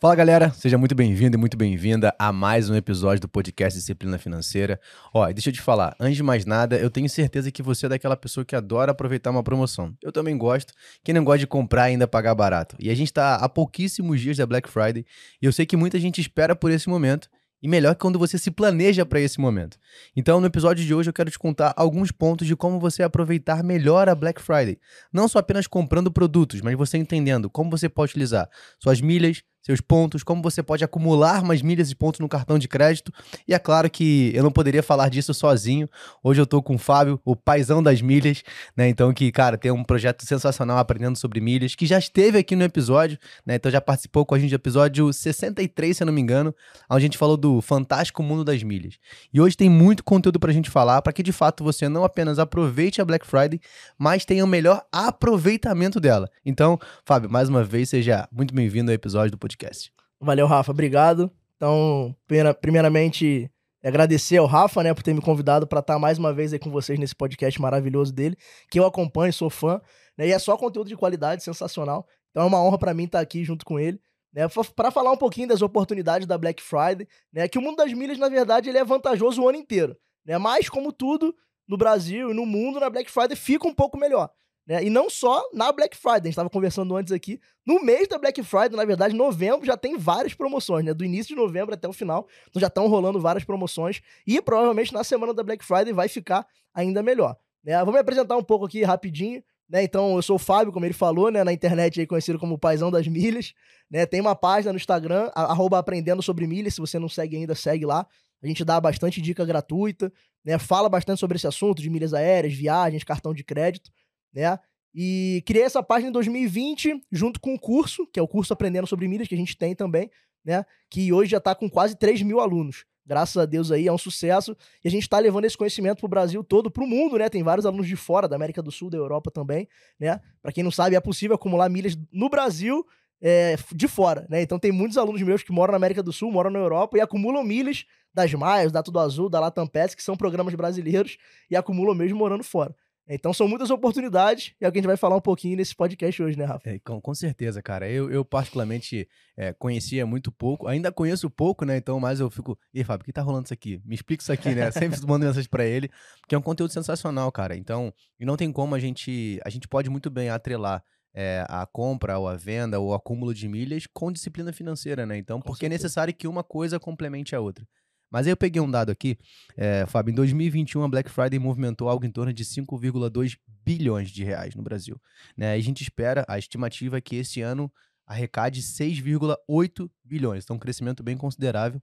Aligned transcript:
Fala 0.00 0.14
galera, 0.14 0.50
seja 0.54 0.78
muito 0.78 0.94
bem-vindo 0.94 1.36
e 1.36 1.38
muito 1.38 1.58
bem-vinda 1.58 2.14
a 2.18 2.32
mais 2.32 2.70
um 2.70 2.74
episódio 2.74 3.20
do 3.20 3.28
podcast 3.28 3.78
Disciplina 3.78 4.16
Financeira. 4.16 4.80
Ó, 5.12 5.30
deixa 5.30 5.50
eu 5.50 5.52
te 5.52 5.60
falar, 5.60 5.94
antes 6.00 6.16
de 6.16 6.22
mais 6.22 6.46
nada, 6.46 6.78
eu 6.78 6.88
tenho 6.88 7.06
certeza 7.06 7.52
que 7.52 7.62
você 7.62 7.84
é 7.84 7.90
daquela 7.90 8.16
pessoa 8.16 8.42
que 8.42 8.56
adora 8.56 8.92
aproveitar 8.92 9.30
uma 9.30 9.42
promoção. 9.42 9.94
Eu 10.02 10.10
também 10.10 10.38
gosto, 10.38 10.72
quem 11.04 11.14
não 11.14 11.22
gosta 11.22 11.40
de 11.40 11.46
comprar 11.46 11.82
ainda 11.82 12.08
pagar 12.08 12.34
barato. 12.34 12.76
E 12.80 12.88
a 12.88 12.94
gente 12.94 13.12
tá 13.12 13.34
há 13.34 13.46
pouquíssimos 13.46 14.22
dias 14.22 14.38
da 14.38 14.46
Black 14.46 14.70
Friday 14.70 15.04
e 15.42 15.44
eu 15.44 15.52
sei 15.52 15.66
que 15.66 15.76
muita 15.76 16.00
gente 16.00 16.18
espera 16.18 16.56
por 16.56 16.70
esse 16.70 16.88
momento. 16.88 17.28
E 17.62 17.68
melhor 17.68 17.94
que 17.94 18.00
quando 18.00 18.18
você 18.18 18.38
se 18.38 18.50
planeja 18.50 19.04
para 19.04 19.20
esse 19.20 19.38
momento. 19.38 19.76
Então, 20.16 20.40
no 20.40 20.46
episódio 20.46 20.82
de 20.82 20.94
hoje, 20.94 21.10
eu 21.10 21.12
quero 21.12 21.30
te 21.30 21.38
contar 21.38 21.74
alguns 21.76 22.10
pontos 22.10 22.46
de 22.46 22.56
como 22.56 22.80
você 22.80 23.02
aproveitar 23.02 23.62
melhor 23.62 24.08
a 24.08 24.14
Black 24.14 24.40
Friday. 24.40 24.78
Não 25.12 25.28
só 25.28 25.40
apenas 25.40 25.66
comprando 25.66 26.10
produtos, 26.10 26.62
mas 26.62 26.74
você 26.74 26.96
entendendo 26.96 27.50
como 27.50 27.70
você 27.70 27.86
pode 27.86 28.12
utilizar 28.12 28.48
suas 28.78 29.02
milhas, 29.02 29.42
seus 29.62 29.80
pontos, 29.80 30.22
como 30.22 30.42
você 30.42 30.62
pode 30.62 30.82
acumular 30.82 31.42
mais 31.44 31.62
milhas 31.62 31.90
e 31.90 31.94
pontos 31.94 32.20
no 32.20 32.28
cartão 32.28 32.58
de 32.58 32.66
crédito. 32.66 33.12
E 33.46 33.54
é 33.54 33.58
claro 33.58 33.90
que 33.90 34.32
eu 34.34 34.42
não 34.42 34.50
poderia 34.50 34.82
falar 34.82 35.08
disso 35.08 35.34
sozinho. 35.34 35.88
Hoje 36.22 36.40
eu 36.40 36.46
tô 36.46 36.62
com 36.62 36.74
o 36.74 36.78
Fábio, 36.78 37.20
o 37.24 37.36
paizão 37.36 37.82
das 37.82 38.00
milhas, 38.00 38.42
né? 38.76 38.88
Então 38.88 39.12
que, 39.12 39.30
cara, 39.30 39.58
tem 39.58 39.70
um 39.70 39.84
projeto 39.84 40.24
sensacional 40.24 40.78
aprendendo 40.78 41.16
sobre 41.16 41.40
milhas, 41.40 41.74
que 41.74 41.86
já 41.86 41.98
esteve 41.98 42.38
aqui 42.38 42.56
no 42.56 42.64
episódio, 42.64 43.18
né? 43.44 43.56
Então 43.56 43.70
já 43.70 43.80
participou 43.80 44.24
com 44.24 44.34
a 44.34 44.38
gente 44.38 44.50
do 44.50 44.56
episódio 44.56 45.12
63, 45.12 45.96
se 45.96 46.02
eu 46.02 46.06
não 46.06 46.12
me 46.12 46.20
engano, 46.20 46.54
onde 46.88 46.98
a 46.98 47.00
gente 47.00 47.18
falou 47.18 47.36
do 47.36 47.60
fantástico 47.60 48.22
mundo 48.22 48.44
das 48.44 48.62
milhas. 48.62 48.94
E 49.32 49.40
hoje 49.40 49.56
tem 49.56 49.68
muito 49.68 50.02
conteúdo 50.02 50.40
pra 50.40 50.52
gente 50.52 50.70
falar, 50.70 51.02
para 51.02 51.12
que 51.12 51.22
de 51.22 51.32
fato 51.32 51.62
você 51.62 51.88
não 51.88 52.02
apenas 52.02 52.38
aproveite 52.38 53.00
a 53.00 53.04
Black 53.04 53.26
Friday, 53.26 53.60
mas 53.98 54.24
tenha 54.24 54.44
o 54.44 54.48
melhor 54.48 54.82
aproveitamento 54.90 56.00
dela. 56.00 56.30
Então, 56.44 56.78
Fábio, 57.04 57.30
mais 57.30 57.48
uma 57.48 57.62
vez, 57.62 57.90
seja 57.90 58.26
muito 58.32 58.54
bem-vindo 58.54 58.90
ao 58.90 58.94
episódio 58.94 59.32
do 59.32 59.38
podcast 59.38 59.49
podcast. 59.50 59.92
Valeu, 60.20 60.46
Rafa. 60.46 60.70
Obrigado. 60.70 61.30
Então, 61.56 62.14
primeiramente, 62.60 63.50
agradecer 63.82 64.36
ao 64.36 64.46
Rafa, 64.46 64.82
né, 64.82 64.94
por 64.94 65.02
ter 65.02 65.14
me 65.14 65.20
convidado 65.20 65.66
para 65.66 65.80
estar 65.80 65.98
mais 65.98 66.18
uma 66.18 66.32
vez 66.32 66.52
aí 66.52 66.58
com 66.58 66.70
vocês 66.70 66.98
nesse 66.98 67.14
podcast 67.14 67.60
maravilhoso 67.60 68.12
dele, 68.12 68.36
que 68.70 68.78
eu 68.78 68.86
acompanho, 68.86 69.32
sou 69.32 69.50
fã, 69.50 69.80
né, 70.16 70.28
e 70.28 70.32
é 70.32 70.38
só 70.38 70.56
conteúdo 70.56 70.88
de 70.88 70.96
qualidade, 70.96 71.42
sensacional. 71.42 72.06
Então 72.30 72.44
é 72.44 72.46
uma 72.46 72.62
honra 72.62 72.78
para 72.78 72.94
mim 72.94 73.04
estar 73.04 73.20
aqui 73.20 73.44
junto 73.44 73.64
com 73.64 73.78
ele, 73.78 74.00
né, 74.32 74.42
para 74.76 74.90
falar 74.90 75.12
um 75.12 75.16
pouquinho 75.16 75.48
das 75.48 75.62
oportunidades 75.62 76.26
da 76.26 76.38
Black 76.38 76.62
Friday, 76.62 77.08
né, 77.32 77.48
que 77.48 77.58
o 77.58 77.62
mundo 77.62 77.76
das 77.76 77.92
milhas, 77.92 78.18
na 78.18 78.28
verdade, 78.28 78.68
ele 78.68 78.78
é 78.78 78.84
vantajoso 78.84 79.42
o 79.42 79.48
ano 79.48 79.58
inteiro, 79.58 79.96
né, 80.24 80.38
mas 80.38 80.68
como 80.68 80.92
tudo 80.92 81.34
no 81.66 81.76
Brasil 81.76 82.30
e 82.30 82.34
no 82.34 82.46
mundo, 82.46 82.80
na 82.80 82.90
Black 82.90 83.10
Friday 83.10 83.36
fica 83.36 83.66
um 83.66 83.74
pouco 83.74 83.98
melhor. 83.98 84.30
Né? 84.70 84.84
E 84.84 84.88
não 84.88 85.10
só 85.10 85.42
na 85.52 85.72
Black 85.72 85.96
Friday, 85.96 86.12
a 86.12 86.22
gente 86.26 86.28
estava 86.28 86.48
conversando 86.48 86.94
antes 86.94 87.12
aqui. 87.12 87.40
No 87.66 87.82
mês 87.82 88.06
da 88.06 88.16
Black 88.16 88.40
Friday, 88.44 88.76
na 88.76 88.84
verdade, 88.84 89.16
novembro 89.16 89.66
já 89.66 89.76
tem 89.76 89.98
várias 89.98 90.32
promoções, 90.32 90.84
né? 90.84 90.94
Do 90.94 91.04
início 91.04 91.34
de 91.34 91.42
novembro 91.42 91.74
até 91.74 91.88
o 91.88 91.92
final. 91.92 92.28
Então 92.48 92.60
já 92.60 92.68
estão 92.68 92.86
rolando 92.86 93.18
várias 93.18 93.42
promoções. 93.42 94.00
E 94.24 94.40
provavelmente 94.40 94.94
na 94.94 95.02
semana 95.02 95.34
da 95.34 95.42
Black 95.42 95.64
Friday 95.64 95.92
vai 95.92 96.06
ficar 96.06 96.46
ainda 96.72 97.02
melhor. 97.02 97.36
Né? 97.64 97.82
Vou 97.82 97.92
me 97.92 97.98
apresentar 97.98 98.36
um 98.36 98.44
pouco 98.44 98.66
aqui 98.66 98.84
rapidinho. 98.84 99.42
Né? 99.68 99.82
Então, 99.82 100.14
eu 100.14 100.22
sou 100.22 100.36
o 100.36 100.38
Fábio, 100.38 100.72
como 100.72 100.86
ele 100.86 100.94
falou, 100.94 101.32
né? 101.32 101.42
Na 101.42 101.52
internet 101.52 101.98
aí 101.98 102.06
conhecido 102.06 102.38
como 102.38 102.56
Paizão 102.56 102.92
das 102.92 103.08
Milhas. 103.08 103.52
Né? 103.90 104.06
Tem 104.06 104.20
uma 104.20 104.36
página 104.36 104.72
no 104.72 104.76
Instagram, 104.76 105.32
arroba 105.34 105.80
Aprendendo 105.80 106.22
Sobre 106.22 106.46
Milhas. 106.46 106.74
Se 106.74 106.80
você 106.80 106.96
não 106.96 107.08
segue 107.08 107.36
ainda, 107.36 107.56
segue 107.56 107.84
lá. 107.84 108.06
A 108.40 108.46
gente 108.46 108.64
dá 108.64 108.80
bastante 108.80 109.20
dica 109.20 109.44
gratuita, 109.44 110.12
né? 110.44 110.58
Fala 110.60 110.88
bastante 110.88 111.18
sobre 111.18 111.36
esse 111.36 111.46
assunto 111.46 111.82
de 111.82 111.90
milhas 111.90 112.14
aéreas, 112.14 112.54
viagens, 112.54 113.02
cartão 113.02 113.34
de 113.34 113.42
crédito 113.42 113.90
né? 114.32 114.58
E 114.94 115.42
criei 115.46 115.64
essa 115.64 115.82
página 115.82 116.08
em 116.08 116.12
2020, 116.12 117.00
junto 117.12 117.40
com 117.40 117.54
o 117.54 117.58
curso, 117.58 118.06
que 118.06 118.18
é 118.18 118.22
o 118.22 118.28
curso 118.28 118.52
Aprendendo 118.52 118.86
sobre 118.86 119.06
Milhas, 119.06 119.28
que 119.28 119.34
a 119.34 119.38
gente 119.38 119.56
tem 119.56 119.74
também, 119.74 120.10
né? 120.44 120.64
Que 120.88 121.12
hoje 121.12 121.30
já 121.30 121.38
está 121.38 121.54
com 121.54 121.68
quase 121.70 121.96
3 121.96 122.22
mil 122.22 122.40
alunos. 122.40 122.84
Graças 123.06 123.36
a 123.36 123.44
Deus 123.44 123.72
aí, 123.72 123.88
é 123.88 123.92
um 123.92 123.98
sucesso. 123.98 124.56
E 124.84 124.88
a 124.88 124.90
gente 124.90 125.02
está 125.02 125.18
levando 125.18 125.44
esse 125.44 125.56
conhecimento 125.56 125.98
para 125.98 126.06
o 126.06 126.08
Brasil 126.08 126.44
todo, 126.44 126.70
para 126.70 126.84
o 126.84 126.86
mundo, 126.86 127.18
né? 127.18 127.28
Tem 127.28 127.42
vários 127.42 127.66
alunos 127.66 127.86
de 127.86 127.96
fora, 127.96 128.28
da 128.28 128.36
América 128.36 128.62
do 128.62 128.70
Sul, 128.70 128.90
da 128.90 128.98
Europa 128.98 129.30
também, 129.30 129.68
né? 129.98 130.20
Para 130.42 130.52
quem 130.52 130.62
não 130.62 130.70
sabe, 130.70 130.96
é 130.96 131.00
possível 131.00 131.34
acumular 131.36 131.68
milhas 131.68 131.96
no 132.12 132.28
Brasil 132.28 132.84
é, 133.20 133.56
de 133.74 133.86
fora, 133.86 134.26
né? 134.28 134.42
Então 134.42 134.58
tem 134.58 134.72
muitos 134.72 134.96
alunos 134.96 135.20
meus 135.22 135.42
que 135.42 135.52
moram 135.52 135.72
na 135.72 135.76
América 135.76 136.02
do 136.02 136.12
Sul, 136.12 136.30
moram 136.32 136.50
na 136.50 136.58
Europa 136.58 136.96
e 136.96 137.00
acumulam 137.00 137.44
milhas 137.44 137.84
das 138.12 138.32
Maias, 138.32 138.72
da 138.72 138.82
Tudo 138.82 138.98
Azul, 138.98 139.28
da 139.28 139.38
Latam 139.38 139.68
que 139.68 140.02
são 140.02 140.16
programas 140.16 140.54
brasileiros, 140.54 141.16
e 141.50 141.56
acumulam 141.56 141.94
mesmo 141.94 142.18
morando 142.18 142.42
fora. 142.42 142.74
Então 143.12 143.34
são 143.34 143.48
muitas 143.48 143.70
oportunidades 143.70 144.54
e 144.60 144.64
é 144.64 144.68
o 144.68 144.72
que 144.72 144.78
a 144.78 144.80
gente 144.80 144.86
vai 144.86 144.96
falar 144.96 145.16
um 145.16 145.20
pouquinho 145.20 145.56
nesse 145.56 145.74
podcast 145.74 146.22
hoje, 146.22 146.38
né, 146.38 146.44
Rafa? 146.44 146.70
É, 146.70 146.78
com, 146.78 147.00
com, 147.00 147.12
certeza, 147.12 147.60
cara. 147.60 147.90
Eu, 147.90 148.08
eu 148.08 148.24
particularmente 148.24 149.08
é, 149.36 149.52
conhecia 149.52 150.06
muito 150.06 150.30
pouco, 150.30 150.68
ainda 150.68 150.92
conheço 150.92 151.28
pouco, 151.28 151.64
né? 151.64 151.76
Então, 151.76 151.98
mas 151.98 152.20
eu 152.20 152.30
fico. 152.30 152.56
E 152.72 152.84
Fábio, 152.84 153.02
o 153.02 153.04
que 153.04 153.12
tá 153.12 153.20
rolando 153.20 153.46
isso 153.46 153.54
aqui? 153.54 153.82
Me 153.84 153.96
explica 153.96 154.22
isso 154.22 154.32
aqui, 154.32 154.54
né? 154.54 154.70
Sempre 154.72 155.00
mando 155.04 155.26
mensagem 155.26 155.50
para 155.50 155.64
ele, 155.64 155.90
que 156.28 156.36
é 156.36 156.38
um 156.38 156.42
conteúdo 156.42 156.72
sensacional, 156.72 157.32
cara. 157.32 157.56
Então, 157.56 157.92
e 158.18 158.24
não 158.24 158.36
tem 158.36 158.52
como 158.52 158.76
a 158.76 158.78
gente. 158.78 159.40
A 159.44 159.50
gente 159.50 159.66
pode 159.66 159.90
muito 159.90 160.08
bem 160.08 160.30
atrelar. 160.30 160.82
É, 161.12 161.44
a 161.48 161.66
compra 161.66 162.16
ou 162.20 162.28
a 162.28 162.36
venda 162.36 162.78
ou 162.78 162.90
o 162.90 162.94
acúmulo 162.94 163.34
de 163.34 163.48
milhas 163.48 163.84
com 163.92 164.12
disciplina 164.12 164.52
financeira, 164.52 165.04
né? 165.04 165.18
Então, 165.18 165.40
com 165.40 165.46
porque 165.48 165.64
certeza. 165.64 165.74
é 165.74 165.82
necessário 165.82 166.14
que 166.14 166.28
uma 166.28 166.44
coisa 166.44 166.78
complemente 166.78 167.34
a 167.34 167.40
outra. 167.40 167.66
Mas 168.10 168.26
aí 168.26 168.32
eu 168.32 168.36
peguei 168.36 168.60
um 168.60 168.70
dado 168.70 168.90
aqui, 168.90 169.16
é, 169.56 169.86
Fábio, 169.86 170.10
em 170.10 170.14
2021 170.14 170.82
a 170.82 170.88
Black 170.88 171.10
Friday 171.10 171.38
movimentou 171.38 171.88
algo 171.88 172.04
em 172.04 172.10
torno 172.10 172.32
de 172.32 172.44
5,2 172.44 173.38
bilhões 173.64 174.10
de 174.10 174.24
reais 174.24 174.54
no 174.54 174.62
Brasil. 174.62 175.00
Né? 175.36 175.52
A 175.52 175.60
gente 175.60 175.82
espera, 175.82 176.24
a 176.28 176.38
estimativa 176.38 176.98
é 176.98 177.00
que 177.00 177.16
esse 177.16 177.40
ano 177.40 177.72
arrecade 178.06 178.60
6,8 178.60 179.88
bilhões, 180.04 180.42
então 180.42 180.56
um 180.56 180.58
crescimento 180.58 181.02
bem 181.02 181.16
considerável. 181.16 181.80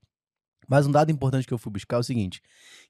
Mas 0.67 0.85
um 0.85 0.91
dado 0.91 1.09
importante 1.11 1.47
que 1.47 1.53
eu 1.53 1.57
fui 1.57 1.71
buscar 1.71 1.95
é 1.95 1.99
o 1.99 2.03
seguinte, 2.03 2.41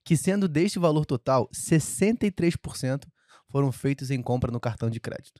que 0.04 0.18
sendo 0.18 0.48
deste 0.48 0.80
valor 0.80 1.06
total, 1.06 1.48
63% 1.54 3.06
foram 3.50 3.72
feitos 3.72 4.10
em 4.10 4.22
compra 4.22 4.52
no 4.52 4.60
cartão 4.60 4.90
de 4.90 5.00
crédito. 5.00 5.40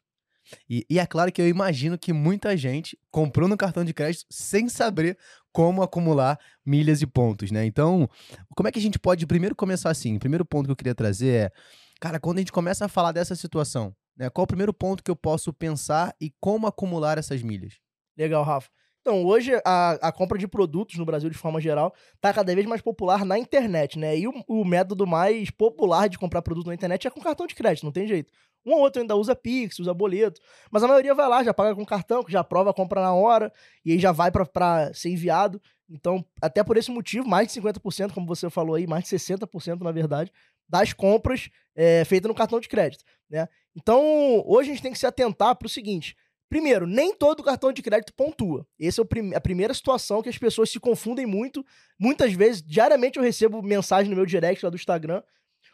E, 0.70 0.86
e, 0.90 1.00
é 1.00 1.06
claro 1.06 1.32
que 1.32 1.42
eu 1.42 1.48
imagino 1.48 1.98
que 1.98 2.14
muita 2.14 2.56
gente 2.56 2.98
comprou 3.12 3.48
no 3.48 3.58
cartão 3.58 3.84
de 3.84 3.94
crédito 3.94 4.26
sem 4.30 4.70
saber 4.70 5.18
como 5.52 5.82
acumular 5.82 6.40
milhas 6.66 7.02
e 7.02 7.08
pontos, 7.08 7.52
né? 7.52 7.66
Então, 7.66 8.10
como 8.56 8.68
é 8.68 8.72
que 8.72 8.80
a 8.80 8.82
gente 8.82 9.00
pode 9.00 9.26
primeiro 9.26 9.56
começar 9.56 9.90
assim? 9.90 10.16
O 10.16 10.20
primeiro 10.20 10.46
ponto 10.46 10.66
que 10.66 10.72
eu 10.72 10.76
queria 10.76 10.96
trazer 10.96 11.28
é, 11.28 11.52
cara, 12.00 12.20
quando 12.20 12.38
a 12.38 12.42
gente 12.42 12.52
começa 12.52 12.86
a 12.86 12.90
falar 12.90 13.12
dessa 13.12 13.36
situação, 13.36 13.96
né? 14.16 14.30
Qual 14.30 14.44
o 14.44 14.48
primeiro 14.48 14.74
ponto 14.74 15.04
que 15.04 15.12
eu 15.12 15.16
posso 15.16 15.54
pensar 15.54 16.16
e 16.20 16.32
como 16.40 16.68
acumular 16.68 17.18
essas 17.18 17.42
milhas? 17.42 17.80
Legal, 18.18 18.44
Rafa. 18.44 18.70
Então, 19.08 19.24
hoje 19.24 19.54
a, 19.64 19.92
a 20.10 20.12
compra 20.12 20.38
de 20.38 20.50
produtos 20.50 20.98
no 20.98 21.06
Brasil, 21.06 21.30
de 21.30 21.38
forma 21.38 21.62
geral, 21.62 21.94
está 22.16 22.34
cada 22.34 22.54
vez 22.54 22.68
mais 22.68 22.82
popular 22.82 23.24
na 23.24 23.40
internet, 23.40 23.98
né? 23.98 24.18
E 24.18 24.28
o, 24.28 24.34
o 24.50 24.66
método 24.66 25.08
mais 25.08 25.50
popular 25.50 26.10
de 26.10 26.20
comprar 26.20 26.42
produto 26.42 26.68
na 26.68 26.74
internet 26.74 27.08
é 27.08 27.10
com 27.10 27.22
cartão 27.22 27.48
de 27.48 27.56
crédito, 27.56 27.86
não 27.86 27.92
tem 27.94 28.06
jeito. 28.06 28.34
Um 28.68 28.74
ou 28.74 28.82
outro 28.82 29.02
ainda 29.02 29.16
usa 29.16 29.34
Pix, 29.34 29.80
usa 29.80 29.94
boleto, 29.94 30.42
mas 30.70 30.84
a 30.84 30.88
maioria 30.90 31.16
vai 31.16 31.28
lá, 31.30 31.42
já 31.42 31.54
paga 31.54 31.74
com 31.74 31.86
cartão, 31.86 32.22
que 32.22 32.32
já 32.32 32.42
aprova 32.42 32.72
a 32.72 32.74
compra 32.74 33.00
na 33.00 33.14
hora, 33.14 33.52
e 33.86 33.94
aí 33.94 34.00
já 34.00 34.12
vai 34.12 34.30
para 34.30 34.94
ser 34.94 35.10
enviado. 35.10 35.62
Então, 35.90 36.26
até 36.42 36.62
por 36.66 36.76
esse 36.76 36.92
motivo, 36.92 37.26
mais 37.26 37.48
de 37.48 37.62
50%, 37.62 38.12
como 38.14 38.28
você 38.28 38.50
falou 38.50 38.76
aí, 38.76 38.86
mais 38.86 39.06
de 39.06 39.10
60%, 39.12 39.82
na 39.82 39.92
verdade, 39.94 40.34
das 40.68 40.92
compras 40.92 41.50
é, 41.74 42.04
feitas 42.04 42.28
no 42.28 42.36
cartão 42.36 42.60
de 42.60 42.68
crédito. 42.68 43.06
Né? 43.30 43.48
Então, 43.74 44.44
hoje 44.46 44.70
a 44.70 44.74
gente 44.74 44.84
tem 44.84 44.92
que 44.92 45.00
se 45.00 45.08
atentar 45.08 45.56
para 45.56 45.66
o 45.66 45.70
seguinte: 45.70 46.18
primeiro, 46.50 46.86
nem 46.86 47.16
todo 47.16 47.42
cartão 47.42 47.72
de 47.72 47.82
crédito 47.82 48.14
pontua. 48.14 48.68
Essa 48.78 49.02
é 49.02 49.36
a 49.36 49.40
primeira 49.40 49.74
situação 49.74 50.22
que 50.22 50.28
as 50.28 50.38
pessoas 50.38 50.70
se 50.70 50.78
confundem 50.78 51.26
muito. 51.26 51.66
Muitas 51.98 52.34
vezes, 52.34 52.62
diariamente 52.62 53.18
eu 53.18 53.24
recebo 53.24 53.62
mensagem 53.62 54.10
no 54.10 54.16
meu 54.18 54.26
direct 54.26 54.66
lá 54.66 54.70
do 54.70 54.76
Instagram 54.76 55.24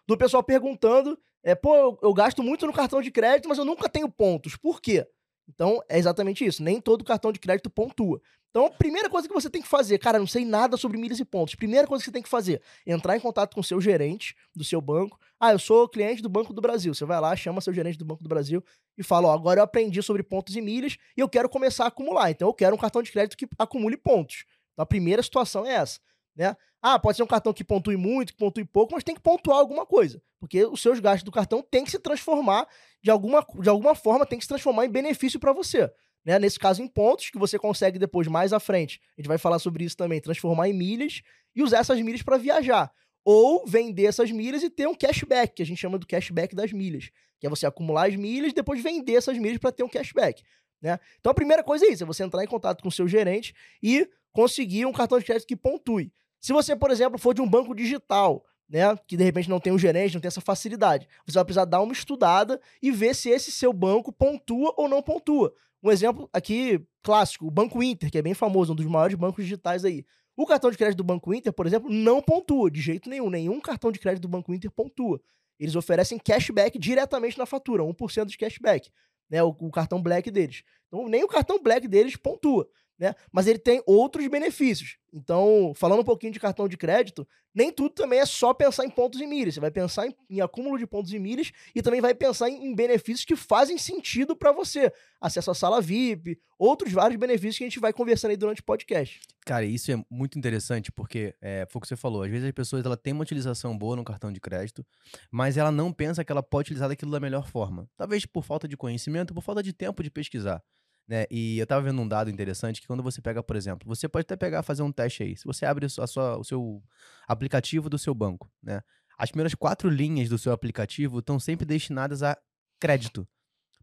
do 0.08 0.18
pessoal 0.18 0.44
perguntando 0.44 1.18
é, 1.44 1.54
pô, 1.54 1.76
eu, 1.76 2.00
eu, 2.02 2.14
gasto 2.14 2.42
muito 2.42 2.66
no 2.66 2.74
cartão 2.74 3.02
de 3.02 3.12
crédito, 3.12 3.50
mas 3.50 3.58
eu 3.58 3.66
nunca 3.66 3.90
tenho 3.90 4.10
pontos. 4.10 4.56
Por 4.56 4.82
quê? 4.82 5.06
Então, 5.48 5.82
é 5.90 6.00
exatamente 6.00 6.46
isso. 6.46 6.64
Nem 6.64 6.80
todo 6.80 7.04
cartão 7.04 7.32
de 7.32 7.40
crédito 7.40 7.70
pontua. 7.70 8.22
Então, 8.50 8.68
a 8.68 8.70
primeira 8.70 9.10
coisa 9.10 9.28
que 9.28 9.34
você 9.34 9.50
tem 9.50 9.62
que 9.62 9.68
fazer, 9.68 9.98
cara, 9.98 10.20
não 10.20 10.28
sei 10.28 10.46
nada 10.46 10.78
sobre 10.78 10.98
milhas 10.98 11.20
e 11.20 11.26
pontos. 11.26 11.56
Primeira 11.56 11.88
coisa 11.88 12.02
que 12.02 12.06
você 12.06 12.14
tem 12.14 12.22
que 12.22 12.30
fazer, 12.30 12.62
entrar 12.86 13.18
em 13.18 13.20
contato 13.20 13.56
com 13.56 13.62
o 13.62 13.64
seu 13.64 13.82
gerente 13.82 14.36
do 14.56 14.64
seu 14.64 14.80
banco. 14.80 15.20
Ah, 15.40 15.52
eu 15.52 15.60
sou 15.60 15.90
cliente 15.90 16.22
do 16.22 16.30
Banco 16.30 16.54
do 16.54 16.62
Brasil. 16.62 16.94
Você 16.94 17.04
vai 17.04 17.20
lá, 17.20 17.36
chama 17.36 17.60
seu 17.62 17.74
gerente 17.74 17.98
do 17.98 18.06
Banco 18.06 18.24
do 18.24 18.30
Brasil 18.30 18.64
e 18.98 19.04
fala, 19.04 19.30
ó, 19.30 19.34
agora 19.34 19.60
eu 19.60 19.64
aprendi 19.64 20.02
sobre 20.04 20.22
pontos 20.22 20.56
e 20.56 20.62
milhas 20.62 20.98
e 21.18 21.22
eu 21.22 21.28
quero 21.28 21.50
começar 21.50 21.86
a 21.86 21.88
acumular. 21.88 22.30
Então, 22.30 22.48
eu 22.48 22.54
quero 22.54 22.76
um 22.76 22.80
cartão 22.80 23.02
de 23.02 23.12
crédito 23.12 23.36
que 23.36 23.48
acumule 23.58 23.98
pontos. 23.98 24.46
Então, 24.72 24.84
a 24.84 24.86
primeira 24.86 25.22
situação 25.22 25.66
é 25.66 25.74
essa 25.74 26.00
né? 26.36 26.56
Ah, 26.82 27.00
pode 27.00 27.16
ser 27.16 27.24
um 27.24 27.28
cartão 27.28 27.54
que 27.54 27.64
pontue 27.64 27.96
muito, 27.96 28.34
que 28.34 28.38
pontue 28.38 28.66
pouco, 28.66 28.94
mas 28.94 29.04
tem 29.04 29.16
que 29.16 29.22
pontuar 29.22 29.58
alguma 29.58 29.86
coisa. 29.86 30.22
Porque 30.40 30.66
os 30.66 30.82
seus 30.82 31.00
gastos 31.00 31.24
do 31.24 31.32
cartão 31.32 31.62
têm 31.62 31.86
que 31.86 31.92
se 31.92 32.00
transformar, 32.00 32.68
de 33.02 33.10
alguma, 33.10 33.46
de 33.62 33.70
alguma 33.70 33.96
forma, 33.96 34.26
tem 34.26 34.38
que 34.38 34.44
se 34.44 34.50
transformar 34.50 34.86
em 34.86 34.90
benefício 34.90 35.40
para 35.40 35.54
você. 35.54 35.90
Né? 36.26 36.38
Nesse 36.40 36.60
caso, 36.60 36.82
em 36.82 36.88
pontos, 36.88 37.30
que 37.30 37.38
você 37.38 37.58
consegue 37.58 37.98
depois, 37.98 38.28
mais 38.28 38.52
à 38.52 38.60
frente, 38.60 39.00
a 39.18 39.22
gente 39.22 39.28
vai 39.28 39.38
falar 39.38 39.60
sobre 39.60 39.84
isso 39.86 39.96
também, 39.96 40.20
transformar 40.20 40.68
em 40.68 40.74
milhas 40.74 41.22
e 41.56 41.64
usar 41.64 41.80
essas 41.80 42.02
milhas 42.02 42.22
para 42.22 42.38
viajar. 42.38 42.92
Ou 43.24 43.66
vender 43.66 44.06
essas 44.06 44.32
milhas 44.32 44.64
e 44.64 44.70
ter 44.70 44.86
um 44.88 44.96
cashback, 44.96 45.56
que 45.56 45.64
a 45.64 45.66
gente 45.66 45.80
chama 45.80 45.98
do 45.98 46.06
cashback 46.06 46.54
das 46.54 46.74
milhas. 46.74 47.10
Que 47.40 47.48
é 47.48 47.50
você 47.50 47.66
acumular 47.66 48.10
as 48.10 48.16
milhas 48.16 48.52
e 48.52 48.56
depois 48.56 48.84
vender 48.84 49.16
essas 49.16 49.38
milhas 49.38 49.60
para 49.60 49.72
ter 49.72 49.84
um 49.84 49.90
cashback. 49.90 50.44
Né? 50.82 51.00
Então 51.22 51.32
a 51.32 51.36
primeira 51.36 51.64
coisa 51.64 51.86
é 51.86 51.90
isso, 51.90 52.04
é 52.04 52.06
você 52.06 52.24
entrar 52.24 52.44
em 52.44 52.48
contato 52.48 52.82
com 52.82 52.90
o 52.90 52.92
seu 52.92 53.08
gerente 53.08 53.56
e 53.82 54.06
conseguir 54.34 54.86
um 54.86 54.92
cartão 54.92 55.18
de 55.18 55.24
crédito 55.24 55.48
que 55.48 55.56
pontue. 55.56 56.12
Se 56.44 56.52
você, 56.52 56.76
por 56.76 56.92
exemplo, 56.92 57.18
for 57.18 57.34
de 57.34 57.42
um 57.42 57.48
banco 57.48 57.74
digital, 57.74 58.46
né, 58.68 58.82
que 59.08 59.16
de 59.16 59.24
repente 59.24 59.50
não 59.50 59.62
tem 59.62 59.72
um 59.72 59.80
gerente, 59.80 60.14
não 60.14 60.20
tem 60.20 60.28
essa 60.28 60.42
facilidade, 60.42 61.08
você 61.26 61.36
vai 61.36 61.46
precisar 61.46 61.64
dar 61.64 61.80
uma 61.80 61.94
estudada 61.94 62.60
e 62.82 62.92
ver 62.92 63.16
se 63.16 63.30
esse 63.30 63.50
seu 63.50 63.72
banco 63.72 64.12
pontua 64.12 64.74
ou 64.76 64.90
não 64.90 65.02
pontua. 65.02 65.54
Um 65.82 65.90
exemplo 65.90 66.30
aqui 66.34 66.86
clássico, 67.02 67.48
o 67.48 67.52
Banco 67.52 67.82
Inter, 67.82 68.12
que 68.12 68.18
é 68.18 68.22
bem 68.22 68.34
famoso, 68.34 68.74
um 68.74 68.76
dos 68.76 68.86
maiores 68.86 69.16
bancos 69.16 69.46
digitais 69.46 69.86
aí. 69.86 70.06
O 70.36 70.46
cartão 70.46 70.70
de 70.70 70.78
crédito 70.78 70.98
do 70.98 71.04
Banco 71.06 71.34
Inter, 71.34 71.54
por 71.54 71.66
exemplo, 71.66 71.90
não 71.90 72.22
pontua 72.22 72.70
de 72.70 72.82
jeito 72.82 73.10
nenhum. 73.10 73.30
Nenhum 73.30 73.62
cartão 73.62 73.90
de 73.90 74.00
crédito 74.00 74.24
do 74.24 74.28
Banco 74.28 74.54
Inter 74.54 74.70
pontua. 74.70 75.22
Eles 75.58 75.78
oferecem 75.78 76.20
cashback 76.20 76.78
diretamente 76.78 77.38
na 77.38 77.46
fatura, 77.46 77.84
1% 77.84 78.26
de 78.26 78.38
cashback, 78.38 78.92
né, 79.30 79.42
o, 79.42 79.56
o 79.58 79.72
cartão 79.72 80.02
Black 80.02 80.30
deles. 80.30 80.64
Então, 80.88 81.08
nem 81.08 81.24
o 81.24 81.28
cartão 81.28 81.62
Black 81.62 81.88
deles 81.88 82.18
pontua 82.18 82.68
né? 82.98 83.16
Mas 83.32 83.48
ele 83.48 83.60
tem 83.60 83.82
outros 83.86 84.28
benefícios. 84.28 84.98
Então, 85.14 85.74
falando 85.76 86.00
um 86.00 86.04
pouquinho 86.04 86.34
de 86.34 86.40
cartão 86.40 86.68
de 86.68 86.76
crédito, 86.76 87.28
nem 87.54 87.72
tudo 87.72 87.92
também 87.92 88.20
é 88.20 88.26
só 88.26 88.52
pensar 88.52 88.84
em 88.84 88.90
pontos 88.90 89.22
e 89.22 89.28
milhas. 89.28 89.54
Você 89.54 89.60
vai 89.60 89.70
pensar 89.70 90.08
em, 90.08 90.16
em 90.28 90.42
acúmulo 90.42 90.78
de 90.78 90.88
pontos 90.88 91.14
e 91.14 91.20
milhas 91.20 91.52
e 91.76 91.82
também 91.84 92.02
vai 92.02 92.16
pensar 92.16 92.50
em, 92.50 92.66
em 92.66 92.74
benefícios 92.74 93.24
que 93.24 93.36
fazem 93.36 93.78
sentido 93.78 94.36
para 94.36 94.52
você. 94.52 94.92
Acesso 95.22 95.52
à 95.52 95.54
sala 95.54 95.80
VIP, 95.80 96.40
outros 96.58 96.92
vários 96.92 97.20
benefícios 97.20 97.58
que 97.58 97.64
a 97.64 97.68
gente 97.68 97.80
vai 97.80 97.94
conversando 97.94 98.32
aí 98.32 98.38
durante 98.38 98.62
o 98.62 98.64
podcast. 98.64 99.20
Cara, 99.46 99.66
isso 99.66 99.92
é 99.92 100.04
muito 100.10 100.38
interessante 100.38 100.92
porque 100.92 101.36
é, 101.40 101.68
foi 101.70 101.80
o 101.80 101.82
que 101.82 101.88
você 101.88 101.96
falou. 101.96 102.24
Às 102.24 102.32
vezes 102.32 102.48
as 102.48 102.54
pessoas 102.54 102.84
ela 102.84 102.98
tem 102.98 103.14
uma 103.14 103.22
utilização 103.22 103.78
boa 103.78 103.96
no 103.96 104.04
cartão 104.04 104.32
de 104.32 104.40
crédito, 104.40 104.84
mas 105.32 105.58
ela 105.58 105.72
não 105.72 105.94
pensa 105.94 106.24
que 106.24 106.32
ela 106.32 106.42
pode 106.42 106.68
utilizar 106.68 106.90
daquilo 106.90 107.12
da 107.12 107.20
melhor 107.20 107.48
forma. 107.48 107.88
Talvez 107.96 108.26
por 108.26 108.44
falta 108.44 108.68
de 108.68 108.76
conhecimento, 108.76 109.34
por 109.34 109.42
falta 109.42 109.62
de 109.62 109.74
tempo 109.74 110.02
de 110.02 110.10
pesquisar. 110.10 110.64
Né? 111.08 111.26
E 111.30 111.60
eu 111.60 111.68
tava 111.68 111.82
vendo 111.82 112.02
um 112.02 112.08
dado 112.08 112.30
interessante 112.30 112.80
que 112.80 112.88
quando 112.88 113.04
você 113.04 113.22
pega, 113.22 113.44
por 113.44 113.56
exemplo, 113.56 113.88
você 113.88 114.08
pode 114.08 114.24
até 114.24 114.36
pegar 114.36 114.64
fazer 114.64 114.84
um 114.84 114.92
teste 114.92 115.24
aí. 115.24 115.36
Se 115.36 115.46
você 115.46 115.66
abre 115.66 115.86
a 115.86 116.08
sua, 116.08 116.38
o 116.38 116.44
seu 116.44 116.82
aplicativo 117.28 117.90
do 117.90 117.98
seu 117.98 118.14
banco, 118.14 118.50
né? 118.62 118.82
As 119.18 119.30
primeiras 119.30 119.54
quatro 119.54 119.90
linhas 119.90 120.30
do 120.30 120.38
seu 120.38 120.52
aplicativo 120.52 121.20
estão 121.20 121.40
sempre 121.40 121.66
destinadas 121.66 122.24
a 122.24 122.38
crédito. 122.80 123.28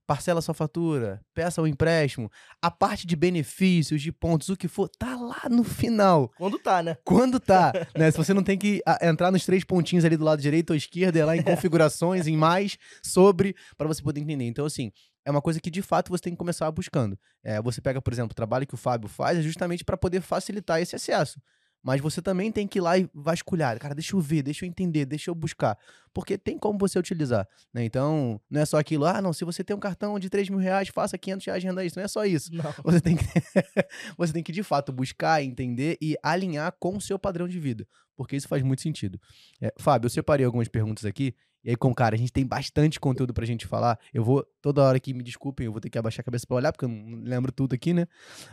Parcela 0.07 0.43
sua 0.43 0.55
fatura, 0.55 1.25
peça 1.33 1.61
o 1.61 1.65
um 1.65 1.67
empréstimo, 1.69 2.29
a 2.61 2.69
parte 2.69 3.07
de 3.07 3.15
benefícios, 3.15 4.03
de 4.03 4.11
pontos, 4.11 4.49
o 4.49 4.57
que 4.57 4.67
for, 4.67 4.89
tá 4.89 5.15
lá 5.15 5.49
no 5.49 5.63
final. 5.63 6.33
Quando 6.37 6.59
tá, 6.59 6.83
né? 6.83 6.97
Quando 7.05 7.39
tá, 7.39 7.73
né? 7.97 8.11
Se 8.11 8.19
você 8.19 8.35
não 8.35 8.43
tem 8.43 8.59
que 8.59 8.83
entrar 9.01 9.31
nos 9.31 9.47
três 9.47 9.63
pontinhos 9.63 10.05
ali 10.05 10.17
do 10.17 10.25
lado 10.25 10.43
direito 10.43 10.71
ou 10.71 10.77
esquerdo, 10.77 11.17
é 11.17 11.25
lá 11.25 11.37
em 11.37 11.43
configurações, 11.45 12.27
em 12.27 12.37
mais, 12.37 12.77
sobre, 13.05 13.55
para 13.79 13.87
você 13.87 14.03
poder 14.03 14.21
entender. 14.21 14.47
Então, 14.47 14.67
assim, 14.67 14.91
é 15.25 15.31
uma 15.31 15.43
coisa 15.43 15.61
que 15.61 15.71
de 15.71 15.83
fato 15.83 16.11
você 16.11 16.23
tem 16.23 16.33
que 16.33 16.39
começar 16.39 16.71
buscando. 16.71 17.19
É, 17.43 17.61
você 17.61 17.81
pega, 17.81 18.01
por 18.01 18.13
exemplo, 18.13 18.33
o 18.33 18.35
trabalho 18.35 18.67
que 18.67 18.75
o 18.75 18.79
Fábio 18.79 19.09
faz 19.09 19.39
é 19.39 19.43
justamente 19.43 19.85
para 19.85 19.97
poder 19.97 20.21
facilitar 20.21 20.81
esse 20.81 20.97
acesso. 20.97 21.41
Mas 21.83 22.01
você 22.01 22.21
também 22.21 22.53
tem 22.53 22.69
que 22.69 22.79
ir 22.79 22.83
lá 22.83 22.99
e 22.99 23.09
vasculhar. 23.15 23.79
Cara, 23.79 23.95
deixa 23.95 24.15
eu 24.15 24.21
ver, 24.21 24.43
deixa 24.43 24.65
eu 24.65 24.69
entender, 24.69 25.07
deixa 25.07 25.31
eu 25.31 25.35
buscar. 25.35 25.79
Porque 26.13 26.37
tem 26.37 26.59
como 26.59 26.79
você 26.79 26.99
utilizar. 26.99 27.49
Né? 27.73 27.85
Então, 27.85 28.39
não 28.51 28.61
é 28.61 28.67
só 28.67 28.79
aquilo, 28.79 29.07
ah, 29.07 29.23
não, 29.23 29.33
se 29.33 29.45
você 29.45 29.65
tem 29.65 29.75
um 29.75 29.81
cartão 29.81 30.19
de 30.19 30.29
3 30.29 30.51
mil 30.51 30.59
reais, 30.59 30.89
faça 30.89 31.17
500 31.17 31.47
reais 31.47 31.63
de 31.63 31.69
renda 31.69 31.85
isso. 31.85 31.99
Não 31.99 32.05
é 32.05 32.09
só 32.09 32.25
isso. 32.25 32.55
Não. 32.55 32.71
Você, 32.85 33.01
tem 33.01 33.17
que, 33.17 33.25
você 34.17 34.33
tem 34.33 34.43
que, 34.43 34.53
de 34.53 34.63
fato, 34.63 34.93
buscar, 34.93 35.43
entender 35.43 35.97
e 36.01 36.17
alinhar 36.23 36.73
com 36.79 36.97
o 36.97 37.01
seu 37.01 37.19
padrão 37.19 37.49
de 37.49 37.59
vida. 37.59 37.87
Porque 38.17 38.37
isso 38.37 38.49
faz 38.49 38.63
muito 38.63 38.83
sentido. 38.83 39.19
É, 39.61 39.73
Fábio, 39.79 40.07
eu 40.07 40.11
separei 40.11 40.45
algumas 40.45 40.69
perguntas 40.69 41.05
aqui 41.05 41.35
e 41.63 41.71
aí, 41.71 41.77
com 41.77 41.95
cara, 41.95 42.15
a 42.15 42.19
gente 42.19 42.33
tem 42.33 42.47
bastante 42.47 42.99
conteúdo 42.99 43.35
pra 43.35 43.45
gente 43.45 43.67
falar. 43.67 43.99
Eu 44.15 44.25
vou, 44.25 44.45
toda 44.63 44.83
hora 44.83 44.99
que 44.99 45.13
me 45.13 45.23
desculpem, 45.23 45.67
eu 45.67 45.73
vou 45.73 45.81
ter 45.81 45.91
que 45.91 45.99
abaixar 45.99 46.23
a 46.23 46.25
cabeça 46.25 46.47
pra 46.47 46.57
olhar, 46.57 46.73
porque 46.73 46.87
eu 46.87 46.89
não 46.89 47.23
lembro 47.23 47.53
tudo 47.53 47.75
aqui, 47.75 47.93
né? 47.93 48.07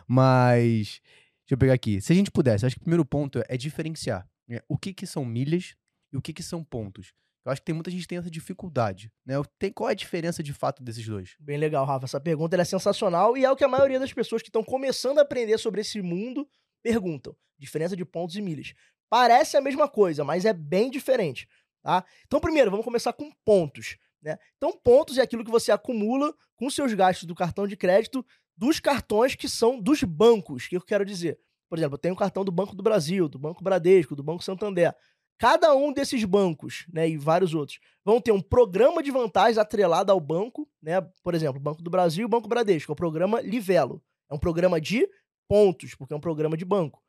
Mas, 0.06 1.02
deixa 1.42 1.52
eu 1.52 1.58
pegar 1.58 1.74
aqui. 1.74 2.02
Se 2.02 2.12
a 2.12 2.16
gente 2.16 2.30
pudesse, 2.30 2.66
acho 2.66 2.76
que 2.76 2.82
o 2.82 2.84
primeiro 2.84 3.06
ponto 3.06 3.42
é 3.48 3.56
diferenciar 3.56 4.28
né? 4.48 4.60
o 4.68 4.78
que, 4.78 4.94
que 4.94 5.08
são 5.08 5.24
milhas 5.24 5.76
e 6.12 6.18
o 6.18 6.22
que, 6.22 6.34
que 6.34 6.44
são 6.44 6.64
pontos. 6.64 7.14
Eu 7.46 7.52
acho 7.52 7.62
que 7.62 7.66
tem 7.66 7.76
muita 7.76 7.90
gente 7.90 8.02
que 8.02 8.08
tem 8.10 8.18
essa 8.18 8.30
dificuldade, 8.30 9.10
né? 9.26 9.36
Tem, 9.58 9.72
qual 9.72 9.90
é 9.90 9.94
a 9.94 9.96
diferença 9.96 10.44
de 10.44 10.52
fato 10.52 10.84
desses 10.84 11.06
dois? 11.06 11.38
Bem 11.40 11.58
legal, 11.58 11.86
Rafa. 11.86 12.04
Essa 12.04 12.20
pergunta 12.20 12.58
é 12.58 12.66
sensacional 12.66 13.38
e 13.38 13.46
é 13.46 13.50
o 13.50 13.56
que 13.56 13.64
a 13.64 13.70
maioria 13.70 14.02
das 14.02 14.12
pessoas 14.12 14.42
que 14.42 14.50
estão 14.50 14.62
começando 14.62 15.20
a 15.20 15.22
aprender 15.22 15.58
sobre 15.58 15.80
esse 15.80 16.02
mundo 16.02 16.46
perguntam. 16.84 17.34
Diferença 17.58 17.96
de 17.96 18.04
pontos 18.04 18.36
e 18.36 18.42
milhas. 18.42 18.74
Parece 19.10 19.56
a 19.56 19.62
mesma 19.62 19.88
coisa, 19.88 20.26
mas 20.26 20.44
é 20.44 20.52
bem 20.52 20.92
diferente. 20.92 21.48
Tá? 21.88 22.04
Então, 22.26 22.42
primeiro, 22.42 22.70
vamos 22.70 22.84
começar 22.84 23.14
com 23.14 23.32
pontos. 23.46 23.96
Né? 24.22 24.38
Então, 24.58 24.78
pontos 24.78 25.18
é 25.18 25.22
aquilo 25.22 25.46
que 25.46 25.50
você 25.50 25.72
acumula 25.72 26.34
com 26.58 26.70
seus 26.70 26.94
gastos 26.94 27.26
do 27.26 27.34
cartão 27.34 27.66
de 27.66 27.78
crédito 27.78 28.26
dos 28.58 28.82
cartões 28.82 29.36
que 29.36 29.48
são 29.48 29.80
dos 29.80 30.04
bancos. 30.04 30.66
O 30.66 30.68
que 30.70 30.76
eu 30.76 30.82
quero 30.82 31.06
dizer? 31.06 31.40
Por 31.70 31.78
exemplo, 31.78 31.96
eu 31.96 31.98
tenho 31.98 32.14
o 32.14 32.18
cartão 32.18 32.44
do 32.44 32.52
Banco 32.52 32.76
do 32.76 32.84
Brasil, 32.84 33.30
do 33.30 33.40
Banco 33.40 33.64
Bradesco, 33.64 34.18
do 34.18 34.22
Banco 34.22 34.44
Santander. 34.44 34.94
Cada 35.38 35.74
um 35.74 35.94
desses 35.94 36.26
bancos, 36.26 36.86
né, 36.92 37.08
e 37.08 37.16
vários 37.16 37.54
outros, 37.54 37.80
vão 38.04 38.20
ter 38.20 38.34
um 38.34 38.42
programa 38.42 39.02
de 39.02 39.10
vantagens 39.10 39.58
atrelado 39.58 40.12
ao 40.12 40.20
banco, 40.20 40.68
né? 40.82 41.00
Por 41.24 41.34
exemplo, 41.34 41.58
Banco 41.58 41.82
do 41.82 41.90
Brasil 41.90 42.26
e 42.26 42.30
Banco 42.30 42.50
Bradesco, 42.50 42.92
é 42.92 42.94
o 42.94 42.98
programa 42.98 43.40
Livelo. 43.40 44.04
É 44.30 44.36
um 44.36 44.40
programa 44.40 44.82
de 44.82 45.08
pontos, 45.48 45.96
porque 45.96 46.14
é 46.14 46.18
um 46.18 46.20
programa 46.20 46.58
de 46.58 46.66
banco. 46.66 47.02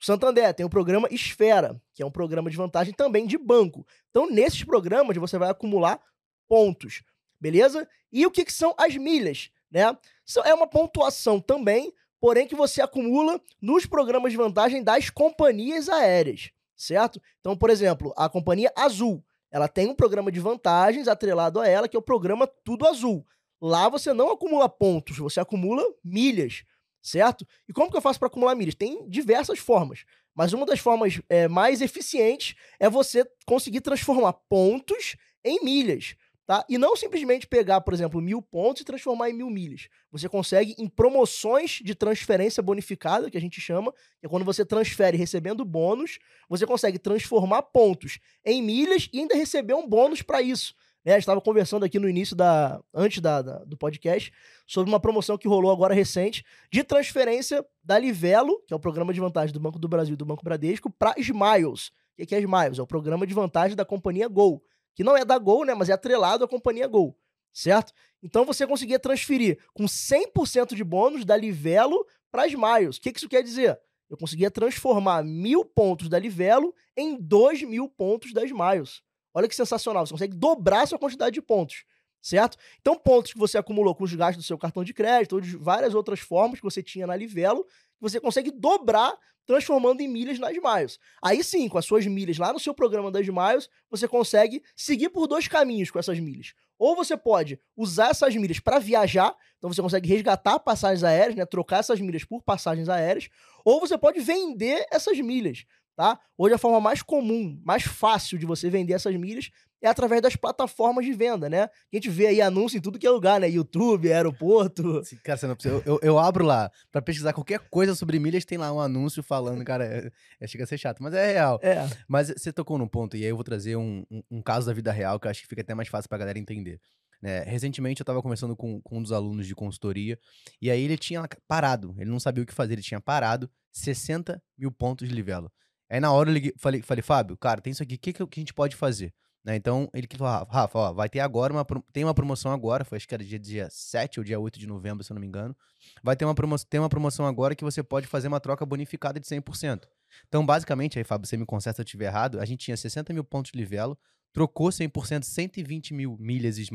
Santander 0.00 0.54
tem 0.54 0.64
o 0.64 0.70
programa 0.70 1.08
Esfera, 1.10 1.80
que 1.94 2.02
é 2.02 2.06
um 2.06 2.10
programa 2.10 2.50
de 2.50 2.56
vantagem 2.56 2.94
também 2.94 3.26
de 3.26 3.36
banco. 3.36 3.86
Então, 4.08 4.28
nesses 4.30 4.64
programas, 4.64 5.16
você 5.16 5.36
vai 5.36 5.50
acumular 5.50 6.00
pontos, 6.48 7.02
beleza? 7.38 7.86
E 8.10 8.24
o 8.26 8.30
que, 8.30 8.44
que 8.44 8.52
são 8.52 8.74
as 8.78 8.96
milhas, 8.96 9.50
né? 9.70 9.96
É 10.44 10.54
uma 10.54 10.66
pontuação 10.66 11.38
também, 11.38 11.92
porém 12.18 12.46
que 12.46 12.54
você 12.54 12.80
acumula 12.80 13.40
nos 13.60 13.84
programas 13.84 14.32
de 14.32 14.38
vantagem 14.38 14.82
das 14.82 15.10
companhias 15.10 15.88
aéreas, 15.88 16.50
certo? 16.74 17.20
Então, 17.40 17.56
por 17.56 17.68
exemplo, 17.68 18.14
a 18.16 18.28
companhia 18.28 18.72
Azul, 18.74 19.22
ela 19.50 19.68
tem 19.68 19.88
um 19.88 19.94
programa 19.94 20.32
de 20.32 20.40
vantagens 20.40 21.08
atrelado 21.08 21.60
a 21.60 21.68
ela, 21.68 21.88
que 21.88 21.96
é 21.96 21.98
o 21.98 22.02
programa 22.02 22.46
Tudo 22.46 22.86
Azul. 22.86 23.26
Lá 23.60 23.88
você 23.88 24.14
não 24.14 24.32
acumula 24.32 24.68
pontos, 24.68 25.18
você 25.18 25.40
acumula 25.40 25.84
milhas 26.02 26.64
certo? 27.02 27.46
E 27.68 27.72
como 27.72 27.90
que 27.90 27.96
eu 27.96 28.02
faço 28.02 28.18
para 28.18 28.28
acumular 28.28 28.54
milhas? 28.54 28.74
Tem 28.74 29.08
diversas 29.08 29.58
formas, 29.58 30.04
mas 30.34 30.52
uma 30.52 30.66
das 30.66 30.78
formas 30.78 31.20
é, 31.28 31.48
mais 31.48 31.80
eficientes 31.80 32.54
é 32.78 32.88
você 32.88 33.24
conseguir 33.46 33.80
transformar 33.80 34.32
pontos 34.48 35.16
em 35.44 35.64
milhas. 35.64 36.14
Tá? 36.50 36.66
E 36.68 36.76
não 36.76 36.96
simplesmente 36.96 37.46
pegar, 37.46 37.80
por 37.80 37.94
exemplo, 37.94 38.20
mil 38.20 38.42
pontos 38.42 38.82
e 38.82 38.84
transformar 38.84 39.30
em 39.30 39.32
mil 39.32 39.48
milhas. 39.48 39.86
Você 40.10 40.28
consegue 40.28 40.74
em 40.78 40.88
promoções 40.88 41.78
de 41.80 41.94
transferência 41.94 42.60
bonificada, 42.60 43.30
que 43.30 43.38
a 43.38 43.40
gente 43.40 43.60
chama, 43.60 43.92
que 44.18 44.26
é 44.26 44.28
quando 44.28 44.44
você 44.44 44.64
transfere 44.64 45.16
recebendo 45.16 45.64
bônus, 45.64 46.18
você 46.48 46.66
consegue 46.66 46.98
transformar 46.98 47.62
pontos 47.62 48.18
em 48.44 48.60
milhas 48.60 49.08
e 49.12 49.20
ainda 49.20 49.36
receber 49.36 49.74
um 49.74 49.86
bônus 49.86 50.22
para 50.22 50.42
isso. 50.42 50.74
Né? 51.04 51.12
A 51.12 51.14
gente 51.16 51.22
estava 51.22 51.40
conversando 51.40 51.84
aqui 51.84 51.98
no 51.98 52.08
início 52.08 52.36
da. 52.36 52.80
antes 52.92 53.20
da, 53.20 53.42
da, 53.42 53.64
do 53.64 53.76
podcast, 53.76 54.32
sobre 54.66 54.90
uma 54.90 55.00
promoção 55.00 55.38
que 55.38 55.48
rolou 55.48 55.72
agora 55.72 55.94
recente 55.94 56.44
de 56.70 56.84
transferência 56.84 57.64
da 57.82 57.98
Livelo, 57.98 58.62
que 58.66 58.72
é 58.72 58.76
o 58.76 58.80
programa 58.80 59.12
de 59.12 59.20
vantagem 59.20 59.52
do 59.52 59.60
Banco 59.60 59.78
do 59.78 59.88
Brasil 59.88 60.14
e 60.14 60.16
do 60.16 60.26
Banco 60.26 60.44
Bradesco, 60.44 60.90
para 60.90 61.14
Smiles. 61.18 61.88
O 62.18 62.26
que 62.26 62.34
é 62.34 62.40
Smiles? 62.40 62.78
É 62.78 62.82
o 62.82 62.86
programa 62.86 63.26
de 63.26 63.32
vantagem 63.32 63.76
da 63.76 63.84
companhia 63.84 64.28
Gol. 64.28 64.62
Que 64.94 65.02
não 65.02 65.16
é 65.16 65.24
da 65.24 65.38
Gol, 65.38 65.64
né? 65.64 65.74
Mas 65.74 65.88
é 65.88 65.92
atrelado 65.92 66.44
à 66.44 66.48
companhia 66.48 66.86
Gol. 66.86 67.16
Certo? 67.52 67.92
Então 68.22 68.44
você 68.44 68.66
conseguia 68.66 68.98
transferir 68.98 69.58
com 69.72 69.84
100% 69.84 70.74
de 70.74 70.84
bônus 70.84 71.24
da 71.24 71.36
Livelo 71.36 72.06
para 72.30 72.46
Smiles. 72.46 72.96
O 72.96 73.00
que, 73.00 73.12
que 73.12 73.18
isso 73.18 73.28
quer 73.28 73.42
dizer? 73.42 73.80
Eu 74.08 74.16
conseguia 74.16 74.50
transformar 74.50 75.24
mil 75.24 75.64
pontos 75.64 76.08
da 76.08 76.18
Livelo 76.18 76.74
em 76.96 77.16
dois 77.16 77.62
mil 77.62 77.88
pontos 77.88 78.32
da 78.32 78.44
Smiles. 78.44 79.02
Olha 79.34 79.48
que 79.48 79.54
sensacional. 79.54 80.06
Você 80.06 80.12
consegue 80.12 80.36
dobrar 80.36 80.82
a 80.82 80.86
sua 80.86 80.98
quantidade 80.98 81.34
de 81.34 81.42
pontos. 81.42 81.84
Certo? 82.22 82.58
Então, 82.80 82.96
pontos 82.96 83.32
que 83.32 83.38
você 83.38 83.56
acumulou 83.56 83.94
com 83.94 84.04
os 84.04 84.14
gastos 84.14 84.44
do 84.44 84.46
seu 84.46 84.58
cartão 84.58 84.84
de 84.84 84.92
crédito 84.92 85.34
ou 85.36 85.40
de 85.40 85.56
várias 85.56 85.94
outras 85.94 86.20
formas 86.20 86.58
que 86.60 86.64
você 86.64 86.82
tinha 86.82 87.06
na 87.06 87.16
Livelo, 87.16 87.66
você 87.98 88.20
consegue 88.20 88.50
dobrar 88.50 89.16
transformando 89.46 90.00
em 90.00 90.06
milhas 90.06 90.38
nas 90.38 90.52
Miles. 90.52 90.98
Aí 91.20 91.42
sim, 91.42 91.68
com 91.68 91.76
as 91.76 91.84
suas 91.84 92.06
milhas 92.06 92.38
lá 92.38 92.52
no 92.52 92.60
seu 92.60 92.72
programa 92.72 93.10
das 93.10 93.26
Miles, 93.26 93.68
você 93.90 94.06
consegue 94.06 94.62
seguir 94.76 95.08
por 95.08 95.26
dois 95.26 95.48
caminhos 95.48 95.90
com 95.90 95.98
essas 95.98 96.20
milhas. 96.20 96.54
Ou 96.78 96.94
você 96.94 97.16
pode 97.16 97.58
usar 97.76 98.10
essas 98.10 98.34
milhas 98.36 98.60
para 98.60 98.78
viajar, 98.78 99.34
então 99.58 99.72
você 99.72 99.82
consegue 99.82 100.08
resgatar 100.08 100.58
passagens 100.60 101.02
aéreas, 101.02 101.34
né, 101.34 101.44
trocar 101.44 101.80
essas 101.80 102.00
milhas 102.00 102.24
por 102.24 102.42
passagens 102.42 102.88
aéreas, 102.88 103.28
ou 103.64 103.80
você 103.80 103.98
pode 103.98 104.20
vender 104.20 104.86
essas 104.90 105.18
milhas 105.18 105.64
tá? 106.00 106.18
Hoje 106.38 106.54
a 106.54 106.58
forma 106.58 106.80
mais 106.80 107.02
comum, 107.02 107.60
mais 107.62 107.82
fácil 107.82 108.38
de 108.38 108.46
você 108.46 108.70
vender 108.70 108.94
essas 108.94 109.14
milhas 109.16 109.50
é 109.82 109.88
através 109.88 110.22
das 110.22 110.34
plataformas 110.34 111.04
de 111.04 111.12
venda, 111.12 111.46
né? 111.46 111.64
A 111.64 111.70
gente 111.92 112.08
vê 112.08 112.28
aí 112.28 112.40
anúncio 112.40 112.78
em 112.78 112.80
tudo 112.80 112.98
que 112.98 113.06
é 113.06 113.10
lugar, 113.10 113.38
né? 113.38 113.50
YouTube, 113.50 114.10
aeroporto. 114.10 115.02
Cara, 115.22 115.36
você 115.36 115.46
não 115.46 115.54
precisa. 115.54 115.74
Eu, 115.74 115.82
eu, 115.84 116.00
eu, 116.02 116.18
abro 116.18 116.42
lá 116.42 116.70
para 116.90 117.02
pesquisar 117.02 117.34
qualquer 117.34 117.60
coisa 117.68 117.94
sobre 117.94 118.18
milhas, 118.18 118.46
tem 118.46 118.56
lá 118.56 118.72
um 118.72 118.80
anúncio 118.80 119.22
falando, 119.22 119.62
cara, 119.62 119.84
é, 119.84 120.10
é, 120.40 120.46
chega 120.46 120.64
a 120.64 120.66
ser 120.66 120.78
chato, 120.78 121.02
mas 121.02 121.12
é 121.12 121.32
real. 121.32 121.60
É. 121.62 121.86
Mas 122.08 122.28
você 122.28 122.50
tocou 122.50 122.78
num 122.78 122.88
ponto, 122.88 123.14
e 123.14 123.22
aí 123.22 123.28
eu 123.28 123.36
vou 123.36 123.44
trazer 123.44 123.76
um, 123.76 124.02
um, 124.10 124.22
um 124.30 124.42
caso 124.42 124.66
da 124.66 124.72
vida 124.72 124.90
real 124.90 125.20
que 125.20 125.26
eu 125.26 125.30
acho 125.30 125.42
que 125.42 125.48
fica 125.48 125.60
até 125.60 125.74
mais 125.74 125.88
fácil 125.88 126.08
pra 126.08 126.16
galera 126.16 126.38
entender. 126.38 126.80
Né? 127.20 127.42
Recentemente 127.42 128.00
eu 128.00 128.04
estava 128.04 128.22
conversando 128.22 128.56
com, 128.56 128.80
com 128.80 128.98
um 128.98 129.02
dos 129.02 129.12
alunos 129.12 129.46
de 129.46 129.54
consultoria, 129.54 130.18
e 130.62 130.70
aí 130.70 130.82
ele 130.82 130.96
tinha 130.96 131.28
parado, 131.46 131.94
ele 131.98 132.08
não 132.08 132.20
sabia 132.20 132.42
o 132.42 132.46
que 132.46 132.54
fazer, 132.54 132.72
ele 132.72 132.82
tinha 132.82 133.00
parado 133.00 133.50
60 133.70 134.42
mil 134.56 134.72
pontos 134.72 135.06
de 135.06 135.14
livelo. 135.14 135.52
Aí 135.90 135.98
na 135.98 136.12
hora 136.12 136.30
eu 136.30 136.34
liguei, 136.34 136.54
falei, 136.56 136.82
falei, 136.82 137.02
Fábio, 137.02 137.36
cara, 137.36 137.60
tem 137.60 137.72
isso 137.72 137.82
aqui, 137.82 137.96
o 137.96 137.98
que, 137.98 138.12
que, 138.12 138.22
a 138.22 138.26
gente 138.40 138.54
pode 138.54 138.76
fazer? 138.76 139.12
Né? 139.44 139.56
Então 139.56 139.90
ele 139.92 140.06
falou, 140.16 140.46
Rafa, 140.48 140.78
ó, 140.78 140.92
vai 140.92 141.08
ter 141.08 141.20
agora 141.20 141.52
uma, 141.52 141.66
tem 141.92 142.04
uma 142.04 142.14
promoção 142.14 142.52
agora, 142.52 142.84
foi 142.84 142.96
acho 142.96 143.08
que 143.08 143.14
era 143.14 143.24
dia, 143.24 143.38
dia 143.38 143.68
7 143.70 144.20
ou 144.20 144.24
dia 144.24 144.38
8 144.38 144.58
de 144.58 144.66
novembro, 144.66 145.02
se 145.02 145.10
eu 145.10 145.14
não 145.14 145.20
me 145.20 145.26
engano. 145.26 145.56
Vai 146.02 146.14
ter 146.14 146.24
uma, 146.24 146.34
promo, 146.34 146.56
tem 146.58 146.78
uma 146.78 146.88
promoção 146.88 147.26
agora 147.26 147.54
que 147.54 147.64
você 147.64 147.82
pode 147.82 148.06
fazer 148.06 148.28
uma 148.28 148.38
troca 148.38 148.64
bonificada 148.64 149.18
de 149.18 149.26
100%. 149.26 149.84
Então, 150.28 150.44
basicamente, 150.44 150.98
aí, 150.98 151.04
Fábio, 151.04 151.26
você 151.26 151.36
me 151.36 151.46
conserta 151.46 151.76
se 151.76 151.82
eu 151.82 151.84
estiver 151.84 152.06
errado, 152.06 152.38
a 152.38 152.44
gente 152.44 152.64
tinha 152.64 152.76
60 152.76 153.12
mil 153.12 153.24
pontos 153.24 153.50
de 153.50 153.58
livelo, 153.58 153.98
trocou 154.32 154.68
100%, 154.68 155.24
120 155.24 155.94
mil 155.94 156.16
milhas 156.20 156.58
e 156.58 156.66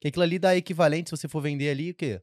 que 0.00 0.08
aquilo 0.08 0.22
ali 0.22 0.38
dá 0.38 0.54
equivalente, 0.54 1.10
se 1.10 1.16
você 1.16 1.26
for 1.26 1.40
vender 1.40 1.70
ali, 1.70 1.90
o 1.90 1.94
quê? 1.94 2.20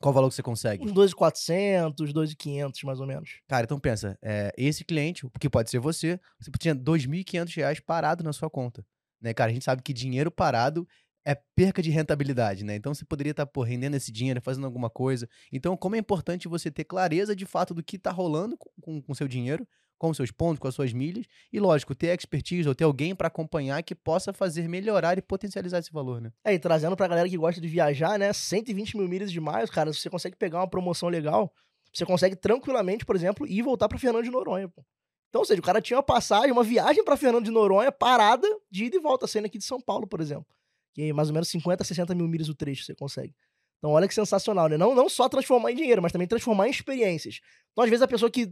Qual 0.00 0.10
o 0.10 0.14
valor 0.14 0.28
que 0.28 0.34
você 0.34 0.42
consegue? 0.42 0.84
Uns 0.84 0.92
2,400, 0.92 2.12
2,500 2.12 2.82
mais 2.82 3.00
ou 3.00 3.06
menos. 3.06 3.40
Cara, 3.48 3.64
então 3.64 3.78
pensa, 3.78 4.18
é, 4.22 4.52
esse 4.56 4.84
cliente, 4.84 5.26
que 5.40 5.48
pode 5.48 5.70
ser 5.70 5.78
você, 5.78 6.20
você 6.38 6.50
tinha 6.58 6.74
2.500 6.74 7.56
reais 7.56 7.80
parado 7.80 8.22
na 8.22 8.32
sua 8.32 8.50
conta. 8.50 8.84
Né, 9.20 9.32
cara, 9.32 9.50
a 9.50 9.54
gente 9.54 9.64
sabe 9.64 9.82
que 9.82 9.92
dinheiro 9.92 10.30
parado 10.30 10.86
é 11.24 11.34
perca 11.56 11.82
de 11.82 11.90
rentabilidade, 11.90 12.64
né? 12.64 12.76
Então 12.76 12.92
você 12.92 13.04
poderia 13.04 13.30
estar 13.30 13.46
tá, 13.46 13.64
rendendo 13.64 13.96
esse 13.96 14.12
dinheiro, 14.12 14.42
fazendo 14.42 14.66
alguma 14.66 14.90
coisa. 14.90 15.26
Então, 15.50 15.76
como 15.76 15.96
é 15.96 15.98
importante 15.98 16.46
você 16.46 16.70
ter 16.70 16.84
clareza 16.84 17.34
de 17.34 17.46
fato 17.46 17.72
do 17.72 17.82
que 17.82 17.96
está 17.96 18.10
rolando 18.10 18.58
com 18.82 19.02
o 19.08 19.14
seu 19.14 19.26
dinheiro 19.26 19.66
com 19.98 20.12
seus 20.12 20.30
pontos, 20.30 20.58
com 20.58 20.68
as 20.68 20.74
suas 20.74 20.92
milhas, 20.92 21.26
e 21.52 21.58
lógico, 21.58 21.94
ter 21.94 22.08
expertise 22.08 22.68
ou 22.68 22.74
ter 22.74 22.84
alguém 22.84 23.14
para 23.14 23.28
acompanhar 23.28 23.82
que 23.82 23.94
possa 23.94 24.32
fazer 24.32 24.68
melhorar 24.68 25.16
e 25.18 25.22
potencializar 25.22 25.78
esse 25.78 25.92
valor, 25.92 26.20
né? 26.20 26.32
É, 26.44 26.52
e 26.54 26.58
trazendo 26.58 26.96
pra 26.96 27.08
galera 27.08 27.28
que 27.28 27.36
gosta 27.36 27.60
de 27.60 27.68
viajar, 27.68 28.18
né? 28.18 28.32
120 28.32 28.96
mil 28.96 29.08
milhas 29.08 29.30
de 29.30 29.40
miles, 29.40 29.70
cara, 29.70 29.92
você 29.92 30.10
consegue 30.10 30.36
pegar 30.36 30.58
uma 30.58 30.68
promoção 30.68 31.08
legal, 31.08 31.52
você 31.92 32.04
consegue 32.04 32.36
tranquilamente, 32.36 33.04
por 33.04 33.14
exemplo, 33.14 33.46
ir 33.46 33.62
voltar 33.62 33.88
para 33.88 33.98
Fernando 33.98 34.24
de 34.24 34.30
Noronha, 34.30 34.68
pô. 34.68 34.84
Então, 35.28 35.40
ou 35.40 35.44
seja, 35.44 35.60
o 35.60 35.64
cara 35.64 35.80
tinha 35.80 35.96
uma 35.96 36.02
passagem, 36.02 36.52
uma 36.52 36.62
viagem 36.62 37.04
para 37.04 37.16
Fernando 37.16 37.44
de 37.44 37.50
Noronha, 37.50 37.90
parada, 37.90 38.46
de 38.70 38.84
ida 38.84 38.96
e 38.96 39.00
volta, 39.00 39.26
sendo 39.26 39.46
aqui 39.46 39.58
de 39.58 39.64
São 39.64 39.80
Paulo, 39.80 40.06
por 40.06 40.20
exemplo. 40.20 40.46
Que 40.92 41.08
é 41.08 41.12
mais 41.12 41.28
ou 41.28 41.34
menos 41.34 41.48
50, 41.48 41.82
60 41.82 42.14
mil 42.14 42.28
milhas 42.28 42.48
o 42.48 42.54
trecho 42.54 42.84
você 42.84 42.94
consegue. 42.94 43.34
Então, 43.78 43.90
olha 43.90 44.06
que 44.06 44.14
sensacional, 44.14 44.68
né? 44.68 44.78
Não, 44.78 44.94
não 44.94 45.08
só 45.08 45.28
transformar 45.28 45.72
em 45.72 45.76
dinheiro, 45.76 46.00
mas 46.00 46.12
também 46.12 46.26
transformar 46.26 46.68
em 46.68 46.70
experiências. 46.70 47.40
Então, 47.72 47.84
às 47.84 47.90
vezes, 47.90 48.02
a 48.02 48.08
pessoa 48.08 48.30
que 48.30 48.50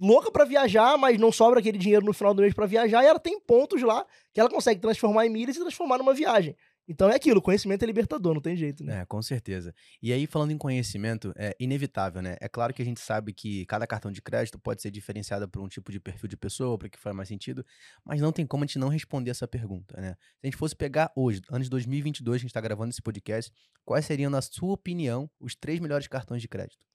louca 0.00 0.30
para 0.30 0.44
viajar, 0.44 0.96
mas 0.98 1.18
não 1.18 1.32
sobra 1.32 1.60
aquele 1.60 1.78
dinheiro 1.78 2.04
no 2.04 2.12
final 2.12 2.34
do 2.34 2.42
mês 2.42 2.54
para 2.54 2.66
viajar, 2.66 3.02
e 3.02 3.06
ela 3.06 3.18
tem 3.18 3.40
pontos 3.40 3.82
lá 3.82 4.06
que 4.32 4.40
ela 4.40 4.50
consegue 4.50 4.80
transformar 4.80 5.26
em 5.26 5.30
milhas 5.30 5.56
e 5.56 5.60
transformar 5.60 5.98
numa 5.98 6.14
viagem. 6.14 6.56
Então 6.88 7.10
é 7.10 7.16
aquilo, 7.16 7.42
conhecimento 7.42 7.82
é 7.82 7.86
libertador, 7.86 8.32
não 8.32 8.40
tem 8.40 8.56
jeito, 8.56 8.84
né? 8.84 9.00
É, 9.00 9.04
com 9.04 9.20
certeza. 9.20 9.74
E 10.00 10.12
aí, 10.12 10.24
falando 10.24 10.52
em 10.52 10.58
conhecimento, 10.58 11.32
é 11.36 11.56
inevitável, 11.58 12.22
né? 12.22 12.36
É 12.40 12.48
claro 12.48 12.72
que 12.72 12.80
a 12.80 12.84
gente 12.84 13.00
sabe 13.00 13.32
que 13.32 13.66
cada 13.66 13.86
cartão 13.88 14.12
de 14.12 14.22
crédito 14.22 14.56
pode 14.56 14.80
ser 14.82 14.92
diferenciado 14.92 15.48
por 15.48 15.60
um 15.60 15.66
tipo 15.66 15.90
de 15.90 15.98
perfil 15.98 16.28
de 16.28 16.36
pessoa, 16.36 16.78
para 16.78 16.88
que 16.88 16.98
faz 16.98 17.14
mais 17.14 17.28
sentido, 17.28 17.66
mas 18.04 18.20
não 18.20 18.30
tem 18.30 18.46
como 18.46 18.62
a 18.62 18.66
gente 18.66 18.78
não 18.78 18.88
responder 18.88 19.32
essa 19.32 19.48
pergunta, 19.48 20.00
né? 20.00 20.16
Se 20.40 20.44
a 20.44 20.46
gente 20.46 20.56
fosse 20.56 20.76
pegar 20.76 21.10
hoje, 21.16 21.42
ano 21.50 21.64
de 21.64 21.70
2022, 21.70 22.36
a 22.36 22.38
gente 22.38 22.50
está 22.50 22.60
gravando 22.60 22.90
esse 22.90 23.02
podcast, 23.02 23.52
quais 23.84 24.06
seriam, 24.06 24.30
na 24.30 24.40
sua 24.40 24.72
opinião, 24.72 25.28
os 25.40 25.56
três 25.56 25.80
melhores 25.80 26.06
cartões 26.06 26.40
de 26.40 26.46
crédito? 26.46 26.86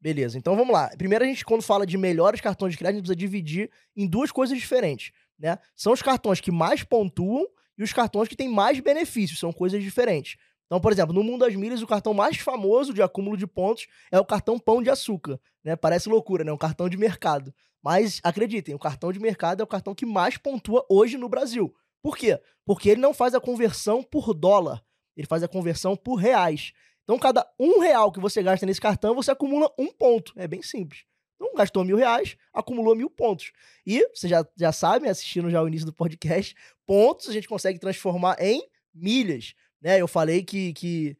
Beleza, 0.00 0.38
então 0.38 0.56
vamos 0.56 0.72
lá. 0.72 0.90
Primeiro, 0.96 1.24
a 1.24 1.26
gente, 1.26 1.44
quando 1.44 1.62
fala 1.62 1.86
de 1.86 1.98
melhores 1.98 2.40
cartões 2.40 2.72
de 2.72 2.78
crédito, 2.78 2.94
a 2.94 2.98
gente 2.98 3.02
precisa 3.06 3.16
dividir 3.16 3.70
em 3.94 4.06
duas 4.06 4.32
coisas 4.32 4.56
diferentes, 4.56 5.12
né? 5.38 5.58
São 5.76 5.92
os 5.92 6.00
cartões 6.00 6.40
que 6.40 6.50
mais 6.50 6.82
pontuam 6.82 7.46
e 7.76 7.82
os 7.82 7.92
cartões 7.92 8.26
que 8.26 8.36
têm 8.36 8.48
mais 8.48 8.80
benefícios, 8.80 9.38
são 9.38 9.52
coisas 9.52 9.82
diferentes. 9.82 10.36
Então, 10.66 10.80
por 10.80 10.92
exemplo, 10.92 11.12
no 11.12 11.22
mundo 11.22 11.40
das 11.40 11.54
milhas, 11.54 11.82
o 11.82 11.86
cartão 11.86 12.14
mais 12.14 12.38
famoso 12.38 12.94
de 12.94 13.02
acúmulo 13.02 13.36
de 13.36 13.46
pontos 13.46 13.88
é 14.10 14.18
o 14.18 14.24
cartão 14.24 14.58
Pão 14.58 14.82
de 14.82 14.88
Açúcar, 14.88 15.38
né? 15.62 15.76
Parece 15.76 16.08
loucura, 16.08 16.44
né? 16.44 16.52
Um 16.52 16.56
cartão 16.56 16.88
de 16.88 16.96
mercado. 16.96 17.52
Mas 17.82 18.20
acreditem, 18.22 18.74
o 18.74 18.78
cartão 18.78 19.12
de 19.12 19.18
mercado 19.18 19.60
é 19.60 19.64
o 19.64 19.66
cartão 19.66 19.94
que 19.94 20.06
mais 20.06 20.36
pontua 20.36 20.86
hoje 20.88 21.18
no 21.18 21.28
Brasil. 21.28 21.74
Por 22.02 22.16
quê? 22.16 22.40
Porque 22.64 22.88
ele 22.88 23.00
não 23.00 23.12
faz 23.12 23.34
a 23.34 23.40
conversão 23.40 24.02
por 24.02 24.32
dólar, 24.32 24.82
ele 25.16 25.26
faz 25.26 25.42
a 25.42 25.48
conversão 25.48 25.96
por 25.96 26.14
reais. 26.14 26.72
Então, 27.10 27.18
cada 27.18 27.44
um 27.58 27.80
real 27.80 28.12
que 28.12 28.20
você 28.20 28.40
gasta 28.40 28.64
nesse 28.64 28.80
cartão, 28.80 29.16
você 29.16 29.32
acumula 29.32 29.68
um 29.76 29.88
ponto. 29.88 30.32
É 30.36 30.46
bem 30.46 30.62
simples. 30.62 31.02
Então, 31.34 31.52
gastou 31.56 31.84
mil 31.84 31.96
reais, 31.96 32.36
acumulou 32.54 32.94
mil 32.94 33.10
pontos. 33.10 33.50
E, 33.84 34.06
vocês 34.14 34.30
já, 34.30 34.46
já 34.56 34.70
sabem, 34.70 35.10
assistindo 35.10 35.50
já 35.50 35.60
o 35.60 35.66
início 35.66 35.84
do 35.84 35.92
podcast, 35.92 36.54
pontos 36.86 37.28
a 37.28 37.32
gente 37.32 37.48
consegue 37.48 37.80
transformar 37.80 38.36
em 38.38 38.62
milhas. 38.94 39.54
Né? 39.82 40.00
Eu 40.00 40.06
falei 40.06 40.44
que, 40.44 40.72
que 40.72 41.16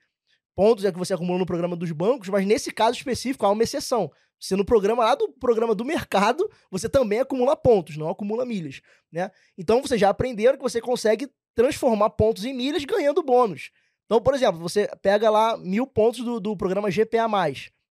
pontos 0.54 0.84
é 0.84 0.92
que 0.92 0.98
você 0.98 1.12
acumula 1.12 1.40
no 1.40 1.46
programa 1.46 1.74
dos 1.74 1.90
bancos, 1.90 2.28
mas 2.28 2.46
nesse 2.46 2.70
caso 2.70 2.96
específico 2.96 3.44
há 3.44 3.50
uma 3.50 3.64
exceção. 3.64 4.12
Se 4.38 4.54
no 4.54 4.64
programa 4.64 5.02
lá 5.02 5.16
do 5.16 5.28
programa 5.40 5.74
do 5.74 5.84
mercado, 5.84 6.48
você 6.70 6.88
também 6.88 7.18
acumula 7.18 7.56
pontos, 7.56 7.96
não 7.96 8.08
acumula 8.08 8.46
milhas, 8.46 8.80
né? 9.10 9.28
Então 9.58 9.82
vocês 9.82 10.00
já 10.00 10.08
aprenderam 10.08 10.56
que 10.56 10.62
você 10.62 10.80
consegue 10.80 11.28
transformar 11.52 12.10
pontos 12.10 12.44
em 12.44 12.54
milhas 12.54 12.84
ganhando 12.84 13.24
bônus. 13.24 13.72
Então, 14.10 14.20
por 14.20 14.34
exemplo, 14.34 14.58
você 14.58 14.88
pega 15.00 15.30
lá 15.30 15.56
mil 15.56 15.86
pontos 15.86 16.24
do, 16.24 16.40
do 16.40 16.56
programa 16.56 16.90
GPA, 16.90 17.28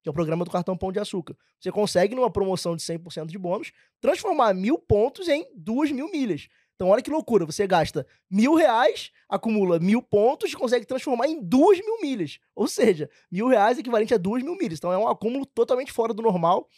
que 0.02 0.08
é 0.08 0.10
o 0.10 0.12
programa 0.12 0.44
do 0.44 0.50
cartão 0.50 0.76
Pão 0.76 0.90
de 0.90 0.98
Açúcar. 0.98 1.36
Você 1.60 1.70
consegue, 1.70 2.16
numa 2.16 2.28
promoção 2.28 2.74
de 2.74 2.82
100% 2.82 3.26
de 3.26 3.38
bônus, 3.38 3.70
transformar 4.00 4.52
mil 4.52 4.76
pontos 4.80 5.28
em 5.28 5.46
duas 5.54 5.92
mil 5.92 6.10
milhas. 6.10 6.48
Então, 6.74 6.88
olha 6.88 7.02
que 7.02 7.10
loucura. 7.10 7.46
Você 7.46 7.68
gasta 7.68 8.04
mil 8.28 8.56
reais, 8.56 9.12
acumula 9.28 9.78
mil 9.78 10.02
pontos 10.02 10.52
e 10.52 10.56
consegue 10.56 10.86
transformar 10.86 11.28
em 11.28 11.40
duas 11.40 11.78
mil 11.78 12.00
milhas. 12.00 12.40
Ou 12.52 12.66
seja, 12.66 13.08
mil 13.30 13.46
reais 13.46 13.78
equivalente 13.78 14.12
a 14.12 14.18
duas 14.18 14.42
mil 14.42 14.56
milhas. 14.56 14.78
Então, 14.78 14.92
é 14.92 14.98
um 14.98 15.06
acúmulo 15.06 15.46
totalmente 15.46 15.92
fora 15.92 16.12
do 16.12 16.20
normal. 16.20 16.68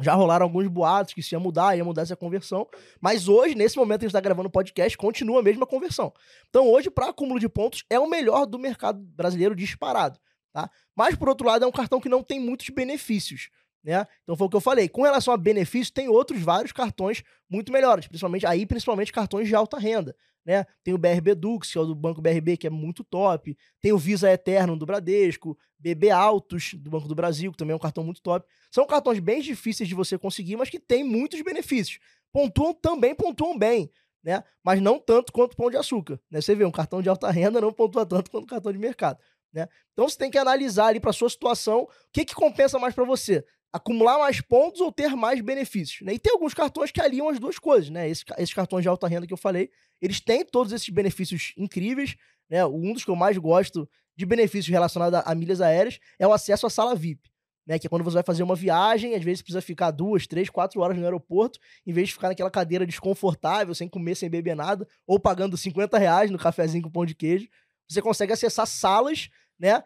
Já 0.00 0.14
rolaram 0.14 0.44
alguns 0.44 0.66
boatos 0.68 1.12
que 1.12 1.20
isso 1.20 1.34
ia 1.34 1.40
mudar, 1.40 1.76
ia 1.76 1.84
mudar 1.84 2.02
essa 2.02 2.16
conversão. 2.16 2.68
Mas 3.00 3.28
hoje, 3.28 3.54
nesse 3.54 3.76
momento 3.76 4.02
a 4.02 4.04
gente 4.04 4.10
está 4.10 4.20
gravando 4.20 4.48
o 4.48 4.52
podcast, 4.52 4.96
continua 4.96 5.40
a 5.40 5.42
mesma 5.42 5.66
conversão. 5.66 6.12
Então, 6.48 6.68
hoje, 6.68 6.90
para 6.90 7.08
acúmulo 7.08 7.40
de 7.40 7.48
pontos, 7.48 7.84
é 7.90 7.98
o 7.98 8.08
melhor 8.08 8.46
do 8.46 8.58
mercado 8.58 9.00
brasileiro 9.00 9.54
disparado. 9.54 10.18
Tá? 10.52 10.70
Mas, 10.94 11.14
por 11.16 11.28
outro 11.28 11.46
lado, 11.46 11.64
é 11.64 11.68
um 11.68 11.72
cartão 11.72 12.00
que 12.00 12.08
não 12.08 12.22
tem 12.22 12.40
muitos 12.40 12.68
benefícios. 12.70 13.50
Né? 13.82 14.06
Então 14.22 14.36
foi 14.36 14.46
o 14.46 14.50
que 14.50 14.56
eu 14.56 14.60
falei. 14.60 14.88
Com 14.88 15.02
relação 15.02 15.32
a 15.32 15.36
benefícios, 15.36 15.90
tem 15.90 16.08
outros 16.08 16.40
vários 16.40 16.72
cartões 16.72 17.22
muito 17.48 17.72
melhores, 17.72 18.06
principalmente 18.06 18.46
aí, 18.46 18.66
principalmente 18.66 19.12
cartões 19.12 19.48
de 19.48 19.54
alta 19.54 19.78
renda. 19.78 20.14
Né? 20.48 20.64
Tem 20.82 20.94
o 20.94 20.98
BRB 20.98 21.34
Dux, 21.34 21.70
que 21.70 21.76
é 21.76 21.80
o 21.82 21.84
do 21.84 21.94
Banco 21.94 22.22
BRB, 22.22 22.56
que 22.56 22.66
é 22.66 22.70
muito 22.70 23.04
top. 23.04 23.54
Tem 23.82 23.92
o 23.92 23.98
Visa 23.98 24.32
Eterno 24.32 24.78
do 24.78 24.86
Bradesco, 24.86 25.58
BB 25.78 26.08
Altos 26.08 26.72
do 26.72 26.88
Banco 26.88 27.06
do 27.06 27.14
Brasil, 27.14 27.52
que 27.52 27.58
também 27.58 27.74
é 27.74 27.76
um 27.76 27.78
cartão 27.78 28.02
muito 28.02 28.22
top. 28.22 28.48
São 28.70 28.86
cartões 28.86 29.18
bem 29.18 29.42
difíceis 29.42 29.86
de 29.86 29.94
você 29.94 30.16
conseguir, 30.16 30.56
mas 30.56 30.70
que 30.70 30.80
têm 30.80 31.04
muitos 31.04 31.42
benefícios. 31.42 31.98
Pontuam 32.32 32.72
também, 32.72 33.14
pontuam 33.14 33.58
bem. 33.58 33.90
Né? 34.24 34.42
Mas 34.64 34.80
não 34.80 34.98
tanto 34.98 35.34
quanto 35.34 35.52
o 35.52 35.56
Pão 35.56 35.70
de 35.70 35.76
Açúcar. 35.76 36.18
Né? 36.30 36.40
Você 36.40 36.54
vê, 36.54 36.64
um 36.64 36.70
cartão 36.70 37.02
de 37.02 37.10
alta 37.10 37.30
renda 37.30 37.60
não 37.60 37.70
pontua 37.70 38.06
tanto 38.06 38.30
quanto 38.30 38.44
um 38.44 38.48
cartão 38.48 38.72
de 38.72 38.78
mercado. 38.78 39.18
Né? 39.52 39.68
Então 39.92 40.08
você 40.08 40.16
tem 40.16 40.30
que 40.30 40.38
analisar 40.38 40.86
ali 40.86 40.98
para 40.98 41.12
sua 41.12 41.28
situação 41.28 41.82
o 41.82 41.88
que, 42.10 42.24
que 42.24 42.34
compensa 42.34 42.78
mais 42.78 42.94
para 42.94 43.04
você 43.04 43.44
acumular 43.72 44.18
mais 44.18 44.40
pontos 44.40 44.80
ou 44.80 44.90
ter 44.90 45.14
mais 45.14 45.40
benefícios. 45.40 46.00
Né? 46.02 46.14
E 46.14 46.18
tem 46.18 46.32
alguns 46.32 46.54
cartões 46.54 46.90
que 46.90 47.00
aliam 47.00 47.28
as 47.28 47.38
duas 47.38 47.58
coisas, 47.58 47.90
né? 47.90 48.08
Esses, 48.08 48.24
esses, 48.38 48.54
cartões 48.54 48.82
de 48.82 48.88
alta 48.88 49.06
renda 49.06 49.26
que 49.26 49.32
eu 49.32 49.38
falei, 49.38 49.70
eles 50.00 50.20
têm 50.20 50.44
todos 50.44 50.72
esses 50.72 50.88
benefícios 50.88 51.52
incríveis, 51.56 52.16
né? 52.48 52.64
Um 52.64 52.92
dos 52.92 53.04
que 53.04 53.10
eu 53.10 53.16
mais 53.16 53.36
gosto 53.36 53.88
de 54.16 54.26
benefícios 54.26 54.68
relacionados 54.68 55.18
a, 55.18 55.22
a 55.30 55.34
milhas 55.34 55.60
aéreas 55.60 55.98
é 56.18 56.26
o 56.26 56.32
acesso 56.32 56.66
à 56.66 56.70
sala 56.70 56.94
VIP. 56.94 57.30
Né, 57.66 57.78
que 57.78 57.86
é 57.86 57.90
quando 57.90 58.02
você 58.02 58.14
vai 58.14 58.22
fazer 58.22 58.42
uma 58.42 58.56
viagem, 58.56 59.14
às 59.14 59.22
vezes 59.22 59.42
precisa 59.42 59.60
ficar 59.60 59.90
duas, 59.90 60.26
três, 60.26 60.48
quatro 60.48 60.80
horas 60.80 60.96
no 60.96 61.04
aeroporto, 61.04 61.58
em 61.86 61.92
vez 61.92 62.08
de 62.08 62.14
ficar 62.14 62.28
naquela 62.28 62.50
cadeira 62.50 62.86
desconfortável, 62.86 63.74
sem 63.74 63.86
comer, 63.86 64.14
sem 64.14 64.30
beber 64.30 64.56
nada, 64.56 64.88
ou 65.06 65.20
pagando 65.20 65.54
50 65.54 65.98
reais 65.98 66.30
no 66.30 66.38
cafezinho 66.38 66.82
com 66.82 66.90
pão 66.90 67.04
de 67.04 67.14
queijo, 67.14 67.46
você 67.86 68.00
consegue 68.00 68.32
acessar 68.32 68.66
salas 68.66 69.28
né, 69.58 69.82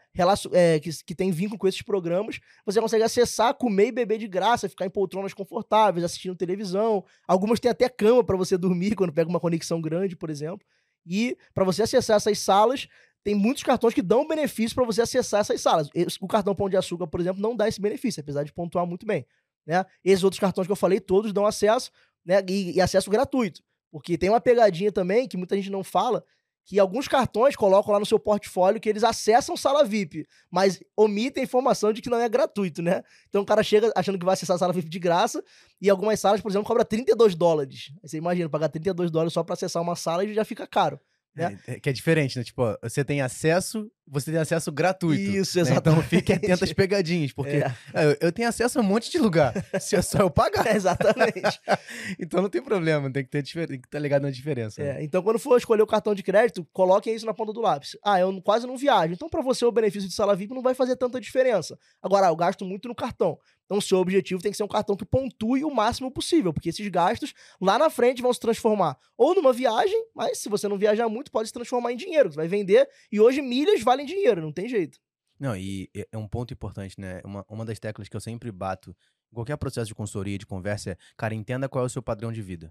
é, 0.53 0.79
que, 0.79 0.91
que 1.05 1.15
tem 1.15 1.31
vínculo 1.31 1.59
com 1.59 1.67
esses 1.67 1.83
programas, 1.83 2.39
você 2.65 2.81
consegue 2.81 3.05
acessar, 3.05 3.55
comer 3.55 3.87
e 3.87 3.93
beber 3.93 4.19
de 4.19 4.29
graça, 4.29 4.69
ficar 4.69 4.85
em 4.85 4.91
poltronas 4.91 5.33
confortáveis, 5.33 6.05
assistindo 6.05 6.37
televisão. 6.37 7.05
Algumas 7.27 7.59
têm 7.59 7.71
até 7.71 7.89
cama 7.89 8.23
para 8.23 8.37
você 8.37 8.59
dormir 8.59 8.95
quando 8.95 9.13
pega 9.13 9.31
uma 9.31 9.41
conexão 9.41 9.81
grande, 9.81 10.15
por 10.15 10.29
exemplo. 10.29 10.67
E 11.07 11.37
para 11.55 11.65
você 11.65 11.83
acessar 11.83 12.17
essas 12.17 12.39
salas, 12.39 12.87
tem 13.25 13.35
muitos 13.35 13.63
cartões 13.63 13.95
que 13.95 14.03
dão 14.03 14.27
benefício 14.27 14.75
para 14.75 14.85
você 14.85 15.03
acessar 15.03 15.41
essas 15.41 15.61
salas. 15.61 15.89
O 16.21 16.29
cartão 16.29 16.55
Pão 16.55 16.69
de 16.69 16.77
Açúcar, 16.77 17.07
por 17.07 17.21
exemplo, 17.21 17.41
não 17.41 17.57
dá 17.57 17.69
esse 17.69 17.81
benefício, 17.81 18.21
apesar 18.21 18.45
de 18.45 18.53
pontuar 18.53 18.87
muito 18.87 19.07
bem. 19.07 19.27
Né? 19.67 19.85
Esses 20.05 20.25
outros 20.25 20.41
cartões 20.41 20.67
que 20.67 20.73
eu 20.73 20.77
falei, 20.77 21.01
todos 21.01 21.33
dão 21.33 21.47
acesso, 21.47 21.91
né, 22.25 22.43
e, 22.49 22.73
e 22.73 22.81
acesso 22.81 23.11
gratuito. 23.11 23.63
Porque 23.91 24.19
tem 24.19 24.29
uma 24.29 24.41
pegadinha 24.41 24.91
também 24.91 25.29
que 25.29 25.37
muita 25.37 25.55
gente 25.57 25.71
não 25.71 25.85
fala, 25.85 26.25
que 26.65 26.79
alguns 26.79 27.09
cartões 27.09 27.57
colocam 27.57 27.93
lá 27.93 28.01
no 28.01 28.07
seu 28.07 28.19
portfólio 28.19 28.81
que 28.81 28.89
eles 28.89 29.05
acessam 29.05 29.57
sala 29.57 29.85
VIP, 29.85 30.27
mas 30.51 30.81
omitem 30.97 31.43
a 31.43 31.45
informação 31.45 31.93
de 31.93 32.01
que 32.01 32.09
não 32.09 32.19
é 32.19 32.29
gratuito, 32.29 32.83
né? 32.83 33.03
Então 33.29 33.43
o 33.43 33.47
cara 33.47 33.63
chega 33.63 33.93
achando 33.97 34.19
que 34.19 34.25
vai 34.25 34.35
acessar 34.35 34.57
a 34.57 34.59
sala 34.59 34.73
VIP 34.73 34.89
de 34.89 34.99
graça 34.99 35.43
e 35.81 35.91
algumas 35.91 36.21
salas, 36.21 36.41
por 36.41 36.51
exemplo, 36.51 36.67
cobra 36.67 36.85
32 36.85 37.35
dólares. 37.35 37.93
Você 38.03 38.17
imagina, 38.17 38.49
pagar 38.49 38.69
32 38.69 39.11
dólares 39.11 39.33
só 39.33 39.43
para 39.43 39.55
acessar 39.55 39.83
uma 39.83 39.97
sala 39.97 40.25
e 40.25 40.33
já 40.33 40.45
fica 40.45 40.67
caro. 40.67 41.01
Né? 41.35 41.59
É, 41.67 41.81
que 41.81 41.89
é 41.89 41.93
diferente, 41.93 42.37
né? 42.37 42.45
Tipo, 42.45 42.63
ó, 42.63 42.77
você 42.83 43.03
tem 43.03 43.23
acesso, 43.23 43.91
você 44.07 44.31
tem 44.31 44.39
acesso 44.39 44.71
gratuito. 44.71 45.21
Isso, 45.23 45.57
né? 45.57 45.63
exatamente. 45.63 45.99
Então 46.01 46.03
fique 46.03 46.33
atento 46.33 46.65
às 46.65 46.73
pegadinhas, 46.75 47.33
porque 47.33 47.57
É. 47.57 47.75
é, 47.95 48.05
eu- 48.05 48.17
eu 48.21 48.33
tenho 48.33 48.49
acesso 48.49 48.79
a 48.79 48.83
um 48.83 48.85
monte 48.85 49.11
de 49.11 49.19
lugar. 49.19 49.55
se 49.81 49.97
é 49.97 50.03
só 50.03 50.19
eu 50.19 50.31
pagar. 50.31 50.75
Exatamente. 50.77 51.59
então 52.21 52.43
não 52.43 52.51
tem 52.51 52.63
problema, 52.63 53.11
tem 53.11 53.25
que 53.25 53.31
ter 53.31 53.43
tem 53.43 53.81
que 53.81 53.87
estar 53.87 53.99
ligado 53.99 54.23
na 54.23 54.31
diferença. 54.31 54.83
né? 54.83 55.01
É, 55.01 55.05
então, 55.05 55.23
quando 55.23 55.39
for 55.39 55.57
escolher 55.57 55.83
o 55.83 55.87
cartão 55.87 56.15
de 56.15 56.23
crédito, 56.23 56.67
coloquem 56.73 57.15
isso 57.15 57.25
na 57.27 57.33
ponta 57.33 57.53
do 57.53 57.61
lápis. 57.61 57.97
Ah, 58.05 58.21
eu 58.21 58.41
quase 58.43 58.67
não 58.67 58.77
viajo. 58.77 59.15
Então, 59.15 59.29
para 59.29 59.41
você, 59.43 59.65
o 59.65 59.73
benefício 59.73 60.09
de 60.09 60.15
sala 60.15 60.37
VIP 60.37 60.53
não 60.55 60.63
vai 60.63 60.75
fazer 60.75 60.97
tanta 60.97 61.19
diferença. 61.21 61.79
Agora, 62.03 62.27
ah, 62.27 62.31
eu 62.31 62.37
gasto 62.37 62.65
muito 62.65 62.89
no 62.89 62.95
cartão. 62.95 63.39
Então, 63.73 63.81
seu 63.81 63.97
objetivo 63.97 64.43
tem 64.43 64.51
que 64.51 64.57
ser 64.59 64.65
um 64.65 64.69
cartão 64.69 64.95
que 64.95 65.03
pontue 65.07 65.65
o 65.65 65.75
máximo 65.75 66.11
possível, 66.11 66.53
porque 66.53 66.69
esses 66.69 66.87
gastos 66.89 67.33
lá 67.59 67.79
na 67.79 67.89
frente 67.89 68.21
vão 68.21 68.31
se 68.31 68.39
transformar 68.39 68.99
ou 69.17 69.35
numa 69.35 69.51
viagem, 69.51 69.99
mas 70.15 70.37
se 70.37 70.51
você 70.51 70.69
não 70.69 70.77
viajar 70.77 71.09
muito, 71.09 71.33
pode 71.33 71.49
se 71.49 71.55
transformar 71.55 71.91
em 71.91 71.97
dinheiro. 71.97 72.31
Você 72.31 72.37
vai 72.37 72.47
vender 72.47 72.87
e 73.11 73.19
hoje 73.19 73.41
milhas 73.41 73.81
valem 73.81 74.05
dinheiro, 74.05 74.43
não 74.43 74.53
tem 74.53 74.69
jeito. 74.69 74.99
Não, 75.41 75.57
e 75.57 75.89
é- 75.97 76.07
é 76.13 76.19
um 76.19 76.29
ponto 76.29 76.53
importante, 76.53 77.01
né? 77.01 77.23
Uma, 77.25 77.47
uma 77.49 77.65
das 77.65 77.79
teclas 77.79 78.11
que 78.11 78.17
eu 78.17 78.21
sempre 78.21 78.53
bato 78.53 78.91
em 78.91 79.35
qualquer 79.35 79.57
processo 79.57 79.87
de 79.87 79.95
consultoria, 79.95 80.37
de 80.37 80.45
conversa, 80.45 80.91
é, 80.91 80.97
cara, 81.17 81.35
entenda 81.35 81.67
qual 81.67 81.83
é 81.83 81.87
o 81.87 81.91
seu 81.91 82.03
padrão 82.03 82.31
de 82.31 82.43
vida. 82.43 82.71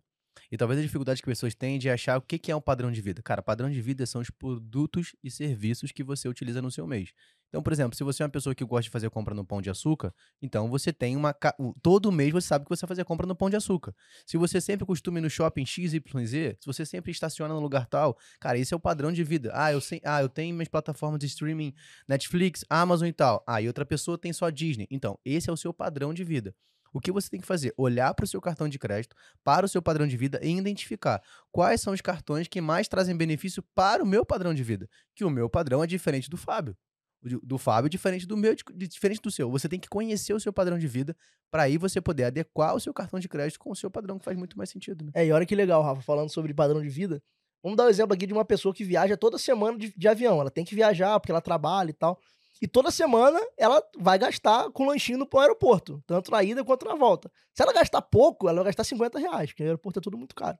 E 0.51 0.57
talvez 0.57 0.79
a 0.79 0.83
dificuldade 0.83 1.21
que 1.21 1.25
pessoas 1.25 1.55
têm 1.55 1.79
de 1.79 1.89
achar 1.89 2.17
o 2.17 2.21
que, 2.21 2.51
é 2.51 2.55
um 2.55 2.61
padrão 2.61 2.91
de 2.91 3.01
vida. 3.01 3.21
Cara, 3.21 3.41
padrão 3.41 3.69
de 3.69 3.81
vida 3.81 4.05
são 4.05 4.19
os 4.19 4.29
produtos 4.29 5.15
e 5.23 5.31
serviços 5.31 5.93
que 5.93 6.03
você 6.03 6.27
utiliza 6.27 6.61
no 6.61 6.69
seu 6.69 6.85
mês. 6.85 7.13
Então, 7.47 7.61
por 7.61 7.71
exemplo, 7.71 7.97
se 7.97 8.03
você 8.03 8.23
é 8.23 8.25
uma 8.25 8.31
pessoa 8.31 8.55
que 8.55 8.63
gosta 8.63 8.83
de 8.83 8.89
fazer 8.89 9.09
compra 9.09 9.33
no 9.35 9.45
Pão 9.45 9.61
de 9.61 9.69
Açúcar, 9.69 10.13
então 10.41 10.69
você 10.69 10.91
tem 10.91 11.17
uma. 11.17 11.33
Todo 11.81 12.11
mês 12.11 12.31
você 12.31 12.47
sabe 12.47 12.65
que 12.65 12.69
você 12.69 12.81
vai 12.81 12.89
fazer 12.89 13.03
compra 13.03 13.27
no 13.27 13.35
Pão 13.35 13.49
de 13.49 13.55
Açúcar. 13.57 13.93
Se 14.25 14.37
você 14.37 14.59
sempre 14.61 14.85
costuma 14.85 15.19
ir 15.19 15.21
no 15.21 15.29
shopping 15.29 15.65
XYZ, 15.65 16.01
se 16.01 16.65
você 16.65 16.85
sempre 16.85 17.11
estaciona 17.11 17.53
no 17.53 17.59
lugar 17.59 17.85
tal, 17.87 18.17
cara, 18.39 18.57
esse 18.57 18.73
é 18.73 18.77
o 18.77 18.79
padrão 18.79 19.11
de 19.11 19.23
vida. 19.23 19.51
Ah, 19.53 19.71
eu, 19.71 19.81
sei, 19.81 20.01
ah, 20.03 20.21
eu 20.21 20.29
tenho 20.29 20.53
minhas 20.53 20.69
plataformas 20.69 21.19
de 21.19 21.27
streaming 21.27 21.73
Netflix, 22.07 22.63
Amazon 22.69 23.07
e 23.07 23.13
tal. 23.13 23.43
Ah, 23.47 23.61
e 23.61 23.67
outra 23.67 23.85
pessoa 23.85 24.17
tem 24.17 24.31
só 24.31 24.49
Disney. 24.49 24.87
Então, 24.89 25.19
esse 25.25 25.49
é 25.49 25.53
o 25.53 25.57
seu 25.57 25.73
padrão 25.73 26.13
de 26.13 26.23
vida. 26.23 26.55
O 26.93 26.99
que 26.99 27.11
você 27.11 27.29
tem 27.29 27.39
que 27.39 27.47
fazer? 27.47 27.73
Olhar 27.77 28.13
para 28.13 28.25
o 28.25 28.27
seu 28.27 28.41
cartão 28.41 28.67
de 28.67 28.77
crédito, 28.77 29.15
para 29.43 29.65
o 29.65 29.69
seu 29.69 29.81
padrão 29.81 30.07
de 30.07 30.17
vida 30.17 30.39
e 30.43 30.49
identificar 30.49 31.21
quais 31.51 31.81
são 31.81 31.93
os 31.93 32.01
cartões 32.01 32.47
que 32.47 32.59
mais 32.59 32.87
trazem 32.87 33.15
benefício 33.15 33.63
para 33.73 34.03
o 34.03 34.05
meu 34.05 34.25
padrão 34.25 34.53
de 34.53 34.63
vida. 34.63 34.89
Que 35.15 35.23
o 35.23 35.29
meu 35.29 35.49
padrão 35.49 35.83
é 35.83 35.87
diferente 35.87 36.29
do 36.29 36.37
Fábio. 36.37 36.75
O 37.23 37.45
do 37.45 37.57
Fábio 37.57 37.87
é 37.87 37.89
diferente 37.89 38.25
do 38.25 38.35
meu, 38.35 38.55
diferente 38.75 39.21
do 39.21 39.29
seu. 39.29 39.49
Você 39.51 39.69
tem 39.69 39.79
que 39.79 39.87
conhecer 39.87 40.33
o 40.33 40.39
seu 40.39 40.51
padrão 40.51 40.77
de 40.77 40.87
vida 40.87 41.15
para 41.51 41.63
aí 41.63 41.77
você 41.77 42.01
poder 42.01 42.25
adequar 42.25 42.75
o 42.75 42.79
seu 42.79 42.93
cartão 42.93 43.19
de 43.19 43.29
crédito 43.29 43.59
com 43.59 43.71
o 43.71 43.75
seu 43.75 43.91
padrão, 43.91 44.17
que 44.17 44.25
faz 44.25 44.37
muito 44.37 44.57
mais 44.57 44.69
sentido. 44.69 45.05
Né? 45.05 45.11
É, 45.13 45.25
e 45.25 45.31
olha 45.31 45.45
que 45.45 45.55
legal, 45.55 45.83
Rafa, 45.83 46.01
falando 46.01 46.29
sobre 46.29 46.53
padrão 46.53 46.81
de 46.81 46.89
vida. 46.89 47.21
Vamos 47.61 47.77
dar 47.77 47.85
um 47.85 47.89
exemplo 47.89 48.13
aqui 48.13 48.25
de 48.25 48.33
uma 48.33 48.43
pessoa 48.43 48.73
que 48.73 48.83
viaja 48.83 49.15
toda 49.15 49.37
semana 49.37 49.77
de, 49.77 49.93
de 49.95 50.07
avião. 50.07 50.41
Ela 50.41 50.49
tem 50.49 50.65
que 50.65 50.73
viajar 50.73 51.19
porque 51.19 51.31
ela 51.31 51.41
trabalha 51.41 51.91
e 51.91 51.93
tal. 51.93 52.19
E 52.61 52.67
toda 52.67 52.91
semana 52.91 53.39
ela 53.57 53.83
vai 53.97 54.19
gastar 54.19 54.69
com 54.69 54.85
lanchinho 54.85 55.17
no 55.17 55.39
aeroporto, 55.39 56.03
tanto 56.05 56.29
na 56.29 56.43
ida 56.43 56.63
quanto 56.63 56.85
na 56.85 56.93
volta. 56.93 57.31
Se 57.53 57.63
ela 57.63 57.73
gastar 57.73 58.01
pouco, 58.03 58.47
ela 58.47 58.57
vai 58.57 58.65
gastar 58.65 58.83
50 58.83 59.17
reais, 59.17 59.49
porque 59.49 59.63
no 59.63 59.69
aeroporto 59.69 59.97
é 59.97 60.01
tudo 60.01 60.17
muito 60.17 60.35
caro. 60.35 60.57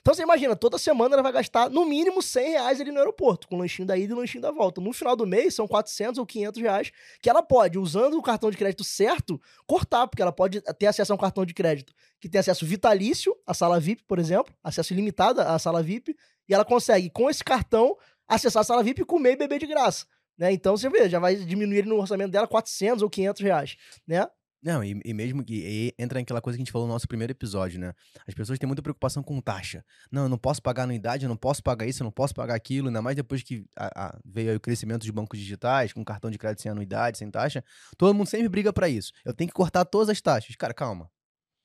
Então 0.00 0.14
você 0.14 0.22
imagina, 0.22 0.56
toda 0.56 0.78
semana 0.78 1.14
ela 1.14 1.22
vai 1.22 1.30
gastar 1.30 1.70
no 1.70 1.84
mínimo 1.84 2.20
100 2.20 2.50
reais 2.50 2.80
ali 2.80 2.90
no 2.90 2.98
aeroporto, 2.98 3.46
com 3.46 3.56
lanchinho 3.56 3.86
da 3.86 3.96
ida 3.96 4.12
e 4.12 4.16
lanchinho 4.16 4.42
da 4.42 4.50
volta. 4.50 4.80
No 4.80 4.92
final 4.92 5.14
do 5.14 5.24
mês 5.24 5.54
são 5.54 5.68
400 5.68 6.18
ou 6.18 6.26
500 6.26 6.60
reais 6.60 6.90
que 7.20 7.30
ela 7.30 7.40
pode, 7.40 7.78
usando 7.78 8.18
o 8.18 8.22
cartão 8.22 8.50
de 8.50 8.56
crédito 8.56 8.82
certo, 8.82 9.40
cortar, 9.64 10.08
porque 10.08 10.20
ela 10.20 10.32
pode 10.32 10.60
ter 10.60 10.86
acesso 10.86 11.12
a 11.12 11.14
um 11.14 11.18
cartão 11.18 11.44
de 11.44 11.54
crédito 11.54 11.92
que 12.18 12.28
tem 12.28 12.40
acesso 12.40 12.66
vitalício 12.66 13.36
à 13.46 13.54
sala 13.54 13.78
VIP, 13.78 14.02
por 14.04 14.18
exemplo, 14.18 14.52
acesso 14.64 14.92
ilimitado 14.92 15.40
à 15.40 15.56
sala 15.56 15.82
VIP, 15.82 16.16
e 16.48 16.54
ela 16.54 16.64
consegue, 16.64 17.08
com 17.08 17.30
esse 17.30 17.44
cartão, 17.44 17.96
acessar 18.26 18.62
a 18.62 18.64
sala 18.64 18.82
VIP 18.82 19.02
e 19.02 19.04
comer 19.04 19.34
e 19.34 19.36
beber 19.36 19.60
de 19.60 19.66
graça. 19.66 20.06
Né? 20.38 20.52
Então 20.52 20.76
você 20.76 20.88
vê, 20.88 21.08
já 21.08 21.18
vai 21.18 21.36
diminuir 21.36 21.84
no 21.86 21.96
orçamento 21.96 22.30
dela 22.30 22.46
400 22.48 23.02
ou 23.02 23.10
500 23.10 23.42
reais. 23.42 23.76
Né? 24.06 24.26
Não, 24.64 24.82
e, 24.84 25.00
e 25.04 25.12
mesmo 25.12 25.44
que 25.44 25.54
e 25.56 25.94
entra 25.98 26.20
naquela 26.20 26.40
coisa 26.40 26.56
que 26.56 26.60
a 26.60 26.64
gente 26.64 26.70
falou 26.70 26.86
no 26.86 26.92
nosso 26.92 27.08
primeiro 27.08 27.32
episódio, 27.32 27.80
né? 27.80 27.92
As 28.28 28.32
pessoas 28.32 28.60
têm 28.60 28.66
muita 28.68 28.80
preocupação 28.80 29.20
com 29.20 29.40
taxa. 29.40 29.84
Não, 30.08 30.22
eu 30.22 30.28
não 30.28 30.38
posso 30.38 30.62
pagar 30.62 30.84
anuidade, 30.84 31.24
eu 31.24 31.28
não 31.28 31.36
posso 31.36 31.60
pagar 31.60 31.84
isso, 31.84 32.00
eu 32.00 32.04
não 32.04 32.12
posso 32.12 32.32
pagar 32.32 32.54
aquilo, 32.54 32.86
ainda 32.86 33.02
mais 33.02 33.16
depois 33.16 33.42
que 33.42 33.64
a- 33.76 33.90
a- 34.06 34.18
veio 34.24 34.56
o 34.56 34.60
crescimento 34.60 35.00
dos 35.00 35.10
bancos 35.10 35.36
digitais, 35.40 35.92
com 35.92 36.04
cartão 36.04 36.30
de 36.30 36.38
crédito 36.38 36.62
sem 36.62 36.70
anuidade, 36.70 37.18
sem 37.18 37.28
taxa. 37.28 37.64
Todo 37.98 38.14
mundo 38.14 38.28
sempre 38.28 38.48
briga 38.48 38.72
pra 38.72 38.88
isso. 38.88 39.10
Eu 39.24 39.34
tenho 39.34 39.48
que 39.48 39.54
cortar 39.54 39.84
todas 39.84 40.08
as 40.08 40.20
taxas. 40.20 40.54
Cara, 40.54 40.72
calma. 40.72 41.10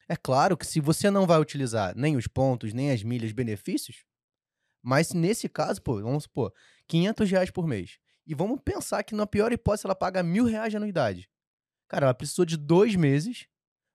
É 0.09 0.15
claro 0.15 0.57
que 0.57 0.65
se 0.65 0.79
você 0.79 1.11
não 1.11 1.27
vai 1.27 1.39
utilizar 1.39 1.93
nem 1.95 2.17
os 2.17 2.25
pontos, 2.25 2.73
nem 2.73 2.89
as 2.91 3.03
milhas, 3.03 3.31
benefícios, 3.31 4.05
mas 4.81 5.13
nesse 5.13 5.47
caso, 5.47 5.81
pô, 5.83 6.01
vamos 6.01 6.23
supor, 6.23 6.51
500 6.87 7.29
reais 7.29 7.51
por 7.51 7.67
mês. 7.67 7.99
E 8.27 8.35
vamos 8.35 8.59
pensar 8.63 9.01
que 9.03 9.15
na 9.15 9.25
pior 9.25 9.53
hipótese 9.53 9.87
ela 9.87 9.95
paga 9.95 10.21
mil 10.21 10.45
reais 10.45 10.69
de 10.69 10.77
anuidade. 10.77 11.29
Cara, 11.87 12.07
ela 12.07 12.13
precisou 12.13 12.45
de 12.45 12.57
dois 12.57 12.93
meses 12.95 13.47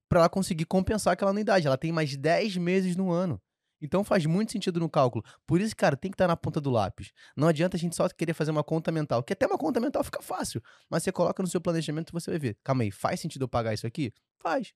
para 0.09 0.21
ela 0.21 0.29
conseguir 0.29 0.65
compensar 0.65 1.13
aquela 1.13 1.31
anuidade. 1.31 1.67
Ela 1.67 1.77
tem 1.77 1.93
mais 1.93 2.17
10 2.17 2.57
meses 2.57 2.97
no 2.97 3.11
ano. 3.11 3.41
Então 3.81 4.05
faz 4.05 4.25
muito 4.25 4.53
sentido 4.53 4.81
no 4.81 4.89
cálculo. 4.89 5.25
Por 5.47 5.61
isso, 5.61 5.77
cara, 5.77 5.97
tem 5.97 6.11
que 6.11 6.15
estar 6.15 6.29
na 6.29 6.37
ponta 6.37 6.61
do 6.61 6.71
lápis. 6.71 7.13
Não 7.37 7.49
adianta 7.49 7.77
a 7.77 7.81
gente 7.81 7.97
só 7.97 8.09
querer 8.09 8.33
fazer 8.33 8.53
uma 8.53 8.63
conta 8.63 8.93
mental, 8.93 9.23
que 9.23 9.33
até 9.33 9.47
uma 9.47 9.59
conta 9.59 9.81
mental 9.81 10.03
fica 10.05 10.23
fácil. 10.23 10.63
Mas 10.89 11.03
você 11.03 11.11
coloca 11.11 11.43
no 11.43 11.49
seu 11.49 11.61
planejamento 11.61 12.11
e 12.11 12.13
você 12.13 12.31
vai 12.31 12.39
ver. 12.39 12.57
Calma 12.63 12.85
aí, 12.85 12.91
faz 12.91 13.21
sentido 13.21 13.43
eu 13.43 13.49
pagar 13.49 13.75
isso 13.75 13.87
aqui? 13.87 14.13
Faz. 14.41 14.73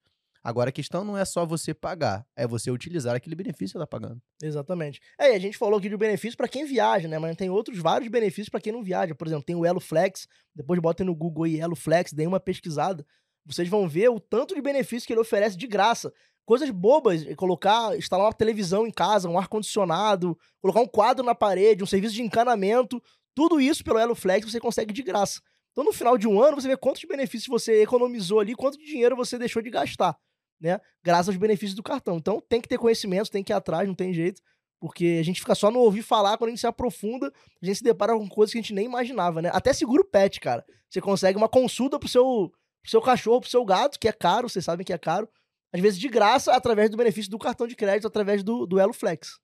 Agora 0.47 0.69
a 0.69 0.73
questão 0.73 1.03
não 1.03 1.19
é 1.19 1.25
só 1.25 1.45
você 1.45 1.75
pagar, 1.75 2.25
é 2.37 2.47
você 2.47 2.71
utilizar 2.71 3.17
aquele 3.17 3.35
benefício 3.35 3.73
que 3.73 3.73
você 3.73 3.79
tá 3.81 3.87
pagando. 3.87 4.23
Exatamente. 4.41 5.01
É, 5.19 5.33
e 5.33 5.35
a 5.35 5.41
gente 5.41 5.59
falou 5.59 5.77
aqui 5.77 5.89
de 5.89 5.97
benefício 5.97 6.37
para 6.37 6.47
quem 6.47 6.65
viaja, 6.65 7.09
né? 7.09 7.19
Mas 7.19 7.35
tem 7.35 7.51
outros 7.51 7.77
vários 7.81 8.09
benefícios 8.09 8.49
para 8.49 8.61
quem 8.61 8.73
não 8.73 8.81
viaja. 8.81 9.13
Por 9.13 9.27
exemplo, 9.27 9.43
tem 9.43 9.57
o 9.57 9.67
Elo 9.67 9.81
Flex. 9.81 10.29
Depois 10.55 10.79
botem 10.79 11.05
no 11.05 11.17
Google 11.17 11.47
aí 11.47 11.59
Elo 11.59 11.75
Flex, 11.75 12.13
deem 12.13 12.29
uma 12.29 12.39
pesquisada. 12.39 13.05
Vocês 13.45 13.69
vão 13.69 13.89
ver 13.89 14.09
o 14.09 14.21
tanto 14.21 14.55
de 14.55 14.63
benefício 14.63 15.05
que 15.05 15.13
ele 15.13 15.19
oferece 15.19 15.57
de 15.57 15.67
graça. 15.67 16.13
Coisas 16.45 16.71
bobas, 16.71 17.27
é 17.27 17.35
colocar, 17.35 17.99
instalar 17.99 18.27
uma 18.27 18.33
televisão 18.33 18.87
em 18.87 18.93
casa, 18.93 19.29
um 19.29 19.37
ar-condicionado, 19.37 20.39
colocar 20.63 20.79
um 20.79 20.87
quadro 20.87 21.25
na 21.25 21.35
parede, 21.35 21.83
um 21.83 21.87
serviço 21.87 22.15
de 22.15 22.23
encanamento, 22.23 23.03
tudo 23.35 23.61
isso 23.61 23.83
pelo 23.83 23.99
Elo 23.99 24.15
Flex 24.15 24.49
você 24.49 24.61
consegue 24.61 24.95
de 24.95 25.03
graça. 25.03 25.41
Então, 25.73 25.83
no 25.85 25.93
final 25.93 26.17
de 26.17 26.29
um 26.29 26.41
ano, 26.41 26.61
você 26.61 26.69
vê 26.69 26.77
quantos 26.77 27.03
benefícios 27.03 27.49
você 27.49 27.83
economizou 27.83 28.39
ali, 28.39 28.55
quanto 28.55 28.79
de 28.79 28.87
dinheiro 28.87 29.17
você 29.17 29.37
deixou 29.37 29.61
de 29.61 29.71
gastar, 29.71 30.17
né? 30.61 30.81
Graças 31.03 31.29
aos 31.29 31.37
benefícios 31.37 31.75
do 31.75 31.83
cartão. 31.83 32.16
Então, 32.16 32.42
tem 32.49 32.61
que 32.61 32.69
ter 32.69 32.79
conhecimento, 32.79 33.31
tem 33.31 33.42
que 33.42 33.53
ir 33.53 33.55
atrás, 33.55 33.87
não 33.87 33.95
tem 33.95 34.12
jeito. 34.12 34.40
Porque 34.79 35.19
a 35.21 35.25
gente 35.25 35.40
fica 35.40 35.55
só 35.55 35.71
no 35.71 35.79
ouvir 35.81 36.03
falar, 36.03 36.37
quando 36.37 36.49
a 36.49 36.51
gente 36.51 36.61
se 36.61 36.66
aprofunda, 36.66 37.33
a 37.62 37.66
gente 37.66 37.79
se 37.79 37.85
depara 37.85 38.12
com 38.12 38.29
coisas 38.29 38.53
que 38.53 38.59
a 38.59 38.62
gente 38.62 38.75
nem 38.75 38.85
imaginava, 38.85 39.40
né? 39.40 39.51
Até 39.53 39.73
seguro 39.73 40.05
pet, 40.05 40.38
cara. 40.38 40.64
Você 40.88 41.01
consegue 41.01 41.38
uma 41.38 41.49
consulta 41.49 41.99
pro 41.99 42.09
seu, 42.09 42.53
pro 42.83 42.90
seu 42.90 43.01
cachorro, 43.01 43.40
pro 43.40 43.51
seu 43.51 43.64
gato, 43.64 43.99
que 43.99 44.07
é 44.07 44.12
caro, 44.12 44.49
vocês 44.49 44.64
sabem 44.64 44.85
que 44.85 44.92
é 44.92 44.99
caro. 44.99 45.29
Às 45.73 45.81
vezes 45.81 45.99
de 45.99 46.09
graça, 46.09 46.53
através 46.53 46.90
do 46.90 46.97
benefício 46.97 47.31
do 47.31 47.38
cartão 47.38 47.66
de 47.66 47.75
crédito, 47.75 48.07
através 48.07 48.42
do, 48.42 48.66
do 48.66 48.79
Elo 48.79 48.92
Flex. 48.92 49.38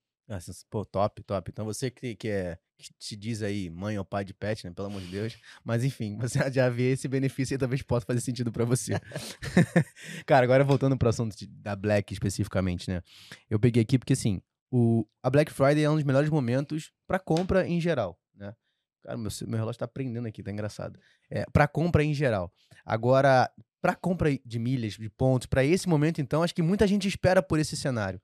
Pô, 0.69 0.85
top, 0.85 1.21
top. 1.23 1.49
Então 1.51 1.65
você 1.65 1.89
que, 1.91 2.15
que 2.15 2.27
é 2.27 2.57
que 2.77 2.89
se 2.99 3.15
diz 3.15 3.41
aí 3.41 3.69
mãe 3.69 3.97
ou 3.97 4.03
pai 4.05 4.25
de 4.25 4.33
pet, 4.33 4.65
né? 4.65 4.73
Pelo 4.73 4.87
amor 4.87 5.01
de 5.01 5.07
Deus. 5.07 5.37
Mas 5.63 5.83
enfim, 5.83 6.17
você 6.21 6.51
já 6.51 6.69
vê 6.69 6.91
esse 6.91 7.07
benefício 7.07 7.55
e 7.55 7.57
talvez 7.57 7.81
possa 7.81 8.05
fazer 8.05 8.21
sentido 8.21 8.51
pra 8.51 8.65
você. 8.65 8.93
Cara, 10.25 10.43
agora 10.43 10.63
voltando 10.63 10.97
pro 10.97 11.09
assunto 11.09 11.35
de- 11.37 11.47
da 11.47 11.75
Black 11.75 12.13
especificamente, 12.13 12.89
né? 12.89 13.01
Eu 13.49 13.59
peguei 13.59 13.81
aqui 13.83 13.97
porque 13.99 14.13
assim, 14.13 14.41
o, 14.71 15.05
a 15.21 15.29
Black 15.29 15.51
Friday 15.51 15.83
é 15.83 15.89
um 15.89 15.95
dos 15.95 16.03
melhores 16.03 16.29
momentos 16.29 16.91
pra 17.07 17.19
compra 17.19 17.67
em 17.67 17.79
geral, 17.79 18.19
né? 18.35 18.53
Cara, 19.03 19.17
meu, 19.17 19.29
meu 19.47 19.59
relógio 19.59 19.79
tá 19.79 19.87
prendendo 19.87 20.27
aqui, 20.27 20.41
tá 20.41 20.51
engraçado. 20.51 20.99
É, 21.29 21.45
pra 21.51 21.67
compra 21.67 22.03
em 22.03 22.13
geral. 22.13 22.51
Agora, 22.85 23.51
pra 23.83 23.93
compra 23.93 24.29
de 24.45 24.59
milhas, 24.59 24.93
de 24.93 25.09
pontos, 25.09 25.45
pra 25.45 25.61
esse 25.61 25.89
momento 25.89 26.21
então, 26.21 26.41
acho 26.41 26.55
que 26.55 26.61
muita 26.61 26.87
gente 26.87 27.05
espera 27.05 27.43
por 27.43 27.59
esse 27.59 27.75
cenário. 27.75 28.17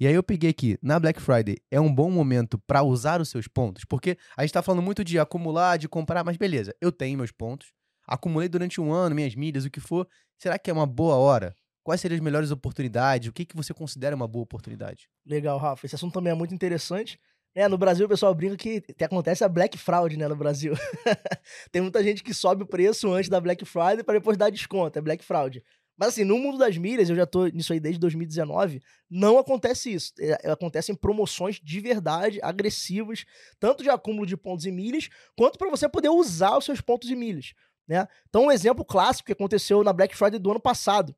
E 0.00 0.08
aí 0.08 0.12
eu 0.12 0.24
peguei 0.24 0.50
aqui, 0.50 0.76
na 0.82 0.98
Black 0.98 1.22
Friday, 1.22 1.56
é 1.70 1.80
um 1.80 1.94
bom 1.94 2.10
momento 2.10 2.58
pra 2.66 2.82
usar 2.82 3.20
os 3.20 3.28
seus 3.28 3.46
pontos? 3.46 3.84
Porque 3.84 4.18
a 4.36 4.42
gente 4.42 4.52
tá 4.52 4.60
falando 4.60 4.82
muito 4.82 5.04
de 5.04 5.16
acumular, 5.16 5.76
de 5.76 5.88
comprar, 5.88 6.24
mas 6.24 6.36
beleza, 6.36 6.74
eu 6.80 6.90
tenho 6.90 7.16
meus 7.16 7.30
pontos, 7.30 7.68
acumulei 8.04 8.48
durante 8.48 8.80
um 8.80 8.92
ano, 8.92 9.14
minhas 9.14 9.36
milhas, 9.36 9.64
o 9.64 9.70
que 9.70 9.78
for. 9.78 10.04
Será 10.36 10.58
que 10.58 10.68
é 10.68 10.72
uma 10.74 10.84
boa 10.84 11.14
hora? 11.14 11.54
Quais 11.84 12.00
seriam 12.00 12.16
as 12.16 12.24
melhores 12.24 12.50
oportunidades? 12.50 13.28
O 13.28 13.32
que, 13.32 13.44
que 13.44 13.54
você 13.54 13.72
considera 13.72 14.16
uma 14.16 14.26
boa 14.26 14.42
oportunidade? 14.42 15.08
Legal, 15.24 15.58
Rafa. 15.58 15.86
Esse 15.86 15.94
assunto 15.94 16.14
também 16.14 16.32
é 16.32 16.34
muito 16.34 16.52
interessante. 16.52 17.20
É, 17.54 17.68
no 17.68 17.78
Brasil 17.78 18.06
o 18.06 18.08
pessoal 18.08 18.34
brinca 18.34 18.56
que 18.56 18.80
te- 18.80 19.04
acontece 19.04 19.44
a 19.44 19.48
Black 19.48 19.78
Fraud, 19.78 20.16
né, 20.16 20.26
no 20.26 20.34
Brasil. 20.34 20.72
Tem 21.70 21.80
muita 21.80 22.02
gente 22.02 22.22
que 22.22 22.34
sobe 22.34 22.64
o 22.64 22.66
preço 22.66 23.12
antes 23.12 23.28
da 23.30 23.40
Black 23.40 23.64
Friday 23.64 24.02
para 24.02 24.18
depois 24.18 24.36
dar 24.36 24.50
desconto, 24.50 24.98
é 24.98 25.02
Black 25.02 25.24
Fraud. 25.24 25.62
Mas 25.96 26.08
assim, 26.08 26.24
no 26.24 26.36
mundo 26.36 26.58
das 26.58 26.76
milhas, 26.76 27.08
eu 27.08 27.14
já 27.14 27.24
tô 27.24 27.46
nisso 27.46 27.72
aí 27.72 27.78
desde 27.78 28.00
2019, 28.00 28.82
não 29.08 29.38
acontece 29.38 29.92
isso. 29.92 30.12
É, 30.18 30.50
acontecem 30.50 30.96
promoções 30.96 31.60
de 31.62 31.78
verdade, 31.78 32.40
agressivas, 32.42 33.24
tanto 33.60 33.84
de 33.84 33.90
acúmulo 33.90 34.26
de 34.26 34.36
pontos 34.36 34.66
e 34.66 34.72
milhas, 34.72 35.08
quanto 35.36 35.56
para 35.56 35.70
você 35.70 35.88
poder 35.88 36.08
usar 36.08 36.58
os 36.58 36.64
seus 36.64 36.80
pontos 36.80 37.08
e 37.08 37.14
milhas, 37.14 37.52
né? 37.86 38.08
Então, 38.28 38.46
um 38.46 38.50
exemplo 38.50 38.84
clássico 38.84 39.26
que 39.26 39.32
aconteceu 39.32 39.84
na 39.84 39.92
Black 39.92 40.16
Friday 40.16 40.40
do 40.40 40.50
ano 40.50 40.60
passado. 40.60 41.14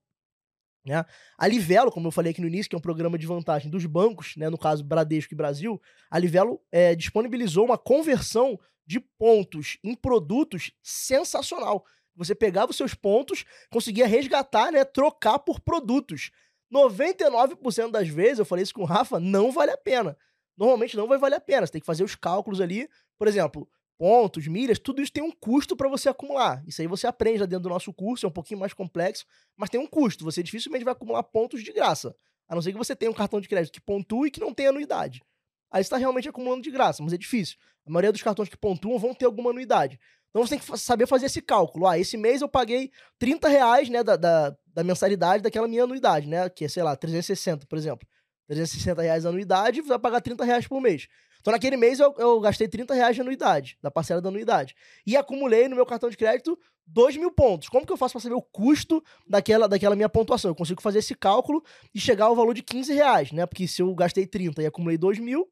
Né? 0.87 1.05
A 1.37 1.49
Livelo, 1.49 1.91
como 1.91 2.07
eu 2.07 2.13
falei 2.13 2.31
aqui 2.31 2.41
no 2.41 2.47
início, 2.47 2.71
que 2.71 2.77
é 2.77 2.79
um 2.79 2.83
programa 2.83 3.19
de 3.19 3.27
vantagem 3.27 3.69
dos 3.69 3.85
bancos, 3.85 4.37
né, 4.37 4.49
no 4.49 4.57
caso 4.57 4.85
Bradesco 4.85 5.35
e 5.35 5.37
Brasil, 5.37 5.83
a 6.09 6.19
Livelo 6.19 6.61
é, 6.71 6.95
disponibilizou 6.95 7.65
uma 7.65 7.77
conversão 7.77 8.59
de 8.87 9.01
pontos 9.01 9.79
em 9.83 9.97
produtos 9.97 10.71
sensacional. 10.81 11.85
Você 12.15 12.37
pegava 12.37 12.71
os 12.71 12.77
seus 12.77 12.95
pontos, 12.95 13.45
conseguia 13.69 14.07
resgatar, 14.07 14.71
né, 14.71 14.85
trocar 14.85 15.41
por 15.41 15.59
produtos. 15.59 16.31
99% 16.73 17.91
das 17.91 18.09
vezes, 18.09 18.39
eu 18.39 18.45
falei 18.45 18.63
isso 18.63 18.75
com 18.75 18.83
o 18.83 18.87
Rafa, 18.87 19.19
não 19.19 19.51
vale 19.51 19.73
a 19.73 19.77
pena. 19.77 20.17
Normalmente 20.57 20.97
não 20.97 21.09
vai 21.09 21.19
valer 21.19 21.37
a 21.37 21.41
pena. 21.41 21.67
Você 21.67 21.73
tem 21.73 21.81
que 21.81 21.87
fazer 21.87 22.05
os 22.05 22.15
cálculos 22.15 22.61
ali. 22.61 22.89
Por 23.19 23.29
exemplo, 23.29 23.69
pontos, 23.99 24.47
milhas, 24.47 24.79
tudo 24.79 25.01
isso 25.01 25.13
tem 25.13 25.23
um 25.23 25.33
custo 25.33 25.77
para 25.77 25.89
você 25.89 26.09
acumular. 26.09 26.63
Isso 26.67 26.81
aí 26.81 26.87
você 26.87 27.07
aprende 27.07 27.41
lá 27.41 27.47
dentro 27.47 27.65
do 27.65 27.69
nosso 27.69 27.93
curso, 27.93 28.27
é 28.27 28.29
um 28.29 28.33
pouquinho 28.33 28.61
mais 28.61 28.73
complexo, 28.73 29.25
mas 29.57 29.71
tem 29.71 29.81
um 29.81 29.87
custo. 29.87 30.25
Você 30.25 30.43
dificilmente 30.43 30.85
vai 30.85 30.93
acumular 30.93 31.23
pontos 31.23 31.63
de 31.63 31.73
graça. 31.73 32.15
A 32.49 32.55
não 32.55 32.63
ser 32.63 32.73
que 32.73 32.79
você 32.79 32.95
tenha 32.95 33.11
um 33.11 33.15
cartão 33.15 33.41
de 33.41 33.49
crédito 33.49 33.73
que 33.73 33.81
pontue 33.81 34.29
e 34.29 34.31
que 34.31 34.41
não 34.41 34.55
tenha 34.55 34.69
anuidade. 34.69 35.23
Aí 35.71 35.83
você 35.83 35.87
está 35.87 35.97
realmente 35.97 36.29
acumulando 36.29 36.63
de 36.63 36.71
graça, 36.71 37.03
mas 37.03 37.13
é 37.13 37.19
difícil. 37.19 37.57
A 37.85 37.91
maioria 37.91 38.13
dos 38.13 38.23
cartões 38.23 38.49
que 38.49 38.57
pontuam 38.57 38.99
vão 38.99 39.15
ter 39.15 39.25
alguma 39.25 39.51
anuidade. 39.51 39.99
Então 40.31 40.47
você 40.47 40.57
tem 40.57 40.59
que 40.59 40.79
saber 40.79 41.07
fazer 41.07 41.27
esse 41.27 41.41
cálculo. 41.41 41.87
Ah, 41.87 41.99
esse 41.99 42.17
mês 42.17 42.43
eu 42.43 42.49
paguei 42.49 42.91
30 43.19 43.49
reais 43.49 43.89
né, 43.89 44.03
da, 44.05 44.17
da, 44.17 44.57
da 44.67 44.85
mensalidade 44.85 45.43
daquela 45.43 45.67
minha 45.67 45.85
anuidade, 45.85 46.29
né? 46.29 46.49
Que 46.51 46.67
é, 46.67 46.69
sei 46.69 46.83
lá, 46.83 46.95
360, 46.95 47.67
por 47.67 47.79
exemplo. 47.79 48.07
360 48.47 49.03
reais 49.03 49.27
a 49.27 49.31
anuidade, 49.31 49.81
vai 49.81 49.99
pagar 49.99 50.21
30 50.21 50.45
reais 50.45 50.67
por 50.69 50.81
mês. 50.81 51.09
Então, 51.47 51.53
naquele 51.53 51.77
mês, 51.77 52.01
eu, 52.01 52.13
eu, 52.19 52.41
gastei 52.41 52.67
30 52.67 52.93
reais 52.93 53.15
de 53.15 53.21
anuidade, 53.21 53.79
da 53.81 53.89
parcela 53.89 54.21
da 54.21 54.29
anuidade. 54.29 54.75
E 55.07 55.17
acumulei 55.17 55.69
no 55.69 55.77
meu 55.77 55.87
cartão 55.87 56.11
de 56.11 56.17
crédito 56.17 56.59
2 56.89 57.17
mil 57.19 57.31
pontos. 57.31 57.69
Como 57.69 57.87
que 57.87 57.93
eu 57.93 57.97
faço 57.97 58.15
para 58.15 58.21
saber 58.21 58.35
o 58.35 58.43
custo 58.43 59.01
daquela, 59.25 59.69
daquela 59.69 59.95
minha 59.95 60.09
pontuação? 60.09 60.51
Eu 60.51 60.57
consigo 60.57 60.83
fazer 60.83 60.99
esse 60.99 61.15
cálculo 61.15 61.63
e 61.95 62.01
chegar 62.01 62.25
ao 62.25 62.35
valor 62.35 62.53
de 62.53 62.65
15 62.65 62.93
reais, 62.93 63.31
né? 63.31 63.47
Porque 63.47 63.69
se 63.69 63.81
eu 63.81 63.95
gastei 63.95 64.27
30 64.27 64.61
e 64.61 64.67
acumulei 64.67 64.99
2 64.99 65.21
mil, 65.21 65.49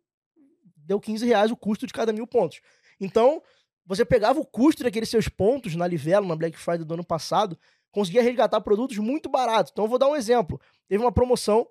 deu 0.76 0.98
15 0.98 1.24
reais 1.26 1.52
o 1.52 1.56
custo 1.56 1.86
de 1.86 1.92
cada 1.92 2.12
mil 2.12 2.26
pontos. 2.26 2.60
Então, 3.00 3.40
você 3.86 4.04
pegava 4.04 4.40
o 4.40 4.44
custo 4.44 4.82
daqueles 4.82 5.08
seus 5.08 5.28
pontos 5.28 5.76
na 5.76 5.86
Livelo, 5.86 6.26
na 6.26 6.34
Black 6.34 6.58
Friday 6.58 6.84
do 6.84 6.94
ano 6.94 7.04
passado, 7.04 7.56
conseguia 7.92 8.20
resgatar 8.20 8.60
produtos 8.62 8.98
muito 8.98 9.28
baratos. 9.28 9.70
Então, 9.70 9.84
eu 9.84 9.88
vou 9.88 10.00
dar 10.00 10.08
um 10.08 10.16
exemplo. 10.16 10.60
Teve 10.88 11.04
uma 11.04 11.12
promoção 11.12 11.68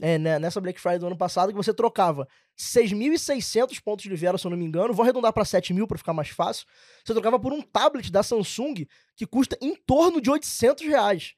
é, 0.00 0.18
né, 0.18 0.38
nessa 0.38 0.60
Black 0.60 0.80
Friday 0.80 0.98
do 0.98 1.06
ano 1.06 1.16
passado 1.16 1.50
que 1.50 1.56
você 1.56 1.72
trocava 1.72 2.28
6.600 2.58 3.80
pontos 3.82 4.04
de 4.04 4.14
Vero, 4.14 4.38
se 4.38 4.46
eu 4.46 4.50
não 4.50 4.58
me 4.58 4.64
engano, 4.64 4.92
vou 4.92 5.02
arredondar 5.02 5.32
para 5.32 5.44
7.000 5.44 5.86
para 5.86 5.98
ficar 5.98 6.12
mais 6.12 6.28
fácil. 6.28 6.66
Você 7.04 7.12
trocava 7.12 7.38
por 7.38 7.52
um 7.52 7.62
tablet 7.62 8.10
da 8.10 8.22
Samsung 8.22 8.86
que 9.16 9.26
custa 9.26 9.56
em 9.60 9.74
torno 9.74 10.20
de 10.20 10.30
800 10.30 10.86
reais. 10.86 11.34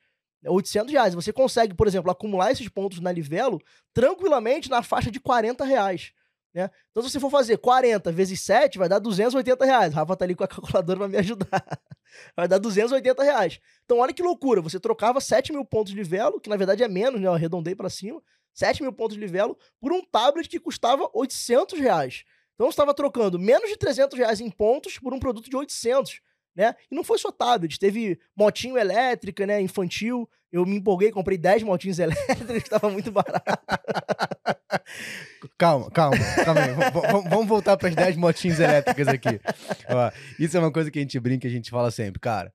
800 0.47 0.93
reais. 0.93 1.15
Você 1.15 1.33
consegue, 1.33 1.75
por 1.75 1.87
exemplo, 1.87 2.11
acumular 2.11 2.51
esses 2.51 2.69
pontos 2.69 3.01
na 3.01 3.13
Livelo 3.13 3.61
tranquilamente 3.93 4.71
na 4.71 4.83
faixa 4.83 5.11
de 5.11 5.21
40 5.21 5.65
reais. 5.65 6.13
Né? 6.53 6.69
Então, 6.91 7.03
se 7.03 7.11
você 7.11 7.21
for 7.21 7.31
fazer 7.31 7.59
40 7.59 8.11
vezes 8.11 8.41
7, 8.41 8.79
vai 8.79 8.89
dar 8.89 8.99
280 8.99 9.65
reais. 9.65 9.95
Rafa 9.95 10.17
tá 10.17 10.25
ali 10.25 10.35
com 10.35 10.45
a 10.45 10.49
calculadora 10.49 10.99
para 10.99 11.09
me 11.09 11.17
ajudar. 11.19 11.65
vai 12.37 12.49
dar 12.49 12.59
280 12.59 13.23
reais. 13.23 13.61
Então, 13.85 13.99
olha 13.99 14.13
que 14.13 14.23
loucura. 14.23 14.61
Você 14.61 14.81
trocava 14.81 15.21
7 15.21 15.53
mil 15.53 15.65
pontos 15.65 15.93
de 15.93 16.03
velo, 16.03 16.41
que 16.41 16.51
na 16.51 16.57
verdade 16.57 16.83
é 16.83 16.89
menos, 16.89 17.21
né? 17.21 17.29
Eu 17.29 17.35
arredondei 17.35 17.75
para 17.75 17.89
cima. 17.89 18.21
7 18.61 18.83
mil 18.83 18.93
pontos 18.93 19.17
de 19.17 19.21
livelo 19.21 19.57
por 19.81 19.91
um 19.91 20.03
tablet 20.05 20.47
que 20.47 20.61
custava 20.61 21.09
800 21.15 21.81
reais. 21.81 22.25
Então 22.55 22.67
você 22.67 22.75
estava 22.75 22.93
trocando 22.93 23.39
menos 23.39 23.71
de 23.71 23.77
300 23.79 24.19
reais 24.19 24.39
em 24.39 24.51
pontos 24.51 24.99
por 24.99 25.15
um 25.15 25.19
produto 25.19 25.49
de 25.49 25.57
800, 25.57 26.21
né? 26.55 26.75
E 26.91 26.95
não 26.95 27.03
foi 27.03 27.19
só 27.19 27.33
tablet, 27.33 27.79
teve 27.79 28.21
motinho 28.37 28.77
elétrica, 28.77 29.47
né, 29.47 29.63
infantil. 29.63 30.29
Eu 30.53 30.67
me 30.67 30.77
empolguei, 30.77 31.11
comprei 31.11 31.39
10 31.39 31.63
motinhos 31.63 31.99
elétricas, 32.01 32.57
estava 32.57 32.91
muito 32.91 33.11
barato. 33.11 33.47
calma, 35.57 35.91
calma, 35.91 36.19
calma 36.45 36.61
vamos 37.31 37.47
voltar 37.47 37.79
para 37.79 37.89
as 37.89 37.95
10 37.95 38.17
motinhas 38.17 38.61
elétricas 38.61 39.09
aqui. 39.09 39.41
Ó, 39.89 40.11
isso 40.39 40.55
é 40.55 40.61
uma 40.61 40.73
coisa 40.73 40.91
que 40.91 40.99
a 40.99 41.03
gente 41.03 41.19
brinca, 41.19 41.49
a 41.49 41.51
gente 41.51 41.71
fala 41.71 41.91
sempre, 41.91 42.21
cara. 42.21 42.53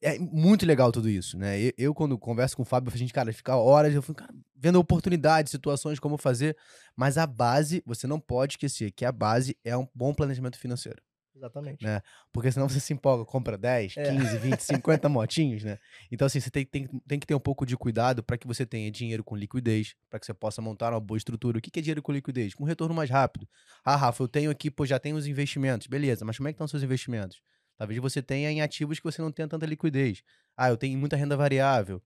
É 0.00 0.18
muito 0.18 0.64
legal 0.64 0.92
tudo 0.92 1.08
isso, 1.08 1.36
né? 1.36 1.60
Eu, 1.60 1.72
eu, 1.76 1.94
quando 1.94 2.16
converso 2.16 2.56
com 2.56 2.62
o 2.62 2.66
Fábio, 2.66 2.92
a 2.94 2.96
gente, 2.96 3.12
cara, 3.12 3.32
fica 3.32 3.56
horas, 3.56 3.92
eu 3.92 4.02
fico, 4.02 4.14
cara, 4.14 4.32
vendo 4.54 4.78
oportunidades, 4.78 5.50
situações, 5.50 5.98
como 5.98 6.16
fazer. 6.16 6.56
Mas 6.96 7.18
a 7.18 7.26
base, 7.26 7.82
você 7.84 8.06
não 8.06 8.20
pode 8.20 8.52
esquecer 8.52 8.92
que 8.92 9.04
a 9.04 9.10
base 9.10 9.56
é 9.64 9.76
um 9.76 9.86
bom 9.94 10.14
planejamento 10.14 10.58
financeiro. 10.58 11.02
Exatamente. 11.36 11.84
Né? 11.84 12.00
Porque 12.32 12.50
senão 12.52 12.68
você 12.68 12.78
se 12.78 12.92
empolga, 12.92 13.24
compra 13.24 13.58
10, 13.58 13.96
é. 13.96 14.10
15, 14.10 14.38
20, 14.38 14.60
50 14.60 15.08
motinhos, 15.08 15.64
né? 15.64 15.78
Então, 16.10 16.26
assim, 16.26 16.38
você 16.38 16.50
tem, 16.50 16.64
tem, 16.64 16.86
tem 17.06 17.18
que 17.18 17.26
ter 17.26 17.34
um 17.34 17.40
pouco 17.40 17.66
de 17.66 17.76
cuidado 17.76 18.22
para 18.22 18.38
que 18.38 18.46
você 18.46 18.64
tenha 18.64 18.90
dinheiro 18.90 19.24
com 19.24 19.34
liquidez, 19.34 19.96
para 20.08 20.20
que 20.20 20.26
você 20.26 20.32
possa 20.32 20.62
montar 20.62 20.92
uma 20.92 21.00
boa 21.00 21.18
estrutura. 21.18 21.58
O 21.58 21.60
que 21.60 21.76
é 21.76 21.82
dinheiro 21.82 22.02
com 22.02 22.12
liquidez? 22.12 22.54
Com 22.54 22.64
retorno 22.64 22.94
mais 22.94 23.10
rápido. 23.10 23.48
Ah, 23.84 23.96
Rafa, 23.96 24.22
eu 24.22 24.28
tenho 24.28 24.50
aqui, 24.50 24.70
pô, 24.70 24.86
já 24.86 25.00
tenho 25.00 25.16
os 25.16 25.26
investimentos. 25.26 25.88
Beleza, 25.88 26.24
mas 26.24 26.36
como 26.36 26.48
é 26.48 26.52
que 26.52 26.54
estão 26.54 26.66
os 26.66 26.70
seus 26.70 26.84
investimentos? 26.84 27.42
Talvez 27.76 28.00
você 28.00 28.22
tenha 28.22 28.50
em 28.50 28.60
ativos 28.60 28.98
que 28.98 29.04
você 29.04 29.20
não 29.20 29.32
tenha 29.32 29.48
tanta 29.48 29.66
liquidez. 29.66 30.22
Ah, 30.56 30.68
eu 30.68 30.76
tenho 30.76 30.98
muita 30.98 31.16
renda 31.16 31.36
variável, 31.36 32.02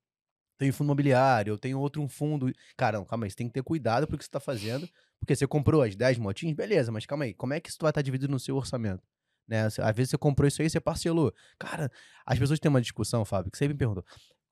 tenho 0.58 0.72
fundo 0.72 0.88
imobiliário, 0.88 1.52
eu 1.52 1.58
tenho 1.58 1.78
outro 1.78 2.02
um 2.02 2.08
fundo. 2.08 2.52
Cara, 2.76 3.02
calma 3.04 3.26
aí, 3.26 3.30
você 3.30 3.36
tem 3.36 3.46
que 3.46 3.54
ter 3.54 3.62
cuidado 3.62 4.06
porque 4.06 4.24
você 4.24 4.28
está 4.28 4.40
fazendo. 4.40 4.88
Porque 5.20 5.34
você 5.34 5.46
comprou 5.46 5.82
as 5.82 5.94
10 5.96 6.18
motinhas, 6.18 6.56
beleza, 6.56 6.92
mas 6.92 7.06
calma 7.06 7.24
aí, 7.24 7.34
como 7.34 7.52
é 7.52 7.60
que 7.60 7.68
isso 7.68 7.78
vai 7.80 7.90
estar 7.90 8.02
dividido 8.02 8.30
no 8.30 8.38
seu 8.38 8.56
orçamento? 8.56 9.02
Né? 9.46 9.64
Às 9.64 9.96
vezes 9.96 10.10
você 10.10 10.18
comprou 10.18 10.46
isso 10.46 10.60
aí, 10.60 10.68
você 10.68 10.80
parcelou. 10.80 11.32
Cara, 11.58 11.90
as 12.26 12.38
pessoas 12.38 12.60
têm 12.60 12.68
uma 12.68 12.80
discussão, 12.80 13.24
Fábio, 13.24 13.50
que 13.50 13.58
sempre 13.58 13.74
me 13.74 13.78
perguntam: 13.78 14.04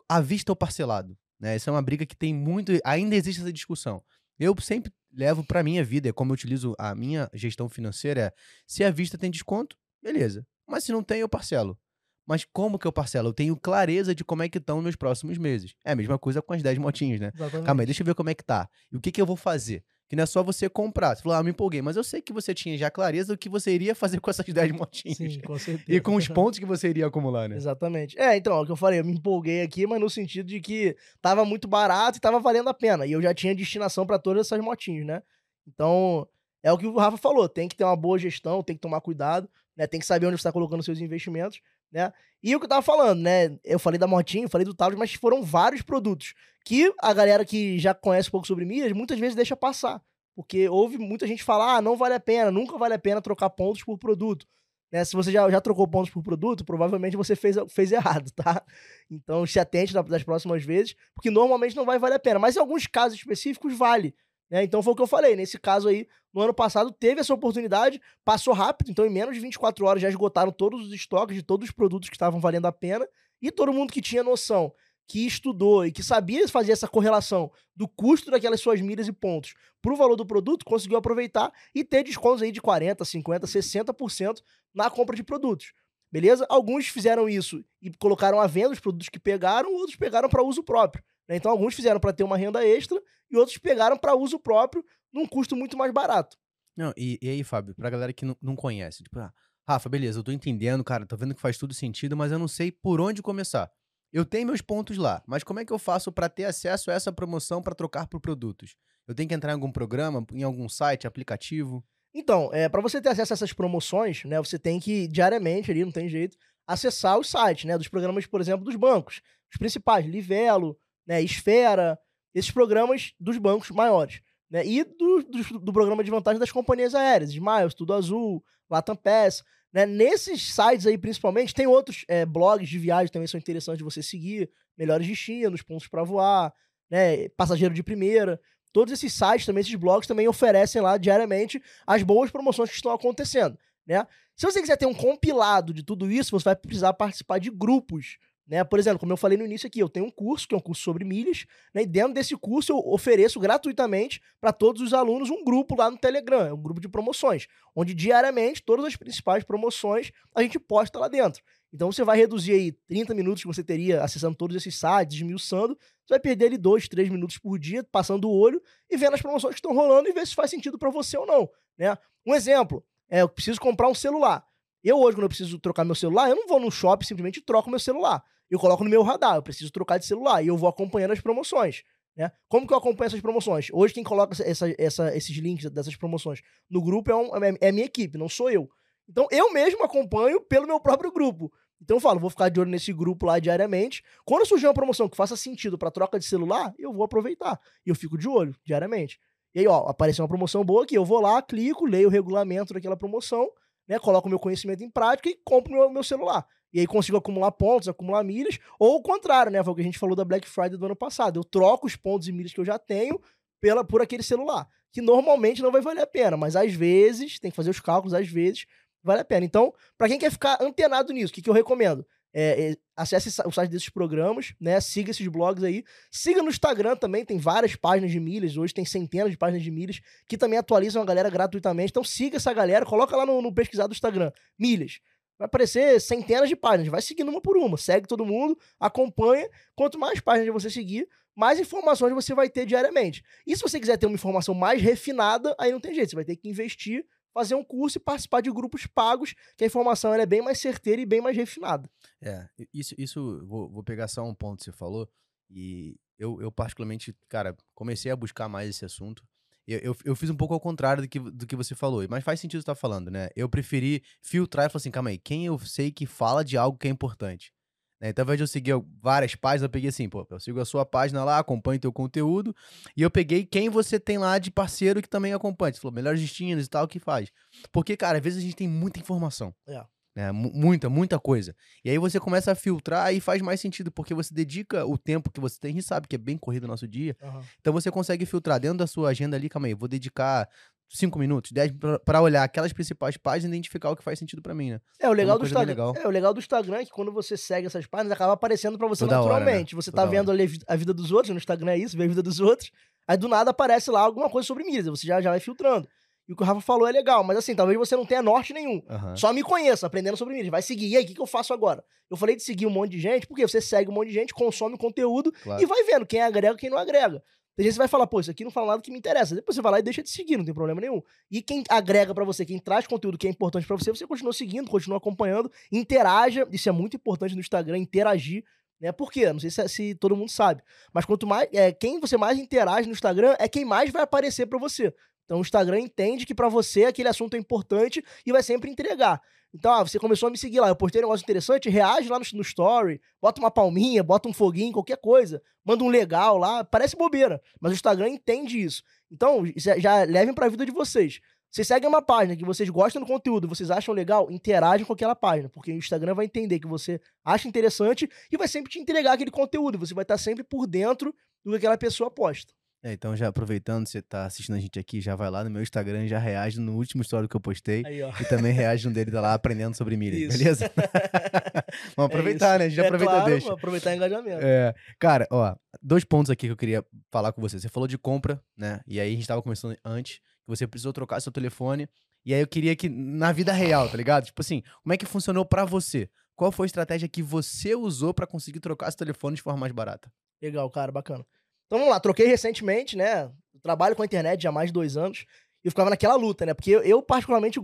à 0.09 0.20
vista 0.20 0.50
ou 0.52 0.57
parcelado? 0.57 1.16
Né? 1.38 1.55
Essa 1.55 1.70
é 1.70 1.72
uma 1.72 1.83
briga 1.83 2.07
que 2.07 2.16
tem 2.16 2.35
muito. 2.35 2.72
Ainda 2.85 3.14
existe 3.14 3.40
essa 3.42 3.52
discussão. 3.52 4.02
Eu 4.38 4.55
sempre 4.61 4.92
levo 5.12 5.44
para 5.44 5.62
minha 5.62 5.85
vida, 5.85 6.09
é 6.09 6.12
como 6.12 6.33
eu 6.33 6.35
utilizo 6.35 6.74
a 6.79 6.94
minha 6.94 7.29
gestão 7.33 7.68
financeira, 7.68 8.20
é 8.20 8.33
se 8.66 8.85
a 8.85 8.90
vista 8.90 9.16
tem 9.16 9.31
desconto, 9.31 9.76
beleza. 10.02 10.46
Mas 10.66 10.85
se 10.85 10.92
não 10.92 11.02
tem, 11.02 11.20
eu 11.20 11.29
parcelo. 11.29 11.79
Mas 12.26 12.44
como 12.44 12.79
que 12.79 12.87
eu 12.87 12.92
parcelo? 12.92 13.29
Eu 13.29 13.33
tenho 13.33 13.57
clareza 13.57 14.14
de 14.14 14.24
como 14.24 14.42
é 14.42 14.48
que 14.48 14.59
estão 14.59 14.83
meus 14.83 14.96
próximos 14.96 15.38
meses. 15.38 15.74
É 15.85 15.92
a 15.92 15.96
mesma 15.96 16.18
coisa 16.18 16.42
com 16.42 16.52
as 16.52 16.62
10 16.62 16.79
motinhas, 16.79 17.20
né? 17.20 17.31
Exatamente. 17.33 17.66
Calma 17.66 17.83
aí, 17.83 17.87
deixa 17.87 18.02
eu 18.02 18.07
ver 18.07 18.14
como 18.14 18.29
é 18.29 18.35
que 18.35 18.42
tá. 18.42 18.68
E 18.90 18.96
o 18.96 19.00
que, 19.00 19.12
que 19.12 19.20
eu 19.20 19.26
vou 19.26 19.37
fazer? 19.37 19.85
Que 20.09 20.16
não 20.16 20.24
é 20.24 20.26
só 20.26 20.42
você 20.42 20.68
comprar. 20.68 21.14
Você 21.14 21.22
falou, 21.22 21.38
ah, 21.38 21.42
me 21.42 21.50
empolguei. 21.50 21.81
Mas 21.83 21.96
eu 21.96 22.02
sei 22.02 22.20
que 22.20 22.33
você 22.33 22.52
tinha 22.52 22.76
já 22.76 22.90
clareza 22.90 23.33
do 23.33 23.38
que 23.38 23.48
você 23.48 23.72
iria 23.72 23.94
fazer 23.94 24.20
com 24.20 24.29
essas 24.29 24.44
10 24.44 24.72
motinhas. 24.72 25.16
Sim, 25.16 25.40
com 25.40 25.57
certeza. 25.57 25.96
E 25.96 26.00
com 26.00 26.16
os 26.16 26.26
pontos 26.26 26.59
que 26.59 26.66
você 26.66 26.88
iria 26.88 27.07
acumular, 27.07 27.48
né? 27.48 27.57
Exatamente. 27.57 28.18
É, 28.18 28.37
então, 28.37 28.57
é 28.57 28.61
o 28.61 28.66
que 28.66 28.72
eu 28.72 28.76
falei, 28.76 28.98
eu 28.98 29.05
me 29.05 29.12
empolguei 29.12 29.62
aqui, 29.62 29.87
mas 29.87 30.00
no 30.00 30.11
sentido 30.11 30.46
de 30.46 30.61
que 30.61 30.96
tava 31.22 31.44
muito 31.44 31.68
barato 31.68 32.18
e 32.18 32.20
tava 32.20 32.40
valendo 32.40 32.68
a 32.68 32.74
pena. 32.74 33.07
E 33.07 33.12
eu 33.12 33.22
já 33.22 33.33
tinha 33.33 33.55
destinação 33.55 34.05
para 34.05 34.18
todas 34.18 34.46
essas 34.46 34.61
motinhas, 34.61 35.07
né? 35.07 35.22
Então, 35.66 36.26
é 36.62 36.72
o 36.72 36.79
que 36.79 36.87
o 36.87 36.96
Rafa 36.96 37.16
falou, 37.16 37.48
tem 37.48 37.68
que 37.68 37.76
ter 37.76 37.85
uma 37.85 37.96
boa 37.96 38.18
gestão, 38.18 38.62
tem 38.62 38.74
que 38.74 38.83
tomar 38.83 39.00
cuidado, 39.00 39.48
né? 39.76 39.86
Tem 39.86 40.00
que 40.00 40.06
saber 40.06 40.26
onde 40.26 40.36
você 40.36 40.40
está 40.40 40.52
colocando 40.52 40.82
seus 40.82 41.00
investimentos, 41.00 41.60
né? 41.92 42.12
E 42.42 42.54
o 42.54 42.58
que 42.58 42.64
eu 42.64 42.68
tava 42.68 42.82
falando, 42.82 43.20
né? 43.20 43.58
Eu 43.64 43.78
falei 43.78 43.98
da 43.98 44.06
motinha, 44.06 44.48
falei 44.48 44.64
do 44.64 44.74
tablet, 44.74 44.98
mas 44.98 45.14
foram 45.14 45.42
vários 45.42 45.82
produtos 45.82 46.34
que 46.64 46.92
a 47.00 47.12
galera 47.12 47.44
que 47.44 47.78
já 47.78 47.94
conhece 47.94 48.28
um 48.28 48.32
pouco 48.32 48.46
sobre 48.46 48.64
milhas 48.64 48.92
muitas 48.92 49.18
vezes 49.18 49.36
deixa 49.36 49.56
passar. 49.56 50.02
Porque 50.34 50.68
houve 50.68 50.98
muita 50.98 51.26
gente 51.26 51.42
falar, 51.42 51.76
ah, 51.76 51.80
não 51.80 51.96
vale 51.96 52.14
a 52.14 52.20
pena, 52.20 52.50
nunca 52.50 52.76
vale 52.76 52.94
a 52.94 52.98
pena 52.98 53.22
trocar 53.22 53.48
pontos 53.50 53.82
por 53.82 53.96
produto. 53.96 54.46
Né? 54.92 55.04
Se 55.04 55.16
você 55.16 55.32
já, 55.32 55.48
já 55.50 55.60
trocou 55.60 55.88
pontos 55.88 56.10
por 56.10 56.22
produto, 56.22 56.64
provavelmente 56.64 57.16
você 57.16 57.34
fez, 57.34 57.56
fez 57.68 57.90
errado, 57.92 58.30
tá? 58.32 58.62
Então 59.10 59.46
se 59.46 59.58
atente 59.58 59.94
das 59.94 60.22
próximas 60.22 60.62
vezes, 60.64 60.94
porque 61.14 61.30
normalmente 61.30 61.74
não 61.74 61.84
vai 61.84 61.98
valer 61.98 62.16
a 62.16 62.20
pena. 62.20 62.38
Mas 62.38 62.56
em 62.56 62.60
alguns 62.60 62.86
casos 62.86 63.18
específicos 63.18 63.76
vale. 63.76 64.14
Né? 64.50 64.62
Então 64.62 64.82
foi 64.82 64.92
o 64.92 64.96
que 64.96 65.02
eu 65.02 65.06
falei. 65.06 65.35
Nesse 65.37 65.59
caso 65.59 65.88
aí, 65.88 66.06
no 66.32 66.40
ano 66.40 66.54
passado, 66.54 66.92
teve 66.92 67.20
essa 67.20 67.35
oportunidade, 67.35 68.00
passou 68.24 68.54
rápido, 68.54 68.90
então 68.90 69.06
em 69.06 69.11
menos 69.11 69.35
de 69.35 69.40
24 69.40 69.85
horas 69.87 70.02
já 70.02 70.09
esgotaram 70.09 70.52
todos 70.52 70.87
os 70.87 70.92
estoques 70.92 71.37
de 71.37 71.42
todos 71.42 71.68
os 71.68 71.74
produtos 71.74 72.09
que 72.09 72.16
estavam 72.16 72.40
valendo 72.40 72.66
a 72.66 72.72
pena. 72.72 73.06
E 73.40 73.50
todo 73.50 73.72
mundo 73.72 73.92
que 73.92 74.00
tinha 74.00 74.22
noção, 74.22 74.72
que 75.06 75.26
estudou 75.26 75.87
e 75.87 75.92
que 75.92 76.02
sabia 76.02 76.48
fazer 76.48 76.72
essa 76.72 76.88
correlação 76.88 77.50
do 77.74 77.87
custo 77.87 78.30
daquelas 78.30 78.61
suas 78.61 78.80
milhas 78.80 79.06
e 79.06 79.12
pontos 79.12 79.54
para 79.80 79.92
o 79.92 79.96
valor 79.96 80.16
do 80.16 80.26
produto, 80.26 80.64
conseguiu 80.64 80.96
aproveitar 80.96 81.52
e 81.74 81.85
ter 81.85 82.02
descontos 82.02 82.42
aí 82.42 82.50
de 82.50 82.61
40%, 82.61 82.96
50%, 82.96 83.40
60% 83.40 84.42
na 84.74 84.90
compra 84.90 85.14
de 85.14 85.22
produtos. 85.22 85.72
Beleza? 86.11 86.46
Alguns 86.48 86.88
fizeram 86.88 87.28
isso 87.28 87.64
e 87.80 87.90
colocaram 87.98 88.40
à 88.40 88.46
venda 88.46 88.70
os 88.70 88.80
produtos 88.80 89.09
que 89.09 89.18
pegaram, 89.18 89.74
outros 89.74 89.96
pegaram 89.96 90.28
para 90.28 90.42
uso 90.42 90.62
próprio. 90.62 91.04
Né? 91.28 91.36
Então, 91.36 91.50
alguns 91.50 91.74
fizeram 91.74 92.00
para 92.00 92.12
ter 92.12 92.24
uma 92.24 92.36
renda 92.36 92.66
extra 92.66 93.00
e 93.30 93.36
outros 93.36 93.58
pegaram 93.58 93.96
para 93.96 94.14
uso 94.14 94.38
próprio 94.38 94.84
num 95.12 95.26
custo 95.26 95.56
muito 95.56 95.76
mais 95.76 95.92
barato. 95.92 96.36
Não, 96.76 96.92
e, 96.96 97.18
e 97.22 97.28
aí, 97.28 97.42
Fábio, 97.42 97.74
pra 97.74 97.90
galera 97.90 98.12
que 98.12 98.24
não, 98.24 98.36
não 98.40 98.54
conhece, 98.54 99.02
tipo, 99.02 99.18
ah, 99.18 99.32
Rafa, 99.68 99.88
beleza, 99.88 100.18
eu 100.18 100.22
tô 100.22 100.30
entendendo, 100.30 100.84
cara, 100.84 101.06
tô 101.06 101.16
vendo 101.16 101.34
que 101.34 101.40
faz 101.40 101.58
tudo 101.58 101.74
sentido, 101.74 102.16
mas 102.16 102.30
eu 102.30 102.38
não 102.38 102.46
sei 102.46 102.70
por 102.70 103.00
onde 103.00 103.22
começar. 103.22 103.70
Eu 104.12 104.24
tenho 104.24 104.46
meus 104.46 104.60
pontos 104.60 104.96
lá, 104.96 105.22
mas 105.26 105.42
como 105.42 105.58
é 105.58 105.64
que 105.64 105.72
eu 105.72 105.78
faço 105.78 106.12
para 106.12 106.28
ter 106.28 106.44
acesso 106.44 106.90
a 106.90 106.94
essa 106.94 107.12
promoção 107.12 107.60
para 107.60 107.74
trocar 107.74 108.06
por 108.06 108.20
produtos? 108.20 108.76
Eu 109.08 109.14
tenho 109.14 109.28
que 109.28 109.34
entrar 109.34 109.50
em 109.50 109.54
algum 109.54 109.72
programa, 109.72 110.24
em 110.32 110.42
algum 110.42 110.68
site, 110.68 111.06
aplicativo? 111.06 111.84
Então, 112.14 112.50
é, 112.52 112.68
para 112.68 112.80
você 112.80 113.00
ter 113.00 113.08
acesso 113.08 113.32
a 113.32 113.34
essas 113.34 113.52
promoções, 113.52 114.24
né, 114.24 114.38
você 114.38 114.58
tem 114.58 114.78
que 114.78 115.08
diariamente 115.08 115.70
ali, 115.70 115.84
não 115.84 115.92
tem 115.92 116.08
jeito, 116.08 116.36
acessar 116.66 117.18
os 117.18 117.28
sites, 117.28 117.64
né, 117.64 117.76
dos 117.76 117.88
programas, 117.88 118.26
por 118.26 118.40
exemplo, 118.40 118.64
dos 118.64 118.76
bancos. 118.76 119.20
Os 119.52 119.58
principais, 119.58 120.06
Livelo, 120.06 120.78
né, 121.07 121.23
Esfera, 121.23 121.99
esses 122.35 122.51
programas 122.51 123.12
dos 123.19 123.38
bancos 123.38 123.71
maiores. 123.71 124.21
Né, 124.51 124.64
e 124.64 124.85
do, 124.85 125.23
do, 125.23 125.59
do 125.59 125.73
programa 125.73 126.05
de 126.05 126.11
vantagem 126.11 126.38
das 126.38 126.53
companhias 126.53 126.95
aéreas, 126.95 127.31
Smiles, 127.31 127.75
Tudo 127.75 127.95
Azul, 127.95 128.45
Latam 128.71 128.97
Pass. 128.97 129.42
Né, 129.73 129.85
nesses 129.85 130.55
sites 130.55 130.87
aí, 130.87 130.97
principalmente, 130.97 131.55
tem 131.55 131.66
outros 131.66 132.05
é, 132.09 132.25
blogs 132.25 132.69
de 132.69 132.79
viagem 132.79 133.12
também 133.12 133.27
são 133.27 133.38
interessantes 133.38 133.79
de 133.79 133.85
você 133.85 134.03
seguir, 134.03 134.51
melhores 134.77 135.07
destinos, 135.07 135.62
pontos 135.62 135.88
para 135.88 136.05
voar, 136.05 136.53
né, 136.90 137.29
passageiro 137.31 137.75
de 137.75 137.83
primeira. 137.83 138.40
Todos 138.73 138.92
esses 138.92 139.12
sites 139.12 139.47
também, 139.47 139.62
esses 139.62 139.75
blogs 139.75 140.07
também 140.07 140.29
oferecem 140.29 140.81
lá 140.83 140.97
diariamente 140.97 141.62
as 141.87 142.03
boas 142.03 142.31
promoções 142.31 142.71
que 142.71 142.77
estão 142.77 142.92
acontecendo, 142.92 143.59
né? 143.87 144.07
Se 144.37 144.45
você 144.45 144.61
quiser 144.61 144.77
ter 144.77 144.85
um 144.85 144.92
compilado 144.92 145.73
de 145.73 145.83
tudo 145.83 146.11
isso, 146.11 146.38
você 146.38 146.45
vai 146.45 146.57
precisar 146.57 146.92
participar 146.92 147.38
de 147.38 147.51
grupos 147.51 148.19
né? 148.46 148.62
Por 148.62 148.78
exemplo, 148.78 149.00
como 149.00 149.12
eu 149.12 149.16
falei 149.16 149.37
no 149.37 149.44
início 149.44 149.66
aqui, 149.66 149.80
eu 149.80 149.88
tenho 149.88 150.06
um 150.06 150.11
curso, 150.11 150.46
que 150.46 150.54
é 150.54 150.59
um 150.59 150.61
curso 150.61 150.82
sobre 150.82 151.04
milhas, 151.04 151.46
né? 151.74 151.82
e 151.82 151.87
dentro 151.87 152.14
desse 152.14 152.37
curso 152.37 152.72
eu 152.72 152.78
ofereço 152.78 153.40
gratuitamente 153.40 154.22
para 154.40 154.52
todos 154.52 154.80
os 154.80 154.94
alunos 154.94 155.30
um 155.30 155.42
grupo 155.42 155.74
lá 155.74 155.90
no 155.90 155.98
Telegram, 155.98 156.54
um 156.54 156.62
grupo 156.62 156.80
de 156.80 156.88
promoções, 156.88 157.48
onde 157.74 157.92
diariamente 157.92 158.62
todas 158.62 158.85
as 158.85 158.94
principais 158.94 159.42
promoções 159.42 160.12
a 160.35 160.42
gente 160.42 160.61
posta 160.61 160.98
lá 160.98 161.09
dentro. 161.09 161.42
Então 161.72 161.90
você 161.90 162.04
vai 162.04 162.16
reduzir 162.16 162.52
aí 162.52 162.72
30 162.72 163.14
minutos 163.14 163.42
que 163.42 163.48
você 163.48 163.64
teria 163.64 164.02
acessando 164.02 164.37
todos 164.37 164.56
esses 164.56 164.78
sites, 164.78 165.16
esmiuçando, 165.16 165.76
você 166.06 166.14
vai 166.14 166.20
perder 166.20 166.46
ali 166.46 166.59
2, 166.59 166.88
3 166.88 167.09
minutos 167.09 167.38
por 167.38 167.59
dia, 167.59 167.82
passando 167.82 168.28
o 168.28 168.32
olho 168.32 168.62
e 168.88 168.96
vendo 168.96 169.14
as 169.14 169.20
promoções 169.22 169.54
que 169.54 169.59
estão 169.59 169.74
rolando 169.74 170.09
e 170.09 170.12
ver 170.12 170.24
se 170.24 170.35
faz 170.37 170.50
sentido 170.50 170.78
para 170.78 170.88
você 170.88 171.18
ou 171.18 171.26
não. 171.26 171.50
Né? 171.76 171.98
Um 172.24 172.32
exemplo, 172.32 172.85
é, 173.11 173.22
eu 173.22 173.28
preciso 173.28 173.61
comprar 173.61 173.88
um 173.88 173.94
celular. 173.94 174.46
Eu 174.85 174.98
hoje, 175.00 175.16
quando 175.16 175.24
eu 175.24 175.28
preciso 175.28 175.59
trocar 175.59 175.85
meu 175.85 175.96
celular, 175.96 176.30
eu 176.30 176.37
não 176.37 176.46
vou 176.46 176.61
no 176.61 176.70
shopping 176.70 177.04
simplesmente 177.04 177.40
troco 177.40 177.68
meu 177.68 177.80
celular 177.80 178.22
eu 178.50 178.59
coloco 178.59 178.85
no 178.85 178.90
meu 178.90 179.02
radar, 179.02 179.37
eu 179.37 179.42
preciso 179.42 179.70
trocar 179.70 179.98
de 179.98 180.06
celular 180.06 180.42
e 180.42 180.48
eu 180.48 180.56
vou 180.56 180.68
acompanhando 180.68 181.12
as 181.12 181.20
promoções. 181.20 181.82
Né? 182.16 182.30
Como 182.48 182.66
que 182.66 182.72
eu 182.72 182.78
acompanho 182.78 183.09
essas 183.09 183.20
promoções? 183.20 183.68
Hoje 183.72 183.92
quem 183.92 184.02
coloca 184.02 184.35
essa, 184.42 184.74
essa, 184.78 185.16
esses 185.16 185.37
links 185.37 185.70
dessas 185.70 185.96
promoções 185.96 186.40
no 186.70 186.82
grupo 186.82 187.11
é, 187.11 187.16
um, 187.16 187.44
é, 187.44 187.59
é 187.61 187.68
a 187.68 187.72
minha 187.72 187.85
equipe, 187.85 188.16
não 188.16 188.28
sou 188.28 188.50
eu. 188.50 188.68
Então 189.09 189.26
eu 189.30 189.52
mesmo 189.52 189.85
acompanho 189.85 190.40
pelo 190.40 190.66
meu 190.66 190.80
próprio 190.80 191.12
grupo. 191.12 191.52
Então 191.80 191.98
eu 191.98 192.00
falo, 192.00 192.18
vou 192.18 192.30
ficar 192.30 192.48
de 192.48 192.59
olho 192.59 192.70
nesse 192.70 192.92
grupo 192.92 193.26
lá 193.26 193.38
diariamente. 193.38 194.02
Quando 194.24 194.46
surgir 194.46 194.66
uma 194.66 194.74
promoção 194.74 195.09
que 195.09 195.16
faça 195.16 195.37
sentido 195.37 195.76
para 195.76 195.90
troca 195.90 196.18
de 196.18 196.24
celular, 196.24 196.74
eu 196.78 196.92
vou 196.92 197.04
aproveitar. 197.04 197.61
E 197.85 197.90
eu 197.90 197.94
fico 197.94 198.16
de 198.16 198.28
olho 198.28 198.54
diariamente. 198.64 199.20
E 199.54 199.61
aí, 199.61 199.66
ó, 199.66 199.87
apareceu 199.88 200.22
uma 200.22 200.28
promoção 200.28 200.64
boa 200.64 200.85
aqui, 200.85 200.94
eu 200.94 201.04
vou 201.04 201.20
lá, 201.20 201.40
clico, 201.40 201.87
leio 201.87 202.09
o 202.09 202.11
regulamento 202.11 202.74
daquela 202.74 202.96
promoção, 202.96 203.50
né, 203.88 203.99
coloco 203.99 204.29
meu 204.29 204.38
conhecimento 204.38 204.83
em 204.83 204.90
prática 204.90 205.29
e 205.29 205.38
compro 205.44 205.72
meu, 205.72 205.90
meu 205.90 206.03
celular 206.03 206.46
e 206.77 206.81
aí 206.81 206.87
consigo 206.87 207.16
acumular 207.16 207.51
pontos, 207.53 207.88
acumular 207.88 208.22
milhas, 208.22 208.59
ou 208.79 208.96
o 208.96 209.03
contrário, 209.03 209.51
né? 209.51 209.64
Foi 209.64 209.72
o 209.72 209.77
que 209.77 209.81
a 209.81 209.85
gente 209.85 209.99
falou 209.99 210.14
da 210.14 210.27
Black 210.27 210.46
Friday 210.46 210.77
do 210.77 210.85
ano 210.85 210.94
passado. 210.94 211.38
Eu 211.38 211.44
troco 211.44 211.87
os 211.87 211.96
pontos 211.96 212.29
e 212.29 212.33
milhas 212.33 212.53
que 212.53 212.61
eu 212.61 212.66
já 212.66 212.79
tenho 212.79 213.18
pela, 213.61 213.83
por 213.83 214.03
aquele 214.03 214.22
celular, 214.22 214.68
que 214.92 215.01
normalmente 215.01 215.62
não 215.62 215.72
vai 215.72 215.81
valer 215.81 216.03
a 216.03 216.07
pena, 216.07 216.37
mas 216.37 216.55
às 216.55 216.75
vezes, 216.75 217.38
tem 217.38 217.51
que 217.51 217.57
fazer 217.57 217.70
os 217.70 217.81
cálculos, 217.81 218.12
às 218.12 218.29
vezes 218.29 218.66
vale 219.03 219.20
a 219.20 219.25
pena. 219.25 219.46
Então, 219.46 219.72
para 219.96 220.09
quem 220.09 220.18
quer 220.18 220.31
ficar 220.31 220.59
antenado 220.61 221.12
nisso, 221.12 221.33
o 221.33 221.35
que, 221.35 221.40
que 221.40 221.49
eu 221.49 221.55
recomendo? 221.55 222.05
É, 222.38 222.72
é, 222.72 222.77
acesse 222.94 223.40
o 223.46 223.51
site 223.51 223.70
desses 223.70 223.88
programas, 223.88 224.53
né? 224.61 224.79
Siga 224.79 225.11
esses 225.11 225.27
blogs 225.27 225.64
aí. 225.64 225.83
Siga 226.11 226.42
no 226.42 226.51
Instagram 226.51 226.94
também, 226.94 227.25
tem 227.25 227.38
várias 227.38 227.75
páginas 227.75 228.11
de 228.11 228.20
milhas. 228.20 228.59
Hoje 228.59 228.75
tem 228.75 228.85
centenas 228.85 229.31
de 229.31 229.38
páginas 229.38 229.62
de 229.62 229.70
milhas 229.70 230.03
que 230.29 230.37
também 230.37 230.59
atualizam 230.59 231.01
a 231.01 231.05
galera 231.07 231.31
gratuitamente. 231.31 231.90
Então 231.90 232.05
siga 232.05 232.37
essa 232.37 232.53
galera, 232.53 232.85
coloca 232.85 233.16
lá 233.16 233.25
no, 233.25 233.40
no 233.40 233.55
pesquisar 233.55 233.87
do 233.87 233.94
Instagram. 233.94 234.31
Milhas 234.59 235.01
vai 235.38 235.46
aparecer 235.46 235.99
centenas 235.99 236.49
de 236.49 236.57
páginas. 236.57 236.88
Vai 236.88 237.01
seguindo 237.01 237.31
uma 237.31 237.40
por 237.40 237.57
uma. 237.57 237.79
Segue 237.79 238.07
todo 238.07 238.25
mundo, 238.25 238.59
acompanha. 238.79 239.49
Quanto 239.75 239.99
mais 239.99 240.20
páginas 240.20 240.53
você 240.53 240.68
seguir, 240.68 241.09
mais 241.35 241.59
informações 241.59 242.12
você 242.12 242.35
vai 242.35 242.51
ter 242.51 242.66
diariamente. 242.66 243.22
E 243.46 243.57
se 243.57 243.62
você 243.62 243.81
quiser 243.81 243.96
ter 243.96 244.07
uma 244.07 244.14
informação 244.14 244.55
mais 244.55 244.83
refinada, 244.83 245.55
aí 245.59 245.72
não 245.72 245.81
tem 245.81 245.94
jeito. 245.94 246.11
Você 246.11 246.16
vai 246.16 246.25
ter 246.25 246.37
que 246.37 246.49
investir, 246.49 247.07
fazer 247.37 247.55
um 247.55 247.62
curso 247.62 247.99
e 247.99 248.01
participar 248.01 248.40
de 248.40 248.51
grupos 248.51 248.87
pagos, 248.87 249.35
que 249.59 249.64
a 249.64 249.66
informação 249.66 250.14
é 250.14 250.25
bem 250.25 250.40
mais 250.40 250.59
certeira 250.59 251.03
e 251.03 251.07
bem 251.07 251.20
mais 251.20 251.37
refinada. 251.37 251.90
É, 252.22 252.49
isso, 252.72 252.94
isso 252.96 253.44
vou, 253.46 253.68
vou 253.68 253.85
pegar 253.85 254.09
só 254.09 254.25
um 254.25 254.35
ponto 254.35 254.61
que 254.61 254.64
você 254.64 254.72
falou. 254.72 255.07
E 255.51 255.96
eu, 256.18 256.40
eu, 256.40 256.51
particularmente, 256.51 257.14
cara, 257.29 257.55
comecei 257.75 258.11
a 258.11 258.16
buscar 258.16 258.49
mais 258.49 258.70
esse 258.70 258.87
assunto. 258.87 259.22
Eu, 259.66 259.79
eu, 259.81 259.96
eu, 260.05 260.16
fiz 260.16 260.31
um 260.31 260.37
pouco 260.37 260.55
ao 260.55 260.61
contrário 260.61 261.03
do 261.03 261.09
que, 261.09 261.18
do 261.18 261.46
que 261.46 261.57
você 261.57 261.75
falou, 261.75 262.07
mas 262.09 262.25
faz 262.25 262.40
sentido 262.40 262.61
estar 262.61 262.75
tá 262.75 262.81
falando, 262.81 263.11
né? 263.11 263.29
Eu 263.37 263.49
preferi 263.49 264.03
filtrar 264.22 264.66
e 264.66 264.68
falar 264.70 264.79
assim, 264.79 264.90
calma 264.90 265.11
aí, 265.11 265.18
quem 265.18 265.44
eu 265.44 265.59
sei 265.59 265.90
que 265.90 266.07
fala 266.07 266.42
de 266.42 266.57
algo 266.57 266.79
que 266.79 266.88
é 266.88 266.90
importante? 266.90 267.53
Né? 268.00 268.11
Então, 268.11 268.22
ao 268.22 268.26
invés 268.26 268.38
de 268.38 268.44
eu 268.44 268.48
seguir 268.48 268.74
várias 269.00 269.35
páginas, 269.35 269.62
eu 269.62 269.70
peguei 269.70 269.88
assim, 269.88 270.09
pô, 270.09 270.26
eu 270.30 270.40
sigo 270.40 270.61
a 270.61 270.64
sua 270.64 270.85
página 270.85 271.24
lá, 271.24 271.38
acompanho 271.38 271.80
teu 271.80 271.92
conteúdo, 271.92 272.54
e 272.96 273.02
eu 273.02 273.11
peguei 273.11 273.44
quem 273.44 273.68
você 273.68 273.98
tem 273.98 274.18
lá 274.18 274.38
de 274.38 274.50
parceiro 274.50 275.02
que 275.02 275.09
também 275.09 275.32
acompanha. 275.32 275.72
Você 275.72 275.80
falou, 275.80 275.94
melhores 275.94 276.20
destinos 276.20 276.66
e 276.66 276.68
tal, 276.68 276.87
que 276.87 276.98
faz. 276.98 277.30
Porque, 277.72 277.96
cara, 277.96 278.18
às 278.18 278.24
vezes 278.24 278.38
a 278.38 278.42
gente 278.42 278.56
tem 278.56 278.68
muita 278.68 279.00
informação. 279.00 279.54
É. 279.66 279.85
Né? 280.16 280.32
Muita, 280.32 280.88
muita 280.88 281.18
coisa. 281.18 281.54
E 281.85 281.90
aí 281.90 281.98
você 281.98 282.18
começa 282.18 282.52
a 282.52 282.54
filtrar 282.54 283.14
e 283.14 283.20
faz 283.20 283.42
mais 283.42 283.61
sentido, 283.61 283.92
porque 283.92 284.14
você 284.14 284.32
dedica 284.32 284.87
o 284.87 284.96
tempo 284.96 285.30
que 285.30 285.38
você 285.38 285.61
tem, 285.61 285.72
a 285.72 285.74
gente 285.74 285.85
sabe 285.85 286.09
que 286.09 286.16
é 286.16 286.18
bem 286.18 286.38
corrido 286.38 286.64
o 286.64 286.66
nosso 286.66 286.88
dia. 286.88 287.14
Uhum. 287.22 287.42
Então 287.61 287.70
você 287.70 287.90
consegue 287.90 288.24
filtrar 288.24 288.59
dentro 288.59 288.78
da 288.78 288.87
sua 288.87 289.11
agenda 289.11 289.37
ali, 289.37 289.50
calma 289.50 289.66
aí, 289.66 289.74
vou 289.74 289.87
dedicar 289.87 290.48
5 290.88 291.18
minutos, 291.18 291.53
10 291.53 291.72
para 292.05 292.20
olhar 292.20 292.44
aquelas 292.44 292.72
principais 292.72 293.16
páginas 293.16 293.53
e 293.53 293.57
identificar 293.57 293.90
o 293.90 293.96
que 293.96 294.03
faz 294.03 294.18
sentido 294.18 294.40
para 294.40 294.55
mim, 294.55 294.70
né? 294.70 294.81
É, 295.01 295.09
o 295.09 295.12
legal 295.12 295.37
é 295.37 295.38
do 295.40 295.44
Instagram. 295.44 295.72
Legal. 295.72 295.94
É, 295.96 296.07
o 296.07 296.11
legal 296.11 296.33
do 296.33 296.38
Instagram 296.38 296.79
é 296.79 296.85
que 296.85 296.90
quando 296.90 297.12
você 297.12 297.37
segue 297.37 297.66
essas 297.66 297.87
páginas, 297.87 298.12
acaba 298.12 298.33
aparecendo 298.33 298.79
para 298.79 298.87
você 298.87 299.05
Toda 299.05 299.16
naturalmente. 299.16 299.75
Hora, 299.75 299.77
né? 299.77 299.83
Você 299.83 299.90
Toda 299.90 300.03
tá 300.03 300.09
vendo 300.09 300.31
ali 300.31 300.49
a 300.66 300.77
vida 300.77 300.94
dos 300.94 301.11
outros, 301.11 301.31
no 301.31 301.38
Instagram 301.38 301.72
é 301.72 301.79
isso, 301.79 301.96
vê 301.96 302.05
a 302.05 302.09
vida 302.09 302.22
dos 302.22 302.40
outros. 302.40 302.70
Aí 303.09 303.16
do 303.16 303.29
nada 303.29 303.51
aparece 303.51 303.90
lá 303.90 304.01
alguma 304.01 304.31
coisa 304.31 304.46
sobre 304.46 304.64
mídia, 304.64 304.90
você 304.90 305.07
já, 305.07 305.20
já 305.20 305.31
vai 305.31 305.40
filtrando. 305.40 305.88
E 306.29 306.33
o 306.33 306.37
que 306.37 306.42
o 306.42 306.46
Rafa 306.46 306.61
falou 306.61 306.88
é 306.88 306.92
legal, 306.92 307.22
mas 307.22 307.37
assim, 307.38 307.55
talvez 307.55 307.79
você 307.79 307.94
não 307.94 308.05
tenha 308.05 308.20
norte 308.20 308.53
nenhum. 308.53 308.83
Uhum. 308.88 309.16
Só 309.16 309.33
me 309.33 309.42
conheça, 309.42 309.87
aprendendo 309.87 310.16
sobre 310.16 310.35
mim. 310.35 310.51
Vai 310.51 310.61
seguir. 310.61 310.88
E 310.88 310.96
aí, 310.96 311.05
o 311.05 311.07
que, 311.07 311.14
que 311.14 311.20
eu 311.20 311.27
faço 311.27 311.55
agora? 311.55 311.85
Eu 312.11 312.16
falei 312.16 312.35
de 312.35 312.42
seguir 312.42 312.66
um 312.66 312.70
monte 312.70 312.92
de 312.92 312.99
gente, 312.99 313.27
porque 313.29 313.46
você 313.46 313.61
segue 313.61 313.90
um 313.90 313.94
monte 313.94 314.09
de 314.09 314.14
gente, 314.14 314.35
consome 314.35 314.77
conteúdo 314.77 315.33
claro. 315.42 315.62
e 315.62 315.66
vai 315.66 315.85
vendo 315.85 316.05
quem 316.05 316.20
agrega 316.20 316.55
e 316.55 316.59
quem 316.59 316.70
não 316.70 316.79
agrega. 316.79 317.22
Tem 317.57 317.64
gente 317.64 317.73
que 317.73 317.79
vai 317.79 317.88
falar, 317.88 318.07
pô, 318.07 318.21
isso 318.21 318.31
aqui 318.31 318.45
não 318.45 318.51
fala 318.51 318.66
nada 318.69 318.83
que 318.83 318.90
me 318.90 318.99
interessa. 318.99 319.35
Depois 319.35 319.57
você 319.57 319.62
vai 319.62 319.73
lá 319.73 319.79
e 319.79 319.83
deixa 319.83 320.03
de 320.03 320.11
seguir, 320.11 320.37
não 320.37 320.45
tem 320.45 320.53
problema 320.53 320.79
nenhum. 320.79 321.01
E 321.31 321.40
quem 321.40 321.64
agrega 321.71 322.14
para 322.14 322.23
você, 322.23 322.45
quem 322.45 322.59
traz 322.59 322.87
conteúdo 322.87 323.16
que 323.16 323.27
é 323.27 323.31
importante 323.31 323.66
para 323.66 323.77
você, 323.77 323.90
você 323.90 324.07
continua 324.07 324.35
seguindo, 324.35 324.71
continua 324.71 324.99
acompanhando, 324.99 325.51
interaja. 325.73 326.47
Isso 326.53 326.69
é 326.69 326.73
muito 326.73 326.97
importante 326.97 327.35
no 327.35 327.40
Instagram, 327.40 327.79
interagir. 327.79 328.45
Né? 328.79 328.92
Por 328.92 329.11
quê? 329.11 329.33
Não 329.33 329.40
sei 329.40 329.51
se, 329.51 329.66
se 329.71 329.95
todo 329.95 330.14
mundo 330.14 330.31
sabe. 330.31 330.62
Mas 330.92 331.07
quanto 331.07 331.27
mais. 331.27 331.49
É, 331.51 331.73
quem 331.73 331.99
você 331.99 332.19
mais 332.19 332.38
interage 332.38 332.87
no 332.87 332.92
Instagram 332.92 333.35
é 333.38 333.49
quem 333.49 333.64
mais 333.64 333.90
vai 333.90 334.03
aparecer 334.03 334.45
para 334.45 334.59
você. 334.59 334.92
Então 335.25 335.38
o 335.38 335.40
Instagram 335.40 335.81
entende 335.81 336.27
que 336.27 336.35
para 336.35 336.51
você 336.51 336.85
aquele 336.85 337.09
assunto 337.09 337.35
é 337.35 337.38
importante 337.38 338.05
e 338.25 338.33
vai 338.33 338.42
sempre 338.42 338.71
entregar. 338.71 339.21
Então, 339.57 339.73
ah, 339.73 339.83
você 339.83 339.99
começou 339.99 340.27
a 340.27 340.31
me 340.31 340.37
seguir 340.37 340.61
lá, 340.61 340.69
eu 340.69 340.77
postei 340.77 341.01
um 341.01 341.07
negócio 341.07 341.25
interessante, 341.25 341.71
reage 341.71 342.11
lá 342.11 342.19
no, 342.19 342.25
no 342.35 342.42
story, 342.42 343.01
bota 343.21 343.40
uma 343.40 343.51
palminha, 343.51 344.03
bota 344.03 344.29
um 344.29 344.33
foguinho, 344.33 344.73
qualquer 344.73 344.99
coisa, 344.99 345.42
manda 345.64 345.83
um 345.83 345.88
legal 345.88 346.37
lá, 346.37 346.62
parece 346.62 346.95
bobeira, 346.95 347.40
mas 347.59 347.73
o 347.73 347.75
Instagram 347.75 348.11
entende 348.11 348.62
isso. 348.62 348.83
Então, 349.11 349.45
já 349.57 350.03
levem 350.03 350.35
para 350.35 350.47
a 350.47 350.49
vida 350.51 350.66
de 350.66 350.73
vocês. 350.73 351.21
Vocês 351.51 351.66
seguem 351.69 351.88
uma 351.88 352.03
página 352.03 352.37
que 352.37 352.45
vocês 352.45 352.69
gostam 352.69 353.01
do 353.01 353.09
conteúdo, 353.09 353.49
vocês 353.49 353.71
acham 353.71 353.95
legal, 353.95 354.31
interagem 354.31 354.85
com 354.85 354.92
aquela 354.92 355.16
página, 355.16 355.49
porque 355.49 355.73
o 355.73 355.77
Instagram 355.77 356.14
vai 356.14 356.27
entender 356.27 356.61
que 356.61 356.66
você 356.66 357.01
acha 357.25 357.49
interessante 357.49 358.07
e 358.31 358.37
vai 358.37 358.47
sempre 358.47 358.71
te 358.71 358.79
entregar 358.79 359.14
aquele 359.14 359.31
conteúdo, 359.31 359.79
você 359.79 359.95
vai 359.95 360.03
estar 360.03 360.19
sempre 360.19 360.45
por 360.45 360.66
dentro 360.66 361.14
do 361.42 361.53
que 361.53 361.57
aquela 361.57 361.79
pessoa 361.79 362.11
posta. 362.11 362.53
É, 362.87 362.92
então 362.92 363.16
já 363.16 363.27
aproveitando, 363.27 363.85
você 363.88 364.01
tá 364.01 364.27
assistindo 364.27 364.55
a 364.55 364.61
gente 364.61 364.79
aqui, 364.79 365.01
já 365.01 365.16
vai 365.16 365.29
lá 365.29 365.42
no 365.42 365.51
meu 365.51 365.61
Instagram 365.61 366.05
e 366.05 366.09
já 366.09 366.20
reage 366.20 366.61
no 366.61 366.77
último 366.77 367.03
story 367.03 367.27
que 367.27 367.35
eu 367.35 367.40
postei. 367.40 367.83
Aí, 367.85 368.01
e 368.01 368.25
também 368.27 368.53
reage 368.53 368.87
no 368.87 368.94
dele 368.94 369.11
tá 369.11 369.20
lá 369.20 369.35
aprendendo 369.35 369.77
sobre 369.77 369.96
milha, 369.99 370.29
beleza? 370.29 370.70
vamos 371.96 372.12
é 372.12 372.14
aproveitar, 372.14 372.55
é 372.55 372.59
né? 372.59 372.64
A 372.66 372.68
gente 372.68 372.77
já 372.77 372.85
é 372.85 372.87
aproveita 372.87 373.12
claro, 373.12 373.29
deixa. 373.29 373.46
Vamos 373.46 373.59
aproveitar 373.59 373.90
o 373.90 373.94
engajamento. 373.94 374.38
É, 374.40 374.72
cara, 375.01 375.27
ó, 375.33 375.57
dois 375.83 376.05
pontos 376.05 376.31
aqui 376.31 376.46
que 376.46 376.53
eu 376.53 376.57
queria 376.57 376.85
falar 377.11 377.33
com 377.33 377.40
você. 377.40 377.59
Você 377.59 377.68
falou 377.68 377.88
de 377.88 377.99
compra, 377.99 378.40
né? 378.57 378.81
E 378.87 379.01
aí 379.01 379.12
a 379.12 379.16
gente 379.16 379.27
tava 379.27 379.42
conversando 379.42 379.77
antes 379.85 380.18
que 380.18 380.46
você 380.46 380.64
precisou 380.64 380.92
trocar 380.92 381.18
seu 381.18 381.33
telefone. 381.33 381.88
E 382.25 382.33
aí 382.33 382.40
eu 382.40 382.46
queria 382.46 382.77
que, 382.77 382.88
na 382.88 383.33
vida 383.33 383.53
real, 383.53 383.88
tá 383.88 383.96
ligado? 383.96 384.27
Tipo 384.27 384.42
assim, 384.42 384.62
como 384.85 384.92
é 384.92 384.96
que 384.96 385.07
funcionou 385.07 385.44
para 385.44 385.64
você? 385.64 386.09
Qual 386.37 386.53
foi 386.53 386.66
a 386.66 386.68
estratégia 386.68 387.09
que 387.09 387.20
você 387.20 387.75
usou 387.75 388.14
para 388.14 388.29
conseguir 388.29 388.61
trocar 388.61 388.92
seu 388.92 388.99
telefone 388.99 389.35
de 389.35 389.42
forma 389.42 389.59
mais 389.59 389.72
barata? 389.72 390.09
Legal, 390.40 390.70
cara, 390.70 390.92
bacana. 390.92 391.27
Então 391.66 391.79
vamos 391.79 391.92
lá, 391.92 392.00
troquei 392.00 392.26
recentemente, 392.26 392.96
né? 392.96 393.24
Eu 393.55 393.61
trabalho 393.62 393.96
com 393.96 394.02
a 394.02 394.07
internet 394.07 394.42
já 394.42 394.48
há 394.48 394.52
mais 394.52 394.68
de 394.68 394.74
dois 394.74 394.96
anos. 394.96 395.24
E 395.64 395.68
eu 395.68 395.72
ficava 395.72 395.90
naquela 395.90 396.14
luta, 396.14 396.46
né? 396.46 396.55
Porque 396.55 396.70
eu, 396.70 396.83
eu, 396.83 397.02
particularmente, 397.02 397.61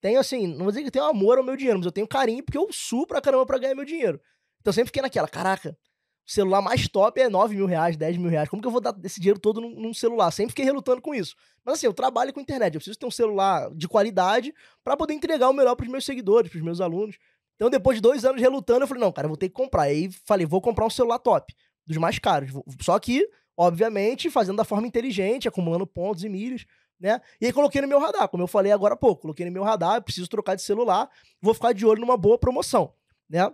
tenho 0.00 0.20
assim, 0.20 0.46
não 0.46 0.64
vou 0.64 0.68
dizer 0.68 0.84
que 0.84 0.90
tenho 0.90 1.06
amor 1.06 1.38
ao 1.38 1.44
meu 1.44 1.56
dinheiro, 1.56 1.78
mas 1.78 1.86
eu 1.86 1.92
tenho 1.92 2.06
carinho 2.06 2.44
porque 2.44 2.58
eu 2.58 2.68
suo 2.70 3.06
pra 3.06 3.20
caramba 3.20 3.46
pra 3.46 3.58
ganhar 3.58 3.74
meu 3.74 3.84
dinheiro. 3.84 4.20
Então 4.60 4.70
eu 4.70 4.74
sempre 4.74 4.88
fiquei 4.88 5.02
naquela, 5.02 5.28
caraca, 5.28 5.76
o 6.26 6.30
celular 6.30 6.60
mais 6.60 6.88
top 6.88 7.20
é 7.20 7.28
9 7.28 7.54
mil 7.54 7.66
reais, 7.66 7.96
10 7.96 8.16
mil 8.16 8.28
reais. 8.28 8.48
Como 8.48 8.60
que 8.60 8.66
eu 8.66 8.72
vou 8.72 8.80
dar 8.80 8.94
esse 9.04 9.20
dinheiro 9.20 9.38
todo 9.38 9.60
num, 9.60 9.70
num, 9.70 9.94
celular? 9.94 10.32
Sempre 10.32 10.50
fiquei 10.50 10.64
relutando 10.64 11.00
com 11.00 11.14
isso. 11.14 11.36
Mas 11.64 11.74
assim, 11.76 11.86
eu 11.86 11.94
trabalho 11.94 12.32
com 12.32 12.40
internet, 12.40 12.74
eu 12.74 12.80
preciso 12.80 12.98
ter 12.98 13.06
um 13.06 13.10
celular 13.10 13.70
de 13.72 13.86
qualidade 13.86 14.52
para 14.82 14.96
poder 14.96 15.14
entregar 15.14 15.48
o 15.48 15.52
melhor 15.52 15.76
pros 15.76 15.88
meus 15.88 16.04
seguidores, 16.04 16.50
pros 16.50 16.62
meus 16.62 16.80
alunos. 16.80 17.16
Então, 17.54 17.70
depois 17.70 17.96
de 17.96 18.02
dois 18.02 18.24
anos 18.24 18.40
relutando, 18.40 18.82
eu 18.82 18.88
falei, 18.88 19.02
não, 19.02 19.12
cara, 19.12 19.26
eu 19.26 19.30
vou 19.30 19.36
ter 19.36 19.48
que 19.48 19.54
comprar. 19.54 19.82
Aí 19.82 20.10
falei, 20.26 20.44
vou 20.44 20.60
comprar 20.60 20.84
um 20.84 20.90
celular 20.90 21.20
top. 21.20 21.54
dos 21.86 21.96
mais 21.96 22.18
caros. 22.18 22.50
Só 22.82 22.98
que, 22.98 23.26
obviamente, 23.56 24.30
fazendo 24.30 24.56
da 24.56 24.64
forma 24.64 24.86
inteligente, 24.86 25.48
acumulando 25.48 25.86
pontos 25.86 26.24
e 26.24 26.28
milhas, 26.28 26.66
né? 26.98 27.20
E 27.40 27.46
aí 27.46 27.52
coloquei 27.52 27.80
no 27.80 27.88
meu 27.88 27.98
radar, 27.98 28.28
como 28.28 28.42
eu 28.42 28.46
falei 28.46 28.72
agora 28.72 28.94
há 28.94 28.96
pouco, 28.96 29.22
coloquei 29.22 29.46
no 29.46 29.52
meu 29.52 29.62
radar, 29.62 30.02
preciso 30.02 30.28
trocar 30.28 30.54
de 30.54 30.62
celular, 30.62 31.10
vou 31.40 31.54
ficar 31.54 31.72
de 31.72 31.86
olho 31.86 32.00
numa 32.00 32.16
boa 32.16 32.38
promoção, 32.38 32.92
né? 33.28 33.52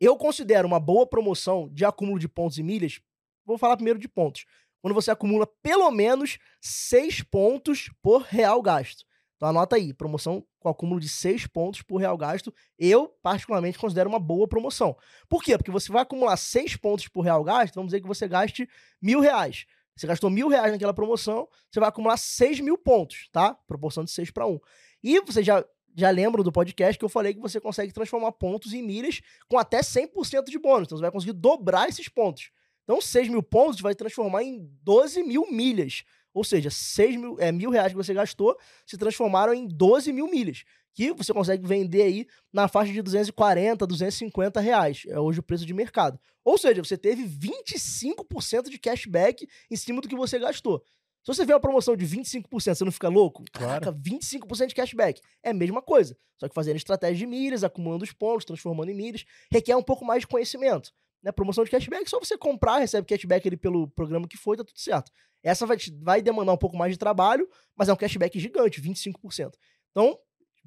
Eu 0.00 0.16
considero 0.16 0.66
uma 0.66 0.78
boa 0.78 1.06
promoção 1.06 1.68
de 1.72 1.84
acúmulo 1.84 2.18
de 2.18 2.28
pontos 2.28 2.58
e 2.58 2.62
milhas, 2.62 3.00
vou 3.44 3.58
falar 3.58 3.76
primeiro 3.76 3.98
de 3.98 4.08
pontos, 4.08 4.46
quando 4.80 4.94
você 4.94 5.10
acumula 5.10 5.46
pelo 5.62 5.90
menos 5.90 6.38
6 6.60 7.22
pontos 7.24 7.90
por 8.00 8.22
real 8.22 8.62
gasto. 8.62 9.04
Então 9.38 9.48
anota 9.48 9.76
aí, 9.76 9.94
promoção 9.94 10.44
com 10.58 10.68
acúmulo 10.68 11.00
de 11.00 11.08
6 11.08 11.46
pontos 11.46 11.80
por 11.80 11.98
real 11.98 12.18
gasto, 12.18 12.52
eu 12.76 13.06
particularmente 13.22 13.78
considero 13.78 14.10
uma 14.10 14.18
boa 14.18 14.48
promoção. 14.48 14.96
Por 15.28 15.44
quê? 15.44 15.56
Porque 15.56 15.70
você 15.70 15.92
vai 15.92 16.02
acumular 16.02 16.36
6 16.36 16.74
pontos 16.74 17.06
por 17.06 17.20
real 17.20 17.44
gasto, 17.44 17.76
vamos 17.76 17.90
dizer 17.90 18.00
que 18.00 18.08
você 18.08 18.26
gaste 18.26 18.68
mil 19.00 19.20
reais. 19.20 19.64
Você 19.94 20.08
gastou 20.08 20.28
mil 20.28 20.48
reais 20.48 20.72
naquela 20.72 20.92
promoção, 20.92 21.48
você 21.70 21.78
vai 21.78 21.88
acumular 21.88 22.16
6 22.16 22.58
mil 22.58 22.76
pontos, 22.76 23.28
tá? 23.30 23.54
Proporção 23.66 24.04
de 24.04 24.10
6 24.10 24.32
para 24.32 24.44
1. 24.44 24.58
E 25.04 25.20
você 25.20 25.40
já, 25.40 25.64
já 25.96 26.10
lembra 26.10 26.42
do 26.42 26.50
podcast 26.50 26.98
que 26.98 27.04
eu 27.04 27.08
falei 27.08 27.32
que 27.32 27.40
você 27.40 27.60
consegue 27.60 27.92
transformar 27.92 28.32
pontos 28.32 28.72
em 28.72 28.82
milhas 28.82 29.20
com 29.48 29.56
até 29.56 29.80
100% 29.80 30.46
de 30.50 30.58
bônus. 30.58 30.88
Então 30.88 30.98
você 30.98 31.02
vai 31.02 31.12
conseguir 31.12 31.34
dobrar 31.34 31.88
esses 31.88 32.08
pontos. 32.08 32.50
Então 32.82 33.00
6 33.00 33.28
mil 33.28 33.42
pontos 33.42 33.80
vai 33.80 33.94
transformar 33.94 34.42
em 34.42 34.68
12 34.82 35.22
mil 35.22 35.46
milhas. 35.48 36.02
Ou 36.38 36.44
seja, 36.44 36.70
6 36.70 37.16
mil, 37.16 37.36
é, 37.40 37.50
mil 37.50 37.68
reais 37.68 37.90
que 37.90 37.96
você 37.96 38.14
gastou 38.14 38.56
se 38.86 38.96
transformaram 38.96 39.52
em 39.52 39.66
12 39.66 40.12
mil 40.12 40.30
milhas. 40.30 40.62
Que 40.94 41.12
você 41.12 41.32
consegue 41.32 41.66
vender 41.66 42.02
aí 42.02 42.26
na 42.52 42.68
faixa 42.68 42.92
de 42.92 43.02
240, 43.02 43.84
250 43.84 44.60
reais. 44.60 45.02
É 45.08 45.18
hoje 45.18 45.40
o 45.40 45.42
preço 45.42 45.66
de 45.66 45.74
mercado. 45.74 46.16
Ou 46.44 46.56
seja, 46.56 46.82
você 46.82 46.96
teve 46.96 47.24
25% 47.24 48.68
de 48.70 48.78
cashback 48.78 49.48
em 49.68 49.74
cima 49.74 50.00
do 50.00 50.08
que 50.08 50.14
você 50.14 50.38
gastou. 50.38 50.80
Se 51.24 51.34
você 51.34 51.44
vê 51.44 51.52
uma 51.52 51.60
promoção 51.60 51.96
de 51.96 52.06
25%, 52.06 52.48
você 52.48 52.84
não 52.84 52.92
fica 52.92 53.08
louco? 53.08 53.44
Claro. 53.52 53.84
Caraca, 53.84 53.92
25% 53.92 54.68
de 54.68 54.74
cashback. 54.76 55.20
É 55.42 55.50
a 55.50 55.54
mesma 55.54 55.82
coisa. 55.82 56.16
Só 56.38 56.48
que 56.48 56.54
fazendo 56.54 56.76
estratégia 56.76 57.16
de 57.16 57.26
milhas, 57.26 57.64
acumulando 57.64 58.04
os 58.04 58.12
pontos, 58.12 58.44
transformando 58.44 58.92
em 58.92 58.94
milhas, 58.94 59.24
requer 59.50 59.74
um 59.76 59.82
pouco 59.82 60.04
mais 60.04 60.20
de 60.20 60.28
conhecimento. 60.28 60.92
Né? 61.22 61.32
Promoção 61.32 61.64
de 61.64 61.70
cashback, 61.70 62.08
só 62.08 62.18
você 62.18 62.36
comprar, 62.36 62.78
recebe 62.78 63.06
cashback 63.06 63.46
ali 63.46 63.56
pelo 63.56 63.88
programa 63.88 64.26
que 64.26 64.36
foi, 64.36 64.56
tá 64.56 64.64
tudo 64.64 64.78
certo. 64.78 65.10
Essa 65.42 65.66
vai, 65.66 65.76
te, 65.76 65.96
vai 66.02 66.20
demandar 66.22 66.52
um 66.52 66.58
pouco 66.58 66.76
mais 66.76 66.92
de 66.92 66.98
trabalho, 66.98 67.48
mas 67.76 67.88
é 67.88 67.92
um 67.92 67.96
cashback 67.96 68.38
gigante, 68.38 68.80
25%. 68.80 69.52
Então, 69.90 70.18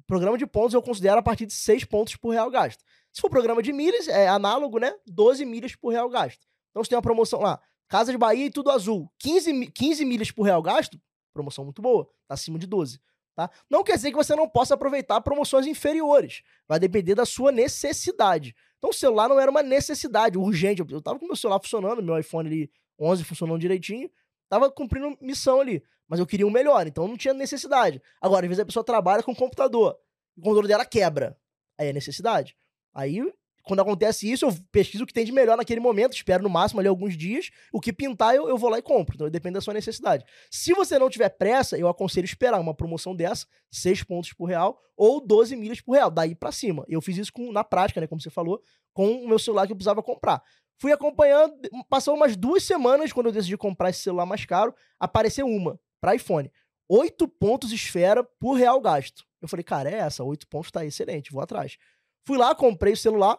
programa 0.06 0.36
de 0.36 0.46
pontos 0.46 0.74
eu 0.74 0.82
considero 0.82 1.18
a 1.18 1.22
partir 1.22 1.46
de 1.46 1.52
6 1.52 1.84
pontos 1.84 2.16
por 2.16 2.30
real 2.30 2.50
gasto. 2.50 2.82
Se 3.12 3.20
for 3.20 3.30
programa 3.30 3.62
de 3.62 3.72
milhas, 3.72 4.08
é 4.08 4.28
análogo, 4.28 4.78
né? 4.78 4.94
12 5.06 5.44
milhas 5.44 5.74
por 5.74 5.90
real 5.90 6.08
gasto. 6.08 6.46
Então, 6.70 6.82
você 6.82 6.88
tem 6.88 6.96
uma 6.96 7.02
promoção 7.02 7.40
lá, 7.40 7.60
Casa 7.88 8.10
de 8.10 8.16
Bahia 8.16 8.46
e 8.46 8.50
tudo 8.50 8.70
azul, 8.70 9.12
15, 9.18 9.70
15 9.70 10.04
milhas 10.06 10.30
por 10.30 10.44
real 10.44 10.62
gasto, 10.62 10.98
promoção 11.32 11.64
muito 11.64 11.82
boa, 11.82 12.06
tá 12.26 12.34
acima 12.34 12.58
de 12.58 12.66
12. 12.66 12.98
Tá? 13.34 13.50
Não 13.70 13.82
quer 13.82 13.96
dizer 13.96 14.10
que 14.10 14.16
você 14.16 14.36
não 14.36 14.48
possa 14.48 14.74
aproveitar 14.74 15.20
promoções 15.22 15.66
inferiores. 15.66 16.42
Vai 16.68 16.78
depender 16.78 17.14
da 17.14 17.24
sua 17.24 17.50
necessidade. 17.50 18.54
Então 18.76 18.90
o 18.90 18.94
celular 18.94 19.28
não 19.28 19.40
era 19.40 19.50
uma 19.50 19.62
necessidade 19.62 20.36
urgente. 20.36 20.82
Eu 20.82 21.00
tava 21.00 21.18
com 21.18 21.26
meu 21.26 21.36
celular 21.36 21.60
funcionando, 21.60 22.02
meu 22.02 22.18
iPhone 22.18 22.48
ali 22.48 22.70
11 22.98 23.24
funcionando 23.24 23.60
direitinho, 23.60 24.10
tava 24.48 24.70
cumprindo 24.70 25.16
missão 25.20 25.60
ali, 25.60 25.82
mas 26.06 26.20
eu 26.20 26.26
queria 26.26 26.46
um 26.46 26.50
melhor, 26.50 26.86
então 26.86 27.08
não 27.08 27.16
tinha 27.16 27.34
necessidade. 27.34 28.00
Agora, 28.20 28.44
às 28.44 28.48
vezes 28.48 28.62
a 28.62 28.66
pessoa 28.66 28.84
trabalha 28.84 29.22
com 29.22 29.34
computador, 29.34 29.98
o 30.36 30.40
computador 30.40 30.68
dela 30.68 30.84
quebra. 30.84 31.36
Aí 31.78 31.88
é 31.88 31.92
necessidade. 31.92 32.56
Aí 32.94 33.32
quando 33.62 33.80
acontece 33.80 34.30
isso, 34.30 34.44
eu 34.44 34.54
pesquiso 34.72 35.04
o 35.04 35.06
que 35.06 35.12
tem 35.12 35.24
de 35.24 35.32
melhor 35.32 35.56
naquele 35.56 35.80
momento, 35.80 36.14
espero 36.14 36.42
no 36.42 36.50
máximo 36.50 36.80
ali 36.80 36.88
alguns 36.88 37.16
dias, 37.16 37.50
o 37.72 37.80
que 37.80 37.92
pintar 37.92 38.34
eu, 38.34 38.48
eu 38.48 38.58
vou 38.58 38.68
lá 38.68 38.78
e 38.78 38.82
compro. 38.82 39.14
Então 39.14 39.30
depende 39.30 39.54
da 39.54 39.60
sua 39.60 39.72
necessidade. 39.72 40.24
Se 40.50 40.72
você 40.72 40.98
não 40.98 41.08
tiver 41.08 41.28
pressa, 41.28 41.78
eu 41.78 41.88
aconselho 41.88 42.24
esperar 42.24 42.60
uma 42.60 42.74
promoção 42.74 43.14
dessa, 43.14 43.46
6 43.70 44.02
pontos 44.02 44.32
por 44.32 44.46
real 44.46 44.80
ou 44.96 45.24
12 45.24 45.54
milhas 45.56 45.80
por 45.80 45.92
real, 45.92 46.10
daí 46.10 46.34
para 46.34 46.52
cima. 46.52 46.84
Eu 46.88 47.00
fiz 47.00 47.16
isso 47.16 47.32
com, 47.32 47.52
na 47.52 47.62
prática, 47.62 48.00
né, 48.00 48.06
como 48.06 48.20
você 48.20 48.30
falou, 48.30 48.60
com 48.92 49.24
o 49.24 49.28
meu 49.28 49.38
celular 49.38 49.66
que 49.66 49.72
eu 49.72 49.76
precisava 49.76 50.02
comprar. 50.02 50.42
Fui 50.78 50.90
acompanhando, 50.90 51.54
passou 51.88 52.14
umas 52.14 52.36
duas 52.36 52.64
semanas 52.64 53.12
quando 53.12 53.26
eu 53.26 53.32
decidi 53.32 53.56
comprar 53.56 53.90
esse 53.90 54.00
celular 54.00 54.26
mais 54.26 54.44
caro, 54.44 54.74
apareceu 54.98 55.46
uma 55.46 55.78
para 56.00 56.16
iPhone. 56.16 56.50
8 56.88 57.28
pontos 57.28 57.72
esfera 57.72 58.24
por 58.24 58.54
real 58.54 58.80
gasto. 58.80 59.24
Eu 59.40 59.48
falei, 59.48 59.62
cara, 59.62 59.90
é 59.90 59.94
essa, 59.94 60.24
8 60.24 60.46
pontos 60.48 60.70
tá 60.70 60.84
excelente, 60.84 61.32
vou 61.32 61.40
atrás. 61.40 61.78
Fui 62.26 62.36
lá, 62.36 62.54
comprei 62.54 62.92
o 62.92 62.96
celular, 62.96 63.38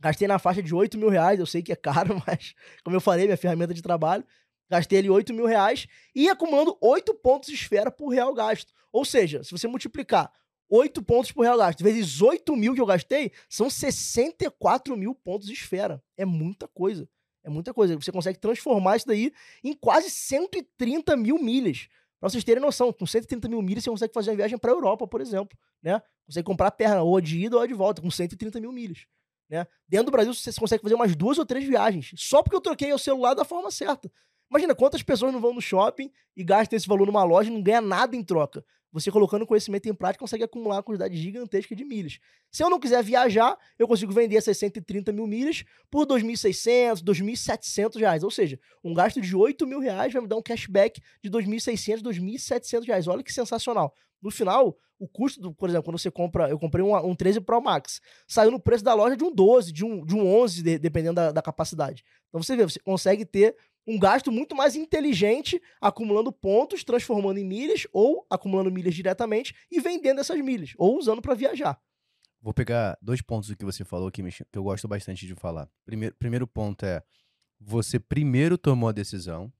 Gastei 0.00 0.26
na 0.26 0.38
faixa 0.38 0.62
de 0.62 0.74
8 0.74 0.96
mil 0.96 1.10
reais, 1.10 1.38
eu 1.38 1.46
sei 1.46 1.62
que 1.62 1.70
é 1.70 1.76
caro, 1.76 2.20
mas 2.26 2.54
como 2.82 2.96
eu 2.96 3.00
falei, 3.00 3.26
minha 3.26 3.36
ferramenta 3.36 3.74
de 3.74 3.82
trabalho. 3.82 4.24
Gastei 4.68 5.00
ali 5.00 5.10
8 5.10 5.34
mil 5.34 5.46
reais 5.46 5.86
e 6.14 6.28
acumulando 6.28 6.76
8 6.80 7.12
pontos 7.14 7.48
de 7.48 7.54
esfera 7.54 7.90
por 7.90 8.08
real 8.08 8.32
gasto. 8.32 8.72
Ou 8.92 9.04
seja, 9.04 9.42
se 9.44 9.50
você 9.50 9.68
multiplicar 9.68 10.32
8 10.70 11.02
pontos 11.02 11.32
por 11.32 11.42
real 11.42 11.58
gasto 11.58 11.82
vezes 11.82 12.22
8 12.22 12.54
mil 12.56 12.74
que 12.74 12.80
eu 12.80 12.86
gastei, 12.86 13.32
são 13.48 13.68
64 13.68 14.96
mil 14.96 15.14
pontos 15.14 15.48
de 15.48 15.54
esfera. 15.54 16.02
É 16.16 16.24
muita 16.24 16.68
coisa. 16.68 17.08
É 17.42 17.50
muita 17.50 17.74
coisa. 17.74 17.96
Você 17.96 18.12
consegue 18.12 18.38
transformar 18.38 18.96
isso 18.96 19.06
daí 19.06 19.32
em 19.62 19.74
quase 19.74 20.08
130 20.08 21.16
mil 21.16 21.38
milhas. 21.38 21.88
Pra 22.20 22.28
vocês 22.28 22.44
terem 22.44 22.62
noção, 22.62 22.92
com 22.92 23.06
130 23.06 23.48
mil 23.48 23.62
milhas 23.62 23.82
você 23.82 23.90
consegue 23.90 24.12
fazer 24.12 24.30
uma 24.30 24.36
viagem 24.36 24.58
pra 24.58 24.70
Europa, 24.70 25.06
por 25.08 25.20
exemplo. 25.20 25.58
Né? 25.82 26.00
Consegue 26.26 26.44
comprar 26.44 26.70
perna 26.70 27.02
ou 27.02 27.20
de 27.20 27.38
ida 27.40 27.56
ou 27.56 27.66
de 27.66 27.74
volta, 27.74 28.00
com 28.00 28.10
130 28.10 28.60
mil 28.60 28.70
milhas. 28.70 29.06
Né? 29.50 29.66
Dentro 29.88 30.06
do 30.06 30.12
Brasil, 30.12 30.32
você 30.32 30.52
consegue 30.52 30.82
fazer 30.82 30.94
umas 30.94 31.16
duas 31.16 31.36
ou 31.36 31.44
três 31.44 31.64
viagens, 31.64 32.12
só 32.16 32.42
porque 32.42 32.54
eu 32.54 32.60
troquei 32.60 32.92
o 32.92 32.98
celular 32.98 33.34
da 33.34 33.44
forma 33.44 33.70
certa. 33.70 34.10
Imagina 34.48 34.74
quantas 34.74 35.02
pessoas 35.02 35.32
não 35.32 35.40
vão 35.40 35.52
no 35.52 35.60
shopping 35.60 36.10
e 36.36 36.44
gastam 36.44 36.76
esse 36.76 36.86
valor 36.86 37.06
numa 37.06 37.24
loja 37.24 37.50
e 37.50 37.52
não 37.52 37.62
ganha 37.62 37.80
nada 37.80 38.16
em 38.16 38.22
troca. 38.22 38.64
Você 38.92 39.08
colocando 39.10 39.46
conhecimento 39.46 39.88
em 39.88 39.94
prática 39.94 40.18
consegue 40.20 40.42
acumular 40.42 40.76
uma 40.76 40.82
quantidade 40.82 41.16
gigantesca 41.16 41.76
de 41.76 41.84
milhas. 41.84 42.18
Se 42.50 42.64
eu 42.64 42.68
não 42.68 42.80
quiser 42.80 43.04
viajar, 43.04 43.56
eu 43.78 43.86
consigo 43.86 44.12
vender 44.12 44.36
essas 44.36 44.58
130 44.58 45.12
mil 45.12 45.28
milhas 45.28 45.64
por 45.88 46.04
2.600, 46.06 47.00
2.700 47.00 48.00
reais. 48.00 48.24
Ou 48.24 48.30
seja, 48.32 48.58
um 48.82 48.92
gasto 48.92 49.20
de 49.20 49.36
8 49.36 49.64
mil 49.64 49.78
reais 49.78 50.12
vai 50.12 50.22
me 50.22 50.28
dar 50.28 50.36
um 50.36 50.42
cashback 50.42 51.00
de 51.22 51.30
2.600, 51.30 52.02
2.700 52.02 52.86
reais. 52.86 53.06
Olha 53.06 53.22
que 53.22 53.32
sensacional. 53.32 53.94
No 54.20 54.30
final, 54.30 54.76
o 55.00 55.08
custo, 55.08 55.40
do, 55.40 55.52
por 55.52 55.68
exemplo, 55.68 55.84
quando 55.84 55.98
você 55.98 56.10
compra, 56.10 56.50
eu 56.50 56.58
comprei 56.58 56.84
um, 56.84 56.94
um 56.94 57.16
13 57.16 57.40
Pro 57.40 57.60
Max, 57.60 58.00
saiu 58.28 58.50
no 58.50 58.60
preço 58.60 58.84
da 58.84 58.92
loja 58.92 59.16
de 59.16 59.24
um 59.24 59.34
12, 59.34 59.72
de 59.72 59.84
um, 59.84 60.04
de 60.04 60.14
um 60.14 60.26
11, 60.42 60.62
de, 60.62 60.78
dependendo 60.78 61.14
da, 61.14 61.32
da 61.32 61.42
capacidade. 61.42 62.04
Então 62.28 62.42
você 62.42 62.54
vê, 62.54 62.64
você 62.64 62.78
consegue 62.78 63.24
ter 63.24 63.56
um 63.86 63.98
gasto 63.98 64.30
muito 64.30 64.54
mais 64.54 64.76
inteligente, 64.76 65.60
acumulando 65.80 66.30
pontos, 66.30 66.84
transformando 66.84 67.38
em 67.38 67.44
milhas, 67.44 67.86
ou 67.92 68.26
acumulando 68.28 68.70
milhas 68.70 68.94
diretamente 68.94 69.54
e 69.70 69.80
vendendo 69.80 70.20
essas 70.20 70.38
milhas, 70.38 70.74
ou 70.76 70.98
usando 70.98 71.22
para 71.22 71.34
viajar. 71.34 71.80
Vou 72.42 72.52
pegar 72.52 72.96
dois 73.00 73.22
pontos 73.22 73.48
do 73.48 73.56
que 73.56 73.64
você 73.64 73.84
falou 73.84 74.10
me, 74.18 74.30
que 74.30 74.44
eu 74.52 74.62
gosto 74.62 74.86
bastante 74.86 75.26
de 75.26 75.34
falar. 75.34 75.68
Primeiro, 75.84 76.14
primeiro 76.16 76.46
ponto 76.46 76.84
é: 76.84 77.02
você 77.58 77.98
primeiro 77.98 78.58
tomou 78.58 78.88
a 78.88 78.92
decisão, 78.92 79.52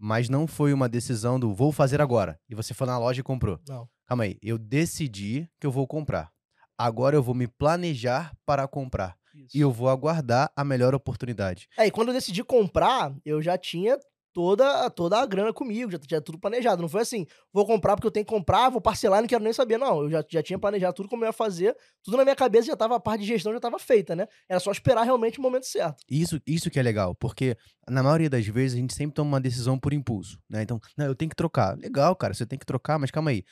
mas 0.00 0.30
não 0.30 0.46
foi 0.46 0.72
uma 0.72 0.88
decisão 0.88 1.38
do 1.38 1.52
vou 1.54 1.70
fazer 1.70 2.00
agora. 2.00 2.40
E 2.48 2.54
você 2.54 2.72
foi 2.72 2.86
na 2.86 2.98
loja 2.98 3.20
e 3.20 3.24
comprou. 3.24 3.60
Não. 3.68 3.86
Calma 4.06 4.24
aí, 4.24 4.38
eu 4.42 4.56
decidi 4.56 5.48
que 5.60 5.66
eu 5.66 5.70
vou 5.70 5.86
comprar. 5.86 6.32
Agora 6.76 7.14
eu 7.14 7.22
vou 7.22 7.34
me 7.34 7.46
planejar 7.46 8.34
para 8.46 8.66
comprar. 8.66 9.14
Isso. 9.34 9.56
E 9.56 9.60
eu 9.60 9.70
vou 9.70 9.88
aguardar 9.88 10.50
a 10.56 10.64
melhor 10.64 10.94
oportunidade. 10.94 11.68
É, 11.78 11.86
e 11.86 11.90
quando 11.90 12.08
eu 12.08 12.14
decidi 12.14 12.42
comprar, 12.42 13.14
eu 13.24 13.40
já 13.40 13.56
tinha 13.56 13.98
toda, 14.32 14.88
toda 14.90 15.18
a 15.18 15.26
grana 15.26 15.52
comigo, 15.52 15.90
já 15.90 15.98
tinha 15.98 16.20
tudo 16.20 16.38
planejado. 16.38 16.82
Não 16.82 16.88
foi 16.88 17.02
assim, 17.02 17.26
vou 17.52 17.66
comprar 17.66 17.96
porque 17.96 18.06
eu 18.06 18.10
tenho 18.10 18.24
que 18.26 18.32
comprar, 18.32 18.68
vou 18.70 18.80
parcelar 18.80 19.20
não 19.20 19.28
quero 19.28 19.42
nem 19.44 19.52
saber. 19.52 19.78
Não, 19.78 20.02
eu 20.04 20.10
já, 20.10 20.24
já 20.28 20.42
tinha 20.42 20.58
planejado 20.58 20.94
tudo 20.94 21.08
como 21.08 21.24
eu 21.24 21.28
ia 21.28 21.32
fazer, 21.32 21.76
tudo 22.02 22.16
na 22.16 22.24
minha 22.24 22.36
cabeça 22.36 22.66
já 22.66 22.76
tava, 22.76 22.96
a 22.96 23.00
parte 23.00 23.22
de 23.22 23.26
gestão 23.26 23.52
já 23.52 23.58
estava 23.58 23.78
feita, 23.78 24.14
né? 24.16 24.26
Era 24.48 24.60
só 24.60 24.70
esperar 24.70 25.02
realmente 25.04 25.38
o 25.38 25.42
momento 25.42 25.66
certo. 25.66 26.02
Isso, 26.08 26.40
isso 26.46 26.70
que 26.70 26.78
é 26.78 26.82
legal, 26.82 27.14
porque 27.14 27.56
na 27.88 28.02
maioria 28.02 28.30
das 28.30 28.46
vezes 28.46 28.76
a 28.76 28.80
gente 28.80 28.94
sempre 28.94 29.14
toma 29.14 29.30
uma 29.30 29.40
decisão 29.40 29.78
por 29.78 29.92
impulso, 29.92 30.38
né? 30.48 30.62
Então, 30.62 30.80
não, 30.96 31.06
eu 31.06 31.14
tenho 31.14 31.28
que 31.28 31.36
trocar. 31.36 31.76
Legal, 31.76 32.14
cara, 32.16 32.32
você 32.34 32.46
tem 32.46 32.58
que 32.58 32.66
trocar, 32.66 32.98
mas 32.98 33.10
calma 33.10 33.30
aí. 33.30 33.44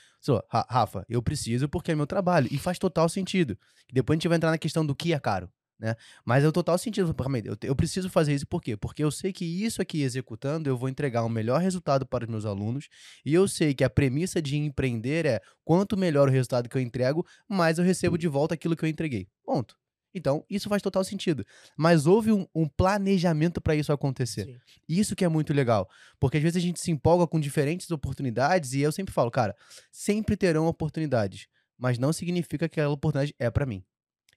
Ra- 0.50 0.66
Rafa, 0.68 1.04
eu 1.08 1.22
preciso 1.22 1.68
porque 1.68 1.92
é 1.92 1.94
meu 1.94 2.06
trabalho. 2.06 2.48
E 2.50 2.58
faz 2.58 2.78
total 2.78 3.08
sentido. 3.08 3.56
Depois 3.92 4.16
a 4.16 4.18
gente 4.18 4.28
vai 4.28 4.36
entrar 4.36 4.50
na 4.50 4.58
questão 4.58 4.84
do 4.84 4.94
que 4.94 5.12
é 5.12 5.18
caro. 5.18 5.48
Né? 5.78 5.94
Mas 6.24 6.42
é 6.42 6.48
o 6.48 6.52
total 6.52 6.76
sentido. 6.76 7.14
Eu, 7.44 7.56
eu 7.62 7.76
preciso 7.76 8.10
fazer 8.10 8.34
isso 8.34 8.46
por 8.46 8.60
quê? 8.60 8.76
Porque 8.76 9.02
eu 9.02 9.10
sei 9.10 9.32
que 9.32 9.44
isso 9.44 9.80
aqui 9.80 10.02
executando 10.02 10.68
eu 10.68 10.76
vou 10.76 10.88
entregar 10.88 11.24
um 11.24 11.28
melhor 11.28 11.60
resultado 11.60 12.04
para 12.04 12.24
os 12.24 12.30
meus 12.30 12.44
alunos. 12.44 12.88
E 13.24 13.32
eu 13.32 13.46
sei 13.46 13.72
que 13.74 13.84
a 13.84 13.90
premissa 13.90 14.42
de 14.42 14.56
empreender 14.56 15.24
é 15.24 15.40
quanto 15.64 15.96
melhor 15.96 16.28
o 16.28 16.32
resultado 16.32 16.68
que 16.68 16.76
eu 16.76 16.82
entrego, 16.82 17.24
mais 17.48 17.78
eu 17.78 17.84
recebo 17.84 18.18
de 18.18 18.26
volta 18.26 18.54
aquilo 18.54 18.74
que 18.74 18.84
eu 18.84 18.88
entreguei. 18.88 19.28
Ponto. 19.44 19.76
Então, 20.14 20.44
isso 20.48 20.68
faz 20.68 20.82
total 20.82 21.04
sentido. 21.04 21.44
Mas 21.76 22.06
houve 22.06 22.32
um, 22.32 22.46
um 22.54 22.66
planejamento 22.66 23.60
para 23.60 23.76
isso 23.76 23.92
acontecer. 23.92 24.46
Sim. 24.46 24.56
Isso 24.88 25.14
que 25.14 25.24
é 25.24 25.28
muito 25.28 25.52
legal. 25.52 25.88
Porque 26.18 26.38
às 26.38 26.42
vezes 26.42 26.56
a 26.56 26.66
gente 26.66 26.80
se 26.80 26.90
empolga 26.90 27.26
com 27.26 27.38
diferentes 27.38 27.90
oportunidades 27.90 28.72
e 28.72 28.80
eu 28.80 28.90
sempre 28.90 29.14
falo, 29.14 29.30
cara, 29.30 29.54
sempre 29.92 30.36
terão 30.36 30.66
oportunidades, 30.66 31.46
mas 31.76 31.98
não 31.98 32.12
significa 32.12 32.68
que 32.68 32.80
aquela 32.80 32.92
oportunidade 32.92 33.34
é 33.38 33.50
para 33.50 33.66
mim. 33.66 33.84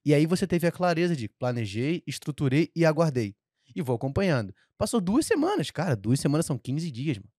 E 0.06 0.14
aí 0.14 0.26
você 0.26 0.48
teve 0.48 0.68
a 0.68 0.72
clareza 0.72 1.16
de 1.16 1.28
planejei, 1.30 2.04
estruturei 2.08 2.70
e 2.76 2.86
aguardei. 2.86 3.36
e 3.76 3.82
vou 3.82 3.96
acompanhando. 3.96 4.54
Passou 4.78 5.00
duas 5.00 5.26
semanas, 5.26 5.72
cara, 5.72 5.96
duas 5.96 6.20
semanas 6.20 6.46
são 6.46 6.58
15 6.58 6.92
dias, 6.92 7.18
mano. 7.18 7.30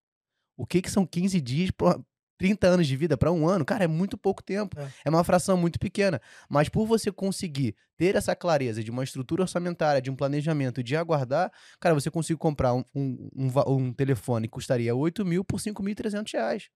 O 0.57 0.65
que 0.65 0.81
que 0.81 0.89
são 0.91 1.05
15 1.05 1.39
dias 1.41 1.71
pra 1.71 1.99
30 2.39 2.67
anos 2.67 2.87
de 2.87 2.95
vida 2.95 3.15
para 3.17 3.31
um 3.31 3.47
ano? 3.47 3.63
Cara, 3.65 3.83
é 3.83 3.87
muito 3.87 4.17
pouco 4.17 4.43
tempo. 4.43 4.79
É. 4.79 4.89
É 5.05 5.09
uma 5.09 5.23
fração 5.23 5.55
muito 5.57 5.79
pequena. 5.79 6.21
Mas 6.49 6.69
por 6.69 6.85
você 6.85 7.11
conseguir 7.11 7.75
ter 7.97 8.15
essa 8.15 8.35
clareza 8.35 8.83
de 8.83 8.91
uma 8.91 9.03
estrutura 9.03 9.43
orçamentária, 9.43 10.01
de 10.01 10.09
um 10.11 10.15
planejamento, 10.15 10.83
de 10.83 10.95
aguardar, 10.95 11.51
cara, 11.79 11.93
você 11.95 12.09
consegue 12.11 12.39
comprar 12.39 12.73
um, 12.73 12.83
um, 12.95 13.29
um 13.35 13.51
um 13.67 13.93
telefone 13.93 14.47
que 14.47 14.51
custaria 14.53 14.95
8 14.95 15.25
mil 15.25 15.43
por 15.43 15.59
5.300 15.59 16.33
reais. 16.33 16.69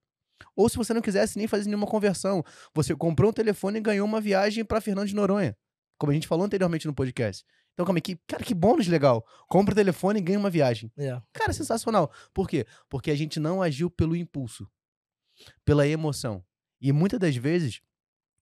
Ou 0.56 0.70
se 0.70 0.78
você 0.78 0.94
não 0.94 1.02
quisesse 1.02 1.38
nem 1.38 1.48
fazer 1.48 1.66
nenhuma 1.66 1.88
conversão, 1.88 2.44
você 2.74 2.96
comprou 2.96 3.30
um 3.32 3.34
telefone 3.34 3.80
e 3.80 3.82
ganhou 3.82 4.06
uma 4.08 4.22
viagem 4.22 4.64
para 4.64 4.82
Fernando 4.82 5.08
de 5.08 5.16
Noronha, 5.16 5.56
como 5.98 6.12
a 6.12 6.16
gente 6.16 6.28
falou 6.28 6.46
anteriormente 6.46 6.88
no 6.88 6.94
podcast. 6.94 7.46
Então, 7.74 7.86
calma 7.86 8.00
aí, 8.00 8.02
que, 8.02 8.16
cara, 8.28 8.44
que 8.44 8.56
bônus 8.56 8.88
legal. 8.88 9.24
Compra 9.48 9.74
o 9.74 9.76
telefone 9.76 10.20
e 10.20 10.22
ganha 10.24 10.40
uma 10.40 10.50
viagem. 10.50 10.92
É. 10.98 11.22
Cara, 11.32 11.54
sensacional. 11.54 12.12
Por 12.34 12.50
quê? 12.50 12.66
Porque 12.90 13.12
a 13.12 13.16
gente 13.16 13.40
não 13.40 13.62
agiu 13.62 13.90
pelo 13.90 14.16
impulso, 14.16 14.68
pela 15.64 15.88
emoção. 15.88 16.44
E 16.82 16.92
muitas 16.92 17.20
das 17.20 17.36
vezes, 17.36 17.82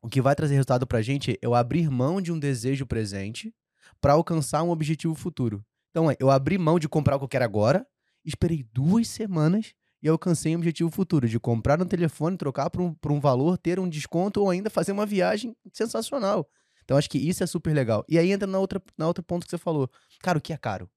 o 0.01 0.07
que 0.07 0.21
vai 0.21 0.35
trazer 0.35 0.53
resultado 0.53 0.87
pra 0.87 1.01
gente 1.01 1.31
é 1.31 1.37
eu 1.41 1.53
abrir 1.53 1.89
mão 1.89 2.21
de 2.21 2.31
um 2.31 2.39
desejo 2.39 2.85
presente 2.85 3.53
para 3.99 4.13
alcançar 4.13 4.63
um 4.63 4.69
objetivo 4.69 5.15
futuro. 5.15 5.65
Então, 5.91 6.09
é, 6.09 6.15
eu 6.19 6.29
abri 6.29 6.57
mão 6.57 6.79
de 6.79 6.87
comprar 6.87 7.15
o 7.15 7.19
que 7.19 7.25
eu 7.25 7.29
quero 7.29 7.45
agora, 7.45 7.85
esperei 8.23 8.63
duas 8.71 9.07
semanas 9.07 9.73
e 10.01 10.07
alcancei 10.07 10.55
um 10.55 10.59
objetivo 10.59 10.91
futuro 10.91 11.27
de 11.27 11.39
comprar 11.39 11.81
um 11.81 11.85
telefone, 11.85 12.37
trocar 12.37 12.69
por 12.69 12.81
um, 12.81 12.93
por 12.93 13.11
um 13.11 13.19
valor, 13.19 13.57
ter 13.57 13.79
um 13.79 13.89
desconto 13.89 14.41
ou 14.41 14.49
ainda 14.49 14.69
fazer 14.69 14.91
uma 14.91 15.05
viagem 15.05 15.55
sensacional. 15.73 16.47
Então, 16.85 16.95
acho 16.97 17.09
que 17.09 17.17
isso 17.17 17.43
é 17.43 17.47
super 17.47 17.73
legal. 17.73 18.05
E 18.07 18.17
aí 18.17 18.31
entra 18.31 18.47
na 18.47 18.57
outra, 18.59 18.81
na 18.97 19.07
outra 19.07 19.21
ponto 19.21 19.43
que 19.43 19.49
você 19.49 19.57
falou. 19.57 19.89
Cara, 20.21 20.37
o 20.37 20.41
que 20.41 20.53
é 20.53 20.57
caro? 20.57 20.89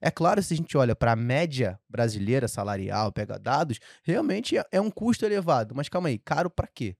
É 0.00 0.10
claro, 0.10 0.42
se 0.42 0.54
a 0.54 0.56
gente 0.56 0.76
olha 0.78 0.94
para 0.96 1.12
a 1.12 1.16
média 1.16 1.78
brasileira 1.88 2.48
salarial, 2.48 3.12
pega 3.12 3.38
dados, 3.38 3.78
realmente 4.02 4.56
é- 4.56 4.64
é 4.72 4.80
um 4.80 4.90
custo 4.90 5.26
elevado. 5.26 5.74
Mas 5.74 5.88
calma 5.88 6.08
aí, 6.08 6.18
caro 6.18 6.48
para 6.48 6.66
quê? 6.66 6.96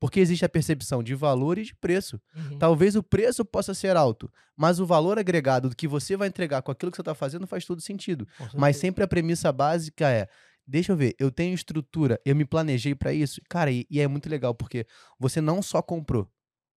Porque 0.00 0.20
existe 0.20 0.44
a 0.44 0.48
percepção 0.48 1.02
de 1.02 1.14
valor 1.14 1.58
e 1.58 1.64
de 1.64 1.74
preço. 1.74 2.20
Uhum. 2.34 2.58
Talvez 2.58 2.94
o 2.96 3.02
preço 3.02 3.44
possa 3.44 3.74
ser 3.74 3.96
alto, 3.96 4.30
mas 4.56 4.78
o 4.78 4.86
valor 4.86 5.18
agregado 5.18 5.68
do 5.68 5.76
que 5.76 5.88
você 5.88 6.16
vai 6.16 6.28
entregar 6.28 6.62
com 6.62 6.70
aquilo 6.70 6.90
que 6.92 6.96
você 6.96 7.02
está 7.02 7.14
fazendo 7.14 7.46
faz 7.46 7.64
todo 7.64 7.80
sentido. 7.80 8.26
Mas 8.54 8.76
sempre 8.76 9.02
a 9.04 9.08
premissa 9.08 9.50
básica 9.52 10.08
é: 10.08 10.28
deixa 10.66 10.92
eu 10.92 10.96
ver, 10.96 11.16
eu 11.18 11.30
tenho 11.32 11.52
estrutura, 11.54 12.18
eu 12.24 12.36
me 12.36 12.44
planejei 12.44 12.94
para 12.94 13.12
isso. 13.12 13.40
Cara, 13.48 13.70
e, 13.72 13.86
e 13.90 14.00
é 14.00 14.06
muito 14.06 14.28
legal, 14.30 14.54
porque 14.54 14.86
você 15.18 15.40
não 15.40 15.60
só 15.60 15.82
comprou, 15.82 16.30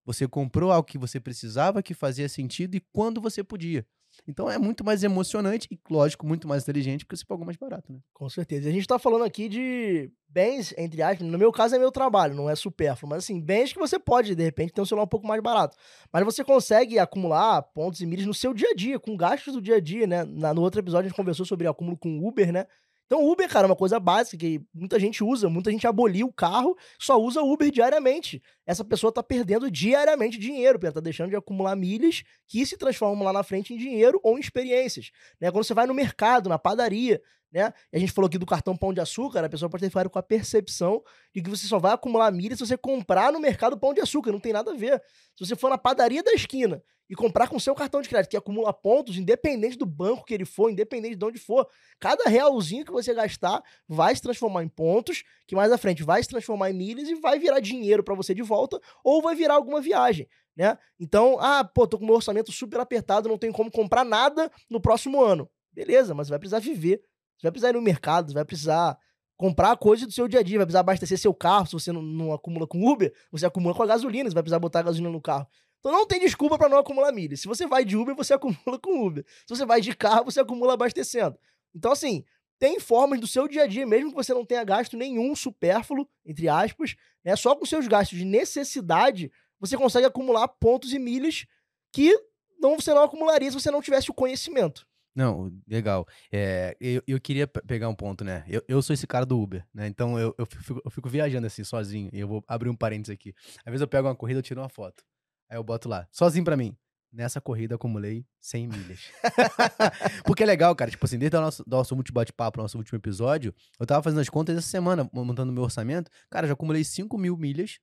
você 0.05 0.27
comprou 0.27 0.71
algo 0.71 0.87
que 0.87 0.97
você 0.97 1.19
precisava, 1.19 1.83
que 1.83 1.93
fazia 1.93 2.27
sentido 2.29 2.75
e 2.75 2.79
quando 2.91 3.21
você 3.21 3.43
podia. 3.43 3.85
Então 4.27 4.49
é 4.49 4.57
muito 4.57 4.83
mais 4.83 5.03
emocionante 5.03 5.67
e, 5.71 5.79
lógico, 5.89 6.27
muito 6.27 6.47
mais 6.47 6.63
inteligente, 6.63 7.05
porque 7.05 7.15
você 7.15 7.25
pagou 7.25 7.45
mais 7.45 7.57
barato, 7.57 7.91
né? 7.93 7.99
Com 8.13 8.27
certeza. 8.29 8.67
A 8.67 8.71
gente 8.71 8.85
tá 8.85 8.99
falando 8.99 9.23
aqui 9.23 9.47
de 9.47 10.11
bens, 10.27 10.73
entre 10.77 11.01
aspas, 11.01 11.25
no 11.25 11.37
meu 11.37 11.51
caso 11.51 11.75
é 11.75 11.79
meu 11.79 11.91
trabalho, 11.91 12.35
não 12.35 12.49
é 12.49 12.55
supérfluo, 12.55 13.09
mas 13.09 13.23
assim, 13.23 13.39
bens 13.39 13.71
que 13.71 13.79
você 13.79 13.97
pode, 13.97 14.35
de 14.35 14.43
repente, 14.43 14.73
ter 14.73 14.81
um 14.81 14.85
celular 14.85 15.05
um 15.05 15.09
pouco 15.09 15.25
mais 15.25 15.41
barato. 15.41 15.77
Mas 16.11 16.25
você 16.25 16.43
consegue 16.43 16.99
acumular 16.99 17.61
pontos 17.61 18.01
e 18.01 18.05
milhas 18.05 18.25
no 18.25 18.33
seu 18.33 18.53
dia 18.53 18.69
a 18.71 18.75
dia, 18.75 18.99
com 18.99 19.15
gastos 19.15 19.53
do 19.53 19.61
dia 19.61 19.75
a 19.75 19.79
dia, 19.79 20.05
né? 20.05 20.23
Na- 20.25 20.53
no 20.53 20.61
outro 20.61 20.81
episódio 20.81 21.05
a 21.05 21.09
gente 21.09 21.15
conversou 21.17 21.45
sobre 21.45 21.67
acúmulo 21.67 21.97
com 21.97 22.19
Uber, 22.27 22.51
né? 22.51 22.65
Então, 23.11 23.29
Uber, 23.29 23.49
cara, 23.49 23.67
é 23.67 23.69
uma 23.69 23.75
coisa 23.75 23.99
básica 23.99 24.37
que 24.37 24.61
muita 24.73 24.97
gente 24.97 25.21
usa, 25.21 25.49
muita 25.49 25.69
gente 25.69 25.85
aboliu 25.85 26.27
o 26.27 26.31
carro, 26.31 26.77
só 26.97 27.21
usa 27.21 27.41
Uber 27.41 27.69
diariamente. 27.69 28.41
Essa 28.65 28.85
pessoa 28.85 29.11
tá 29.11 29.21
perdendo 29.21 29.69
diariamente 29.69 30.39
dinheiro, 30.39 30.79
porque 30.79 30.85
ela 30.85 30.93
tá 30.93 31.01
deixando 31.01 31.29
de 31.29 31.35
acumular 31.35 31.75
milhas 31.75 32.23
que 32.47 32.65
se 32.65 32.77
transformam 32.77 33.25
lá 33.25 33.33
na 33.33 33.43
frente 33.43 33.73
em 33.73 33.77
dinheiro 33.77 34.17
ou 34.23 34.37
em 34.37 34.39
experiências. 34.39 35.11
Né? 35.41 35.51
Quando 35.51 35.65
você 35.65 35.73
vai 35.73 35.85
no 35.85 35.93
mercado, 35.93 36.47
na 36.47 36.57
padaria, 36.57 37.21
né? 37.51 37.73
E 37.91 37.97
a 37.97 37.99
gente 37.99 38.11
falou 38.11 38.27
aqui 38.27 38.37
do 38.37 38.45
cartão 38.45 38.77
Pão 38.77 38.93
de 38.93 39.01
Açúcar, 39.01 39.43
a 39.43 39.49
pessoa 39.49 39.69
pode 39.69 39.81
ter 39.81 39.89
ficado 39.89 40.09
com 40.09 40.17
a 40.17 40.23
percepção 40.23 41.03
de 41.35 41.41
que 41.41 41.49
você 41.49 41.67
só 41.67 41.79
vai 41.79 41.93
acumular 41.93 42.31
milha 42.31 42.55
se 42.55 42.65
você 42.65 42.77
comprar 42.77 43.31
no 43.31 43.39
mercado 43.39 43.77
Pão 43.77 43.93
de 43.93 43.99
Açúcar, 43.99 44.31
não 44.31 44.39
tem 44.39 44.53
nada 44.53 44.71
a 44.71 44.73
ver. 44.73 45.01
Se 45.35 45.45
você 45.45 45.55
for 45.55 45.69
na 45.69 45.77
padaria 45.77 46.23
da 46.23 46.31
esquina 46.31 46.81
e 47.09 47.15
comprar 47.15 47.49
com 47.49 47.59
seu 47.59 47.75
cartão 47.75 48.01
de 48.01 48.07
crédito, 48.07 48.31
que 48.31 48.37
acumula 48.37 48.71
pontos, 48.71 49.17
independente 49.17 49.77
do 49.77 49.85
banco 49.85 50.23
que 50.23 50.33
ele 50.33 50.45
for, 50.45 50.69
independente 50.69 51.17
de 51.17 51.25
onde 51.25 51.37
for, 51.37 51.67
cada 51.99 52.29
realzinho 52.29 52.85
que 52.85 52.91
você 52.91 53.13
gastar 53.13 53.61
vai 53.85 54.15
se 54.15 54.21
transformar 54.21 54.63
em 54.63 54.69
pontos, 54.69 55.21
que 55.45 55.53
mais 55.53 55.73
à 55.73 55.77
frente 55.77 56.03
vai 56.03 56.23
se 56.23 56.29
transformar 56.29 56.71
em 56.71 56.73
milhas 56.73 57.09
e 57.09 57.15
vai 57.15 57.37
virar 57.37 57.59
dinheiro 57.59 58.01
pra 58.01 58.15
você 58.15 58.33
de 58.33 58.41
volta, 58.41 58.79
ou 59.03 59.21
vai 59.21 59.35
virar 59.35 59.55
alguma 59.55 59.81
viagem. 59.81 60.25
Né? 60.55 60.77
Então, 60.97 61.37
ah, 61.41 61.65
pô, 61.65 61.85
tô 61.85 61.97
com 61.97 62.05
meu 62.05 62.15
orçamento 62.15 62.49
super 62.49 62.79
apertado, 62.79 63.27
não 63.27 63.37
tenho 63.37 63.51
como 63.51 63.69
comprar 63.69 64.05
nada 64.05 64.49
no 64.69 64.79
próximo 64.79 65.21
ano. 65.21 65.49
Beleza, 65.73 66.13
mas 66.13 66.29
vai 66.29 66.39
precisar 66.39 66.59
viver. 66.59 67.01
Você 67.41 67.47
vai 67.47 67.51
precisar 67.53 67.69
ir 67.69 67.73
no 67.73 67.81
mercado, 67.81 68.27
você 68.27 68.35
vai 68.35 68.45
precisar 68.45 68.99
comprar 69.35 69.75
coisa 69.75 70.05
do 70.05 70.11
seu 70.11 70.27
dia 70.27 70.41
a 70.41 70.43
dia, 70.43 70.59
vai 70.59 70.65
precisar 70.67 70.81
abastecer 70.81 71.17
seu 71.17 71.33
carro, 71.33 71.65
se 71.65 71.73
você 71.73 71.91
não, 71.91 72.03
não 72.03 72.31
acumula 72.31 72.67
com 72.67 72.87
Uber, 72.87 73.11
você 73.31 73.47
acumula 73.47 73.73
com 73.73 73.81
a 73.81 73.87
gasolina, 73.87 74.29
você 74.29 74.35
vai 74.35 74.43
precisar 74.43 74.59
botar 74.59 74.81
a 74.81 74.83
gasolina 74.83 75.09
no 75.09 75.19
carro. 75.19 75.47
Então 75.79 75.91
não 75.91 76.05
tem 76.05 76.19
desculpa 76.19 76.59
para 76.59 76.69
não 76.69 76.77
acumular 76.77 77.11
milha. 77.11 77.35
Se 77.35 77.47
você 77.47 77.65
vai 77.65 77.83
de 77.83 77.97
Uber, 77.97 78.15
você 78.15 78.33
acumula 78.35 78.77
com 78.79 79.07
Uber. 79.07 79.25
Se 79.47 79.55
você 79.55 79.65
vai 79.65 79.81
de 79.81 79.95
carro, 79.95 80.25
você 80.25 80.39
acumula 80.39 80.73
abastecendo. 80.73 81.35
Então 81.73 81.91
assim, 81.91 82.23
tem 82.59 82.79
formas 82.79 83.19
do 83.19 83.25
seu 83.25 83.47
dia 83.47 83.63
a 83.63 83.67
dia, 83.67 83.87
mesmo 83.87 84.11
que 84.11 84.15
você 84.15 84.35
não 84.35 84.45
tenha 84.45 84.63
gasto 84.63 84.95
nenhum 84.95 85.35
supérfluo, 85.35 86.07
entre 86.23 86.47
aspas, 86.47 86.95
né, 87.25 87.35
só 87.35 87.55
com 87.55 87.65
seus 87.65 87.87
gastos 87.87 88.19
de 88.19 88.25
necessidade, 88.25 89.31
você 89.59 89.75
consegue 89.75 90.05
acumular 90.05 90.47
pontos 90.47 90.93
e 90.93 90.99
milhas 90.99 91.47
que 91.91 92.15
não, 92.59 92.79
você 92.79 92.93
não 92.93 93.01
acumularia 93.01 93.49
se 93.49 93.59
você 93.59 93.71
não 93.71 93.81
tivesse 93.81 94.11
o 94.11 94.13
conhecimento. 94.13 94.85
Não, 95.15 95.51
legal. 95.67 96.07
É, 96.31 96.75
eu, 96.79 97.03
eu 97.05 97.19
queria 97.19 97.45
pe- 97.45 97.61
pegar 97.61 97.89
um 97.89 97.95
ponto, 97.95 98.23
né? 98.23 98.45
Eu, 98.47 98.63
eu 98.67 98.81
sou 98.81 98.93
esse 98.93 99.05
cara 99.05 99.25
do 99.25 99.39
Uber, 99.39 99.65
né? 99.73 99.87
Então 99.87 100.17
eu, 100.17 100.33
eu, 100.37 100.45
fico, 100.45 100.81
eu 100.85 100.91
fico 100.91 101.09
viajando 101.09 101.47
assim, 101.47 101.63
sozinho. 101.63 102.09
E 102.13 102.19
eu 102.19 102.27
vou 102.27 102.43
abrir 102.47 102.69
um 102.69 102.75
parênteses 102.75 103.13
aqui. 103.13 103.33
Às 103.59 103.65
vezes 103.65 103.81
eu 103.81 103.87
pego 103.87 104.07
uma 104.07 104.15
corrida, 104.15 104.39
eu 104.39 104.43
tiro 104.43 104.61
uma 104.61 104.69
foto. 104.69 105.03
Aí 105.49 105.57
eu 105.57 105.63
boto 105.63 105.89
lá, 105.89 106.07
sozinho 106.11 106.45
pra 106.45 106.55
mim. 106.55 106.75
Nessa 107.11 107.41
corrida 107.41 107.75
acumulei 107.75 108.25
100 108.39 108.67
milhas. 108.69 109.09
Porque 110.23 110.43
é 110.43 110.45
legal, 110.45 110.73
cara. 110.73 110.89
Tipo 110.89 111.05
assim, 111.05 111.19
desde 111.19 111.35
o 111.35 111.41
nosso, 111.41 111.63
nosso 111.67 111.93
último 111.93 112.13
bate-papo, 112.15 112.61
nosso 112.61 112.77
último 112.77 112.97
episódio, 112.97 113.53
eu 113.77 113.85
tava 113.85 114.01
fazendo 114.01 114.19
as 114.21 114.29
contas 114.29 114.55
essa 114.57 114.67
semana, 114.69 115.09
montando 115.11 115.51
meu 115.51 115.63
orçamento. 115.63 116.09
Cara, 116.29 116.47
já 116.47 116.53
acumulei 116.53 116.85
5 116.85 117.17
mil 117.17 117.35
milhas 117.35 117.79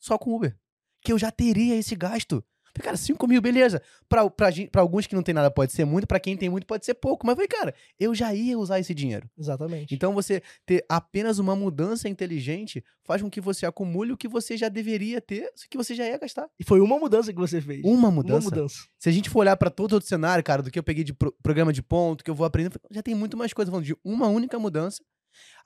só 0.00 0.18
com 0.18 0.34
Uber. 0.34 0.58
Que 1.02 1.12
eu 1.12 1.18
já 1.18 1.30
teria 1.30 1.76
esse 1.76 1.94
gasto. 1.94 2.44
Falei, 2.76 2.84
Cara, 2.84 2.96
5 2.96 3.26
mil, 3.28 3.40
beleza. 3.40 3.80
Pra, 4.08 4.28
pra, 4.28 4.48
pra 4.70 4.82
alguns 4.82 5.06
que 5.06 5.14
não 5.14 5.22
tem 5.22 5.34
nada 5.34 5.50
pode 5.50 5.72
ser 5.72 5.84
muito, 5.84 6.06
pra 6.06 6.18
quem 6.18 6.36
tem 6.36 6.48
muito 6.48 6.66
pode 6.66 6.84
ser 6.84 6.94
pouco. 6.94 7.24
Mas, 7.26 7.36
falei, 7.36 7.48
cara, 7.48 7.74
eu 8.00 8.14
já 8.14 8.34
ia 8.34 8.58
usar 8.58 8.80
esse 8.80 8.92
dinheiro. 8.92 9.28
Exatamente. 9.38 9.94
Então, 9.94 10.12
você 10.12 10.42
ter 10.66 10.84
apenas 10.88 11.38
uma 11.38 11.54
mudança 11.54 12.08
inteligente 12.08 12.82
faz 13.04 13.22
com 13.22 13.30
que 13.30 13.40
você 13.40 13.64
acumule 13.66 14.12
o 14.12 14.16
que 14.16 14.26
você 14.26 14.56
já 14.56 14.68
deveria 14.68 15.20
ter, 15.20 15.50
que 15.70 15.76
você 15.76 15.94
já 15.94 16.04
ia 16.04 16.18
gastar. 16.18 16.48
E 16.58 16.64
foi 16.64 16.80
uma 16.80 16.98
mudança 16.98 17.32
que 17.32 17.38
você 17.38 17.60
fez. 17.60 17.82
Uma 17.84 17.94
Uma 17.94 18.10
mudança. 18.10 18.44
mudança. 18.50 18.76
Se 18.98 19.08
a 19.08 19.12
gente 19.12 19.30
for 19.30 19.40
olhar 19.40 19.56
pra 19.56 19.70
todo 19.70 19.92
outro 19.92 20.08
cenário, 20.08 20.42
cara, 20.42 20.62
do 20.62 20.70
que 20.70 20.78
eu 20.78 20.82
peguei 20.82 21.04
de 21.04 21.12
pro- 21.12 21.32
programa 21.42 21.72
de 21.72 21.82
ponto, 21.82 22.24
que 22.24 22.30
eu 22.30 22.34
vou 22.34 22.44
aprendendo, 22.46 22.80
já 22.90 23.02
tem 23.02 23.14
muito 23.14 23.36
mais 23.36 23.52
coisa 23.52 23.70
falando 23.70 23.84
de 23.86 23.94
uma 24.04 24.26
única 24.28 24.58
mudança. 24.58 25.00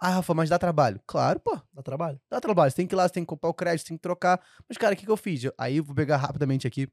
Ah, 0.01 0.11
Rafa, 0.11 0.35
mas 0.35 0.49
dá 0.49 0.59
trabalho. 0.59 1.01
Claro, 1.07 1.41
pô. 1.41 1.61
Dá 1.73 1.83
trabalho. 1.83 2.21
Dá 2.31 2.41
trabalho. 2.41 2.71
Você 2.71 2.77
tem 2.77 2.87
que 2.87 2.95
ir 2.95 2.97
lá, 2.97 3.07
você 3.09 3.15
tem 3.15 3.23
que 3.25 3.29
comprar 3.29 3.49
o 3.51 3.55
crédito, 3.55 3.83
você 3.83 3.89
tem 3.89 3.97
que 3.97 4.03
trocar. 4.03 4.41
Mas, 4.69 4.77
cara, 4.79 4.95
o 4.95 4.97
que, 4.97 5.05
que 5.05 5.11
eu 5.11 5.17
fiz? 5.17 5.45
Eu- 5.45 5.55
Aí 5.59 5.77
eu 5.79 5.85
vou 5.85 5.95
pegar 5.95 6.17
rapidamente 6.17 6.67
aqui. 6.67 6.89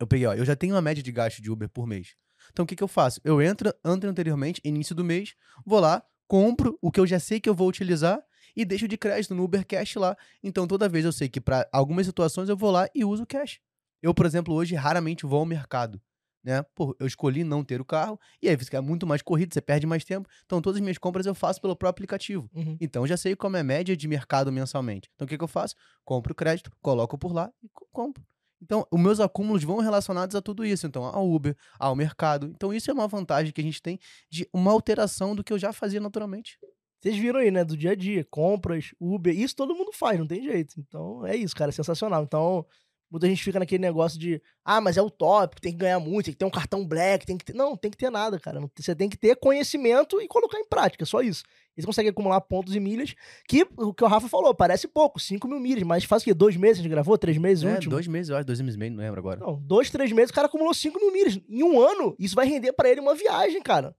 Eu 0.00 0.06
peguei, 0.06 0.26
ó, 0.26 0.34
eu 0.34 0.44
já 0.44 0.56
tenho 0.56 0.74
uma 0.74 0.82
média 0.82 1.02
de 1.02 1.12
gasto 1.12 1.40
de 1.40 1.50
Uber 1.50 1.68
por 1.68 1.86
mês. 1.86 2.14
Então, 2.50 2.64
o 2.64 2.66
que, 2.66 2.74
que 2.74 2.82
eu 2.82 2.88
faço? 2.88 3.20
Eu 3.22 3.40
entro, 3.40 3.72
entro 3.84 4.10
anteriormente, 4.10 4.60
início 4.64 4.94
do 4.94 5.04
mês, 5.04 5.34
vou 5.64 5.78
lá, 5.78 6.02
compro 6.26 6.76
o 6.82 6.90
que 6.90 6.98
eu 6.98 7.06
já 7.06 7.20
sei 7.20 7.38
que 7.40 7.48
eu 7.48 7.54
vou 7.54 7.68
utilizar 7.68 8.20
e 8.56 8.64
deixo 8.64 8.88
de 8.88 8.96
crédito 8.98 9.34
no 9.34 9.44
Uber 9.44 9.64
Cash 9.66 9.94
lá. 9.94 10.16
Então, 10.42 10.66
toda 10.66 10.88
vez 10.88 11.04
eu 11.04 11.12
sei 11.12 11.28
que 11.28 11.40
para 11.40 11.68
algumas 11.72 12.06
situações 12.06 12.48
eu 12.48 12.56
vou 12.56 12.70
lá 12.70 12.88
e 12.94 13.04
uso 13.04 13.22
o 13.22 13.26
cash. 13.26 13.60
Eu, 14.02 14.12
por 14.12 14.26
exemplo, 14.26 14.52
hoje 14.54 14.74
raramente 14.74 15.24
vou 15.24 15.38
ao 15.38 15.46
mercado. 15.46 16.00
Né? 16.44 16.62
Pô, 16.74 16.96
eu 16.98 17.06
escolhi 17.06 17.44
não 17.44 17.62
ter 17.62 17.80
o 17.80 17.84
carro, 17.84 18.18
e 18.42 18.48
aí 18.48 18.56
fica 18.56 18.82
muito 18.82 19.06
mais 19.06 19.22
corrido, 19.22 19.54
você 19.54 19.60
perde 19.60 19.86
mais 19.86 20.04
tempo. 20.04 20.28
Então, 20.44 20.60
todas 20.60 20.76
as 20.76 20.82
minhas 20.82 20.98
compras 20.98 21.24
eu 21.26 21.34
faço 21.34 21.60
pelo 21.60 21.76
próprio 21.76 21.90
aplicativo. 21.90 22.50
Uhum. 22.54 22.76
Então 22.80 23.06
já 23.06 23.16
sei 23.16 23.36
como 23.36 23.56
é 23.56 23.60
a 23.60 23.64
média 23.64 23.96
de 23.96 24.08
mercado 24.08 24.50
mensalmente. 24.50 25.08
Então 25.14 25.24
o 25.24 25.28
que, 25.28 25.38
que 25.38 25.44
eu 25.44 25.48
faço? 25.48 25.74
Compro 26.04 26.32
o 26.32 26.34
crédito, 26.36 26.70
coloco 26.82 27.16
por 27.16 27.32
lá 27.32 27.50
e 27.62 27.68
co- 27.68 27.86
compro. 27.92 28.24
Então, 28.60 28.86
os 28.92 29.00
meus 29.00 29.18
acúmulos 29.18 29.64
vão 29.64 29.78
relacionados 29.78 30.36
a 30.36 30.40
tudo 30.40 30.64
isso. 30.64 30.86
Então, 30.86 31.04
ao 31.04 31.28
Uber, 31.28 31.56
ao 31.80 31.96
mercado. 31.96 32.46
Então, 32.46 32.72
isso 32.72 32.88
é 32.90 32.94
uma 32.94 33.08
vantagem 33.08 33.52
que 33.52 33.60
a 33.60 33.64
gente 33.64 33.82
tem 33.82 33.98
de 34.30 34.48
uma 34.52 34.70
alteração 34.70 35.34
do 35.34 35.42
que 35.42 35.52
eu 35.52 35.58
já 35.58 35.72
fazia 35.72 35.98
naturalmente. 35.98 36.58
Vocês 37.00 37.16
viram 37.16 37.40
aí, 37.40 37.50
né? 37.50 37.64
Do 37.64 37.76
dia 37.76 37.90
a 37.90 37.94
dia, 37.96 38.24
compras, 38.30 38.94
Uber, 39.00 39.36
isso 39.36 39.56
todo 39.56 39.74
mundo 39.74 39.90
faz, 39.92 40.16
não 40.16 40.28
tem 40.28 40.40
jeito. 40.44 40.74
Então 40.78 41.26
é 41.26 41.34
isso, 41.34 41.56
cara, 41.56 41.70
é 41.70 41.72
sensacional. 41.72 42.22
Então, 42.22 42.64
muita 43.12 43.26
gente 43.28 43.44
fica 43.44 43.58
naquele 43.58 43.82
negócio 43.82 44.18
de, 44.18 44.40
ah, 44.64 44.80
mas 44.80 44.96
é 44.96 45.02
utópico, 45.02 45.60
tem 45.60 45.70
que 45.70 45.78
ganhar 45.78 46.00
muito, 46.00 46.24
tem 46.24 46.32
que 46.32 46.38
ter 46.38 46.44
um 46.46 46.50
cartão 46.50 46.84
black, 46.86 47.26
tem 47.26 47.36
que 47.36 47.44
ter. 47.44 47.54
Não, 47.54 47.76
tem 47.76 47.90
que 47.90 47.96
ter 47.96 48.10
nada, 48.10 48.40
cara. 48.40 48.58
Você 48.76 48.94
tem 48.96 49.08
que 49.08 49.18
ter 49.18 49.36
conhecimento 49.36 50.20
e 50.20 50.26
colocar 50.26 50.58
em 50.58 50.64
prática, 50.66 51.04
só 51.04 51.20
isso. 51.20 51.44
Eles 51.76 51.84
conseguem 51.86 52.10
acumular 52.10 52.40
pontos 52.40 52.74
e 52.74 52.80
milhas, 52.80 53.14
que 53.46 53.66
o 53.76 53.92
que 53.94 54.02
o 54.02 54.06
Rafa 54.06 54.28
falou, 54.28 54.54
parece 54.54 54.88
pouco, 54.88 55.20
5 55.20 55.46
mil 55.46 55.60
milhas, 55.60 55.82
mas 55.84 56.04
faz 56.04 56.22
o 56.22 56.24
quê? 56.24 56.34
Dois 56.34 56.56
meses 56.56 56.78
a 56.80 56.82
gente 56.82 56.90
gravou? 56.90 57.16
Três 57.18 57.36
meses? 57.38 57.62
o 57.64 57.68
É, 57.68 57.74
último? 57.74 57.90
dois 57.90 58.06
meses, 58.06 58.30
eu 58.30 58.36
acho, 58.36 58.46
dois 58.46 58.60
meses 58.60 58.76
e 58.76 58.78
meio, 58.78 58.92
não 58.92 59.02
lembro 59.02 59.20
agora. 59.20 59.40
Não, 59.40 59.54
dois, 59.60 59.90
três 59.90 60.10
meses, 60.12 60.30
o 60.30 60.34
cara 60.34 60.46
acumulou 60.46 60.72
5 60.74 60.98
mil 60.98 61.12
milhas. 61.12 61.38
Em 61.48 61.62
um 61.62 61.80
ano, 61.80 62.16
isso 62.18 62.34
vai 62.34 62.46
render 62.46 62.72
pra 62.72 62.88
ele 62.90 63.00
uma 63.00 63.14
viagem, 63.14 63.60
cara. 63.62 63.94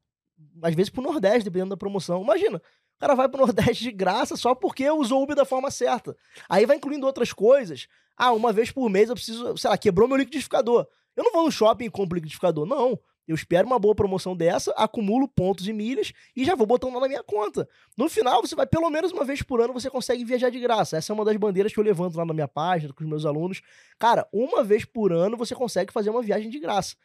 Às 0.61 0.75
vezes 0.75 0.89
pro 0.89 1.01
Nordeste, 1.01 1.43
dependendo 1.45 1.69
da 1.71 1.77
promoção. 1.77 2.21
Imagina, 2.21 2.57
o 2.57 2.61
cara 3.03 3.15
vai 3.15 3.27
pro 3.27 3.41
Nordeste 3.41 3.83
de 3.83 3.91
graça 3.91 4.37
só 4.37 4.55
porque 4.55 4.89
usou 4.89 5.21
Uber 5.21 5.35
da 5.35 5.43
forma 5.43 5.69
certa. 5.69 6.15
Aí 6.47 6.65
vai 6.65 6.77
incluindo 6.77 7.05
outras 7.05 7.33
coisas. 7.33 7.87
Ah, 8.15 8.31
uma 8.31 8.53
vez 8.53 8.71
por 8.71 8.89
mês 8.89 9.09
eu 9.09 9.15
preciso, 9.15 9.57
sei 9.57 9.69
lá, 9.69 9.77
quebrou 9.77 10.07
meu 10.07 10.15
liquidificador. 10.15 10.87
Eu 11.15 11.23
não 11.23 11.31
vou 11.33 11.43
no 11.43 11.51
shopping 11.51 11.85
e 11.85 11.89
compro 11.89 12.15
liquidificador, 12.15 12.65
não. 12.65 12.97
Eu 13.27 13.35
espero 13.35 13.67
uma 13.67 13.79
boa 13.79 13.95
promoção 13.95 14.35
dessa, 14.35 14.71
acumulo 14.71 15.27
pontos 15.27 15.67
e 15.67 15.73
milhas 15.73 16.11
e 16.35 16.43
já 16.43 16.55
vou 16.55 16.67
botando 16.67 16.93
lá 16.93 17.01
na 17.01 17.07
minha 17.07 17.23
conta. 17.23 17.67
No 17.97 18.09
final, 18.09 18.41
você 18.41 18.55
vai 18.55 18.65
pelo 18.65 18.89
menos 18.89 19.11
uma 19.11 19.23
vez 19.23 19.41
por 19.41 19.61
ano, 19.61 19.73
você 19.73 19.89
consegue 19.89 20.25
viajar 20.25 20.49
de 20.49 20.59
graça. 20.59 20.97
Essa 20.97 21.11
é 21.11 21.13
uma 21.13 21.23
das 21.23 21.35
bandeiras 21.37 21.73
que 21.73 21.79
eu 21.79 21.83
levanto 21.83 22.17
lá 22.17 22.25
na 22.25 22.33
minha 22.33 22.47
página 22.47 22.93
com 22.93 23.03
os 23.03 23.09
meus 23.09 23.25
alunos. 23.25 23.61
Cara, 23.97 24.27
uma 24.31 24.63
vez 24.63 24.83
por 24.85 25.11
ano 25.11 25.37
você 25.37 25.55
consegue 25.55 25.91
fazer 25.91 26.09
uma 26.09 26.21
viagem 26.21 26.49
de 26.49 26.59
graça. 26.59 26.95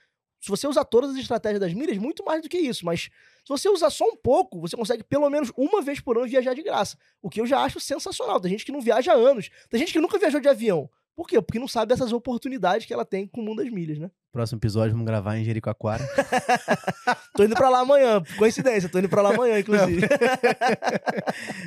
Se 0.40 0.48
você 0.48 0.66
usar 0.66 0.84
todas 0.84 1.10
as 1.10 1.16
estratégias 1.16 1.60
das 1.60 1.72
milhas, 1.74 1.98
muito 1.98 2.24
mais 2.24 2.42
do 2.42 2.48
que 2.48 2.58
isso, 2.58 2.84
mas 2.84 3.02
se 3.02 3.48
você 3.48 3.68
usar 3.68 3.90
só 3.90 4.04
um 4.04 4.16
pouco, 4.16 4.60
você 4.60 4.76
consegue 4.76 5.02
pelo 5.02 5.28
menos 5.28 5.50
uma 5.56 5.82
vez 5.82 6.00
por 6.00 6.16
ano 6.16 6.28
viajar 6.28 6.54
de 6.54 6.62
graça. 6.62 6.96
O 7.20 7.28
que 7.28 7.40
eu 7.40 7.46
já 7.46 7.60
acho 7.60 7.80
sensacional. 7.80 8.40
Tem 8.40 8.50
gente 8.50 8.64
que 8.64 8.72
não 8.72 8.80
viaja 8.80 9.12
há 9.12 9.16
anos. 9.16 9.50
Tem 9.68 9.80
gente 9.80 9.92
que 9.92 10.00
nunca 10.00 10.18
viajou 10.18 10.40
de 10.40 10.48
avião. 10.48 10.88
Por 11.18 11.26
quê? 11.26 11.42
Porque 11.42 11.58
não 11.58 11.66
sabe 11.66 11.88
dessas 11.88 12.12
oportunidades 12.12 12.86
que 12.86 12.94
ela 12.94 13.04
tem 13.04 13.26
com 13.26 13.40
o 13.40 13.44
mundo 13.44 13.60
das 13.60 13.72
milhas, 13.72 13.98
né? 13.98 14.08
Próximo 14.30 14.60
episódio, 14.60 14.92
vamos 14.92 15.04
gravar 15.04 15.36
em 15.36 15.42
Jericoacoara. 15.42 16.04
Tô 17.34 17.42
indo 17.42 17.56
pra 17.56 17.68
lá 17.68 17.80
amanhã, 17.80 18.22
coincidência, 18.36 18.88
tô 18.88 18.98
indo 18.98 19.08
pra 19.08 19.22
lá 19.22 19.34
amanhã, 19.34 19.58
inclusive. 19.58 20.06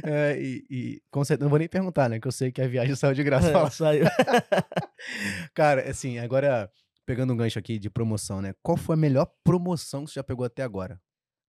É, 0.03 0.38
e, 0.39 0.65
e 0.69 1.01
com 1.11 1.24
certeza, 1.24 1.45
não 1.45 1.49
vou 1.49 1.59
nem 1.59 1.67
perguntar, 1.67 2.09
né? 2.09 2.19
Que 2.19 2.28
eu 2.28 2.32
sei 2.32 2.51
que 2.51 2.61
a 2.61 2.67
viagem 2.67 2.95
saiu 2.95 3.13
de 3.13 3.24
graça. 3.24 3.51
É, 3.51 3.69
saiu. 3.69 4.05
Cara, 5.53 5.89
assim, 5.89 6.19
agora, 6.19 6.69
pegando 7.12 7.34
um 7.34 7.36
gancho 7.36 7.59
aqui 7.59 7.78
de 7.78 7.89
promoção, 7.89 8.41
né? 8.41 8.53
Qual 8.64 8.78
foi 8.78 8.93
a 8.93 8.97
melhor 8.97 9.28
promoção 9.43 10.05
que 10.05 10.12
você 10.12 10.16
já 10.16 10.24
pegou 10.24 10.45
até 10.45 10.64
agora? 10.64 10.97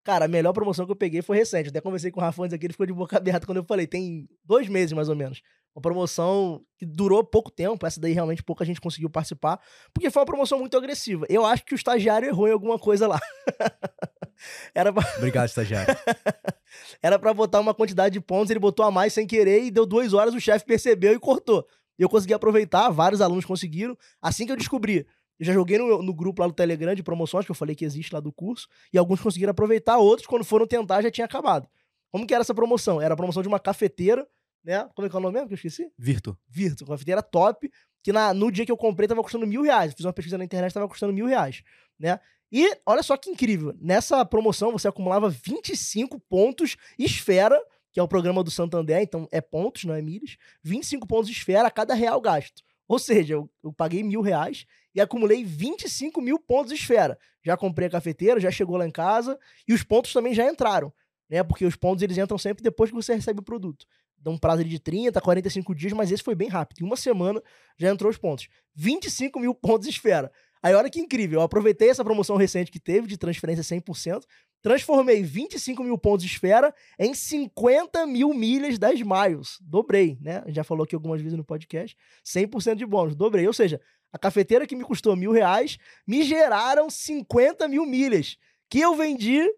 Cara, 0.03 0.25
a 0.25 0.29
melhor 0.29 0.53
promoção 0.53 0.85
que 0.85 0.91
eu 0.91 0.97
peguei 0.97 1.23
foi 1.23 1.37
recente. 1.37 1.69
Até 1.69 1.81
conversei 1.81 2.11
com 2.11 2.19
o 2.19 2.21
Rafa 2.21 2.43
antes 2.43 2.53
aqui, 2.53 2.67
ele 2.67 2.73
ficou 2.73 2.85
de 2.85 2.93
boca 2.93 3.15
aberta 3.19 3.47
quando 3.47 3.59
eu 3.59 3.65
falei. 3.65 3.87
Tem 3.87 4.29
dois 4.45 4.67
meses, 4.67 4.93
mais 4.93 5.09
ou 5.09 5.15
menos. 5.15 5.41
Uma 5.73 5.81
promoção 5.81 6.65
que 6.77 6.85
durou 6.85 7.23
pouco 7.23 7.49
tempo. 7.49 7.87
Essa 7.87 8.01
daí 8.01 8.13
realmente 8.13 8.43
pouca 8.43 8.65
gente 8.65 8.81
conseguiu 8.81 9.09
participar. 9.09 9.61
Porque 9.95 10.11
foi 10.11 10.21
uma 10.23 10.27
promoção 10.27 10.59
muito 10.59 10.77
agressiva. 10.77 11.25
Eu 11.29 11.47
acho 11.47 11.65
que 11.65 11.75
o 11.75 11.77
estagiário 11.77 12.27
errou 12.27 12.49
em 12.49 12.53
alguma 12.53 12.77
coisa 12.77 13.07
lá. 13.07 13.21
Era 14.75 14.93
pra, 14.93 15.09
Obrigado, 15.19 15.47
estagiário. 15.47 15.95
era 17.01 17.17
pra 17.17 17.33
botar 17.33 17.61
uma 17.61 17.73
quantidade 17.73 18.15
de 18.15 18.21
pontos, 18.21 18.51
ele 18.51 18.59
botou 18.59 18.85
a 18.85 18.91
mais 18.91 19.13
sem 19.13 19.25
querer 19.25 19.63
e 19.63 19.71
deu 19.71 19.87
duas 19.87 20.13
horas, 20.13 20.35
o 20.35 20.41
chefe 20.41 20.65
percebeu 20.65 21.13
e 21.13 21.19
cortou. 21.21 21.65
Eu 21.97 22.09
consegui 22.09 22.35
aproveitar, 22.35 22.91
vários 22.91 23.21
alunos 23.21 23.45
conseguiram. 23.45 23.97
Assim 24.21 24.45
que 24.45 24.53
eu 24.53 24.57
descobri, 24.57 25.07
eu 25.43 25.47
já 25.47 25.53
joguei 25.53 25.77
no, 25.77 26.01
no 26.01 26.15
grupo 26.15 26.41
lá 26.41 26.47
do 26.47 26.55
Telegram 26.55 26.95
de 26.95 27.03
promoções, 27.03 27.45
que 27.45 27.51
eu 27.51 27.55
falei 27.57 27.75
que 27.75 27.85
existe 27.85 28.15
lá 28.15 28.21
do 28.21 28.33
curso, 28.33 28.69
e 28.93 28.97
alguns 28.97 29.21
conseguiram 29.21 29.51
aproveitar, 29.51 29.99
outros, 29.99 30.25
quando 30.25 30.45
foram 30.45 30.69
tentar, 30.69 31.03
já 31.03 31.11
tinha 31.11 31.25
acabado. 31.25 31.69
Como 32.13 32.25
que 32.25 32.33
era 32.33 32.43
essa 32.43 32.55
promoção? 32.55 33.01
Era 33.01 33.15
a 33.15 33.17
promoção 33.17 33.43
de 33.43 33.49
uma 33.49 33.59
cafeteira, 33.59 34.25
né? 34.63 34.89
Como 34.95 35.05
é 35.05 35.11
que 35.11 35.17
é 35.17 35.19
o 35.19 35.21
nome 35.21 35.35
mesmo 35.35 35.49
que 35.49 35.55
eu 35.55 35.57
esqueci? 35.57 35.91
Virtu. 35.99 36.39
Virtu, 36.49 36.87
cafeteira 36.87 37.21
top, 37.25 37.69
que 38.05 38.13
na, 38.13 38.33
no 38.33 38.53
dia 38.53 38.65
que 38.65 38.71
eu 38.71 38.77
comprei 38.77 39.09
tava 39.09 39.21
custando 39.21 39.45
mil 39.45 39.63
reais. 39.63 39.91
Eu 39.91 39.97
fiz 39.97 40.07
uma 40.07 40.13
pesquisa 40.13 40.39
na 40.39 40.45
internet, 40.45 40.73
tava 40.73 40.89
custando 40.89 41.13
mil 41.13 41.27
reais, 41.27 41.65
né? 41.99 42.21
E 42.53 42.79
olha 42.87 43.03
só 43.03 43.17
que 43.17 43.29
incrível, 43.29 43.75
nessa 43.81 44.25
promoção 44.25 44.71
você 44.71 44.87
acumulava 44.87 45.29
25 45.29 46.21
pontos 46.21 46.77
esfera, 46.97 47.61
que 47.91 47.99
é 47.99 48.03
o 48.03 48.07
programa 48.07 48.45
do 48.45 48.51
Santander, 48.51 49.03
então 49.03 49.27
é 49.33 49.41
pontos, 49.41 49.83
não 49.85 49.95
é 49.95 50.01
milhas, 50.01 50.37
25 50.63 51.05
pontos 51.05 51.29
esfera 51.29 51.67
a 51.67 51.71
cada 51.71 51.95
real 51.95 52.21
gasto. 52.21 52.63
Ou 52.87 53.01
seja, 53.01 53.35
eu, 53.35 53.51
eu 53.65 53.73
paguei 53.73 54.05
mil 54.05 54.21
reais 54.21 54.67
e 54.95 55.01
acumulei 55.01 55.45
25 55.45 56.21
mil 56.21 56.39
pontos 56.39 56.73
esfera. 56.73 57.19
Já 57.45 57.57
comprei 57.57 57.89
a 57.89 57.91
cafeteira, 57.91 58.41
já 58.41 58.51
chegou 58.51 58.77
lá 58.77 58.87
em 58.87 58.91
casa 58.91 59.39
e 59.67 59.73
os 59.73 59.83
pontos 59.83 60.13
também 60.13 60.35
já 60.35 60.49
entraram, 60.49 60.93
né? 61.29 61.43
Porque 61.43 61.65
os 61.65 61.77
pontos 61.77 62.03
eles 62.03 62.19
entram 62.19 62.39
sempre 62.39 62.63
depois 62.63 62.91
que 62.91 62.97
você 62.97 63.15
recebe 63.15 63.41
o 63.41 63.45
produto. 63.45 63.87
Dá 64.19 64.31
um 64.31 64.39
prazo 64.39 64.65
de 64.65 64.79
30, 64.79 65.21
45 65.21 65.75
dias, 65.75 65.93
mas 65.93 66.13
esse 66.13 66.23
foi 66.23 66.35
bem 66.35 66.49
rápido. 66.49 66.81
Em 66.81 66.85
uma 66.85 66.97
semana 66.97 67.43
já 67.77 67.91
entrou 67.91 68.11
os 68.11 68.17
pontos. 68.17 68.49
25 68.75 69.41
mil 69.41 69.55
pontos 69.55 69.89
esfera. 69.89 70.31
Aí 70.63 70.75
olha 70.75 70.89
que 70.89 71.01
incrível, 71.01 71.41
eu 71.41 71.45
aproveitei 71.45 71.91
essa 71.91 72.05
promoção 72.05 72.37
recente 72.37 72.71
que 72.71 72.79
teve 72.79 73.09
de 73.09 73.19
transferência 73.19 73.65
100%, 73.65 74.23
transformei 74.63 75.21
25 75.21 75.83
mil 75.83 75.99
pontos 75.99 76.25
esfera 76.25 76.73
em 76.97 77.13
50 77.13 78.07
mil 78.07 78.33
milhas 78.33 78.79
das 78.79 79.01
Miles. 79.01 79.59
Dobrei, 79.61 80.17
né? 80.21 80.45
Já 80.47 80.63
falou 80.63 80.85
aqui 80.85 80.95
algumas 80.95 81.21
vezes 81.21 81.37
no 81.37 81.45
podcast. 81.45 81.97
100% 82.25 82.77
de 82.77 82.87
bônus, 82.87 83.17
dobrei. 83.17 83.45
Ou 83.45 83.53
seja, 83.53 83.81
a 84.13 84.19
cafeteira 84.19 84.67
que 84.67 84.77
me 84.77 84.85
custou 84.85 85.17
mil 85.17 85.33
reais 85.33 85.79
me 86.07 86.23
geraram 86.23 86.91
50 86.91 87.67
mil 87.67 87.87
milhas, 87.87 88.37
que 88.69 88.81
eu 88.81 88.95
vendi 88.95 89.49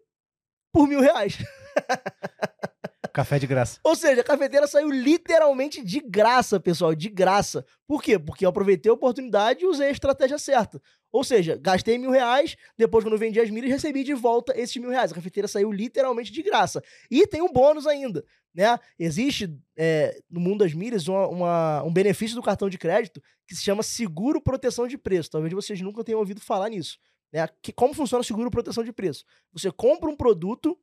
por 0.73 0.87
mil 0.87 1.01
reais. 1.01 1.39
Café 3.13 3.39
de 3.39 3.47
graça. 3.47 3.79
Ou 3.85 3.95
seja, 3.95 4.23
a 4.23 4.25
cafeteira 4.25 4.67
saiu 4.67 4.91
literalmente 4.91 5.85
de 5.85 6.01
graça, 6.01 6.59
pessoal, 6.59 6.97
de 6.97 7.09
graça. 7.09 7.65
Por 7.87 8.03
quê? 8.03 8.19
Porque 8.19 8.45
eu 8.45 8.49
aproveitei 8.49 8.91
a 8.91 8.95
oportunidade 8.95 9.63
e 9.63 9.67
usei 9.67 9.87
a 9.87 9.93
estratégia 9.93 10.37
certa. 10.37 10.83
Ou 11.15 11.23
seja, 11.23 11.57
gastei 11.57 11.97
mil 11.97 12.11
reais, 12.11 12.57
depois 12.77 13.05
quando 13.05 13.17
vendi 13.17 13.39
as 13.39 13.49
milhas, 13.49 13.71
recebi 13.71 14.03
de 14.03 14.15
volta 14.15 14.53
esses 14.59 14.75
mil 14.79 14.91
reais. 14.91 15.13
A 15.13 15.15
cafeteira 15.15 15.47
saiu 15.47 15.71
literalmente 15.71 16.33
de 16.33 16.43
graça. 16.43 16.83
E 17.09 17.25
tem 17.25 17.41
um 17.41 17.53
bônus 17.53 17.87
ainda, 17.87 18.25
né? 18.53 18.77
Existe 18.99 19.57
é, 19.77 20.19
no 20.29 20.41
mundo 20.41 20.65
das 20.65 20.75
milhas 20.75 21.07
uma- 21.07 21.29
uma- 21.29 21.83
um 21.85 21.93
benefício 21.93 22.35
do 22.35 22.43
cartão 22.43 22.69
de 22.69 22.77
crédito 22.77 23.23
que 23.47 23.55
se 23.55 23.63
chama 23.63 23.81
seguro 23.85 24.41
proteção 24.41 24.89
de 24.89 24.99
preço. 24.99 25.31
Talvez 25.31 25.53
vocês 25.53 25.81
nunca 25.81 26.03
tenham 26.03 26.19
ouvido 26.19 26.41
falar 26.41 26.69
nisso. 26.69 26.99
Né? 27.33 27.47
Que, 27.63 27.73
como 27.73 27.95
funciona 27.95 28.21
o 28.21 28.25
seguro 28.25 28.51
proteção 28.51 28.83
de 28.83 28.93
preço? 28.93 29.25
Você 29.53 29.71
compra 29.71 30.11
um 30.11 30.17
produto, 30.17 30.77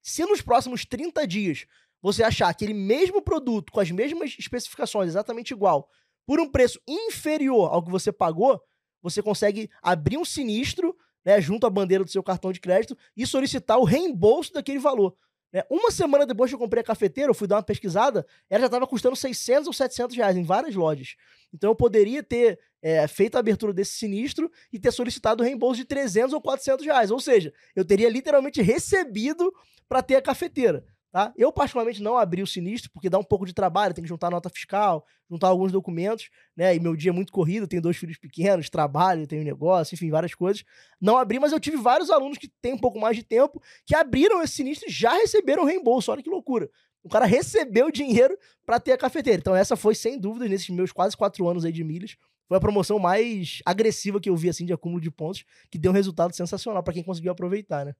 se 0.00 0.24
nos 0.24 0.40
próximos 0.40 0.84
30 0.84 1.26
dias 1.26 1.66
você 2.00 2.22
achar 2.22 2.48
aquele 2.48 2.74
mesmo 2.74 3.20
produto 3.20 3.72
com 3.72 3.80
as 3.80 3.90
mesmas 3.90 4.36
especificações, 4.38 5.08
exatamente 5.08 5.50
igual, 5.50 5.88
por 6.24 6.38
um 6.38 6.48
preço 6.48 6.80
inferior 6.86 7.72
ao 7.72 7.82
que 7.82 7.90
você 7.90 8.12
pagou, 8.12 8.62
você 9.08 9.22
consegue 9.22 9.70
abrir 9.82 10.18
um 10.18 10.24
sinistro 10.24 10.96
né, 11.24 11.40
junto 11.40 11.66
à 11.66 11.70
bandeira 11.70 12.04
do 12.04 12.10
seu 12.10 12.22
cartão 12.22 12.52
de 12.52 12.60
crédito 12.60 12.96
e 13.16 13.26
solicitar 13.26 13.78
o 13.78 13.84
reembolso 13.84 14.52
daquele 14.52 14.78
valor. 14.78 15.14
né? 15.52 15.62
Uma 15.70 15.90
semana 15.90 16.24
depois 16.24 16.50
que 16.50 16.54
eu 16.54 16.58
comprei 16.58 16.80
a 16.80 16.84
cafeteira, 16.84 17.30
eu 17.30 17.34
fui 17.34 17.46
dar 17.46 17.56
uma 17.56 17.62
pesquisada, 17.62 18.26
ela 18.48 18.60
já 18.60 18.66
estava 18.66 18.86
custando 18.86 19.16
600 19.16 19.66
ou 19.66 19.72
700 19.72 20.16
reais 20.16 20.36
em 20.36 20.44
várias 20.44 20.74
lojas. 20.74 21.16
Então 21.52 21.70
eu 21.70 21.74
poderia 21.74 22.22
ter 22.22 22.58
é, 22.80 23.06
feito 23.06 23.36
a 23.36 23.40
abertura 23.40 23.72
desse 23.72 23.92
sinistro 23.92 24.50
e 24.72 24.78
ter 24.78 24.92
solicitado 24.92 25.42
o 25.42 25.46
reembolso 25.46 25.76
de 25.76 25.84
300 25.84 26.32
ou 26.32 26.40
400 26.40 26.86
reais. 26.86 27.10
Ou 27.10 27.20
seja, 27.20 27.52
eu 27.74 27.84
teria 27.84 28.08
literalmente 28.08 28.62
recebido 28.62 29.52
para 29.88 30.02
ter 30.02 30.16
a 30.16 30.22
cafeteira. 30.22 30.84
Tá? 31.10 31.32
Eu, 31.38 31.50
particularmente, 31.50 32.02
não 32.02 32.18
abri 32.18 32.42
o 32.42 32.46
sinistro, 32.46 32.90
porque 32.92 33.08
dá 33.08 33.18
um 33.18 33.24
pouco 33.24 33.46
de 33.46 33.54
trabalho, 33.54 33.94
tem 33.94 34.02
que 34.04 34.08
juntar 34.08 34.30
nota 34.30 34.50
fiscal, 34.50 35.06
juntar 35.30 35.48
alguns 35.48 35.72
documentos, 35.72 36.28
né? 36.54 36.74
E 36.74 36.80
meu 36.80 36.94
dia 36.94 37.10
é 37.10 37.12
muito 37.12 37.32
corrido, 37.32 37.66
tenho 37.66 37.80
dois 37.80 37.96
filhos 37.96 38.18
pequenos, 38.18 38.68
trabalho, 38.68 39.26
tenho 39.26 39.42
negócio, 39.42 39.94
enfim, 39.94 40.10
várias 40.10 40.34
coisas. 40.34 40.64
Não 41.00 41.16
abri, 41.16 41.38
mas 41.38 41.50
eu 41.50 41.58
tive 41.58 41.78
vários 41.78 42.10
alunos 42.10 42.36
que 42.36 42.48
têm 42.60 42.74
um 42.74 42.78
pouco 42.78 43.00
mais 43.00 43.16
de 43.16 43.22
tempo 43.22 43.62
que 43.86 43.94
abriram 43.94 44.42
esse 44.42 44.56
sinistro 44.56 44.88
e 44.88 44.92
já 44.92 45.14
receberam 45.14 45.64
reembolso. 45.64 46.12
Olha 46.12 46.22
que 46.22 46.28
loucura. 46.28 46.68
O 47.02 47.08
cara 47.08 47.24
recebeu 47.24 47.90
dinheiro 47.90 48.36
para 48.66 48.78
ter 48.78 48.92
a 48.92 48.98
cafeteira. 48.98 49.38
Então, 49.38 49.56
essa 49.56 49.76
foi, 49.76 49.94
sem 49.94 50.18
dúvida, 50.18 50.46
nesses 50.46 50.68
meus 50.68 50.92
quase 50.92 51.16
quatro 51.16 51.48
anos 51.48 51.64
aí 51.64 51.72
de 51.72 51.82
milhas, 51.82 52.16
foi 52.46 52.56
a 52.56 52.60
promoção 52.60 52.98
mais 52.98 53.60
agressiva 53.64 54.20
que 54.20 54.28
eu 54.28 54.36
vi, 54.36 54.48
assim, 54.48 54.64
de 54.64 54.72
acúmulo 54.72 55.00
de 55.00 55.10
pontos, 55.10 55.44
que 55.70 55.78
deu 55.78 55.90
um 55.90 55.94
resultado 55.94 56.34
sensacional 56.34 56.82
para 56.82 56.94
quem 56.94 57.02
conseguiu 57.02 57.30
aproveitar, 57.30 57.84
né? 57.84 57.94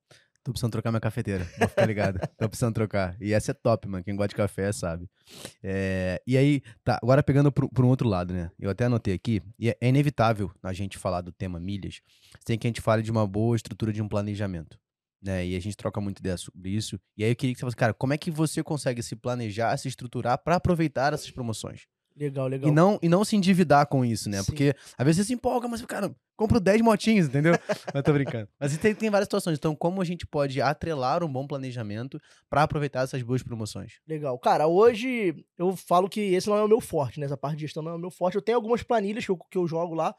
Tô 0.49 0.53
precisando 0.53 0.73
trocar 0.73 0.91
minha 0.91 1.01
cafeteira. 1.01 1.47
Vou 1.59 1.69
ficar 1.69 1.85
ligado. 1.85 2.19
Tô 2.39 2.49
precisando 2.49 2.73
trocar. 2.73 3.15
E 3.21 3.35
essa 3.35 3.51
é 3.51 3.55
top, 3.55 3.87
mano. 3.87 4.03
Quem 4.03 4.17
gosta 4.17 4.29
de 4.29 4.35
café 4.35 4.73
sabe. 4.73 5.07
É, 5.63 6.23
e 6.27 6.39
aí, 6.39 6.63
tá. 6.83 6.99
Agora 7.03 7.23
pegando 7.23 7.53
pro, 7.53 7.69
um 7.79 7.89
outro 7.89 8.09
lado, 8.09 8.33
né? 8.33 8.51
Eu 8.59 8.71
até 8.71 8.87
anotei 8.87 9.13
aqui. 9.13 9.43
E 9.59 9.69
é, 9.69 9.77
é 9.79 9.89
inevitável 9.91 10.51
a 10.63 10.73
gente 10.73 10.97
falar 10.97 11.21
do 11.21 11.31
tema 11.31 11.61
milhas 11.61 12.01
sem 12.47 12.59
que 12.59 12.67
a 12.67 12.71
gente 12.71 12.81
fale 12.81 13.03
de 13.03 13.11
uma 13.11 13.27
boa 13.27 13.57
estrutura 13.57 13.93
de 13.93 14.01
um 14.01 14.09
planejamento. 14.09 14.79
Né? 15.23 15.49
E 15.49 15.55
a 15.55 15.61
gente 15.61 15.77
troca 15.77 16.01
muito 16.01 16.21
ideia 16.21 16.39
sobre 16.39 16.71
isso. 16.71 16.99
E 17.15 17.25
aí 17.25 17.31
eu 17.31 17.37
queria 17.37 17.53
que 17.53 17.59
você 17.59 17.65
falasse, 17.65 17.77
cara, 17.77 17.93
como 17.93 18.15
é 18.15 18.17
que 18.17 18.31
você 18.31 18.63
consegue 18.63 19.03
se 19.03 19.15
planejar, 19.15 19.77
se 19.77 19.87
estruturar 19.87 20.39
pra 20.39 20.57
aproveitar 20.57 21.13
essas 21.13 21.31
promoções? 21.31 21.83
Legal, 22.19 22.49
legal. 22.49 22.69
E 22.69 22.73
não, 22.73 22.99
e 23.01 23.09
não 23.09 23.25
se 23.25 23.37
endividar 23.37 23.87
com 23.87 24.05
isso, 24.05 24.29
né? 24.29 24.39
Sim. 24.39 24.47
Porque 24.47 24.75
às 24.97 25.05
vezes 25.05 25.23
você 25.23 25.29
se 25.29 25.35
empolga, 25.35 25.69
mas, 25.69 25.81
cara, 25.83 26.13
compro 26.37 26.59
10 26.59 26.81
motinhos, 26.81 27.27
entendeu? 27.27 27.53
eu 27.95 28.03
tô 28.03 28.13
brincando. 28.13 28.49
Mas 28.59 28.77
tem, 28.77 28.95
tem 28.95 29.09
várias 29.09 29.27
situações. 29.27 29.57
Então, 29.57 29.75
como 29.77 30.03
a 30.03 30.05
gente 30.05 30.27
pode 30.27 30.61
atrelar 30.61 31.23
um 31.23 31.33
bom 31.33 31.47
planejamento 31.47 32.21
pra 32.51 32.65
aproveitar 32.65 33.05
essas 33.05 33.23
boas 33.23 33.43
promoções? 33.43 34.01
Legal. 34.07 34.37
Cara, 34.39 34.67
hoje 34.67 35.45
eu 35.57 35.77
falo 35.77 36.09
que 36.09 36.21
esse 36.21 36.49
não 36.49 36.57
é 36.57 36.63
o 36.65 36.69
meu 36.69 36.81
forte, 36.81 37.21
né? 37.21 37.27
Essa 37.27 37.37
parte 37.37 37.57
de 37.57 37.63
gestão 37.63 37.83
não 37.83 37.93
é 37.93 37.95
o 37.95 38.01
meu 38.01 38.11
forte. 38.11 38.35
Eu 38.35 38.43
tenho 38.43 38.57
algumas 38.57 38.83
planilhas 38.83 39.25
que 39.25 39.31
eu, 39.31 39.37
que 39.37 39.59
eu 39.59 39.69
jogo 39.69 39.95
lá. 39.95 40.13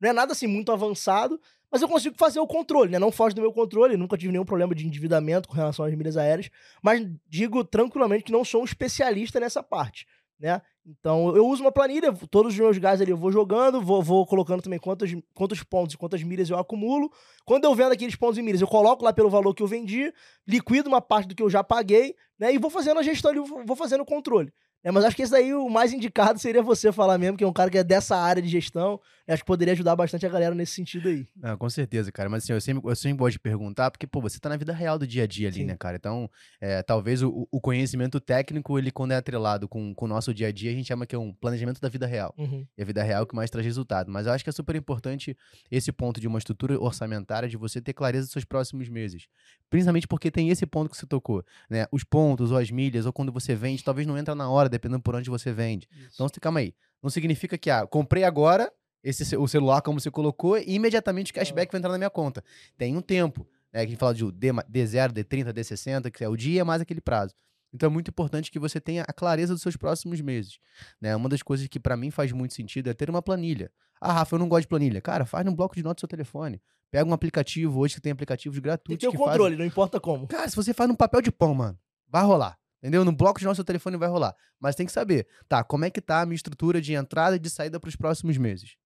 Não 0.00 0.10
é 0.10 0.12
nada 0.12 0.32
assim 0.32 0.48
muito 0.48 0.72
avançado, 0.72 1.40
mas 1.70 1.82
eu 1.82 1.88
consigo 1.88 2.16
fazer 2.18 2.40
o 2.40 2.46
controle, 2.46 2.90
né? 2.90 2.98
Não 2.98 3.12
foge 3.12 3.34
do 3.34 3.40
meu 3.40 3.52
controle, 3.52 3.96
nunca 3.96 4.16
tive 4.16 4.32
nenhum 4.32 4.44
problema 4.44 4.74
de 4.74 4.86
endividamento 4.86 5.48
com 5.48 5.54
relação 5.54 5.84
às 5.84 5.94
milhas 5.94 6.16
aéreas, 6.16 6.50
mas 6.82 7.08
digo 7.28 7.64
tranquilamente 7.64 8.24
que 8.24 8.32
não 8.32 8.44
sou 8.44 8.62
um 8.62 8.64
especialista 8.64 9.40
nessa 9.40 9.62
parte, 9.62 10.06
né? 10.38 10.60
Então 10.86 11.34
eu 11.34 11.46
uso 11.46 11.62
uma 11.62 11.72
planilha, 11.72 12.12
todos 12.30 12.52
os 12.52 12.58
meus 12.58 12.76
gás 12.76 13.00
ali 13.00 13.10
eu 13.10 13.16
vou 13.16 13.32
jogando, 13.32 13.80
vou, 13.80 14.02
vou 14.02 14.26
colocando 14.26 14.60
também 14.60 14.78
quantos, 14.78 15.10
quantos 15.32 15.62
pontos 15.62 15.94
e 15.94 15.98
quantas 15.98 16.22
milhas 16.22 16.50
eu 16.50 16.58
acumulo. 16.58 17.10
Quando 17.44 17.64
eu 17.64 17.74
vendo 17.74 17.92
aqueles 17.92 18.16
pontos 18.16 18.36
e 18.36 18.42
milhas, 18.42 18.60
eu 18.60 18.68
coloco 18.68 19.02
lá 19.02 19.12
pelo 19.12 19.30
valor 19.30 19.54
que 19.54 19.62
eu 19.62 19.66
vendi, 19.66 20.12
liquido 20.46 20.88
uma 20.88 21.00
parte 21.00 21.28
do 21.28 21.34
que 21.34 21.42
eu 21.42 21.48
já 21.48 21.64
paguei, 21.64 22.14
né? 22.38 22.52
E 22.52 22.58
vou 22.58 22.70
fazendo 22.70 23.00
a 23.00 23.02
gestão 23.02 23.30
ali, 23.30 23.40
vou 23.40 23.76
fazendo 23.76 24.02
o 24.02 24.06
controle. 24.06 24.52
É, 24.82 24.90
mas 24.90 25.02
acho 25.02 25.16
que 25.16 25.22
esse 25.22 25.32
daí 25.32 25.54
o 25.54 25.70
mais 25.70 25.94
indicado 25.94 26.38
seria 26.38 26.62
você 26.62 26.92
falar 26.92 27.16
mesmo, 27.16 27.38
que 27.38 27.44
é 27.44 27.46
um 27.46 27.52
cara 27.54 27.70
que 27.70 27.78
é 27.78 27.82
dessa 27.82 28.18
área 28.18 28.42
de 28.42 28.48
gestão. 28.50 29.00
Acho 29.26 29.42
que 29.42 29.46
poderia 29.46 29.72
ajudar 29.72 29.96
bastante 29.96 30.26
a 30.26 30.28
galera 30.28 30.54
nesse 30.54 30.72
sentido 30.72 31.08
aí. 31.08 31.26
Ah, 31.42 31.56
com 31.56 31.70
certeza, 31.70 32.12
cara. 32.12 32.28
Mas 32.28 32.44
assim, 32.44 32.52
eu 32.52 32.60
sempre, 32.60 32.90
eu 32.90 32.94
sempre 32.94 33.18
gosto 33.18 33.32
de 33.32 33.38
perguntar, 33.38 33.90
porque, 33.90 34.06
pô, 34.06 34.20
você 34.20 34.38
tá 34.38 34.50
na 34.50 34.56
vida 34.56 34.72
real 34.72 34.98
do 34.98 35.06
dia 35.06 35.24
a 35.24 35.26
dia 35.26 35.48
ali, 35.48 35.60
Sim. 35.60 35.64
né, 35.64 35.76
cara? 35.78 35.96
Então, 35.96 36.30
é, 36.60 36.82
talvez 36.82 37.22
o, 37.22 37.48
o, 37.50 37.60
conhecimento 37.60 38.20
técnico, 38.20 38.78
ele 38.78 38.90
quando 38.90 39.12
é 39.12 39.16
atrelado 39.16 39.66
com, 39.66 39.94
com 39.94 40.04
o 40.04 40.08
nosso 40.08 40.34
dia 40.34 40.48
a 40.48 40.52
dia, 40.52 40.70
a 40.70 40.74
gente 40.74 40.86
chama 40.86 41.06
que 41.06 41.14
é 41.14 41.18
um 41.18 41.32
planejamento 41.32 41.80
da 41.80 41.88
vida 41.88 42.06
real. 42.06 42.34
Uhum. 42.36 42.66
E 42.76 42.82
a 42.82 42.84
vida 42.84 43.02
real 43.02 43.20
é 43.20 43.22
o 43.22 43.26
que 43.26 43.34
mais 43.34 43.48
traz 43.48 43.64
resultado. 43.64 44.10
Mas 44.10 44.26
eu 44.26 44.32
acho 44.32 44.44
que 44.44 44.50
é 44.50 44.52
super 44.52 44.76
importante 44.76 45.34
esse 45.70 45.90
ponto 45.90 46.20
de 46.20 46.28
uma 46.28 46.38
estrutura 46.38 46.78
orçamentária, 46.78 47.48
de 47.48 47.56
você 47.56 47.80
ter 47.80 47.94
clareza 47.94 48.26
dos 48.26 48.32
seus 48.32 48.44
próximos 48.44 48.90
meses. 48.90 49.26
Principalmente 49.70 50.06
porque 50.06 50.30
tem 50.30 50.50
esse 50.50 50.66
ponto 50.66 50.90
que 50.90 50.96
você 50.98 51.06
tocou, 51.06 51.42
né? 51.70 51.86
Os 51.90 52.04
pontos 52.04 52.50
ou 52.50 52.58
as 52.58 52.70
milhas, 52.70 53.06
ou 53.06 53.12
quando 53.12 53.32
você 53.32 53.54
vende, 53.54 53.82
talvez 53.82 54.06
não 54.06 54.18
entra 54.18 54.34
na 54.34 54.50
hora, 54.50 54.68
dependendo 54.68 55.02
por 55.02 55.14
onde 55.14 55.30
você 55.30 55.50
vende. 55.50 55.88
Isso. 55.90 56.10
Então, 56.14 56.28
calma 56.42 56.60
aí. 56.60 56.74
Não 57.02 57.08
significa 57.08 57.56
que, 57.56 57.70
ah, 57.70 57.86
comprei 57.86 58.24
agora 58.24 58.70
esse, 59.04 59.36
o 59.36 59.46
celular, 59.46 59.82
como 59.82 60.00
você 60.00 60.10
colocou, 60.10 60.56
e 60.56 60.74
imediatamente 60.74 61.30
o 61.30 61.34
cashback 61.34 61.70
vai 61.70 61.78
entrar 61.78 61.92
na 61.92 61.98
minha 61.98 62.10
conta. 62.10 62.42
Tem 62.76 62.96
um 62.96 63.02
tempo, 63.02 63.46
né? 63.72 63.80
Que 63.80 63.86
a 63.86 63.90
gente 63.90 63.98
fala 63.98 64.14
de 64.14 64.32
D, 64.32 64.52
D0, 64.52 65.12
D30, 65.12 65.52
D60, 65.52 66.10
que 66.10 66.24
é 66.24 66.28
o 66.28 66.36
dia 66.36 66.64
mais 66.64 66.80
aquele 66.80 67.00
prazo. 67.00 67.34
Então 67.72 67.88
é 67.88 67.90
muito 67.90 68.08
importante 68.08 68.50
que 68.50 68.58
você 68.58 68.80
tenha 68.80 69.02
a 69.02 69.12
clareza 69.12 69.52
dos 69.52 69.60
seus 69.60 69.76
próximos 69.76 70.20
meses. 70.20 70.58
Né? 71.00 71.14
Uma 71.14 71.28
das 71.28 71.42
coisas 71.42 71.66
que 71.66 71.80
para 71.80 71.96
mim 71.96 72.10
faz 72.10 72.30
muito 72.30 72.54
sentido 72.54 72.88
é 72.88 72.94
ter 72.94 73.10
uma 73.10 73.20
planilha. 73.20 73.70
Ah, 74.00 74.12
Rafa, 74.12 74.36
eu 74.36 74.38
não 74.38 74.48
gosto 74.48 74.62
de 74.62 74.68
planilha. 74.68 75.00
Cara, 75.00 75.26
faz 75.26 75.44
no 75.44 75.54
bloco 75.54 75.74
de 75.74 75.82
notas 75.82 75.96
do 75.96 76.00
seu 76.00 76.08
telefone. 76.08 76.62
Pega 76.90 77.10
um 77.10 77.12
aplicativo, 77.12 77.80
hoje 77.80 77.96
que 77.96 78.00
tem 78.00 78.12
aplicativos 78.12 78.58
gratuitos. 78.60 79.00
Tem 79.00 79.10
que 79.10 79.16
ter 79.16 79.22
o 79.22 79.26
controle, 79.26 79.56
não 79.56 79.64
importa 79.64 79.98
como. 79.98 80.28
Cara, 80.28 80.48
se 80.48 80.54
você 80.54 80.72
faz 80.72 80.88
no 80.88 80.96
papel 80.96 81.20
de 81.20 81.32
pão, 81.32 81.52
mano, 81.52 81.76
vai 82.08 82.22
rolar. 82.22 82.56
Entendeu? 82.80 83.04
No 83.04 83.10
bloco 83.10 83.40
de 83.40 83.46
nosso 83.46 83.64
telefone 83.64 83.96
vai 83.96 84.08
rolar. 84.08 84.36
Mas 84.60 84.76
tem 84.76 84.86
que 84.86 84.92
saber, 84.92 85.26
tá, 85.48 85.64
como 85.64 85.84
é 85.84 85.90
que 85.90 86.00
tá 86.00 86.20
a 86.20 86.26
minha 86.26 86.36
estrutura 86.36 86.80
de 86.80 86.92
entrada 86.94 87.34
e 87.34 87.38
de 87.40 87.50
saída 87.50 87.80
para 87.80 87.88
os 87.88 87.96
próximos 87.96 88.36
meses? 88.36 88.76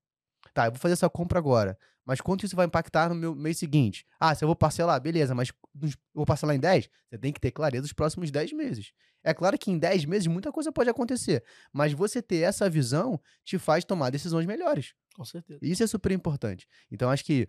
Tá, 0.59 0.66
eu 0.66 0.72
vou 0.72 0.80
fazer 0.80 0.94
essa 0.94 1.09
compra 1.09 1.38
agora. 1.38 1.78
Mas 2.04 2.20
quanto 2.20 2.44
isso 2.44 2.56
vai 2.56 2.66
impactar 2.66 3.09
no 3.09 3.14
meu 3.14 3.32
mês 3.32 3.59
seguinte? 3.59 4.04
Ah, 4.18 4.34
se 4.34 4.42
eu 4.42 4.48
vou 4.48 4.56
parcelar, 4.56 5.00
beleza, 5.00 5.32
mas 5.32 5.52
eu 5.80 5.88
vou 6.12 6.26
parcelar 6.26 6.56
em 6.56 6.59
10? 6.59 6.90
Você 7.09 7.16
tem 7.16 7.32
que 7.32 7.38
ter 7.38 7.52
clareza 7.52 7.82
dos 7.82 7.92
próximos 7.92 8.28
10 8.32 8.52
meses. 8.54 8.92
É 9.22 9.32
claro 9.32 9.56
que 9.56 9.70
em 9.70 9.78
10 9.78 10.04
meses 10.06 10.26
muita 10.26 10.50
coisa 10.50 10.72
pode 10.72 10.90
acontecer, 10.90 11.44
mas 11.72 11.92
você 11.92 12.20
ter 12.20 12.38
essa 12.38 12.68
visão 12.68 13.20
te 13.44 13.56
faz 13.56 13.84
tomar 13.84 14.11
decisões 14.11 14.46
melhores. 14.46 14.94
Com 15.14 15.24
certeza. 15.24 15.61
Isso 15.62 15.84
é 15.84 15.86
super 15.86 16.11
importante. 16.11 16.66
Então, 16.90 17.09
acho 17.09 17.24
que 17.24 17.46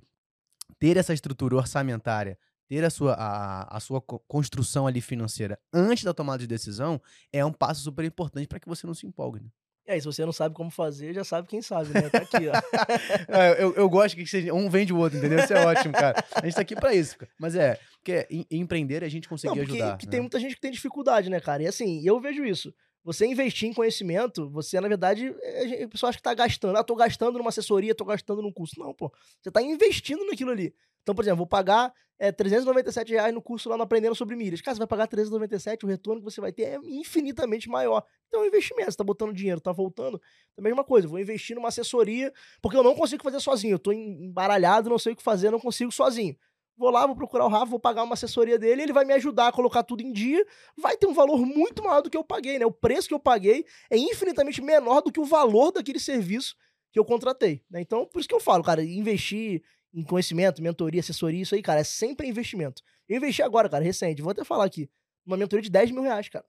ter 0.78 0.98
essa 0.98 1.16
estrutura 1.16 1.56
orçamentária 1.56 2.38
ter 2.68 2.86
a 2.86 2.92
sua, 2.92 3.16
a, 3.16 3.78
a 3.78 3.80
sua 3.80 4.00
construção 4.02 4.86
ali 4.86 5.02
financeira 5.02 5.60
antes 5.74 6.04
da 6.04 6.14
tomada 6.14 6.38
de 6.38 6.46
decisão 6.46 7.02
é 7.34 7.44
um 7.44 7.52
passo 7.52 7.82
super 7.82 8.06
importante 8.06 8.48
para 8.48 8.60
que 8.60 8.70
você 8.70 8.86
não 8.86 8.94
se 8.94 9.08
empolgue. 9.08 9.40
Né? 9.40 9.50
E 9.90 9.94
aí, 9.94 10.00
se 10.00 10.06
você 10.06 10.24
não 10.24 10.32
sabe 10.32 10.54
como 10.54 10.70
fazer, 10.70 11.16
já 11.16 11.24
sabe 11.24 11.48
quem 11.48 11.64
sabe, 11.64 11.92
né? 11.92 12.08
Tá 12.10 12.20
aqui, 12.20 12.48
ó. 12.48 12.54
é, 13.28 13.64
eu, 13.64 13.74
eu 13.74 13.90
gosto 13.90 14.16
que 14.16 14.24
seja, 14.24 14.54
um 14.54 14.70
vende 14.70 14.94
o 14.94 14.98
outro, 14.98 15.18
entendeu? 15.18 15.40
Isso 15.40 15.52
é 15.52 15.66
ótimo, 15.66 15.96
cara. 15.96 16.24
A 16.36 16.46
gente 16.46 16.54
tá 16.54 16.62
aqui 16.62 16.76
pra 16.76 16.94
isso. 16.94 17.18
Mas 17.40 17.56
é, 17.56 17.76
porque 17.96 18.28
em, 18.30 18.46
empreender 18.52 19.04
a 19.04 19.10
gente 19.10 19.28
conseguir 19.28 19.56
não, 19.56 19.58
porque, 19.58 19.72
ajudar. 19.72 19.92
Porque 19.94 20.06
né? 20.06 20.12
tem 20.12 20.20
muita 20.22 20.40
gente 20.40 20.54
que 20.54 20.62
tem 20.62 20.70
dificuldade, 20.70 21.28
né, 21.28 21.40
cara? 21.40 21.64
E 21.64 21.68
assim, 21.68 22.06
eu 22.06 22.22
vejo 22.22 22.46
isso. 22.46 22.72
Você 23.04 23.26
investir 23.26 23.70
em 23.70 23.74
conhecimento, 23.74 24.50
você, 24.50 24.80
na 24.80 24.88
verdade, 24.88 25.34
é, 25.42 25.84
a 25.84 25.88
pessoa 25.88 26.10
acha 26.10 26.18
que 26.18 26.24
tá 26.24 26.34
gastando. 26.34 26.78
Ah, 26.78 26.84
tô 26.84 26.96
gastando 26.96 27.38
numa 27.38 27.50
assessoria, 27.50 27.96
tô 27.96 28.06
gastando 28.06 28.42
num 28.42 28.52
curso. 28.52 28.80
Não, 28.80 28.94
pô. 28.94 29.12
Você 29.42 29.50
tá 29.50 29.62
investindo 29.62 30.26
naquilo 30.26 30.52
ali. 30.52 30.74
Então, 31.02 31.16
por 31.16 31.24
exemplo, 31.24 31.38
vou 31.38 31.48
pagar 31.48 31.94
é, 32.20 32.32
397 32.32 33.14
reais 33.14 33.34
no 33.34 33.42
curso 33.42 33.70
lá 33.70 33.78
no 33.78 33.84
Aprendendo 33.84 34.14
sobre 34.14 34.36
Milhas. 34.36 34.62
Cara, 34.62 34.76
você 34.76 34.80
vai 34.80 34.88
pagar 34.88 35.08
397, 35.08 35.86
o 35.86 35.88
retorno 35.88 36.22
que 36.22 36.26
você 36.30 36.42
vai 36.42 36.52
ter 36.52 36.64
é 36.64 36.80
infinitamente 36.84 37.70
maior. 37.70 38.04
Então, 38.28 38.42
é 38.42 38.44
um 38.44 38.48
investimento. 38.48 38.92
Você 38.92 38.98
tá 38.98 39.04
botando 39.04 39.34
dinheiro, 39.34 39.62
tá 39.62 39.72
voltando. 39.72 40.22
É 40.58 40.60
a 40.60 40.64
mesma 40.64 40.84
coisa. 40.84 41.08
Vou 41.08 41.18
investir 41.20 41.56
numa 41.56 41.70
assessoria, 41.70 42.32
porque 42.62 42.78
eu 42.78 42.84
não 42.84 42.94
consigo 42.94 43.24
fazer 43.24 43.40
sozinho. 43.40 43.76
Eu 43.76 43.80
tô 43.80 43.94
embaralhado, 43.94 44.90
não 44.90 45.00
sei 45.00 45.14
o 45.14 45.16
que 45.16 45.24
fazer, 45.24 45.50
não 45.50 45.60
consigo 45.60 45.92
sozinho. 45.92 46.36
Vou 46.80 46.90
lá, 46.90 47.06
vou 47.06 47.14
procurar 47.14 47.46
o 47.46 47.50
Rafa, 47.50 47.66
vou 47.66 47.80
pagar 47.80 48.04
uma 48.04 48.14
assessoria 48.14 48.58
dele, 48.58 48.84
ele 48.84 48.94
vai 48.94 49.04
me 49.04 49.12
ajudar 49.12 49.50
a 49.50 49.52
colocar 49.52 49.84
tudo 49.84 50.02
em 50.02 50.14
dia. 50.14 50.46
Vai 50.78 50.96
ter 50.96 51.08
um 51.08 51.14
valor 51.14 51.46
muito 51.46 51.84
maior 51.84 52.00
do 52.02 52.10
que 52.10 52.16
eu 52.16 52.24
paguei, 52.24 52.58
né? 52.58 52.66
O 52.66 52.72
preço 52.72 53.06
que 53.06 53.14
eu 53.14 53.20
paguei 53.20 53.66
é 53.90 53.98
infinitamente 53.98 54.62
menor 54.62 55.02
do 55.02 55.12
que 55.12 55.20
o 55.20 55.26
valor 55.26 55.74
daquele 55.74 56.00
serviço 56.00 56.56
que 56.94 56.98
eu 56.98 57.04
contratei, 57.04 57.62
né? 57.70 57.82
Então, 57.82 58.06
por 58.06 58.20
isso 58.20 58.30
que 58.30 58.34
eu 58.34 58.40
falo, 58.40 58.64
cara, 58.64 58.82
investir 58.82 59.62
em 59.94 60.02
conhecimento, 60.04 60.62
mentoria, 60.62 61.02
assessoria, 61.02 61.42
isso 61.42 61.54
aí, 61.54 61.62
cara, 61.62 61.82
é 61.82 61.84
sempre 61.84 62.26
investimento. 62.26 62.82
Eu 63.10 63.18
investi 63.18 63.44
agora, 63.44 63.68
cara, 63.68 63.84
recente, 63.84 64.22
vou 64.22 64.32
até 64.32 64.46
falar 64.46 64.64
aqui, 64.64 64.90
uma 65.26 65.36
mentoria 65.36 65.62
de 65.62 65.70
10 65.70 65.92
mil 65.92 66.04
reais, 66.04 66.30
cara. 66.30 66.46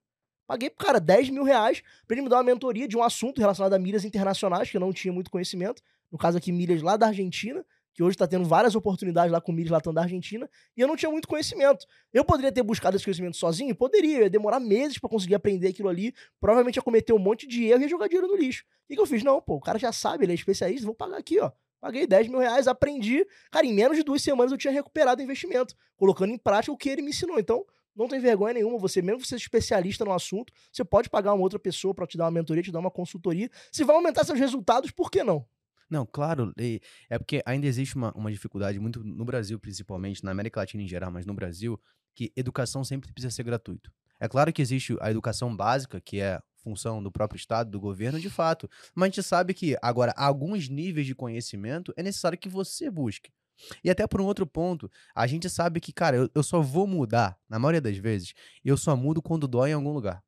Paguei 0.47 0.71
pro 0.71 0.87
cara 0.87 1.01
10 1.01 1.31
mil 1.31 1.43
reais 1.43 1.83
pra 2.07 2.15
ele 2.15 2.23
me 2.23 2.29
dar 2.29 2.37
uma 2.37 2.45
mentoria 2.45 2.87
de 2.87 2.97
um 2.97 3.03
assunto 3.03 3.41
relacionado 3.41 3.73
a 3.73 3.79
milhas 3.81 4.05
internacionais, 4.05 4.71
que 4.71 4.77
eu 4.77 4.81
não 4.81 4.93
tinha 4.93 5.13
muito 5.13 5.29
conhecimento. 5.29 5.83
No 6.11 6.19
caso 6.19 6.39
aqui, 6.39 6.53
milhas 6.53 6.83
lá 6.83 6.97
da 6.97 7.09
Argentina, 7.09 7.65
que 8.01 8.05
hoje 8.05 8.15
está 8.15 8.27
tendo 8.27 8.47
várias 8.47 8.75
oportunidades 8.75 9.31
lá 9.31 9.43
com 9.43 9.53
milhas 9.53 9.71
latão 9.71 9.93
da 9.93 10.01
Argentina, 10.01 10.49
e 10.75 10.81
eu 10.81 10.89
não 10.89 10.97
tinha 10.97 11.11
muito 11.11 11.29
conhecimento. 11.29 11.85
Eu 12.15 12.25
poderia 12.25 12.51
ter 12.51 12.63
buscado 12.63 12.97
esse 12.97 13.05
conhecimento 13.05 13.37
sozinho? 13.37 13.75
Poderia, 13.75 14.21
ia 14.21 14.31
demorar 14.31 14.59
meses 14.59 14.99
para 14.99 15.11
conseguir 15.11 15.35
aprender 15.35 15.69
aquilo 15.69 15.87
ali, 15.87 16.15
provavelmente 16.41 16.77
ia 16.77 16.83
cometer 16.83 17.13
um 17.13 17.19
monte 17.19 17.47
de 17.47 17.67
erro 17.67 17.81
e 17.81 17.83
ia 17.83 17.89
jogar 17.91 18.09
dinheiro 18.09 18.27
no 18.27 18.37
lixo. 18.37 18.63
O 18.63 18.89
que, 18.89 18.95
que 18.95 19.01
eu 19.03 19.05
fiz? 19.05 19.23
Não, 19.23 19.39
pô, 19.43 19.57
o 19.57 19.61
cara 19.61 19.79
já 19.79 19.93
sabe, 19.93 20.25
ele 20.25 20.33
é 20.33 20.35
especialista, 20.35 20.87
vou 20.87 20.95
pagar 20.95 21.19
aqui, 21.19 21.39
ó. 21.41 21.53
Paguei 21.79 22.07
10 22.07 22.29
mil 22.29 22.39
reais, 22.39 22.67
aprendi. 22.67 23.27
Cara, 23.51 23.67
em 23.67 23.75
menos 23.75 23.99
de 23.99 24.03
duas 24.03 24.23
semanas 24.23 24.51
eu 24.51 24.57
tinha 24.57 24.73
recuperado 24.73 25.21
o 25.21 25.25
investimento, 25.25 25.75
colocando 25.95 26.33
em 26.33 26.39
prática 26.39 26.73
o 26.73 26.79
que 26.79 26.89
ele 26.89 27.03
me 27.03 27.11
ensinou. 27.11 27.39
Então, 27.39 27.67
não 27.95 28.09
tem 28.09 28.19
vergonha 28.19 28.55
nenhuma. 28.55 28.79
Você, 28.79 29.03
mesmo 29.03 29.23
você 29.23 29.37
especialista 29.37 30.07
no 30.07 30.13
assunto, 30.13 30.55
você 30.73 30.83
pode 30.83 31.11
pagar 31.11 31.35
uma 31.35 31.43
outra 31.43 31.59
pessoa 31.59 31.95
para 31.95 32.07
te 32.07 32.17
dar 32.17 32.25
uma 32.25 32.31
mentoria, 32.31 32.63
te 32.63 32.73
dar 32.73 32.79
uma 32.79 32.91
consultoria. 32.91 33.51
Se 33.71 33.85
vai 33.85 33.95
aumentar 33.95 34.25
seus 34.25 34.39
resultados, 34.39 34.91
por 34.91 35.11
que 35.11 35.23
não? 35.23 35.47
Não, 35.91 36.07
claro, 36.07 36.55
é 36.57 37.19
porque 37.19 37.43
ainda 37.45 37.67
existe 37.67 37.97
uma, 37.97 38.13
uma 38.13 38.31
dificuldade 38.31 38.79
muito 38.79 39.03
no 39.03 39.25
Brasil, 39.25 39.59
principalmente, 39.59 40.25
na 40.25 40.31
América 40.31 40.61
Latina 40.61 40.83
em 40.85 40.89
geral, 40.89 41.11
mas 41.11 41.27
no 41.27 41.35
Brasil, 41.35 41.79
que 42.15 42.33
educação 42.37 42.85
sempre 42.85 43.13
precisa 43.13 43.35
ser 43.35 43.43
gratuito. 43.43 43.93
É 44.21 44.29
claro 44.29 44.53
que 44.53 44.63
existe 44.63 44.97
a 45.01 45.11
educação 45.11 45.55
básica, 45.57 46.01
que 46.01 46.21
é 46.21 46.41
função 46.63 47.03
do 47.03 47.11
próprio 47.11 47.39
Estado, 47.39 47.71
do 47.71 47.81
governo, 47.81 48.21
de 48.21 48.31
fato. 48.31 48.69
Mas 48.95 49.05
a 49.05 49.09
gente 49.09 49.23
sabe 49.23 49.53
que, 49.55 49.77
agora, 49.83 50.13
alguns 50.17 50.69
níveis 50.69 51.07
de 51.07 51.15
conhecimento 51.15 51.93
é 51.97 52.03
necessário 52.03 52.39
que 52.39 52.49
você 52.49 52.91
busque. 52.91 53.33
E 53.83 53.91
até 53.91 54.07
por 54.07 54.21
um 54.21 54.27
outro 54.27 54.47
ponto, 54.47 54.91
a 55.15 55.27
gente 55.27 55.49
sabe 55.51 55.81
que, 55.81 55.93
cara, 55.93 56.17
eu, 56.17 56.31
eu 56.35 56.43
só 56.43 56.61
vou 56.61 56.87
mudar, 56.87 57.39
na 57.49 57.59
maioria 57.59 57.81
das 57.81 57.97
vezes, 57.97 58.33
eu 58.65 58.77
só 58.77 58.97
mudo 58.97 59.21
quando 59.21 59.49
dói 59.49 59.71
em 59.71 59.75
algum 59.75 59.93
lugar. 59.93 60.23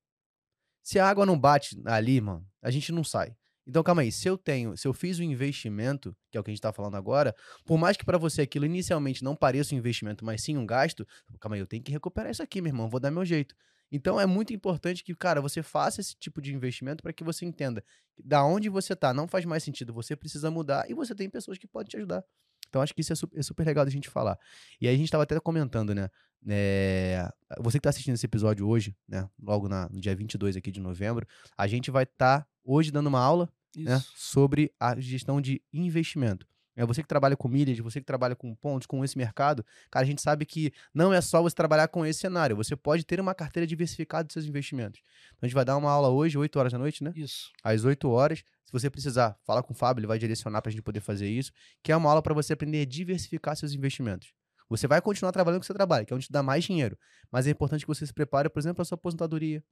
Se 0.83 0.99
a 0.99 1.09
água 1.09 1.25
não 1.25 1.39
bate 1.39 1.81
ali, 1.85 2.21
mano, 2.21 2.47
a 2.61 2.71
gente 2.71 2.91
não 2.93 3.05
sai. 3.05 3.37
Então, 3.67 3.83
calma 3.83 4.03
aí, 4.03 4.11
se 4.11 4.29
eu 4.29 4.37
tenho, 4.37 4.77
se 4.77 4.89
eu 4.89 4.93
fiz 4.93 5.21
um 5.21 5.23
investimento, 5.23 6.17
que 6.31 6.37
é 6.37 6.41
o 6.41 6.45
que 6.45 6.51
a 6.51 6.55
gente 6.55 6.61
tá 6.61 6.73
falando 6.73 6.97
agora, 6.97 7.35
por 7.65 7.79
mais 7.79 7.97
que 7.97 8.05
para 8.05 8.19
você 8.19 8.43
aquilo 8.43 8.67
inicialmente 8.67 9.23
não 9.23 9.37
pareça 9.37 9.75
um 9.75 9.79
investimento, 9.79 10.25
mas 10.25 10.43
sim 10.43 10.57
um 10.57 10.67
gasto, 10.67 11.07
calma 11.39 11.57
aí, 11.57 11.61
eu 11.61 11.67
tenho 11.67 11.83
que 11.83 11.93
recuperar 11.93 12.31
isso 12.33 12.43
aqui, 12.43 12.61
meu 12.61 12.71
irmão, 12.71 12.89
vou 12.89 12.99
dar 12.99 13.11
meu 13.11 13.25
jeito. 13.25 13.55
Então 13.91 14.19
é 14.19 14.27
muito 14.27 14.53
importante 14.53 15.05
que, 15.05 15.15
cara, 15.15 15.41
você 15.41 15.63
faça 15.63 16.01
esse 16.01 16.17
tipo 16.17 16.41
de 16.41 16.53
investimento 16.55 17.03
para 17.03 17.13
que 17.13 17.23
você 17.23 17.45
entenda 17.45 17.85
da 18.19 18.43
onde 18.45 18.69
você 18.69 18.97
tá. 18.97 19.13
Não 19.13 19.29
faz 19.29 19.45
mais 19.45 19.63
sentido, 19.63 19.93
você 19.93 20.17
precisa 20.17 20.51
mudar 20.51 20.91
e 20.91 20.95
você 20.95 21.15
tem 21.15 21.29
pessoas 21.29 21.59
que 21.59 21.67
podem 21.69 21.89
te 21.89 21.97
ajudar. 21.99 22.25
Então 22.69 22.81
acho 22.81 22.95
que 22.95 23.03
isso 23.03 23.13
é 23.13 23.17
super, 23.17 23.39
é 23.39 23.43
super 23.43 23.67
legal 23.67 23.85
da 23.85 23.91
gente 23.91 24.09
falar. 24.09 24.39
E 24.81 24.89
aí 24.89 24.95
a 24.95 24.97
gente 24.97 25.09
estava 25.09 25.25
até 25.25 25.39
comentando, 25.39 25.95
né? 25.95 26.09
É, 26.49 27.29
você 27.61 27.79
que 27.79 27.81
está 27.81 27.91
assistindo 27.91 28.15
esse 28.15 28.27
episódio 28.27 28.67
hoje, 28.69 28.97
né? 29.09 29.29
Logo 29.41 29.69
na, 29.69 29.89
no 29.89 30.01
dia 30.01 30.15
22 30.15 30.57
aqui 30.57 30.71
de 30.71 30.81
novembro, 30.81 31.27
a 31.57 31.67
gente 31.67 31.91
vai 31.91 32.05
estar 32.05 32.41
tá 32.41 32.47
hoje 32.65 32.91
dando 32.91 33.07
uma 33.07 33.21
aula 33.21 33.49
né, 33.77 34.03
sobre 34.15 34.73
a 34.79 34.99
gestão 34.99 35.41
de 35.41 35.63
investimento. 35.73 36.47
É 36.75 36.87
você 36.87 37.03
que 37.03 37.09
trabalha 37.09 37.37
com 37.37 37.49
milhas, 37.49 37.79
você 37.79 38.01
que 38.01 38.07
trabalha 38.07 38.35
com 38.35 38.55
pontos, 38.55 38.87
com 38.87 39.05
esse 39.05 39.17
mercado, 39.17 39.65
cara, 39.91 40.05
a 40.05 40.07
gente 40.07 40.23
sabe 40.23 40.47
que 40.47 40.73
não 40.95 41.13
é 41.13 41.21
só 41.21 41.43
você 41.43 41.55
trabalhar 41.55 41.89
com 41.89 42.05
esse 42.05 42.21
cenário, 42.21 42.57
você 42.57 42.75
pode 42.75 43.05
ter 43.05 43.21
uma 43.21 43.35
carteira 43.35 43.67
diversificada 43.67 44.25
de 44.27 44.33
seus 44.33 44.47
investimentos. 44.47 45.03
Então 45.29 45.41
a 45.43 45.47
gente 45.47 45.55
vai 45.55 45.65
dar 45.65 45.77
uma 45.77 45.91
aula 45.91 46.09
hoje, 46.09 46.39
8 46.39 46.59
horas 46.59 46.73
da 46.73 46.79
noite, 46.79 47.05
né? 47.05 47.13
Isso. 47.15 47.53
Às 47.63 47.85
8 47.85 48.09
horas. 48.09 48.43
Se 48.65 48.73
você 48.73 48.89
precisar, 48.89 49.37
fala 49.45 49.63
com 49.63 49.75
o 49.75 49.77
Fábio, 49.77 50.01
ele 50.01 50.07
vai 50.07 50.19
direcionar 50.19 50.63
para 50.63 50.71
a 50.71 50.73
gente 50.73 50.83
poder 50.83 51.01
fazer 51.01 51.29
isso, 51.29 51.53
que 51.83 51.93
é 51.93 51.97
uma 51.97 52.09
aula 52.09 52.23
para 52.23 52.33
você 52.33 52.55
aprender 52.55 52.81
a 52.81 52.87
diversificar 52.87 53.55
seus 53.55 53.75
investimentos. 53.75 54.33
Você 54.73 54.87
vai 54.87 55.03
continuar 55.03 55.33
trabalhando 55.33 55.61
com 55.61 55.65
o 55.65 55.67
seu 55.67 55.75
trabalho, 55.75 56.07
que 56.07 56.15
é 56.15 56.17
onde 56.17 56.27
te 56.27 56.33
dá 56.33 56.43
mais 56.43 56.65
dinheiro, 56.65 56.99
mas 57.31 57.47
é 57.47 57.51
importante 57.51 57.83
que 57.83 57.89
você 57.89 58.07
se 58.07 58.13
prepare, 58.13 58.49
por 58.49 58.59
exemplo, 58.59 58.77
para 58.77 58.87
sua 58.87 58.95
aposentadoria. 58.95 59.63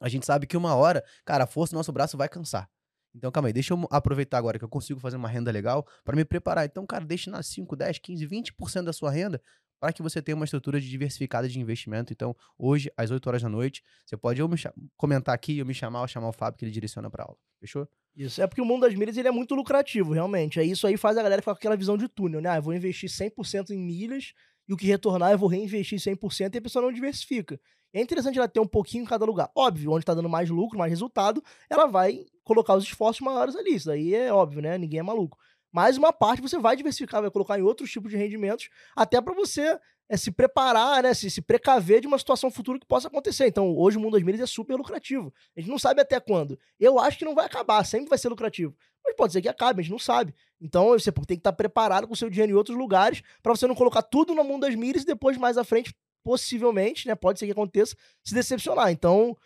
A 0.00 0.08
gente 0.08 0.24
sabe 0.24 0.46
que 0.46 0.56
uma 0.56 0.76
hora, 0.76 1.04
cara, 1.24 1.42
a 1.42 1.46
força 1.46 1.72
do 1.72 1.76
nosso 1.76 1.90
braço 1.90 2.16
vai 2.16 2.28
cansar. 2.28 2.70
Então, 3.12 3.32
calma 3.32 3.48
aí, 3.48 3.52
deixa 3.52 3.74
eu 3.74 3.88
aproveitar 3.90 4.38
agora 4.38 4.56
que 4.56 4.64
eu 4.64 4.68
consigo 4.68 5.00
fazer 5.00 5.16
uma 5.16 5.28
renda 5.28 5.50
legal 5.50 5.84
para 6.04 6.14
me 6.14 6.24
preparar. 6.24 6.64
Então, 6.64 6.86
cara, 6.86 7.04
deixe 7.04 7.28
na 7.28 7.42
5, 7.42 7.74
10, 7.74 7.98
15, 7.98 8.26
20% 8.28 8.84
da 8.84 8.92
sua 8.92 9.10
renda 9.10 9.42
para 9.80 9.92
que 9.92 10.02
você 10.02 10.22
tenha 10.22 10.36
uma 10.36 10.44
estrutura 10.44 10.80
diversificada 10.80 11.48
de 11.48 11.58
investimento. 11.58 12.12
Então, 12.12 12.36
hoje, 12.56 12.92
às 12.96 13.10
8 13.10 13.26
horas 13.26 13.42
da 13.42 13.48
noite, 13.48 13.82
você 14.06 14.16
pode 14.16 14.40
ou 14.40 14.48
me 14.48 14.56
comentar 14.96 15.34
aqui, 15.34 15.60
ou 15.60 15.66
me 15.66 15.74
chamar, 15.74 16.02
ou 16.02 16.08
chamar 16.08 16.28
o 16.28 16.32
Fábio, 16.32 16.58
que 16.58 16.64
ele 16.64 16.70
direciona 16.70 17.10
para 17.10 17.24
aula. 17.24 17.36
Fechou? 17.60 17.88
Isso. 18.14 18.42
É 18.42 18.46
porque 18.46 18.60
o 18.60 18.64
mundo 18.64 18.82
das 18.82 18.94
milhas 18.94 19.16
ele 19.16 19.28
é 19.28 19.30
muito 19.30 19.54
lucrativo, 19.54 20.12
realmente. 20.12 20.58
É 20.58 20.64
isso 20.64 20.86
aí 20.86 20.96
faz 20.96 21.16
a 21.16 21.22
galera 21.22 21.40
ficar 21.40 21.52
com 21.52 21.58
aquela 21.58 21.76
visão 21.76 21.96
de 21.96 22.08
túnel, 22.08 22.40
né? 22.40 22.50
Ah, 22.50 22.56
eu 22.56 22.62
vou 22.62 22.74
investir 22.74 23.08
100% 23.08 23.70
em 23.70 23.78
milhas 23.78 24.32
e 24.68 24.72
o 24.72 24.76
que 24.76 24.86
retornar 24.86 25.30
eu 25.30 25.38
vou 25.38 25.48
reinvestir 25.48 25.98
100% 26.00 26.54
e 26.54 26.58
a 26.58 26.62
pessoa 26.62 26.84
não 26.84 26.92
diversifica. 26.92 27.60
É 27.92 28.00
interessante 28.02 28.36
ela 28.36 28.48
ter 28.48 28.60
um 28.60 28.66
pouquinho 28.66 29.02
em 29.02 29.06
cada 29.06 29.24
lugar. 29.24 29.50
Óbvio, 29.54 29.92
onde 29.92 30.02
está 30.02 30.14
dando 30.14 30.28
mais 30.28 30.50
lucro, 30.50 30.78
mais 30.78 30.90
resultado, 30.90 31.42
ela 31.70 31.86
vai 31.86 32.26
colocar 32.44 32.74
os 32.74 32.84
esforços 32.84 33.20
maiores 33.20 33.56
ali. 33.56 33.74
Isso 33.74 33.86
daí 33.86 34.14
é 34.14 34.32
óbvio, 34.32 34.60
né? 34.60 34.76
Ninguém 34.76 35.00
é 35.00 35.02
maluco. 35.02 35.38
Mas 35.72 35.96
uma 35.96 36.12
parte 36.12 36.42
você 36.42 36.58
vai 36.58 36.76
diversificar, 36.76 37.20
vai 37.22 37.30
colocar 37.30 37.58
em 37.58 37.62
outros 37.62 37.90
tipos 37.90 38.10
de 38.10 38.16
rendimentos, 38.16 38.68
até 38.96 39.20
para 39.20 39.34
você 39.34 39.78
é, 40.08 40.16
se 40.16 40.30
preparar, 40.30 41.02
né? 41.02 41.12
Se, 41.12 41.30
se 41.30 41.42
precaver 41.42 42.00
de 42.00 42.06
uma 42.06 42.18
situação 42.18 42.50
futura 42.50 42.78
que 42.78 42.86
possa 42.86 43.08
acontecer. 43.08 43.46
Então, 43.46 43.76
hoje 43.76 43.96
o 43.96 44.00
mundo 44.00 44.12
das 44.12 44.22
milhas 44.22 44.40
é 44.40 44.46
super 44.46 44.74
lucrativo. 44.76 45.32
A 45.56 45.60
gente 45.60 45.70
não 45.70 45.78
sabe 45.78 46.00
até 46.00 46.18
quando. 46.18 46.58
Eu 46.80 46.98
acho 46.98 47.18
que 47.18 47.24
não 47.24 47.34
vai 47.34 47.46
acabar, 47.46 47.84
sempre 47.84 48.08
vai 48.08 48.18
ser 48.18 48.28
lucrativo. 48.28 48.74
Mas 49.04 49.14
pode 49.14 49.32
ser 49.32 49.42
que 49.42 49.48
acabe, 49.48 49.80
a 49.80 49.82
gente 49.82 49.92
não 49.92 49.98
sabe. 49.98 50.34
Então, 50.60 50.88
você 50.88 51.12
tem 51.12 51.24
que 51.24 51.34
estar 51.34 51.52
preparado 51.52 52.06
com 52.06 52.14
o 52.14 52.16
seu 52.16 52.30
dinheiro 52.30 52.52
em 52.52 52.56
outros 52.56 52.76
lugares 52.76 53.22
para 53.42 53.54
você 53.54 53.66
não 53.66 53.74
colocar 53.74 54.02
tudo 54.02 54.34
no 54.34 54.42
mundo 54.42 54.62
das 54.62 54.74
milhas 54.74 55.02
e 55.02 55.06
depois, 55.06 55.36
mais 55.36 55.58
à 55.58 55.64
frente, 55.64 55.94
possivelmente, 56.24 57.06
né? 57.06 57.14
Pode 57.14 57.38
ser 57.38 57.46
que 57.46 57.52
aconteça, 57.52 57.94
se 58.24 58.34
decepcionar. 58.34 58.90
Então, 58.90 59.36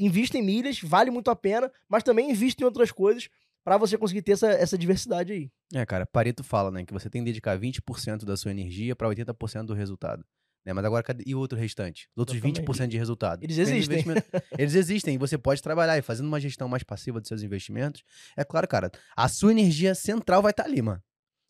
invista 0.00 0.38
em 0.38 0.42
milhas, 0.42 0.80
vale 0.80 1.10
muito 1.10 1.30
a 1.30 1.36
pena, 1.36 1.70
mas 1.88 2.02
também 2.02 2.30
invista 2.30 2.62
em 2.62 2.66
outras 2.66 2.90
coisas 2.90 3.28
para 3.68 3.76
você 3.78 3.98
conseguir 3.98 4.22
ter 4.22 4.32
essa, 4.32 4.48
essa 4.48 4.78
diversidade 4.78 5.32
aí. 5.32 5.50
É, 5.74 5.84
cara, 5.84 6.06
Pareto 6.06 6.42
fala, 6.42 6.70
né, 6.70 6.84
que 6.84 6.92
você 6.92 7.10
tem 7.10 7.22
que 7.22 7.26
dedicar 7.26 7.58
20% 7.58 8.24
da 8.24 8.36
sua 8.36 8.50
energia 8.50 8.96
para 8.96 9.08
80% 9.08 9.66
do 9.66 9.74
resultado. 9.74 10.24
Né? 10.64 10.72
Mas 10.72 10.84
agora, 10.84 11.04
e 11.24 11.34
o 11.34 11.38
outro 11.38 11.58
restante? 11.58 12.08
Os 12.16 12.20
outros 12.20 12.38
20% 12.40 12.88
de 12.88 12.98
resultado? 12.98 13.42
Eles 13.42 13.58
existem. 13.58 14.04
Eles 14.58 14.74
existem. 14.74 15.14
E 15.14 15.18
você 15.18 15.38
pode 15.38 15.62
trabalhar 15.62 15.96
e 15.96 16.02
fazendo 16.02 16.26
uma 16.26 16.40
gestão 16.40 16.68
mais 16.68 16.82
passiva 16.82 17.20
dos 17.20 17.28
seus 17.28 17.42
investimentos. 17.42 18.02
É 18.36 18.44
claro, 18.44 18.66
cara, 18.66 18.90
a 19.16 19.28
sua 19.28 19.52
energia 19.52 19.94
central 19.94 20.42
vai 20.42 20.50
estar 20.50 20.64
tá 20.64 20.68
ali, 20.68 20.82
mano 20.82 21.02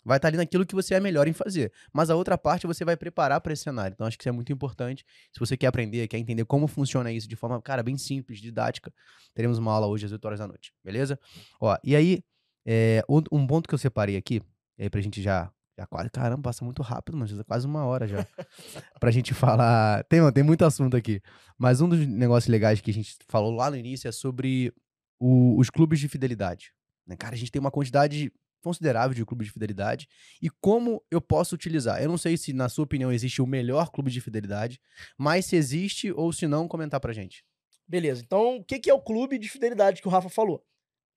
vai 0.08 0.16
estar 0.16 0.28
ali 0.28 0.36
naquilo 0.36 0.66
que 0.66 0.74
você 0.74 0.94
é 0.94 1.00
melhor 1.00 1.28
em 1.28 1.32
fazer. 1.32 1.70
Mas 1.92 2.10
a 2.10 2.16
outra 2.16 2.36
parte 2.38 2.66
você 2.66 2.84
vai 2.84 2.96
preparar 2.96 3.40
para 3.40 3.52
esse 3.52 3.62
cenário. 3.62 3.94
Então 3.94 4.06
acho 4.06 4.16
que 4.16 4.22
isso 4.22 4.28
é 4.28 4.32
muito 4.32 4.52
importante. 4.52 5.04
Se 5.32 5.38
você 5.38 5.56
quer 5.56 5.66
aprender, 5.66 6.08
quer 6.08 6.18
entender 6.18 6.44
como 6.46 6.66
funciona 6.66 7.12
isso 7.12 7.28
de 7.28 7.36
forma, 7.36 7.60
cara, 7.60 7.82
bem 7.82 7.96
simples, 7.96 8.40
didática, 8.40 8.92
teremos 9.34 9.58
uma 9.58 9.72
aula 9.72 9.86
hoje 9.86 10.06
às 10.06 10.12
8 10.12 10.24
horas 10.24 10.38
da 10.40 10.48
noite, 10.48 10.72
beleza? 10.82 11.18
Ó, 11.60 11.76
e 11.84 11.94
aí, 11.94 12.24
é, 12.66 13.04
um 13.30 13.46
ponto 13.46 13.68
que 13.68 13.74
eu 13.74 13.78
separei 13.78 14.16
aqui, 14.16 14.42
e 14.78 14.84
aí 14.84 14.90
pra 14.90 15.00
gente 15.00 15.22
já 15.22 15.52
já 15.78 15.86
quase, 15.86 16.10
caramba, 16.10 16.42
passa 16.42 16.64
muito 16.64 16.82
rápido, 16.82 17.16
mas 17.16 17.30
já 17.30 17.44
quase 17.44 17.64
uma 17.64 17.84
hora 17.84 18.08
já. 18.08 18.26
pra 18.98 19.12
gente 19.12 19.32
falar. 19.32 20.02
Tem, 20.04 20.20
tem 20.32 20.42
muito 20.42 20.64
assunto 20.64 20.96
aqui. 20.96 21.22
Mas 21.56 21.80
um 21.80 21.88
dos 21.88 22.04
negócios 22.04 22.50
legais 22.50 22.80
que 22.80 22.90
a 22.90 22.94
gente 22.94 23.16
falou 23.28 23.54
lá 23.54 23.70
no 23.70 23.76
início 23.76 24.08
é 24.08 24.12
sobre 24.12 24.74
o, 25.20 25.56
os 25.56 25.70
clubes 25.70 26.00
de 26.00 26.08
fidelidade. 26.08 26.72
Né? 27.06 27.16
Cara, 27.16 27.36
a 27.36 27.38
gente 27.38 27.52
tem 27.52 27.60
uma 27.60 27.70
quantidade 27.70 28.32
considerável 28.62 29.14
de 29.14 29.24
clube 29.24 29.44
de 29.44 29.50
fidelidade 29.50 30.08
e 30.42 30.48
como 30.48 31.02
eu 31.10 31.20
posso 31.20 31.54
utilizar. 31.54 32.02
Eu 32.02 32.08
não 32.08 32.18
sei 32.18 32.36
se, 32.36 32.52
na 32.52 32.68
sua 32.68 32.84
opinião, 32.84 33.12
existe 33.12 33.40
o 33.40 33.46
melhor 33.46 33.90
clube 33.90 34.10
de 34.10 34.20
fidelidade, 34.20 34.80
mas 35.16 35.46
se 35.46 35.56
existe 35.56 36.12
ou 36.12 36.32
se 36.32 36.46
não, 36.46 36.68
comentar 36.68 37.00
pra 37.00 37.12
gente. 37.12 37.44
Beleza, 37.86 38.22
então 38.24 38.56
o 38.56 38.64
que 38.64 38.90
é 38.90 38.94
o 38.94 39.00
clube 39.00 39.38
de 39.38 39.48
fidelidade 39.48 40.02
que 40.02 40.08
o 40.08 40.10
Rafa 40.10 40.28
falou? 40.28 40.62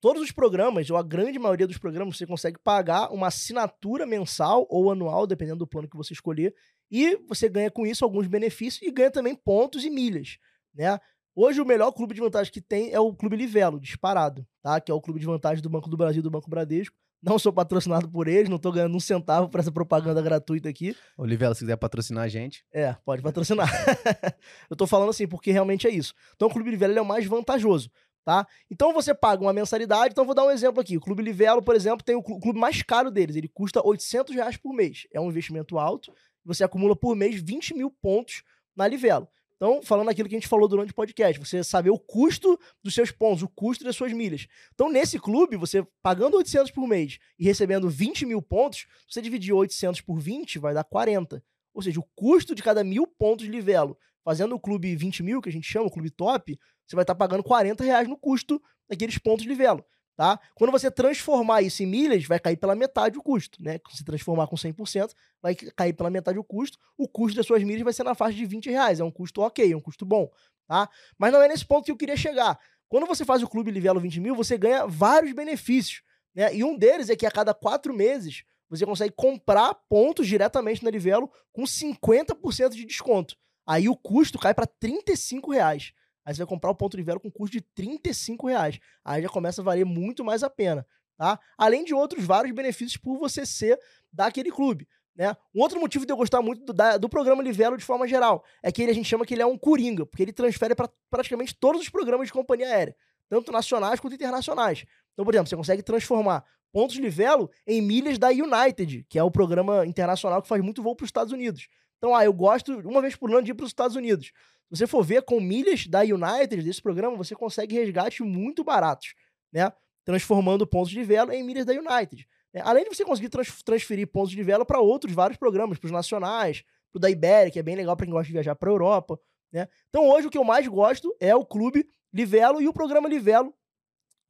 Todos 0.00 0.20
os 0.20 0.32
programas, 0.32 0.90
ou 0.90 0.96
a 0.96 1.02
grande 1.02 1.38
maioria 1.38 1.66
dos 1.66 1.78
programas, 1.78 2.16
você 2.16 2.26
consegue 2.26 2.58
pagar 2.58 3.12
uma 3.12 3.28
assinatura 3.28 4.04
mensal 4.04 4.66
ou 4.68 4.90
anual, 4.90 5.28
dependendo 5.28 5.60
do 5.60 5.66
plano 5.66 5.88
que 5.88 5.96
você 5.96 6.12
escolher, 6.12 6.52
e 6.90 7.16
você 7.28 7.48
ganha 7.48 7.70
com 7.70 7.86
isso 7.86 8.04
alguns 8.04 8.26
benefícios 8.26 8.82
e 8.82 8.90
ganha 8.90 9.10
também 9.10 9.34
pontos 9.34 9.84
e 9.84 9.90
milhas, 9.90 10.38
né? 10.74 10.98
Hoje 11.34 11.60
o 11.60 11.64
melhor 11.64 11.92
clube 11.92 12.14
de 12.14 12.20
vantagem 12.20 12.52
que 12.52 12.60
tem 12.60 12.92
é 12.92 13.00
o 13.00 13.14
Clube 13.14 13.36
Livelo, 13.36 13.80
disparado, 13.80 14.46
tá? 14.60 14.78
Que 14.80 14.90
é 14.90 14.94
o 14.94 15.00
clube 15.00 15.18
de 15.18 15.24
vantagem 15.24 15.62
do 15.62 15.70
Banco 15.70 15.88
do 15.88 15.96
Brasil 15.96 16.22
do 16.22 16.30
Banco 16.30 16.50
Bradesco. 16.50 16.94
Não 17.22 17.38
sou 17.38 17.52
patrocinado 17.52 18.08
por 18.10 18.26
eles, 18.26 18.48
não 18.48 18.58
tô 18.58 18.72
ganhando 18.72 18.96
um 18.96 19.00
centavo 19.00 19.48
para 19.48 19.60
essa 19.60 19.70
propaganda 19.70 20.20
gratuita 20.20 20.68
aqui. 20.68 20.96
Olivela, 21.16 21.54
se 21.54 21.60
quiser 21.60 21.76
patrocinar 21.76 22.24
a 22.24 22.28
gente. 22.28 22.64
É, 22.72 22.96
pode 23.04 23.22
patrocinar. 23.22 23.68
eu 24.68 24.76
tô 24.76 24.88
falando 24.88 25.10
assim 25.10 25.28
porque 25.28 25.52
realmente 25.52 25.86
é 25.86 25.90
isso. 25.90 26.14
Então 26.34 26.48
o 26.48 26.50
Clube 26.50 26.70
Livelo 26.70 26.98
é 26.98 27.00
o 27.00 27.06
mais 27.06 27.24
vantajoso, 27.24 27.92
tá? 28.24 28.44
Então 28.68 28.92
você 28.92 29.14
paga 29.14 29.40
uma 29.40 29.52
mensalidade, 29.52 30.10
então 30.10 30.24
vou 30.24 30.34
dar 30.34 30.44
um 30.44 30.50
exemplo 30.50 30.80
aqui. 30.80 30.96
O 30.96 31.00
Clube 31.00 31.22
Livelo, 31.22 31.62
por 31.62 31.76
exemplo, 31.76 32.04
tem 32.04 32.16
o 32.16 32.22
clube 32.22 32.58
mais 32.58 32.82
caro 32.82 33.08
deles, 33.08 33.36
ele 33.36 33.48
custa 33.48 33.80
800 33.86 34.34
reais 34.34 34.56
por 34.56 34.74
mês. 34.74 35.06
É 35.12 35.20
um 35.20 35.28
investimento 35.28 35.78
alto, 35.78 36.12
você 36.44 36.64
acumula 36.64 36.96
por 36.96 37.14
mês 37.14 37.40
20 37.40 37.74
mil 37.74 37.90
pontos 37.90 38.42
na 38.74 38.88
Livelo. 38.88 39.28
Então, 39.62 39.80
falando 39.80 40.08
aquilo 40.08 40.28
que 40.28 40.34
a 40.34 40.40
gente 40.40 40.48
falou 40.48 40.66
durante 40.66 40.90
o 40.90 40.94
podcast, 40.94 41.38
você 41.38 41.62
saber 41.62 41.90
o 41.90 41.96
custo 41.96 42.58
dos 42.82 42.92
seus 42.92 43.12
pontos, 43.12 43.44
o 43.44 43.48
custo 43.48 43.84
das 43.84 43.94
suas 43.94 44.12
milhas. 44.12 44.48
Então, 44.74 44.90
nesse 44.90 45.20
clube, 45.20 45.56
você 45.56 45.86
pagando 46.02 46.36
800 46.36 46.72
por 46.72 46.84
mês 46.88 47.20
e 47.38 47.44
recebendo 47.44 47.88
20 47.88 48.26
mil 48.26 48.42
pontos, 48.42 48.88
você 49.08 49.22
dividir 49.22 49.52
800 49.52 50.00
por 50.00 50.18
20, 50.18 50.58
vai 50.58 50.74
dar 50.74 50.82
40. 50.82 51.40
Ou 51.72 51.80
seja, 51.80 52.00
o 52.00 52.08
custo 52.16 52.56
de 52.56 52.62
cada 52.62 52.82
mil 52.82 53.06
pontos 53.06 53.46
de 53.46 53.52
livelo, 53.52 53.96
fazendo 54.24 54.52
o 54.56 54.58
clube 54.58 54.96
20 54.96 55.22
mil, 55.22 55.40
que 55.40 55.48
a 55.48 55.52
gente 55.52 55.70
chama, 55.70 55.86
o 55.86 55.92
clube 55.92 56.10
top, 56.10 56.58
você 56.84 56.96
vai 56.96 57.04
estar 57.04 57.14
pagando 57.14 57.44
40 57.44 57.84
reais 57.84 58.08
no 58.08 58.18
custo 58.18 58.60
daqueles 58.88 59.16
pontos 59.16 59.44
de 59.44 59.48
livelo 59.48 59.84
tá? 60.16 60.38
Quando 60.54 60.70
você 60.70 60.90
transformar 60.90 61.62
isso 61.62 61.82
em 61.82 61.86
milhas, 61.86 62.24
vai 62.24 62.38
cair 62.38 62.56
pela 62.56 62.74
metade 62.74 63.18
o 63.18 63.22
custo, 63.22 63.62
né? 63.62 63.78
Se 63.90 64.04
transformar 64.04 64.46
com 64.46 64.56
100%, 64.56 65.12
vai 65.40 65.54
cair 65.54 65.92
pela 65.92 66.10
metade 66.10 66.38
o 66.38 66.44
custo. 66.44 66.78
O 66.96 67.08
custo 67.08 67.36
das 67.36 67.46
suas 67.46 67.62
milhas 67.62 67.82
vai 67.82 67.92
ser 67.92 68.04
na 68.04 68.14
faixa 68.14 68.36
de 68.36 68.44
20 68.44 68.70
reais. 68.70 69.00
É 69.00 69.04
um 69.04 69.10
custo 69.10 69.40
ok, 69.40 69.72
é 69.72 69.76
um 69.76 69.80
custo 69.80 70.04
bom, 70.04 70.30
tá? 70.66 70.88
Mas 71.18 71.32
não 71.32 71.42
é 71.42 71.48
nesse 71.48 71.64
ponto 71.64 71.84
que 71.84 71.90
eu 71.90 71.96
queria 71.96 72.16
chegar. 72.16 72.58
Quando 72.88 73.06
você 73.06 73.24
faz 73.24 73.42
o 73.42 73.48
clube 73.48 73.70
Livelo 73.70 74.00
20 74.00 74.20
mil, 74.20 74.34
você 74.34 74.58
ganha 74.58 74.86
vários 74.86 75.32
benefícios, 75.32 76.02
né? 76.34 76.54
E 76.54 76.62
um 76.62 76.76
deles 76.76 77.08
é 77.08 77.16
que 77.16 77.26
a 77.26 77.30
cada 77.30 77.54
quatro 77.54 77.94
meses 77.94 78.44
você 78.68 78.86
consegue 78.86 79.12
comprar 79.14 79.74
pontos 79.88 80.26
diretamente 80.26 80.82
na 80.82 80.90
Livelo 80.90 81.30
com 81.52 81.62
50% 81.62 82.70
de 82.70 82.84
desconto. 82.84 83.36
Aí 83.66 83.88
o 83.88 83.96
custo 83.96 84.38
cai 84.38 84.54
para 84.54 84.66
35 84.66 85.52
reais. 85.52 85.92
Aí 86.24 86.34
você 86.34 86.38
vai 86.38 86.46
comprar 86.46 86.70
o 86.70 86.74
ponto 86.74 86.96
de 86.96 87.02
velo 87.02 87.20
com 87.20 87.30
custo 87.30 87.56
de 87.56 87.60
35 87.60 88.46
reais. 88.46 88.78
Aí 89.04 89.22
já 89.22 89.28
começa 89.28 89.60
a 89.60 89.64
valer 89.64 89.84
muito 89.84 90.24
mais 90.24 90.42
a 90.42 90.50
pena, 90.50 90.86
tá? 91.16 91.38
Além 91.58 91.84
de 91.84 91.94
outros 91.94 92.24
vários 92.24 92.54
benefícios 92.54 92.96
por 92.96 93.18
você 93.18 93.44
ser 93.44 93.78
daquele 94.12 94.50
clube. 94.50 94.86
Né? 95.14 95.36
Um 95.54 95.60
outro 95.60 95.78
motivo 95.78 96.06
de 96.06 96.12
eu 96.12 96.16
gostar 96.16 96.40
muito 96.40 96.64
do, 96.64 96.72
da, 96.72 96.96
do 96.96 97.08
programa 97.08 97.42
Livelo 97.42 97.76
de 97.76 97.84
forma 97.84 98.08
geral 98.08 98.42
é 98.62 98.72
que 98.72 98.82
ele, 98.82 98.92
a 98.92 98.94
gente 98.94 99.08
chama 99.08 99.26
que 99.26 99.34
ele 99.34 99.42
é 99.42 99.46
um 99.46 99.58
coringa, 99.58 100.06
porque 100.06 100.22
ele 100.22 100.32
transfere 100.32 100.74
para 100.74 100.88
praticamente 101.10 101.54
todos 101.54 101.82
os 101.82 101.88
programas 101.88 102.28
de 102.28 102.32
companhia 102.32 102.66
aérea, 102.66 102.96
tanto 103.28 103.52
nacionais 103.52 104.00
quanto 104.00 104.14
internacionais. 104.14 104.84
Então, 105.12 105.24
por 105.24 105.34
exemplo, 105.34 105.48
você 105.48 105.56
consegue 105.56 105.82
transformar 105.82 106.44
pontos 106.72 106.96
Livelo 106.96 107.50
em 107.66 107.82
milhas 107.82 108.18
da 108.18 108.28
United, 108.28 109.04
que 109.08 109.18
é 109.18 109.22
o 109.22 109.30
programa 109.30 109.84
internacional 109.86 110.40
que 110.40 110.48
faz 110.48 110.62
muito 110.62 110.82
voo 110.82 110.96
para 110.96 111.04
os 111.04 111.08
Estados 111.08 111.32
Unidos. 111.32 111.68
Então, 111.98 112.16
ah, 112.16 112.24
eu 112.24 112.32
gosto 112.32 112.80
uma 112.80 113.02
vez 113.02 113.14
por 113.14 113.30
ano 113.30 113.42
de 113.42 113.50
ir 113.50 113.54
para 113.54 113.64
os 113.64 113.70
Estados 113.70 113.94
Unidos 113.94 114.32
você 114.72 114.86
for 114.86 115.04
ver 115.04 115.22
com 115.22 115.38
milhas 115.38 115.86
da 115.86 116.00
United 116.00 116.62
desse 116.62 116.80
programa, 116.80 117.14
você 117.14 117.34
consegue 117.34 117.74
resgate 117.74 118.22
muito 118.22 118.64
baratos, 118.64 119.14
né? 119.52 119.70
Transformando 120.02 120.66
pontos 120.66 120.90
de 120.90 121.04
velo 121.04 121.30
em 121.30 121.42
milhas 121.42 121.66
da 121.66 121.74
United. 121.74 122.26
Né? 122.54 122.62
Além 122.64 122.84
de 122.84 122.96
você 122.96 123.04
conseguir 123.04 123.28
trans 123.28 123.62
transferir 123.62 124.06
pontos 124.06 124.32
de 124.32 124.42
velo 124.42 124.64
para 124.64 124.80
outros 124.80 125.12
vários 125.12 125.36
programas, 125.36 125.78
para 125.78 125.86
os 125.86 125.92
nacionais, 125.92 126.62
para 126.90 126.96
o 126.96 127.00
da 127.00 127.10
Ibéria, 127.10 127.52
que 127.52 127.58
é 127.58 127.62
bem 127.62 127.76
legal 127.76 127.94
para 127.94 128.06
quem 128.06 128.12
gosta 128.14 128.26
de 128.26 128.32
viajar 128.32 128.56
para 128.56 128.70
a 128.70 128.72
Europa. 128.72 129.20
Né? 129.52 129.68
Então 129.90 130.08
hoje 130.08 130.26
o 130.26 130.30
que 130.30 130.38
eu 130.38 130.44
mais 130.44 130.66
gosto 130.66 131.14
é 131.20 131.36
o 131.36 131.44
Clube 131.44 131.86
Livelo 132.10 132.62
e 132.62 132.66
o 132.66 132.72
programa 132.72 133.10
Livelo 133.10 133.54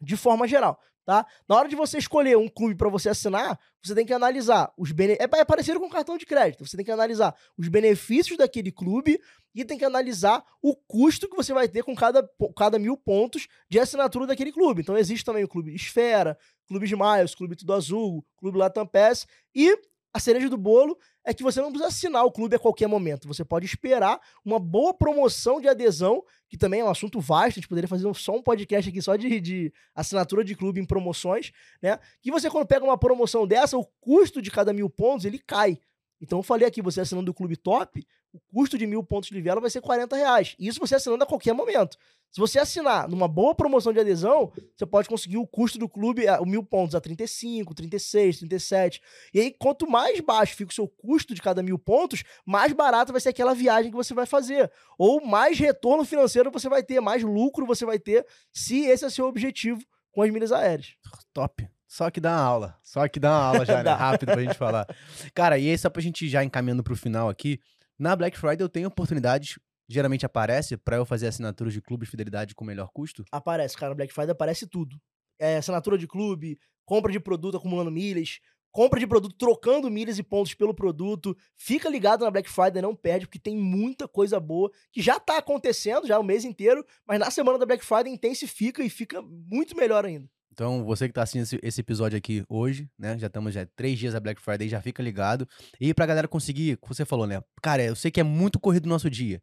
de 0.00 0.16
forma 0.16 0.48
geral 0.48 0.76
tá? 1.04 1.26
Na 1.48 1.56
hora 1.56 1.68
de 1.68 1.76
você 1.76 1.98
escolher 1.98 2.36
um 2.36 2.48
clube 2.48 2.74
para 2.74 2.88
você 2.88 3.08
assinar, 3.08 3.58
você 3.82 3.94
tem 3.94 4.06
que 4.06 4.12
analisar 4.12 4.72
os 4.76 4.92
benefícios. 4.92 5.28
É, 5.32 5.40
é 5.40 5.44
parecido 5.44 5.80
com 5.80 5.88
cartão 5.88 6.16
de 6.16 6.26
crédito. 6.26 6.64
Você 6.64 6.76
tem 6.76 6.84
que 6.84 6.92
analisar 6.92 7.34
os 7.58 7.68
benefícios 7.68 8.38
daquele 8.38 8.70
clube 8.70 9.20
e 9.54 9.64
tem 9.64 9.76
que 9.76 9.84
analisar 9.84 10.44
o 10.62 10.74
custo 10.74 11.28
que 11.28 11.36
você 11.36 11.52
vai 11.52 11.68
ter 11.68 11.82
com 11.82 11.94
cada, 11.94 12.28
cada 12.56 12.78
mil 12.78 12.96
pontos 12.96 13.48
de 13.68 13.78
assinatura 13.78 14.26
daquele 14.26 14.52
clube. 14.52 14.80
Então 14.80 14.96
existe 14.96 15.24
também 15.24 15.44
o 15.44 15.48
clube 15.48 15.74
Esfera, 15.74 16.38
clube 16.66 16.86
de 16.86 16.96
Miles, 16.96 17.34
clube 17.34 17.56
Tudo 17.56 17.74
Azul, 17.74 18.24
clube 18.36 18.58
Latam 18.58 18.86
Pass 18.86 19.26
e 19.54 19.76
a 20.12 20.20
cereja 20.20 20.48
do 20.48 20.58
bolo 20.58 20.98
é 21.24 21.32
que 21.32 21.42
você 21.42 21.60
não 21.60 21.70
precisa 21.70 21.88
assinar 21.88 22.24
o 22.24 22.30
clube 22.30 22.56
a 22.56 22.58
qualquer 22.58 22.86
momento. 22.86 23.26
Você 23.28 23.44
pode 23.44 23.64
esperar 23.64 24.20
uma 24.44 24.58
boa 24.58 24.92
promoção 24.92 25.60
de 25.60 25.68
adesão, 25.68 26.22
que 26.48 26.58
também 26.58 26.80
é 26.80 26.84
um 26.84 26.90
assunto 26.90 27.20
vasto, 27.20 27.58
a 27.58 27.60
gente 27.60 27.68
poderia 27.68 27.88
fazer 27.88 28.12
só 28.14 28.32
um 28.34 28.42
podcast 28.42 28.90
aqui 28.90 29.00
só 29.00 29.16
de, 29.16 29.40
de 29.40 29.72
assinatura 29.94 30.44
de 30.44 30.54
clube 30.54 30.80
em 30.80 30.84
promoções, 30.84 31.52
né? 31.80 31.98
Que 32.20 32.30
você, 32.30 32.50
quando 32.50 32.66
pega 32.66 32.84
uma 32.84 32.98
promoção 32.98 33.46
dessa, 33.46 33.78
o 33.78 33.86
custo 34.00 34.42
de 34.42 34.50
cada 34.50 34.72
mil 34.72 34.90
pontos, 34.90 35.24
ele 35.24 35.38
cai. 35.38 35.78
Então 36.22 36.38
eu 36.38 36.42
falei 36.42 36.68
aqui, 36.68 36.80
você 36.80 37.00
assinando 37.00 37.32
o 37.32 37.34
Clube 37.34 37.56
Top, 37.56 38.06
o 38.32 38.38
custo 38.54 38.78
de 38.78 38.86
mil 38.86 39.02
pontos 39.02 39.28
de 39.28 39.34
Livelo 39.34 39.60
vai 39.60 39.68
ser 39.68 39.80
40 39.80 40.14
reais. 40.14 40.54
Isso 40.58 40.78
você 40.78 40.94
assinando 40.94 41.24
a 41.24 41.26
qualquer 41.26 41.52
momento. 41.52 41.98
Se 42.30 42.40
você 42.40 42.58
assinar 42.58 43.06
numa 43.08 43.28
boa 43.28 43.54
promoção 43.54 43.92
de 43.92 44.00
adesão, 44.00 44.50
você 44.74 44.86
pode 44.86 45.06
conseguir 45.06 45.36
o 45.36 45.46
custo 45.46 45.78
do 45.78 45.86
clube, 45.86 46.24
o 46.40 46.46
mil 46.46 46.62
pontos, 46.62 46.94
a 46.94 47.00
35, 47.00 47.74
36, 47.74 48.38
37. 48.38 49.02
E 49.34 49.40
aí, 49.40 49.50
quanto 49.50 49.86
mais 49.90 50.18
baixo 50.20 50.56
fica 50.56 50.70
o 50.70 50.74
seu 50.74 50.88
custo 50.88 51.34
de 51.34 51.42
cada 51.42 51.62
mil 51.62 51.78
pontos, 51.78 52.22
mais 52.46 52.72
barata 52.72 53.12
vai 53.12 53.20
ser 53.20 53.30
aquela 53.30 53.52
viagem 53.52 53.90
que 53.90 53.96
você 53.96 54.14
vai 54.14 54.24
fazer. 54.24 54.72
Ou 54.96 55.20
mais 55.22 55.58
retorno 55.58 56.06
financeiro 56.06 56.50
você 56.50 56.70
vai 56.70 56.82
ter, 56.82 57.00
mais 57.00 57.22
lucro 57.22 57.66
você 57.66 57.84
vai 57.84 57.98
ter, 57.98 58.24
se 58.50 58.86
esse 58.86 59.04
é 59.04 59.10
seu 59.10 59.26
objetivo 59.26 59.82
com 60.12 60.22
as 60.22 60.30
milhas 60.30 60.52
aéreas. 60.52 60.94
Top. 61.34 61.68
Só 61.92 62.10
que 62.10 62.22
dá 62.22 62.30
uma 62.30 62.40
aula. 62.40 62.78
Só 62.82 63.06
que 63.06 63.20
dá 63.20 63.28
uma 63.28 63.44
aula 63.48 63.66
já, 63.66 63.82
né? 63.82 63.92
Rápido 63.92 64.32
pra 64.32 64.42
gente 64.42 64.54
falar. 64.54 64.86
Cara, 65.34 65.58
e 65.58 65.68
aí, 65.68 65.76
só 65.76 65.90
pra 65.90 66.00
gente 66.00 66.26
já 66.26 66.42
encaminhando 66.42 66.82
pro 66.82 66.96
final 66.96 67.28
aqui, 67.28 67.60
na 67.98 68.16
Black 68.16 68.38
Friday 68.38 68.64
eu 68.64 68.68
tenho 68.68 68.88
oportunidades 68.88 69.58
geralmente 69.86 70.24
aparece 70.24 70.74
para 70.78 70.96
eu 70.96 71.04
fazer 71.04 71.26
assinaturas 71.26 71.74
de 71.74 71.82
clube 71.82 72.06
de 72.06 72.10
fidelidade 72.10 72.54
com 72.54 72.64
melhor 72.64 72.88
custo? 72.94 73.26
Aparece, 73.30 73.76
cara. 73.76 73.94
Black 73.94 74.10
Friday 74.10 74.30
aparece 74.30 74.66
tudo. 74.66 74.96
É, 75.38 75.58
assinatura 75.58 75.98
de 75.98 76.06
clube, 76.06 76.58
compra 76.86 77.12
de 77.12 77.20
produto 77.20 77.58
acumulando 77.58 77.90
milhas, 77.90 78.40
compra 78.70 78.98
de 78.98 79.06
produto 79.06 79.36
trocando 79.36 79.90
milhas 79.90 80.18
e 80.18 80.22
pontos 80.22 80.54
pelo 80.54 80.72
produto. 80.72 81.36
Fica 81.58 81.90
ligado 81.90 82.24
na 82.24 82.30
Black 82.30 82.48
Friday, 82.48 82.80
não 82.80 82.96
perde, 82.96 83.26
porque 83.26 83.38
tem 83.38 83.54
muita 83.54 84.08
coisa 84.08 84.40
boa 84.40 84.72
que 84.90 85.02
já 85.02 85.20
tá 85.20 85.36
acontecendo 85.36 86.06
já 86.06 86.18
o 86.18 86.24
mês 86.24 86.42
inteiro, 86.42 86.82
mas 87.06 87.20
na 87.20 87.30
semana 87.30 87.58
da 87.58 87.66
Black 87.66 87.84
Friday 87.84 88.10
intensifica 88.10 88.82
e 88.82 88.88
fica 88.88 89.20
muito 89.20 89.76
melhor 89.76 90.06
ainda. 90.06 90.26
Então, 90.52 90.84
você 90.84 91.08
que 91.08 91.14
tá 91.14 91.22
assistindo 91.22 91.60
esse, 91.62 91.80
episódio 91.80 92.18
aqui 92.18 92.44
hoje, 92.48 92.88
né? 92.98 93.18
Já 93.18 93.26
estamos 93.26 93.54
já 93.54 93.66
três 93.74 93.98
dias 93.98 94.12
da 94.12 94.20
Black 94.20 94.40
Friday, 94.40 94.68
já 94.68 94.82
fica 94.82 95.02
ligado. 95.02 95.48
E 95.80 95.94
pra 95.94 96.04
galera 96.04 96.28
conseguir, 96.28 96.78
você 96.86 97.04
falou, 97.06 97.26
né? 97.26 97.42
Cara, 97.62 97.82
eu 97.82 97.96
sei 97.96 98.10
que 98.10 98.20
é 98.20 98.24
muito 98.24 98.60
corrido 98.60 98.84
o 98.86 98.88
nosso 98.88 99.08
dia 99.08 99.42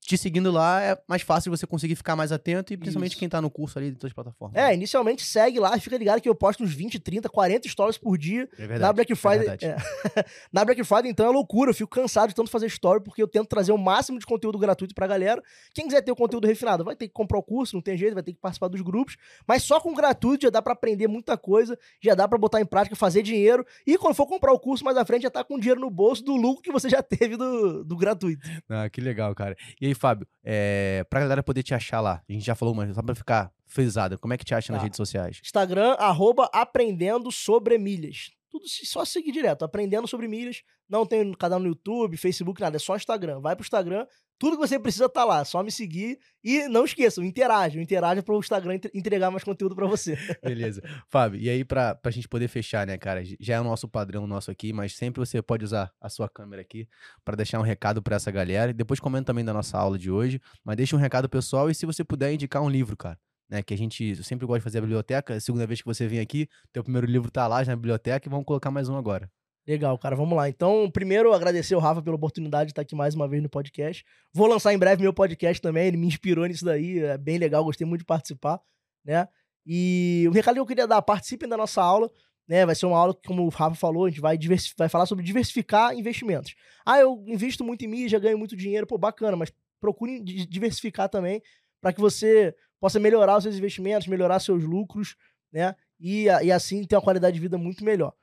te 0.00 0.16
seguindo 0.16 0.50
lá 0.50 0.82
é 0.82 0.98
mais 1.06 1.22
fácil 1.22 1.50
você 1.50 1.66
conseguir 1.66 1.94
ficar 1.94 2.16
mais 2.16 2.32
atento 2.32 2.72
e 2.72 2.76
principalmente 2.76 3.12
Isso. 3.12 3.18
quem 3.18 3.28
tá 3.28 3.42
no 3.42 3.50
curso 3.50 3.78
ali 3.78 3.90
de 3.90 3.96
todas 3.96 4.10
as 4.10 4.14
plataformas. 4.14 4.56
É, 4.56 4.72
inicialmente 4.72 5.24
segue 5.24 5.60
lá, 5.60 5.78
fica 5.78 5.98
ligado 5.98 6.20
que 6.20 6.28
eu 6.28 6.34
posto 6.34 6.64
uns 6.64 6.72
20, 6.72 6.98
30, 6.98 7.28
40 7.28 7.68
stories 7.68 7.98
por 7.98 8.16
dia. 8.16 8.48
É 8.54 8.56
verdade. 8.56 8.80
Na 8.80 8.92
Black 8.92 9.12
é 9.12 9.14
Friday. 9.14 9.58
É 9.62 9.68
é. 9.68 9.76
na 10.52 10.64
Black 10.64 10.82
Friday, 10.84 11.10
então, 11.10 11.26
é 11.26 11.30
loucura. 11.30 11.70
Eu 11.70 11.74
fico 11.74 11.90
cansado 11.90 12.28
de 12.28 12.34
tanto 12.34 12.50
fazer 12.50 12.66
story 12.66 13.02
porque 13.02 13.22
eu 13.22 13.28
tento 13.28 13.48
trazer 13.48 13.72
o 13.72 13.78
máximo 13.78 14.18
de 14.18 14.26
conteúdo 14.26 14.58
gratuito 14.58 14.94
pra 14.94 15.06
galera. 15.06 15.42
Quem 15.74 15.86
quiser 15.86 16.02
ter 16.02 16.10
o 16.10 16.16
conteúdo 16.16 16.46
refinado 16.46 16.84
vai 16.84 16.96
ter 16.96 17.06
que 17.06 17.14
comprar 17.14 17.38
o 17.38 17.42
curso, 17.42 17.76
não 17.76 17.82
tem 17.82 17.96
jeito, 17.96 18.14
vai 18.14 18.22
ter 18.22 18.32
que 18.32 18.40
participar 18.40 18.68
dos 18.68 18.80
grupos. 18.80 19.16
Mas 19.46 19.62
só 19.62 19.80
com 19.80 19.94
gratuito 19.94 20.44
já 20.44 20.50
dá 20.50 20.62
para 20.62 20.72
aprender 20.72 21.06
muita 21.06 21.36
coisa, 21.36 21.78
já 22.02 22.14
dá 22.14 22.26
para 22.26 22.38
botar 22.38 22.60
em 22.60 22.66
prática, 22.66 22.96
fazer 22.96 23.22
dinheiro. 23.22 23.64
E 23.86 23.98
quando 23.98 24.14
for 24.14 24.26
comprar 24.26 24.52
o 24.52 24.58
curso 24.58 24.84
mais 24.84 24.96
à 24.96 25.04
frente, 25.04 25.22
já 25.22 25.30
tá 25.30 25.44
com 25.44 25.58
dinheiro 25.58 25.80
no 25.80 25.90
bolso 25.90 26.24
do 26.24 26.34
lucro 26.34 26.62
que 26.62 26.72
você 26.72 26.88
já 26.88 27.02
teve 27.02 27.36
do, 27.36 27.84
do 27.84 27.96
gratuito. 27.96 28.46
Ah, 28.68 28.88
que 28.88 29.00
legal, 29.00 29.34
cara. 29.34 29.56
E 29.80 29.86
aí, 29.86 29.94
Fábio, 29.98 30.26
é, 30.42 31.04
pra 31.10 31.20
galera 31.20 31.42
poder 31.42 31.62
te 31.62 31.74
achar 31.74 32.00
lá, 32.00 32.22
a 32.28 32.32
gente 32.32 32.44
já 32.44 32.54
falou, 32.54 32.74
mas 32.74 32.94
só 32.94 33.02
pra 33.02 33.14
ficar 33.14 33.52
frisado, 33.66 34.18
como 34.18 34.32
é 34.32 34.38
que 34.38 34.44
te 34.44 34.54
acha 34.54 34.68
tá. 34.68 34.74
nas 34.74 34.82
redes 34.82 34.96
sociais? 34.96 35.40
Instagram, 35.44 35.94
arroba 35.98 36.48
aprendendo 36.52 37.30
sobre 37.30 37.76
milhas. 37.78 38.30
Tudo 38.50 38.64
só 38.66 39.04
seguir 39.04 39.32
direto, 39.32 39.64
aprendendo 39.64 40.08
sobre 40.08 40.26
milhas. 40.26 40.62
Não 40.88 41.04
tem 41.04 41.32
canal 41.34 41.60
no 41.60 41.66
YouTube, 41.66 42.16
Facebook, 42.16 42.60
nada, 42.60 42.76
é 42.76 42.80
só 42.80 42.96
Instagram. 42.96 43.40
Vai 43.40 43.54
pro 43.54 43.62
Instagram, 43.62 44.06
tudo 44.38 44.56
que 44.56 44.66
você 44.66 44.78
precisa 44.78 45.08
tá 45.08 45.24
lá, 45.24 45.44
só 45.44 45.62
me 45.62 45.70
seguir 45.70 46.18
e 46.42 46.68
não 46.68 46.84
esqueçam, 46.84 47.24
interajam, 47.24 47.82
interajam 47.82 48.22
para 48.22 48.34
o 48.34 48.38
Instagram 48.38 48.78
entregar 48.94 49.30
mais 49.30 49.44
conteúdo 49.44 49.74
para 49.74 49.86
você. 49.86 50.16
Beleza. 50.42 50.80
Fábio, 51.08 51.40
e 51.40 51.50
aí 51.50 51.64
pra, 51.64 51.94
pra 51.94 52.10
gente 52.10 52.28
poder 52.28 52.48
fechar, 52.48 52.86
né, 52.86 52.96
cara, 52.96 53.22
já 53.38 53.56
é 53.56 53.60
o 53.60 53.64
nosso 53.64 53.88
padrão 53.88 54.26
nosso 54.26 54.50
aqui, 54.50 54.72
mas 54.72 54.94
sempre 54.94 55.18
você 55.20 55.42
pode 55.42 55.64
usar 55.64 55.92
a 56.00 56.08
sua 56.08 56.28
câmera 56.28 56.62
aqui 56.62 56.88
para 57.24 57.36
deixar 57.36 57.58
um 57.58 57.62
recado 57.62 58.00
para 58.00 58.16
essa 58.16 58.30
galera 58.30 58.72
depois 58.78 59.00
comenta 59.00 59.26
também 59.26 59.44
da 59.44 59.52
nossa 59.52 59.76
aula 59.76 59.98
de 59.98 60.10
hoje, 60.10 60.40
mas 60.64 60.76
deixa 60.76 60.94
um 60.94 60.98
recado 60.98 61.28
pessoal 61.28 61.68
e 61.68 61.74
se 61.74 61.84
você 61.84 62.04
puder 62.04 62.32
indicar 62.32 62.62
um 62.62 62.70
livro, 62.70 62.96
cara. 62.96 63.18
Né, 63.50 63.62
que 63.62 63.72
a 63.72 63.78
gente 63.78 64.22
sempre 64.22 64.46
gosta 64.46 64.58
de 64.58 64.64
fazer 64.64 64.76
a 64.76 64.80
biblioteca. 64.82 65.34
A 65.34 65.40
segunda 65.40 65.66
vez 65.66 65.80
que 65.80 65.86
você 65.86 66.06
vem 66.06 66.20
aqui, 66.20 66.46
teu 66.70 66.84
primeiro 66.84 67.06
livro 67.06 67.30
tá 67.30 67.46
lá 67.46 67.64
já 67.64 67.72
na 67.72 67.76
biblioteca 67.76 68.28
e 68.28 68.30
vamos 68.30 68.44
colocar 68.44 68.70
mais 68.70 68.90
um 68.90 68.96
agora. 68.96 69.30
Legal, 69.68 69.98
cara, 69.98 70.16
vamos 70.16 70.34
lá. 70.34 70.48
Então, 70.48 70.90
primeiro, 70.90 71.30
agradecer 71.34 71.74
o 71.74 71.78
Rafa 71.78 72.00
pela 72.00 72.16
oportunidade 72.16 72.68
de 72.68 72.72
estar 72.72 72.80
aqui 72.80 72.94
mais 72.94 73.14
uma 73.14 73.28
vez 73.28 73.42
no 73.42 73.50
podcast. 73.50 74.02
Vou 74.32 74.46
lançar 74.46 74.72
em 74.72 74.78
breve 74.78 75.02
meu 75.02 75.12
podcast 75.12 75.60
também, 75.60 75.88
ele 75.88 75.98
me 75.98 76.06
inspirou 76.06 76.46
nisso 76.46 76.64
daí, 76.64 77.00
é 77.00 77.18
bem 77.18 77.36
legal, 77.36 77.62
gostei 77.62 77.86
muito 77.86 78.00
de 78.00 78.06
participar, 78.06 78.62
né? 79.04 79.28
E 79.66 80.24
o 80.26 80.32
recado 80.32 80.54
que 80.54 80.60
eu 80.60 80.64
queria 80.64 80.86
dar, 80.86 81.02
participem 81.02 81.46
da 81.46 81.54
nossa 81.54 81.82
aula, 81.82 82.10
né? 82.48 82.64
Vai 82.64 82.74
ser 82.74 82.86
uma 82.86 82.96
aula 82.96 83.14
que, 83.14 83.28
como 83.28 83.44
o 83.44 83.50
Rafa 83.50 83.76
falou, 83.76 84.06
a 84.06 84.08
gente 84.08 84.22
vai, 84.22 84.38
vai 84.74 84.88
falar 84.88 85.04
sobre 85.04 85.22
diversificar 85.22 85.94
investimentos. 85.94 86.54
Ah, 86.86 86.98
eu 86.98 87.22
invisto 87.26 87.62
muito 87.62 87.84
em 87.84 87.88
mídia, 87.88 88.18
ganho 88.18 88.38
muito 88.38 88.56
dinheiro, 88.56 88.86
pô, 88.86 88.96
bacana, 88.96 89.36
mas 89.36 89.52
procure 89.78 90.18
diversificar 90.18 91.10
também 91.10 91.42
para 91.78 91.92
que 91.92 92.00
você 92.00 92.56
possa 92.80 92.98
melhorar 92.98 93.36
os 93.36 93.42
seus 93.42 93.56
investimentos, 93.56 94.08
melhorar 94.08 94.40
seus 94.40 94.64
lucros, 94.64 95.14
né? 95.52 95.76
E, 96.00 96.24
e 96.24 96.50
assim 96.50 96.84
ter 96.84 96.96
uma 96.96 97.02
qualidade 97.02 97.34
de 97.34 97.40
vida 97.40 97.58
muito 97.58 97.84
melhor. 97.84 98.14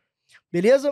Beleza? 0.52 0.92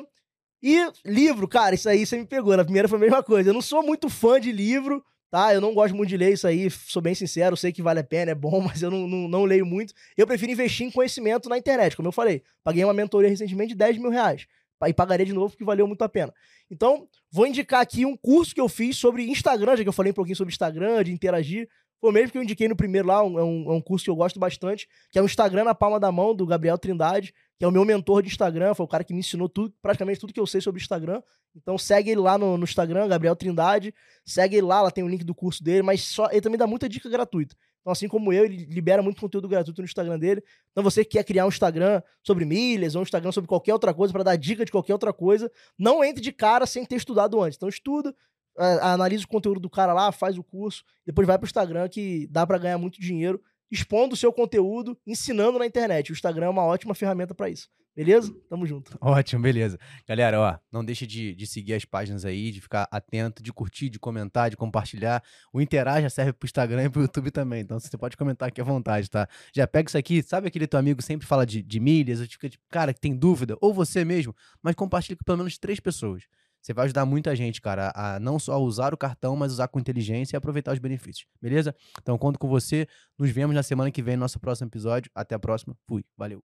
E 0.64 0.78
livro, 1.04 1.46
cara, 1.46 1.76
isso 1.76 1.90
aí 1.90 2.06
você 2.06 2.18
me 2.18 2.26
pegou. 2.26 2.56
Na 2.56 2.64
primeira 2.64 2.88
foi 2.88 2.98
a 2.98 3.02
mesma 3.02 3.22
coisa. 3.22 3.50
Eu 3.50 3.54
não 3.54 3.62
sou 3.62 3.84
muito 3.84 4.10
fã 4.10 4.40
de 4.40 4.50
livro, 4.50 5.04
tá? 5.30 5.54
Eu 5.54 5.60
não 5.60 5.74
gosto 5.74 5.94
muito 5.94 6.08
de 6.08 6.16
ler 6.16 6.32
isso 6.32 6.48
aí, 6.48 6.70
sou 6.70 7.02
bem 7.02 7.14
sincero, 7.14 7.58
sei 7.58 7.74
que 7.74 7.82
vale 7.82 8.00
a 8.00 8.04
pena, 8.04 8.32
é 8.32 8.36
bom, 8.36 8.62
mas 8.66 8.82
eu 8.82 8.90
não, 8.90 9.06
não, 9.06 9.28
não 9.28 9.44
leio 9.44 9.66
muito. 9.66 9.94
Eu 10.16 10.26
prefiro 10.26 10.54
investir 10.54 10.88
em 10.88 10.92
conhecimento 10.92 11.50
na 11.50 11.58
internet, 11.58 11.98
como 11.98 12.08
eu 12.08 12.14
falei. 12.14 12.42
Paguei 12.64 12.82
uma 12.86 12.94
mentoria 12.94 13.30
recentemente 13.30 13.70
de 13.70 13.76
10 13.76 13.98
mil 13.98 14.10
reais. 14.10 14.48
E 14.88 14.94
pagaria 14.94 15.26
de 15.26 15.34
novo 15.34 15.52
porque 15.52 15.64
valeu 15.64 15.88
muito 15.88 16.02
a 16.02 16.10
pena. 16.10 16.34
Então, 16.70 17.08
vou 17.32 17.48
indicar 17.48 17.82
aqui 17.82 18.06
um 18.06 18.18
curso 18.18 18.54
que 18.54 18.60
eu 18.60 18.68
fiz 18.68 18.98
sobre 18.98 19.24
Instagram, 19.30 19.78
já 19.78 19.84
que 19.84 19.90
eu 19.90 19.94
falei 19.94 20.12
um 20.12 20.16
pouquinho 20.16 20.36
sobre 20.36 20.52
Instagram, 20.52 21.04
de 21.04 21.14
interagir. 21.14 21.70
Foi 22.04 22.12
mesmo 22.12 22.34
que 22.34 22.38
eu 22.38 22.44
indiquei 22.44 22.68
no 22.68 22.76
primeiro 22.76 23.08
lá, 23.08 23.20
é 23.20 23.22
um, 23.22 23.72
é 23.72 23.72
um 23.72 23.80
curso 23.80 24.04
que 24.04 24.10
eu 24.10 24.16
gosto 24.18 24.38
bastante, 24.38 24.90
que 25.10 25.18
é 25.18 25.22
o 25.22 25.26
Instagram 25.26 25.64
na 25.64 25.74
palma 25.74 26.02
da 26.02 26.12
mão, 26.12 26.36
do 26.36 26.46
Gabriel 26.46 26.78
Trindade 26.78 27.34
que 27.64 27.66
é 27.66 27.68
o 27.70 27.72
meu 27.72 27.86
mentor 27.86 28.22
de 28.22 28.28
Instagram, 28.28 28.74
foi 28.74 28.86
o 28.86 28.90
cara 28.90 29.06
que 29.06 29.14
me 29.14 29.22
ensinou 29.22 29.48
tudo, 29.48 29.74
praticamente 29.82 30.20
tudo 30.20 30.34
que 30.34 30.40
eu 30.40 30.46
sei 30.46 30.60
sobre 30.60 30.82
Instagram. 30.82 31.22
Então 31.56 31.78
segue 31.78 32.10
ele 32.10 32.20
lá 32.20 32.38
no, 32.38 32.58
no 32.58 32.66
Instagram, 32.66 33.08
Gabriel 33.08 33.38
Trindade, 33.38 33.94
segue 34.26 34.58
ele 34.58 34.68
lá, 34.68 34.82
lá 34.82 34.92
tem 34.92 35.02
o 35.02 35.08
link 35.08 35.24
do 35.24 35.34
curso 35.34 35.64
dele, 35.64 35.82
mas 35.82 36.02
só 36.02 36.28
ele 36.32 36.42
também 36.42 36.58
dá 36.58 36.68
muita 36.68 36.90
dica 36.90 37.08
gratuita. 37.08 37.56
Então, 37.80 37.94
assim 37.94 38.10
como 38.10 38.34
eu, 38.34 38.44
ele 38.44 38.66
libera 38.66 39.02
muito 39.02 39.22
conteúdo 39.22 39.48
gratuito 39.48 39.82
no 39.82 39.86
Instagram 39.86 40.20
dele. 40.20 40.44
Então, 40.72 40.84
você 40.84 41.06
que 41.06 41.12
quer 41.12 41.24
criar 41.24 41.46
um 41.46 41.50
Instagram 41.50 42.02
sobre 42.22 42.44
milhas 42.44 42.96
ou 42.96 43.02
um 43.02 43.04
Instagram 43.04 43.32
sobre 43.32 43.48
qualquer 43.48 43.74
outra 43.74 43.94
coisa, 43.94 44.12
para 44.12 44.24
dar 44.24 44.36
dica 44.36 44.66
de 44.66 44.72
qualquer 44.72 44.94
outra 44.94 45.14
coisa, 45.14 45.52
não 45.78 46.04
entre 46.04 46.22
de 46.22 46.34
cara 46.34 46.66
sem 46.66 46.86
ter 46.86 46.96
estudado 46.96 47.42
antes. 47.42 47.58
Então, 47.58 47.68
estuda, 47.68 48.16
analisa 48.58 49.26
o 49.26 49.28
conteúdo 49.28 49.60
do 49.60 49.70
cara 49.70 49.94
lá, 49.94 50.12
faz 50.12 50.38
o 50.38 50.44
curso, 50.44 50.84
depois 51.06 51.28
vai 51.28 51.38
pro 51.38 51.48
Instagram 51.48 51.88
que 51.90 52.28
dá 52.30 52.46
para 52.46 52.58
ganhar 52.58 52.78
muito 52.78 53.00
dinheiro 53.00 53.42
expondo 53.72 54.14
o 54.14 54.18
seu 54.18 54.32
conteúdo, 54.32 54.96
ensinando 55.06 55.58
na 55.58 55.66
internet. 55.66 56.12
O 56.12 56.14
Instagram 56.14 56.46
é 56.46 56.50
uma 56.50 56.64
ótima 56.64 56.94
ferramenta 56.94 57.34
para 57.34 57.50
isso. 57.50 57.70
Beleza? 57.96 58.34
Tamo 58.50 58.66
junto. 58.66 58.98
Ótimo, 59.00 59.44
beleza. 59.44 59.80
Galera, 60.08 60.40
ó, 60.40 60.58
não 60.72 60.84
deixe 60.84 61.06
de, 61.06 61.36
de 61.36 61.46
seguir 61.46 61.76
as 61.76 61.86
páginas 61.86 62.26
aí, 62.26 62.52
de 62.52 62.60
ficar 62.60 62.88
atento, 62.90 63.44
de 63.44 63.54
curtir, 63.54 63.90
de 63.90 64.00
comentar, 64.00 64.50
de 64.50 64.58
compartilhar. 64.58 65.24
O 65.52 65.62
Interaja 65.62 66.10
serve 66.10 66.34
pro 66.34 66.48
Instagram 66.48 66.86
e 66.86 66.90
pro 66.90 67.02
YouTube 67.02 67.30
também, 67.30 67.62
então 67.62 67.80
você 67.80 67.96
pode 67.96 68.18
comentar 68.18 68.50
aqui 68.50 68.60
à 68.60 68.64
vontade, 68.64 69.10
tá? 69.12 69.28
Já 69.56 69.68
pega 69.68 69.90
isso 69.90 69.98
aqui, 69.98 70.24
sabe 70.24 70.48
aquele 70.48 70.66
teu 70.66 70.80
amigo 70.80 71.04
sempre 71.04 71.28
fala 71.28 71.46
de, 71.46 71.62
de 71.62 71.80
milhas, 71.80 72.20
ou 72.20 72.26
fica 72.26 72.50
tipo, 72.50 72.64
cara, 72.68 72.96
que 72.96 73.00
tem 73.00 73.16
dúvida, 73.16 73.56
ou 73.62 73.72
você 73.72 74.04
mesmo, 74.04 74.36
mas 74.62 74.74
compartilha 74.74 75.16
com 75.16 75.24
pelo 75.24 75.38
menos 75.38 75.60
três 75.60 75.80
pessoas. 75.80 76.24
Você 76.64 76.74
vai 76.74 76.86
ajudar 76.86 77.06
muita 77.06 77.36
gente, 77.36 77.62
cara, 77.62 77.92
a 77.94 78.18
não 78.22 78.40
só 78.40 78.58
usar 78.58 78.94
o 78.94 78.98
cartão, 78.98 79.36
mas 79.36 79.52
usar 79.52 79.68
com 79.68 79.80
inteligência 79.80 80.36
e 80.36 80.38
aproveitar 80.38 80.72
os 80.72 80.80
benefícios. 80.80 81.28
Beleza? 81.42 81.76
Então 82.02 82.18
conto 82.18 82.40
com 82.40 82.48
você. 82.48 82.88
Nos 83.20 83.30
vemos 83.32 83.54
na 83.54 83.62
semana 83.62 83.92
que 83.92 84.02
vem 84.02 84.16
no 84.16 84.22
nosso 84.22 84.40
próximo 84.40 84.70
episódio. 84.70 85.12
Até 85.14 85.36
a 85.36 85.40
próxima. 85.40 85.76
Fui. 85.86 86.06
Valeu. 86.18 86.53